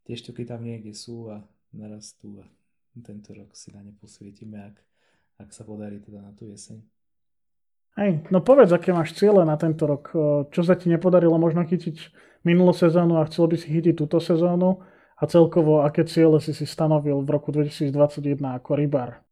tie 0.07 0.14
šťuky 0.14 0.47
tam 0.47 0.62
niekde 0.62 0.95
sú 0.95 1.35
a 1.35 1.43
narastú 1.74 2.41
a 2.41 2.47
tento 3.03 3.35
rok 3.35 3.51
si 3.59 3.74
na 3.74 3.82
ne 3.82 3.91
posvietime, 3.91 4.70
ak, 4.70 4.76
ak 5.43 5.49
sa 5.51 5.66
podarí 5.66 5.99
teda 5.99 6.22
na 6.22 6.30
tú 6.30 6.47
jeseň. 6.47 6.78
Hej, 7.95 8.26
no 8.30 8.43
povedz, 8.43 8.74
aké 8.74 8.91
máš 8.91 9.14
ciele 9.14 9.47
na 9.47 9.55
tento 9.55 9.87
rok. 9.87 10.11
Čo 10.51 10.62
sa 10.66 10.74
ti 10.74 10.91
nepodarilo 10.91 11.39
možno 11.39 11.62
chytiť 11.62 11.97
minulú 12.43 12.74
sezónu 12.74 13.22
a 13.22 13.26
chcel 13.30 13.47
by 13.47 13.57
si 13.59 13.70
chytiť 13.70 13.95
túto 13.95 14.18
sezónu? 14.18 14.82
A 15.14 15.30
celkovo, 15.30 15.87
aké 15.87 16.03
ciele 16.03 16.43
si 16.43 16.51
si 16.51 16.66
stanovil 16.66 17.22
v 17.22 17.28
roku 17.30 17.55
2021 17.55 18.35
ako 18.59 18.70
rybár? 18.74 19.24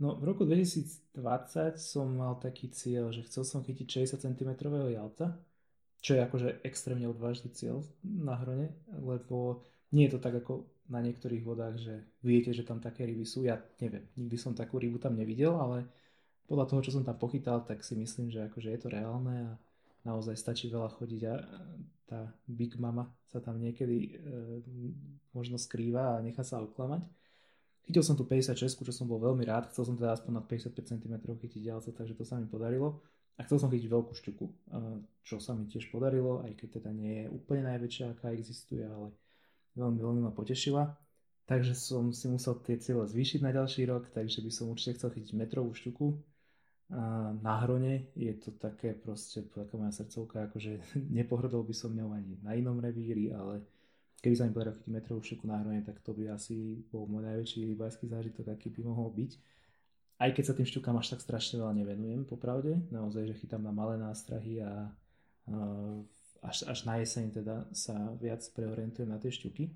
No 0.00 0.16
v 0.16 0.32
roku 0.32 0.48
2020 0.48 1.76
som 1.76 2.08
mal 2.08 2.40
taký 2.40 2.72
cieľ, 2.72 3.12
že 3.12 3.20
chcel 3.28 3.44
som 3.44 3.60
chytiť 3.60 4.08
60 4.08 4.16
cm 4.16 4.50
jalca, 4.96 5.36
čo 6.00 6.16
je 6.16 6.24
akože 6.24 6.64
extrémne 6.64 7.04
odvážny 7.04 7.52
cieľ 7.52 7.84
na 8.00 8.32
hrone, 8.40 8.72
lebo 8.96 9.60
nie 9.92 10.08
je 10.08 10.16
to 10.16 10.20
tak 10.24 10.40
ako 10.40 10.64
na 10.88 11.04
niektorých 11.04 11.44
vodách, 11.44 11.76
že 11.76 11.94
viete, 12.24 12.56
že 12.56 12.64
tam 12.64 12.80
také 12.80 13.04
ryby 13.04 13.28
sú. 13.28 13.44
Ja 13.44 13.60
neviem, 13.78 14.08
nikdy 14.16 14.36
som 14.40 14.56
takú 14.56 14.80
rybu 14.80 14.96
tam 14.96 15.20
nevidel, 15.20 15.52
ale 15.54 15.84
podľa 16.48 16.66
toho, 16.66 16.80
čo 16.80 16.96
som 16.96 17.04
tam 17.04 17.20
pochytal, 17.20 17.62
tak 17.62 17.84
si 17.84 17.94
myslím, 17.94 18.32
že 18.32 18.48
akože 18.48 18.72
je 18.72 18.80
to 18.80 18.88
reálne 18.88 19.36
a 19.36 19.50
naozaj 20.02 20.34
stačí 20.34 20.72
veľa 20.72 20.90
chodiť 20.96 21.22
a 21.28 21.34
tá 22.10 22.20
Big 22.48 22.74
Mama 22.80 23.06
sa 23.30 23.38
tam 23.38 23.60
niekedy 23.62 23.96
e, 24.02 24.10
možno 25.30 25.60
skrýva 25.60 26.18
a 26.18 26.24
nechá 26.24 26.42
sa 26.42 26.58
oklamať. 26.58 27.06
Chytil 27.90 28.06
som 28.06 28.14
tu 28.14 28.22
56, 28.22 28.86
čo 28.86 28.94
som 28.94 29.10
bol 29.10 29.18
veľmi 29.18 29.42
rád, 29.50 29.74
chcel 29.74 29.82
som 29.82 29.98
teda 29.98 30.14
aspoň 30.14 30.38
na 30.38 30.42
55 30.46 30.94
cm 30.94 31.14
chytiť 31.26 31.74
ďalce, 31.74 31.90
takže 31.90 32.14
to 32.14 32.22
sa 32.22 32.38
mi 32.38 32.46
podarilo. 32.46 33.02
A 33.34 33.42
chcel 33.42 33.58
som 33.58 33.66
chytiť 33.66 33.90
veľkú 33.90 34.14
šťuku, 34.14 34.46
čo 35.26 35.42
sa 35.42 35.58
mi 35.58 35.66
tiež 35.66 35.90
podarilo, 35.90 36.38
aj 36.46 36.54
keď 36.54 36.78
teda 36.78 36.94
nie 36.94 37.26
je 37.26 37.34
úplne 37.34 37.66
najväčšia, 37.66 38.14
aká 38.14 38.30
existuje, 38.30 38.86
ale 38.86 39.10
veľmi, 39.74 39.98
veľmi 40.06 40.22
ma 40.22 40.30
potešila. 40.30 40.86
Takže 41.50 41.74
som 41.74 42.14
si 42.14 42.30
musel 42.30 42.62
tie 42.62 42.78
cieľe 42.78 43.10
zvýšiť 43.10 43.42
na 43.42 43.50
ďalší 43.50 43.90
rok, 43.90 44.06
takže 44.14 44.38
by 44.38 44.54
som 44.54 44.70
určite 44.70 45.02
chcel 45.02 45.10
chytiť 45.10 45.34
metrovú 45.34 45.74
šťuku. 45.74 46.06
A 46.94 47.34
na 47.42 47.54
hrone 47.66 48.14
je 48.14 48.30
to 48.38 48.54
také 48.54 48.94
proste, 48.94 49.50
taká 49.50 49.74
moja 49.74 49.98
srdcovka, 49.98 50.46
akože 50.46 50.78
nepohrdol 51.18 51.66
by 51.66 51.74
som 51.74 51.90
ňou 51.90 52.14
ani 52.14 52.38
na 52.38 52.54
inom 52.54 52.78
revíri, 52.78 53.34
ale 53.34 53.66
keby 54.20 54.34
sa 54.36 54.44
mi 54.44 54.52
podarilo 54.52 54.76
chytiť 54.76 54.92
metrovú 54.92 55.20
šuku 55.24 55.44
na 55.48 55.60
hrone, 55.64 55.80
tak 55.84 56.00
to 56.04 56.12
by 56.12 56.32
asi 56.32 56.84
bol 56.92 57.08
môj 57.08 57.24
najväčší 57.24 57.72
rybársky 57.72 58.04
zážitok, 58.08 58.52
aký 58.52 58.68
by 58.68 58.84
mohol 58.84 59.08
byť. 59.12 59.32
Aj 60.20 60.28
keď 60.28 60.44
sa 60.44 60.52
tým 60.52 60.68
šťukám 60.68 61.00
až 61.00 61.16
tak 61.16 61.24
strašne 61.24 61.56
veľa 61.64 61.72
nevenujem, 61.80 62.28
popravde, 62.28 62.84
naozaj, 62.92 63.32
že 63.32 63.40
chytám 63.40 63.64
na 63.64 63.72
malé 63.72 63.96
nástrahy 63.96 64.60
a 64.60 64.92
až, 66.44 66.68
až 66.68 66.78
na 66.84 67.00
jeseň 67.00 67.32
teda 67.32 67.64
sa 67.72 68.12
viac 68.20 68.44
preorientujem 68.52 69.08
na 69.08 69.16
tie 69.16 69.32
šťuky. 69.32 69.72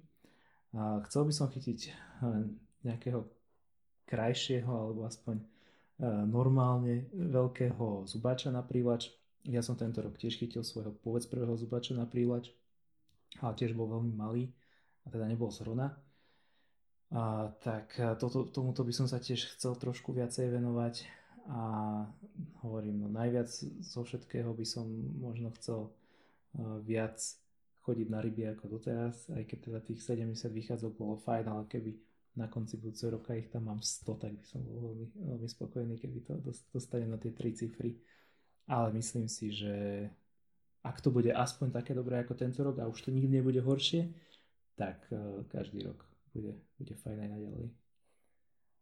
A 0.77 1.01
chcel 1.09 1.25
by 1.25 1.33
som 1.33 1.49
chytiť 1.49 1.89
nejakého 2.85 3.25
krajšieho 4.05 4.69
alebo 4.69 5.09
aspoň 5.09 5.41
normálne 6.29 7.09
veľkého 7.17 8.05
zubača 8.05 8.53
na 8.53 8.61
prívač. 8.61 9.09
Ja 9.49 9.65
som 9.65 9.81
tento 9.81 10.05
rok 10.05 10.21
tiež 10.21 10.37
chytil 10.37 10.61
svojho 10.61 10.93
pôvec 10.93 11.25
prvého 11.33 11.57
zubača 11.57 11.97
na 11.97 12.05
prívač 12.05 12.53
ale 13.43 13.53
tiež 13.59 13.75
bol 13.75 13.91
veľmi 13.91 14.15
malý 14.15 14.51
a 15.07 15.11
teda 15.11 15.27
nebol 15.27 15.51
z 15.51 15.65
hrona. 15.67 15.95
A, 17.15 17.51
tak 17.63 17.95
toto, 18.19 18.47
tomuto 18.51 18.83
by 18.83 18.93
som 18.95 19.07
sa 19.07 19.23
tiež 19.23 19.57
chcel 19.59 19.75
trošku 19.79 20.11
viacej 20.15 20.51
venovať 20.51 21.07
a 21.45 21.63
hovorím, 22.65 23.05
no 23.05 23.09
najviac 23.13 23.53
zo 23.85 24.01
všetkého 24.01 24.57
by 24.57 24.65
som 24.65 24.89
možno 25.21 25.53
chcel 25.61 25.93
viac 26.87 27.21
chodiť 27.85 28.09
na 28.09 28.25
ryby 28.25 28.49
ako 28.49 28.81
doteraz, 28.81 29.29
aj 29.29 29.45
keď 29.45 29.59
teda 29.61 29.79
tých 29.85 30.01
70 30.01 30.41
vychádzok 30.41 30.93
bolo 30.97 31.21
fajn, 31.21 31.45
ale 31.53 31.69
keby 31.69 31.93
na 32.41 32.49
konci 32.49 32.81
budúceho 32.81 33.15
roka 33.15 33.37
ich 33.37 33.53
tam 33.53 33.69
mám 33.69 33.85
100, 33.85 34.25
tak 34.25 34.33
by 34.33 34.45
som 34.49 34.65
bol 34.65 34.91
veľmi, 34.91 35.07
veľmi 35.21 35.49
spokojný, 35.53 35.95
keby 36.01 36.19
to 36.25 36.33
dostane 36.73 37.05
na 37.05 37.21
tie 37.21 37.37
tri 37.37 37.53
cifry. 37.53 38.01
Ale 38.65 38.97
myslím 38.97 39.29
si, 39.29 39.53
že 39.53 40.09
ak 40.85 41.01
to 41.01 41.09
bude 41.09 41.33
aspoň 41.33 41.73
také 41.73 41.97
dobré 41.97 42.21
ako 42.21 42.37
tento 42.37 42.61
rok 42.61 42.77
a 42.79 42.89
už 42.89 43.09
to 43.09 43.11
nikdy 43.11 43.41
nebude 43.41 43.59
horšie, 43.65 44.13
tak 44.77 45.01
uh, 45.09 45.43
každý 45.49 45.81
rok 45.89 46.05
bude, 46.37 46.61
bude 46.77 46.95
fajn 46.95 47.19
aj 47.25 47.31
naďalej. 47.41 47.67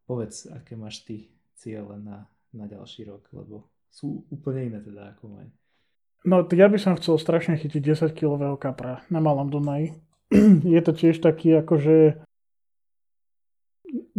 Povedz, 0.03 0.51
aké 0.51 0.75
máš 0.75 1.07
ty 1.07 1.31
cieľe 1.55 2.03
na, 2.03 2.27
na 2.51 2.67
ďalší 2.67 3.07
rok, 3.07 3.31
lebo 3.31 3.71
sú 3.87 4.27
úplne 4.35 4.67
iné 4.67 4.79
teda 4.83 5.15
ako 5.15 5.39
moje. 5.39 5.49
No, 6.27 6.43
ja 6.51 6.67
by 6.71 6.79
som 6.79 6.99
chcel 6.99 7.19
strašne 7.19 7.59
chytiť 7.59 7.83
10-kilového 7.83 8.55
kapra 8.59 9.03
na 9.11 9.19
Malom 9.19 9.51
Dunaji. 9.51 9.95
Je 10.75 10.81
to 10.83 10.95
tiež 10.95 11.19
taký 11.23 11.61
akože 11.63 12.23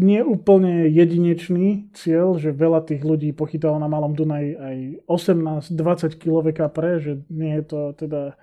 nie 0.04 0.20
úplne 0.20 0.92
jedinečný 0.92 1.96
cieľ, 1.96 2.36
že 2.36 2.52
veľa 2.52 2.84
tých 2.84 3.08
ľudí 3.08 3.32
pochytalo 3.32 3.80
na 3.80 3.88
Malom 3.88 4.12
Dunaji 4.12 4.52
aj 4.60 4.78
18-20 5.08 6.20
kg 6.20 6.52
kapre, 6.52 7.00
že 7.00 7.24
nie 7.32 7.56
je 7.58 7.64
to 7.64 7.80
teda 7.96 8.36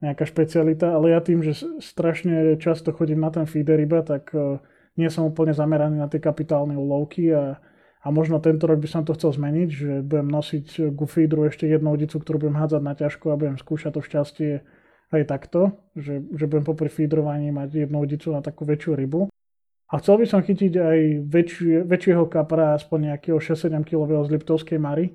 nejaká 0.00 0.24
špecialita, 0.26 0.96
ale 0.96 1.14
ja 1.14 1.20
tým, 1.20 1.44
že 1.44 1.54
strašne 1.78 2.56
často 2.58 2.90
chodím 2.90 3.22
na 3.22 3.30
ten 3.30 3.46
feeder 3.46 3.78
iba, 3.78 4.02
tak 4.02 4.34
e, 4.34 4.58
nie 4.98 5.06
som 5.12 5.30
úplne 5.30 5.54
zameraný 5.54 6.00
na 6.00 6.10
tie 6.10 6.18
kapitálne 6.18 6.74
úlovky 6.74 7.30
a, 7.30 7.62
a 8.02 8.06
možno 8.10 8.42
tento 8.42 8.66
rok 8.66 8.82
by 8.82 8.88
som 8.90 9.06
to 9.06 9.14
chcel 9.14 9.30
zmeniť, 9.30 9.68
že 9.70 9.90
budem 10.02 10.26
nosiť 10.26 10.96
ku 10.98 11.06
feederu 11.06 11.46
ešte 11.46 11.70
jednu 11.70 11.94
odicu, 11.94 12.18
ktorú 12.18 12.48
budem 12.48 12.58
hádzať 12.58 12.82
na 12.82 12.94
ťažko 12.98 13.26
a 13.30 13.38
budem 13.38 13.56
skúšať 13.60 13.94
to 13.94 14.00
šťastie 14.02 14.52
aj 15.12 15.22
takto, 15.28 15.76
že, 15.94 16.24
že 16.34 16.44
budem 16.50 16.64
popri 16.66 16.88
feederovaní 16.88 17.52
mať 17.52 17.86
jednu 17.86 18.02
odicu 18.02 18.32
na 18.32 18.42
takú 18.42 18.66
väčšiu 18.66 18.96
rybu. 18.96 19.31
A 19.92 20.00
chcel 20.00 20.24
by 20.24 20.26
som 20.26 20.40
chytiť 20.40 20.72
aj 20.80 20.98
väčšie, 21.28 21.84
väčšieho 21.84 22.24
kapra, 22.24 22.72
aspoň 22.80 23.12
nejakého 23.12 23.36
6-7 23.36 23.84
kg 23.84 24.24
z 24.24 24.32
Liptovskej 24.32 24.80
Mary. 24.80 25.12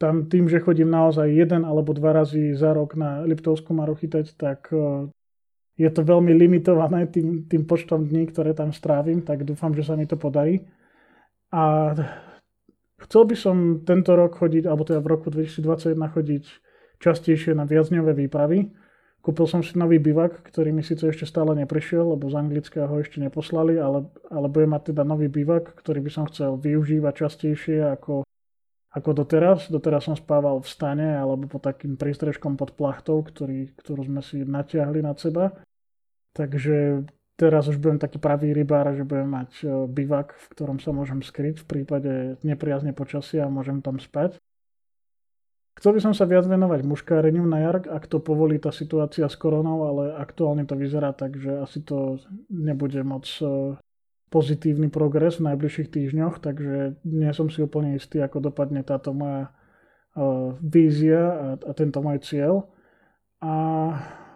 Tam 0.00 0.32
tým, 0.32 0.48
že 0.48 0.64
chodím 0.64 0.88
naozaj 0.88 1.28
jeden 1.28 1.68
alebo 1.68 1.92
dva 1.92 2.16
razy 2.16 2.56
za 2.56 2.72
rok 2.72 2.96
na 2.96 3.20
Liptovskú 3.20 3.76
Maru 3.76 3.92
chytať, 3.92 4.32
tak 4.40 4.72
e, 4.72 5.12
je 5.76 5.90
to 5.92 6.08
veľmi 6.08 6.32
limitované 6.32 7.04
tým, 7.12 7.44
tým 7.44 7.68
počtom 7.68 8.08
dní, 8.08 8.32
ktoré 8.32 8.56
tam 8.56 8.72
strávim, 8.72 9.20
tak 9.20 9.44
dúfam, 9.44 9.76
že 9.76 9.84
sa 9.84 9.92
mi 9.92 10.08
to 10.08 10.16
podarí. 10.16 10.64
A 11.52 11.92
chcel 12.96 13.28
by 13.28 13.36
som 13.36 13.56
tento 13.84 14.16
rok 14.16 14.40
chodiť, 14.40 14.64
alebo 14.64 14.88
teda 14.88 15.04
v 15.04 15.10
roku 15.12 15.28
2021 15.28 16.00
chodiť 16.00 16.44
častejšie 16.96 17.52
na 17.52 17.68
viacňové 17.68 18.16
výpravy 18.16 18.72
Kúpil 19.22 19.46
som 19.46 19.62
si 19.62 19.78
nový 19.78 20.02
bivak, 20.02 20.50
ktorý 20.50 20.74
mi 20.74 20.82
síce 20.82 21.06
ešte 21.06 21.30
stále 21.30 21.54
neprišiel, 21.54 22.18
lebo 22.18 22.26
z 22.26 22.42
Anglicka 22.42 22.90
ho 22.90 22.98
ešte 22.98 23.22
neposlali, 23.22 23.78
ale, 23.78 24.10
ale 24.26 24.50
budem 24.50 24.74
mať 24.74 24.90
teda 24.90 25.06
nový 25.06 25.30
bivak, 25.30 25.78
ktorý 25.78 26.02
by 26.02 26.10
som 26.10 26.26
chcel 26.26 26.58
využívať 26.58 27.14
častejšie 27.22 27.86
ako, 27.86 28.26
ako 28.90 29.10
doteraz. 29.14 29.70
Doteraz 29.70 30.10
som 30.10 30.18
spával 30.18 30.58
v 30.58 30.66
stane 30.66 31.14
alebo 31.14 31.46
pod 31.46 31.62
takým 31.62 31.94
prístrežkom 31.94 32.58
pod 32.58 32.74
plachtou, 32.74 33.22
ktorý, 33.22 33.70
ktorú 33.78 34.10
sme 34.10 34.26
si 34.26 34.42
natiahli 34.42 35.06
nad 35.06 35.14
seba. 35.22 35.54
Takže 36.34 37.06
teraz 37.38 37.70
už 37.70 37.78
budem 37.78 38.02
taký 38.02 38.18
pravý 38.18 38.50
rybár, 38.50 38.90
že 38.90 39.06
budem 39.06 39.30
mať 39.30 39.50
e, 39.62 39.66
bivak, 39.86 40.34
v 40.34 40.46
ktorom 40.50 40.82
sa 40.82 40.90
môžem 40.90 41.22
skryť 41.22 41.62
v 41.62 41.66
prípade 41.70 42.12
nepriazne 42.42 42.90
počasia 42.90 43.46
a 43.46 43.54
môžem 43.54 43.78
tam 43.78 44.02
spať. 44.02 44.42
Chcel 45.72 45.96
by 45.96 46.00
som 46.04 46.12
sa 46.12 46.28
viac 46.28 46.44
venovať 46.44 46.84
muškáreniu 46.84 47.48
na 47.48 47.64
jar, 47.64 47.80
ak 47.80 48.04
to 48.04 48.20
povolí 48.20 48.60
tá 48.60 48.68
situácia 48.68 49.24
s 49.24 49.36
koronou, 49.40 49.88
ale 49.88 50.04
aktuálne 50.20 50.68
to 50.68 50.76
vyzerá 50.76 51.16
tak, 51.16 51.40
že 51.40 51.48
asi 51.64 51.80
to 51.80 52.20
nebude 52.52 53.00
moc 53.00 53.24
e, 53.40 53.80
pozitívny 54.32 54.88
progres 54.88 55.36
v 55.36 55.52
najbližších 55.52 55.92
týždňoch, 55.92 56.40
takže 56.40 56.96
nie 57.04 57.30
som 57.36 57.52
si 57.52 57.60
úplne 57.60 58.00
istý, 58.00 58.24
ako 58.24 58.48
dopadne 58.48 58.80
táto 58.80 59.12
moja 59.12 59.52
uh, 60.16 60.56
vízia 60.64 61.56
a, 61.60 61.72
tento 61.76 62.00
môj 62.00 62.24
cieľ. 62.24 62.64
A 63.44 63.52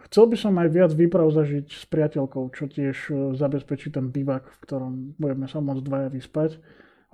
chcel 0.05 0.29
by 0.29 0.37
som 0.37 0.53
aj 0.61 0.69
viac 0.69 0.93
výprav 0.93 1.33
zažiť 1.33 1.73
s 1.73 1.89
priateľkou, 1.89 2.45
čo 2.53 2.69
tiež 2.69 2.97
uh, 3.09 3.17
zabezpečí 3.33 3.89
ten 3.89 4.13
bývak, 4.13 4.53
v 4.53 4.59
ktorom 4.69 4.93
budeme 5.17 5.49
sa 5.49 5.65
môcť 5.65 5.81
dvaja 5.81 6.09
vyspať. 6.13 6.61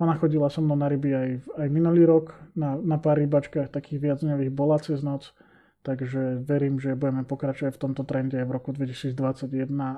Ona 0.03 0.19
chodila 0.19 0.51
so 0.51 0.59
mnou 0.59 0.75
na 0.75 0.91
ryby 0.91 1.15
aj, 1.15 1.29
aj 1.63 1.67
minulý 1.71 2.03
rok, 2.03 2.35
na, 2.59 2.75
na 2.75 2.99
pár 2.99 3.23
rybačkách 3.23 3.71
takých 3.71 4.11
viacňových 4.11 4.51
bola 4.51 4.75
cez 4.83 4.99
noc, 4.99 5.31
takže 5.87 6.43
verím, 6.43 6.75
že 6.83 6.99
budeme 6.99 7.23
pokračovať 7.23 7.71
v 7.71 7.81
tomto 7.87 8.03
trende 8.03 8.35
aj 8.35 8.45
v 8.47 8.55
roku 8.55 8.75
2021 8.75 9.71
a, 9.79 9.91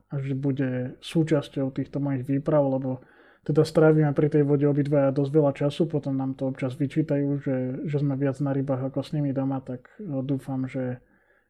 a 0.00 0.14
že 0.16 0.32
bude 0.32 0.96
súčasťou 1.04 1.68
týchto 1.76 2.00
mojich 2.00 2.24
výprav, 2.24 2.64
lebo 2.64 3.04
teda 3.40 3.64
strávime 3.64 4.12
pri 4.12 4.28
tej 4.28 4.44
vode 4.44 4.68
obidvaja 4.68 5.16
dosť 5.16 5.32
veľa 5.32 5.52
času, 5.56 5.88
potom 5.88 6.12
nám 6.12 6.36
to 6.36 6.52
občas 6.52 6.76
vyčítajú, 6.76 7.28
že, 7.40 7.56
že 7.88 7.96
sme 7.96 8.16
viac 8.20 8.36
na 8.44 8.52
rybách 8.52 8.92
ako 8.92 9.00
s 9.00 9.16
nimi 9.16 9.32
doma, 9.32 9.64
tak 9.64 9.88
dúfam, 10.00 10.68
že, 10.68 11.00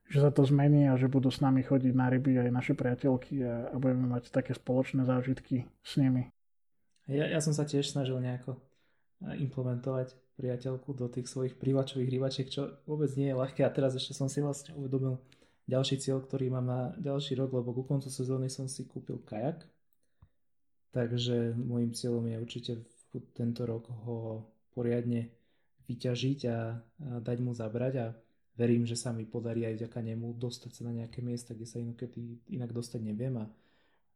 že 0.07 0.23
sa 0.23 0.31
to 0.31 0.47
zmení 0.47 0.87
a 0.87 0.95
že 0.95 1.11
budú 1.11 1.35
s 1.35 1.43
nami 1.43 1.67
chodiť 1.67 1.95
na 1.95 2.07
ryby 2.07 2.47
aj 2.47 2.51
naše 2.55 2.75
priateľky 2.79 3.43
a, 3.43 3.75
a 3.75 3.77
budeme 3.79 4.07
mať 4.07 4.31
také 4.31 4.55
spoločné 4.55 5.03
zážitky 5.03 5.67
s 5.83 5.99
nimi. 5.99 6.31
Ja, 7.09 7.25
ja 7.31 7.41
som 7.41 7.55
sa 7.55 7.65
tiež 7.65 7.89
snažil 7.89 8.19
nejako 8.21 8.59
eh, 8.59 9.41
implementovať 9.41 10.13
priateľku 10.41 10.97
do 10.97 11.07
tých 11.13 11.29
svojich 11.29 11.61
prívačových 11.61 12.09
rybačiek, 12.09 12.49
čo 12.49 12.81
vôbec 12.89 13.13
nie 13.17 13.29
je 13.29 13.39
ľahké. 13.39 13.61
A 13.65 13.73
teraz 13.73 13.93
ešte 13.93 14.17
som 14.17 14.29
si 14.29 14.41
vlastne 14.41 14.73
uvedomil 14.73 15.21
ďalší 15.69 16.01
cieľ, 16.01 16.25
ktorý 16.25 16.49
mám 16.49 16.67
na 16.67 16.81
ďalší 16.97 17.37
rok, 17.37 17.53
lebo 17.53 17.77
ku 17.77 17.85
koncu 17.85 18.09
sezóny 18.09 18.49
som 18.49 18.65
si 18.65 18.89
kúpil 18.89 19.21
kajak. 19.21 19.69
Takže 20.91 21.55
môjim 21.55 21.93
cieľom 21.95 22.27
je 22.27 22.37
určite 22.41 22.73
tento 23.37 23.63
rok 23.63 23.87
ho 24.07 24.43
poriadne 24.75 25.31
vyťažiť 25.87 26.41
a 26.51 26.79
dať 27.23 27.39
mu 27.43 27.55
zabrať 27.55 27.95
a 27.99 28.07
verím, 28.55 28.87
že 28.87 28.95
sa 28.95 29.11
mi 29.11 29.27
podarí 29.27 29.67
aj 29.67 29.79
vďaka 29.79 30.01
nemu 30.03 30.35
dostať 30.39 30.71
sa 30.71 30.83
na 30.87 30.93
nejaké 31.03 31.23
miesta, 31.23 31.55
kde 31.55 31.67
sa 31.67 31.83
inokedy 31.83 32.39
inak 32.55 32.71
dostať 32.71 33.01
neviem 33.03 33.35
a 33.39 33.51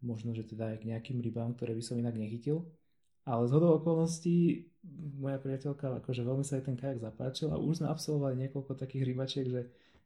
možno, 0.04 0.36
že 0.36 0.44
teda 0.44 0.76
aj 0.76 0.84
k 0.84 0.88
nejakým 0.92 1.18
rybám, 1.24 1.56
ktoré 1.56 1.72
by 1.72 1.82
som 1.82 1.96
inak 1.96 2.14
nechytil. 2.14 2.68
Ale 3.24 3.48
z 3.48 3.56
hodou 3.56 3.80
okolností 3.80 4.68
moja 5.16 5.40
priateľka, 5.40 6.04
akože 6.04 6.20
veľmi 6.20 6.44
sa 6.44 6.60
jej 6.60 6.64
ten 6.68 6.76
kajak 6.76 7.00
zapáčil 7.00 7.48
a 7.48 7.56
už 7.56 7.80
sme 7.80 7.88
absolvovali 7.88 8.36
niekoľko 8.44 8.76
takých 8.76 9.04
rybačiek, 9.08 9.46
že 9.48 9.60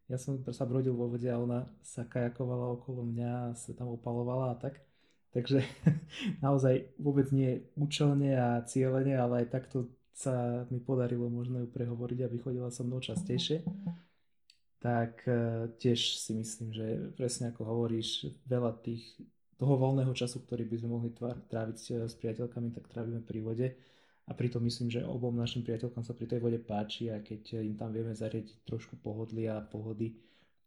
ja 0.06 0.16
som 0.16 0.38
sa 0.40 0.64
brodil 0.64 0.94
vo 0.94 1.10
vode 1.10 1.26
a 1.26 1.36
ona 1.36 1.66
sa 1.82 2.06
kajakovala 2.06 2.78
okolo 2.78 3.04
mňa 3.04 3.58
sa 3.58 3.74
tam 3.74 3.92
opalovala 3.92 4.54
a 4.54 4.56
tak. 4.56 4.80
Takže 5.34 5.60
naozaj 6.44 6.96
vôbec 6.96 7.28
nie 7.34 7.66
účelne 7.76 8.32
a 8.38 8.62
cieľene, 8.64 9.18
ale 9.18 9.44
aj 9.44 9.52
takto 9.52 9.90
sa 10.16 10.66
mi 10.72 10.82
podarilo 10.82 11.30
možno 11.30 11.62
ju 11.62 11.68
prehovoriť, 11.70 12.18
aby 12.26 12.36
chodila 12.42 12.72
so 12.72 12.82
mnou 12.82 12.98
častejšie. 12.98 13.62
Tak 14.78 15.26
e, 15.26 15.34
tiež 15.78 16.18
si 16.18 16.32
myslím, 16.34 16.74
že 16.74 16.86
presne 17.14 17.50
ako 17.50 17.62
hovoríš, 17.66 18.30
veľa 18.46 18.78
tých 18.82 19.04
toho 19.58 19.74
voľného 19.74 20.14
času, 20.14 20.46
ktorý 20.46 20.64
by 20.70 20.76
sme 20.78 20.88
mohli 20.94 21.10
tráviť 21.50 21.76
eh, 21.92 22.06
s 22.06 22.14
priateľkami, 22.16 22.72
tak 22.72 22.86
trávime 22.88 23.20
pri 23.20 23.40
vode. 23.42 23.68
A 24.28 24.36
pritom 24.36 24.60
myslím, 24.60 24.92
že 24.92 25.08
obom 25.08 25.32
našim 25.32 25.64
priateľkám 25.64 26.04
sa 26.04 26.12
pri 26.12 26.28
tej 26.28 26.40
vode 26.44 26.60
páči 26.60 27.08
a 27.08 27.16
keď 27.24 27.64
im 27.64 27.80
tam 27.80 27.96
vieme 27.96 28.12
zariadiť 28.12 28.60
trošku 28.68 29.00
pohodlia 29.00 29.56
a 29.56 29.64
pohody, 29.64 30.20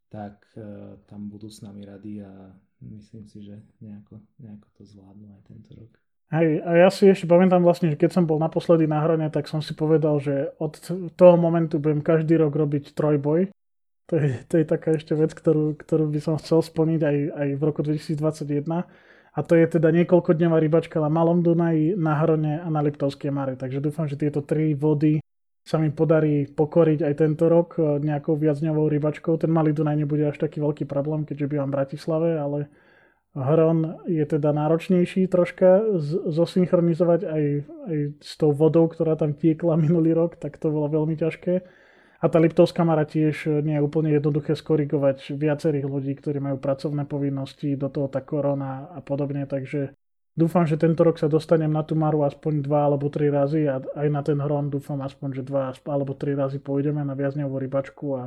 tak 0.09 0.49
uh, 0.57 0.97
tam 1.05 1.29
budú 1.29 1.45
s 1.45 1.61
nami 1.61 1.85
rady 1.85 2.25
a 2.25 2.49
myslím 2.89 3.29
si, 3.29 3.45
že 3.45 3.61
nejako, 3.85 4.17
nejako 4.41 4.67
to 4.73 4.81
zvládnu 4.81 5.29
aj 5.37 5.41
tento 5.45 5.71
rok. 5.77 5.93
Hej, 6.33 6.63
a 6.65 6.71
ja 6.73 6.89
si 6.89 7.05
ešte 7.05 7.29
pamätám 7.29 7.61
vlastne, 7.61 7.93
že 7.93 8.01
keď 8.01 8.17
som 8.17 8.25
bol 8.25 8.41
naposledy 8.41 8.89
na 8.89 9.03
hrone, 9.03 9.29
tak 9.29 9.45
som 9.45 9.61
si 9.61 9.77
povedal, 9.77 10.17
že 10.17 10.55
od 10.57 10.73
toho 11.13 11.35
momentu 11.37 11.77
budem 11.77 12.01
každý 12.01 12.41
rok 12.41 12.57
robiť 12.57 12.97
trojboj 12.97 13.51
to 14.11 14.19
je, 14.19 14.43
to 14.43 14.59
je 14.59 14.65
taká 14.67 14.99
ešte 14.99 15.15
vec, 15.15 15.31
ktorú, 15.31 15.79
ktorú 15.79 16.11
by 16.11 16.19
som 16.19 16.35
chcel 16.35 16.59
splniť 16.59 16.99
aj, 16.99 17.17
aj 17.31 17.47
v 17.55 17.61
roku 17.63 17.79
2021. 17.79 18.67
A 19.31 19.39
to 19.47 19.55
je 19.55 19.63
teda 19.71 19.87
niekoľkodňová 19.95 20.59
rybačka 20.59 20.99
na 20.99 21.07
Malom 21.07 21.39
Dunaji, 21.39 21.95
na 21.95 22.19
Hrone 22.19 22.59
a 22.59 22.67
na 22.67 22.83
Liptovskej 22.83 23.31
Mare. 23.31 23.55
Takže 23.55 23.79
dúfam, 23.79 24.03
že 24.03 24.19
tieto 24.19 24.43
tri 24.43 24.75
vody 24.75 25.23
sa 25.63 25.79
mi 25.79 25.87
podarí 25.95 26.51
pokoriť 26.51 27.07
aj 27.07 27.13
tento 27.15 27.47
rok 27.47 27.79
e, 27.79 28.03
nejakou 28.03 28.35
viacňovou 28.35 28.91
rybačkou. 28.91 29.39
Ten 29.39 29.55
Malý 29.55 29.71
Dunaj 29.71 29.95
nebude 29.95 30.27
až 30.27 30.35
taký 30.35 30.59
veľký 30.59 30.83
problém, 30.83 31.23
keďže 31.23 31.47
bývam 31.47 31.71
v 31.71 31.75
Bratislave, 31.79 32.35
ale 32.35 32.67
Hron 33.31 34.03
je 34.11 34.25
teda 34.27 34.51
náročnejší 34.51 35.31
troška 35.31 35.95
zosynchronizovať 36.27 37.21
aj, 37.23 37.43
aj 37.87 37.97
s 38.19 38.31
tou 38.35 38.51
vodou, 38.51 38.91
ktorá 38.91 39.15
tam 39.15 39.31
tiekla 39.31 39.79
minulý 39.79 40.11
rok, 40.11 40.35
tak 40.35 40.59
to 40.59 40.67
bolo 40.67 40.91
veľmi 40.91 41.15
ťažké. 41.15 41.63
A 42.21 42.29
tá 42.29 42.37
Liptovská 42.37 42.85
Mara 42.85 43.01
tiež 43.01 43.49
nie 43.65 43.75
je 43.75 43.81
úplne 43.81 44.13
jednoduché 44.13 44.53
skorigovať 44.53 45.33
viacerých 45.33 45.89
ľudí, 45.89 46.13
ktorí 46.21 46.37
majú 46.37 46.61
pracovné 46.61 47.09
povinnosti, 47.09 47.73
do 47.73 47.89
toho 47.89 48.05
tá 48.13 48.21
korona 48.21 48.93
a 48.93 49.01
podobne, 49.01 49.49
takže 49.49 49.97
dúfam, 50.37 50.69
že 50.69 50.77
tento 50.77 51.01
rok 51.01 51.17
sa 51.17 51.25
dostanem 51.25 51.73
na 51.73 51.81
tú 51.81 51.97
Maru 51.97 52.21
aspoň 52.21 52.61
dva 52.61 52.85
alebo 52.85 53.09
tri 53.09 53.33
razy 53.33 53.65
a 53.65 53.81
aj 53.81 54.07
na 54.13 54.21
ten 54.21 54.37
hron 54.37 54.69
dúfam 54.69 55.01
aspoň, 55.01 55.41
že 55.41 55.43
dva 55.49 55.73
alebo 55.89 56.13
tri 56.13 56.37
razy 56.37 56.61
pôjdeme 56.61 57.01
na 57.01 57.17
viazňovú 57.17 57.57
rybačku 57.57 58.05
a, 58.13 58.23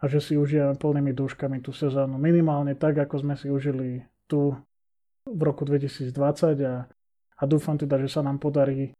a 0.00 0.04
že 0.08 0.24
si 0.24 0.40
užijeme 0.40 0.80
plnými 0.80 1.12
dúškami 1.12 1.60
tú 1.60 1.76
sezónu. 1.76 2.16
Minimálne 2.16 2.72
tak, 2.72 2.96
ako 2.96 3.20
sme 3.20 3.36
si 3.36 3.52
užili 3.52 4.00
tu 4.24 4.56
v 5.28 5.40
roku 5.44 5.68
2020 5.68 6.08
a 6.64 6.88
a 7.36 7.42
dúfam 7.44 7.76
teda, 7.76 8.00
že 8.00 8.08
sa 8.08 8.24
nám 8.24 8.40
podarí 8.40 8.96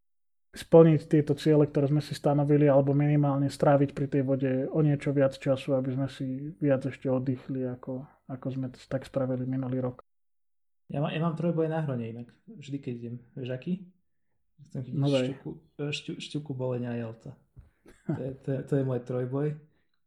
splniť 0.57 1.01
tieto 1.07 1.37
ciele, 1.37 1.69
ktoré 1.69 1.93
sme 1.93 2.01
si 2.01 2.16
stanovili, 2.16 2.65
alebo 2.66 2.97
minimálne 2.97 3.53
stráviť 3.53 3.93
pri 3.93 4.07
tej 4.09 4.23
vode 4.24 4.53
o 4.73 4.81
niečo 4.81 5.12
viac 5.12 5.37
času, 5.37 5.77
aby 5.77 5.93
sme 5.93 6.09
si 6.09 6.57
viac 6.57 6.89
ešte 6.89 7.12
oddychli, 7.12 7.69
ako, 7.69 8.03
ako 8.33 8.47
sme 8.49 8.66
tak 8.89 9.05
spravili 9.05 9.45
minulý 9.45 9.85
rok. 9.85 10.01
Ja, 10.89 11.05
má, 11.05 11.12
ja 11.12 11.20
mám 11.20 11.37
trojboj 11.37 11.69
na 11.69 11.85
hrone 11.85 12.09
inak, 12.09 12.28
vždy 12.49 12.77
keď 12.81 12.93
idem. 12.97 13.16
Vieš 13.37 13.51
aký? 13.53 13.85
Chcem 14.70 14.81
chytiť 14.89 14.97
no 14.97 15.09
šťuku, 15.12 15.51
šťu, 15.77 16.12
šťuku 16.16 16.51
bolenia 16.57 16.97
a 16.97 16.99
jelca. 16.99 17.37
To 18.07 18.20
je, 18.23 18.33
to, 18.41 18.49
je, 18.55 18.61
to 18.65 18.73
je 18.81 18.85
môj 18.87 19.01
trojboj. 19.05 19.49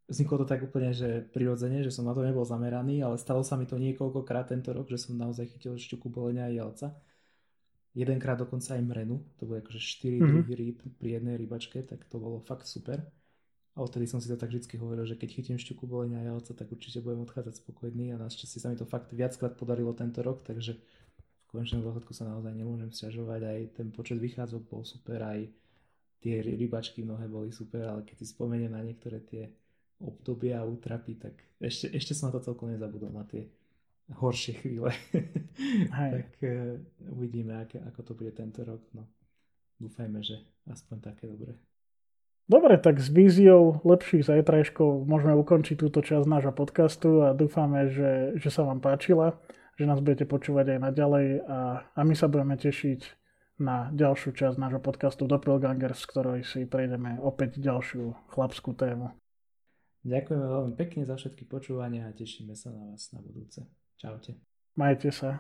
Vzniklo 0.10 0.42
to 0.42 0.48
tak 0.50 0.66
úplne, 0.66 0.90
že 0.90 1.22
prirodzene, 1.30 1.86
že 1.86 1.94
som 1.94 2.02
na 2.02 2.18
to 2.18 2.26
nebol 2.26 2.42
zameraný, 2.42 3.06
ale 3.06 3.22
stalo 3.22 3.46
sa 3.46 3.54
mi 3.54 3.70
to 3.70 3.78
niekoľkokrát 3.78 4.50
tento 4.50 4.74
rok, 4.74 4.90
že 4.90 4.98
som 4.98 5.14
naozaj 5.14 5.54
chytil 5.54 5.78
šťuku 5.78 6.10
bolenia 6.10 6.50
jelca 6.50 6.98
jedenkrát 7.94 8.38
dokonca 8.38 8.78
aj 8.78 8.82
mrenu, 8.86 9.26
to 9.38 9.50
bolo 9.50 9.60
akože 9.60 9.82
4 9.82 10.18
mm-hmm. 10.18 10.28
druhy 10.30 10.54
rýb 10.56 10.78
pri 10.98 11.10
jednej 11.18 11.36
rybačke, 11.38 11.82
tak 11.84 12.06
to 12.06 12.22
bolo 12.22 12.40
fakt 12.42 12.70
super. 12.70 13.02
A 13.78 13.86
odtedy 13.86 14.10
som 14.10 14.20
si 14.20 14.28
to 14.28 14.36
tak 14.36 14.52
vždy 14.52 14.76
hovoril, 14.76 15.08
že 15.08 15.16
keď 15.16 15.30
chytím 15.40 15.58
šťuku 15.58 15.88
bolenia 15.88 16.20
a 16.20 16.28
jalca, 16.36 16.52
tak 16.52 16.68
určite 16.68 17.00
budem 17.00 17.24
odchádzať 17.24 17.64
spokojný 17.64 18.12
a 18.12 18.20
našťastie 18.20 18.60
sa 18.60 18.68
mi 18.68 18.76
to 18.76 18.84
fakt 18.84 19.14
viackrát 19.16 19.56
podarilo 19.56 19.96
tento 19.96 20.20
rok, 20.20 20.44
takže 20.44 20.76
v 20.76 21.46
konečnom 21.48 21.82
dôsledku 21.82 22.12
sa 22.12 22.28
naozaj 22.28 22.52
nemôžem 22.54 22.92
sťažovať, 22.92 23.42
aj 23.42 23.60
ten 23.80 23.88
počet 23.90 24.20
vychádzok 24.20 24.62
bol 24.68 24.84
super, 24.84 25.24
aj 25.24 25.50
tie 26.20 26.44
rybačky 26.44 27.08
mnohé 27.08 27.32
boli 27.32 27.50
super, 27.56 27.88
ale 27.88 28.04
keď 28.04 28.16
si 28.20 28.26
spomeniem 28.36 28.76
na 28.76 28.84
niektoré 28.84 29.24
tie 29.24 29.48
obdobia 30.04 30.60
a 30.60 30.68
útrapy, 30.68 31.16
tak 31.16 31.40
ešte, 31.60 31.92
ešte 31.96 32.14
som 32.16 32.30
na 32.30 32.40
to 32.40 32.52
celkom 32.52 32.72
nezabudol, 32.72 33.12
na 33.12 33.24
tie 33.24 33.48
horšie 34.18 34.54
chvíle. 34.66 34.90
tak 35.94 36.30
uh, 36.42 36.82
uvidíme, 37.14 37.62
aké, 37.62 37.78
ako 37.86 38.02
to 38.02 38.14
bude 38.18 38.34
tento 38.34 38.66
rok. 38.66 38.82
No, 38.98 39.06
dúfajme, 39.78 40.24
že 40.26 40.42
aspoň 40.66 40.98
také 41.14 41.30
dobré. 41.30 41.54
Dobre, 42.50 42.82
tak 42.82 42.98
s 42.98 43.14
víziou 43.14 43.78
lepších 43.86 44.26
zajtrajškov 44.26 45.06
môžeme 45.06 45.38
ukončiť 45.38 45.78
túto 45.78 46.02
časť 46.02 46.26
nášho 46.26 46.50
podcastu 46.50 47.22
a 47.22 47.38
dúfame, 47.38 47.94
že, 47.94 48.34
že 48.42 48.50
sa 48.50 48.66
vám 48.66 48.82
páčila, 48.82 49.38
že 49.78 49.86
nás 49.86 50.02
budete 50.02 50.26
počúvať 50.26 50.74
aj 50.74 50.80
naďalej 50.82 51.28
a, 51.46 51.86
a 51.94 52.00
my 52.02 52.18
sa 52.18 52.26
budeme 52.26 52.58
tešiť 52.58 53.20
na 53.62 53.94
ďalšiu 53.94 54.34
časť 54.34 54.58
nášho 54.58 54.82
podcastu 54.82 55.30
Doppelgangers, 55.30 56.02
z 56.02 56.10
ktorej 56.10 56.42
si 56.42 56.66
prejdeme 56.66 57.22
opäť 57.22 57.62
ďalšiu 57.62 58.18
chlapskú 58.34 58.74
tému. 58.74 59.14
Ďakujeme 60.08 60.46
veľmi 60.50 60.74
pekne 60.74 61.06
za 61.06 61.22
všetky 61.22 61.46
počúvania 61.46 62.10
a 62.10 62.16
tešíme 62.18 62.58
sa 62.58 62.74
na 62.74 62.82
vás 62.90 63.14
na 63.14 63.22
budúce. 63.22 63.62
Ciao 64.00 64.20
ciao. 64.20 64.36
Mai 64.76 64.96
Sir. 65.12 65.40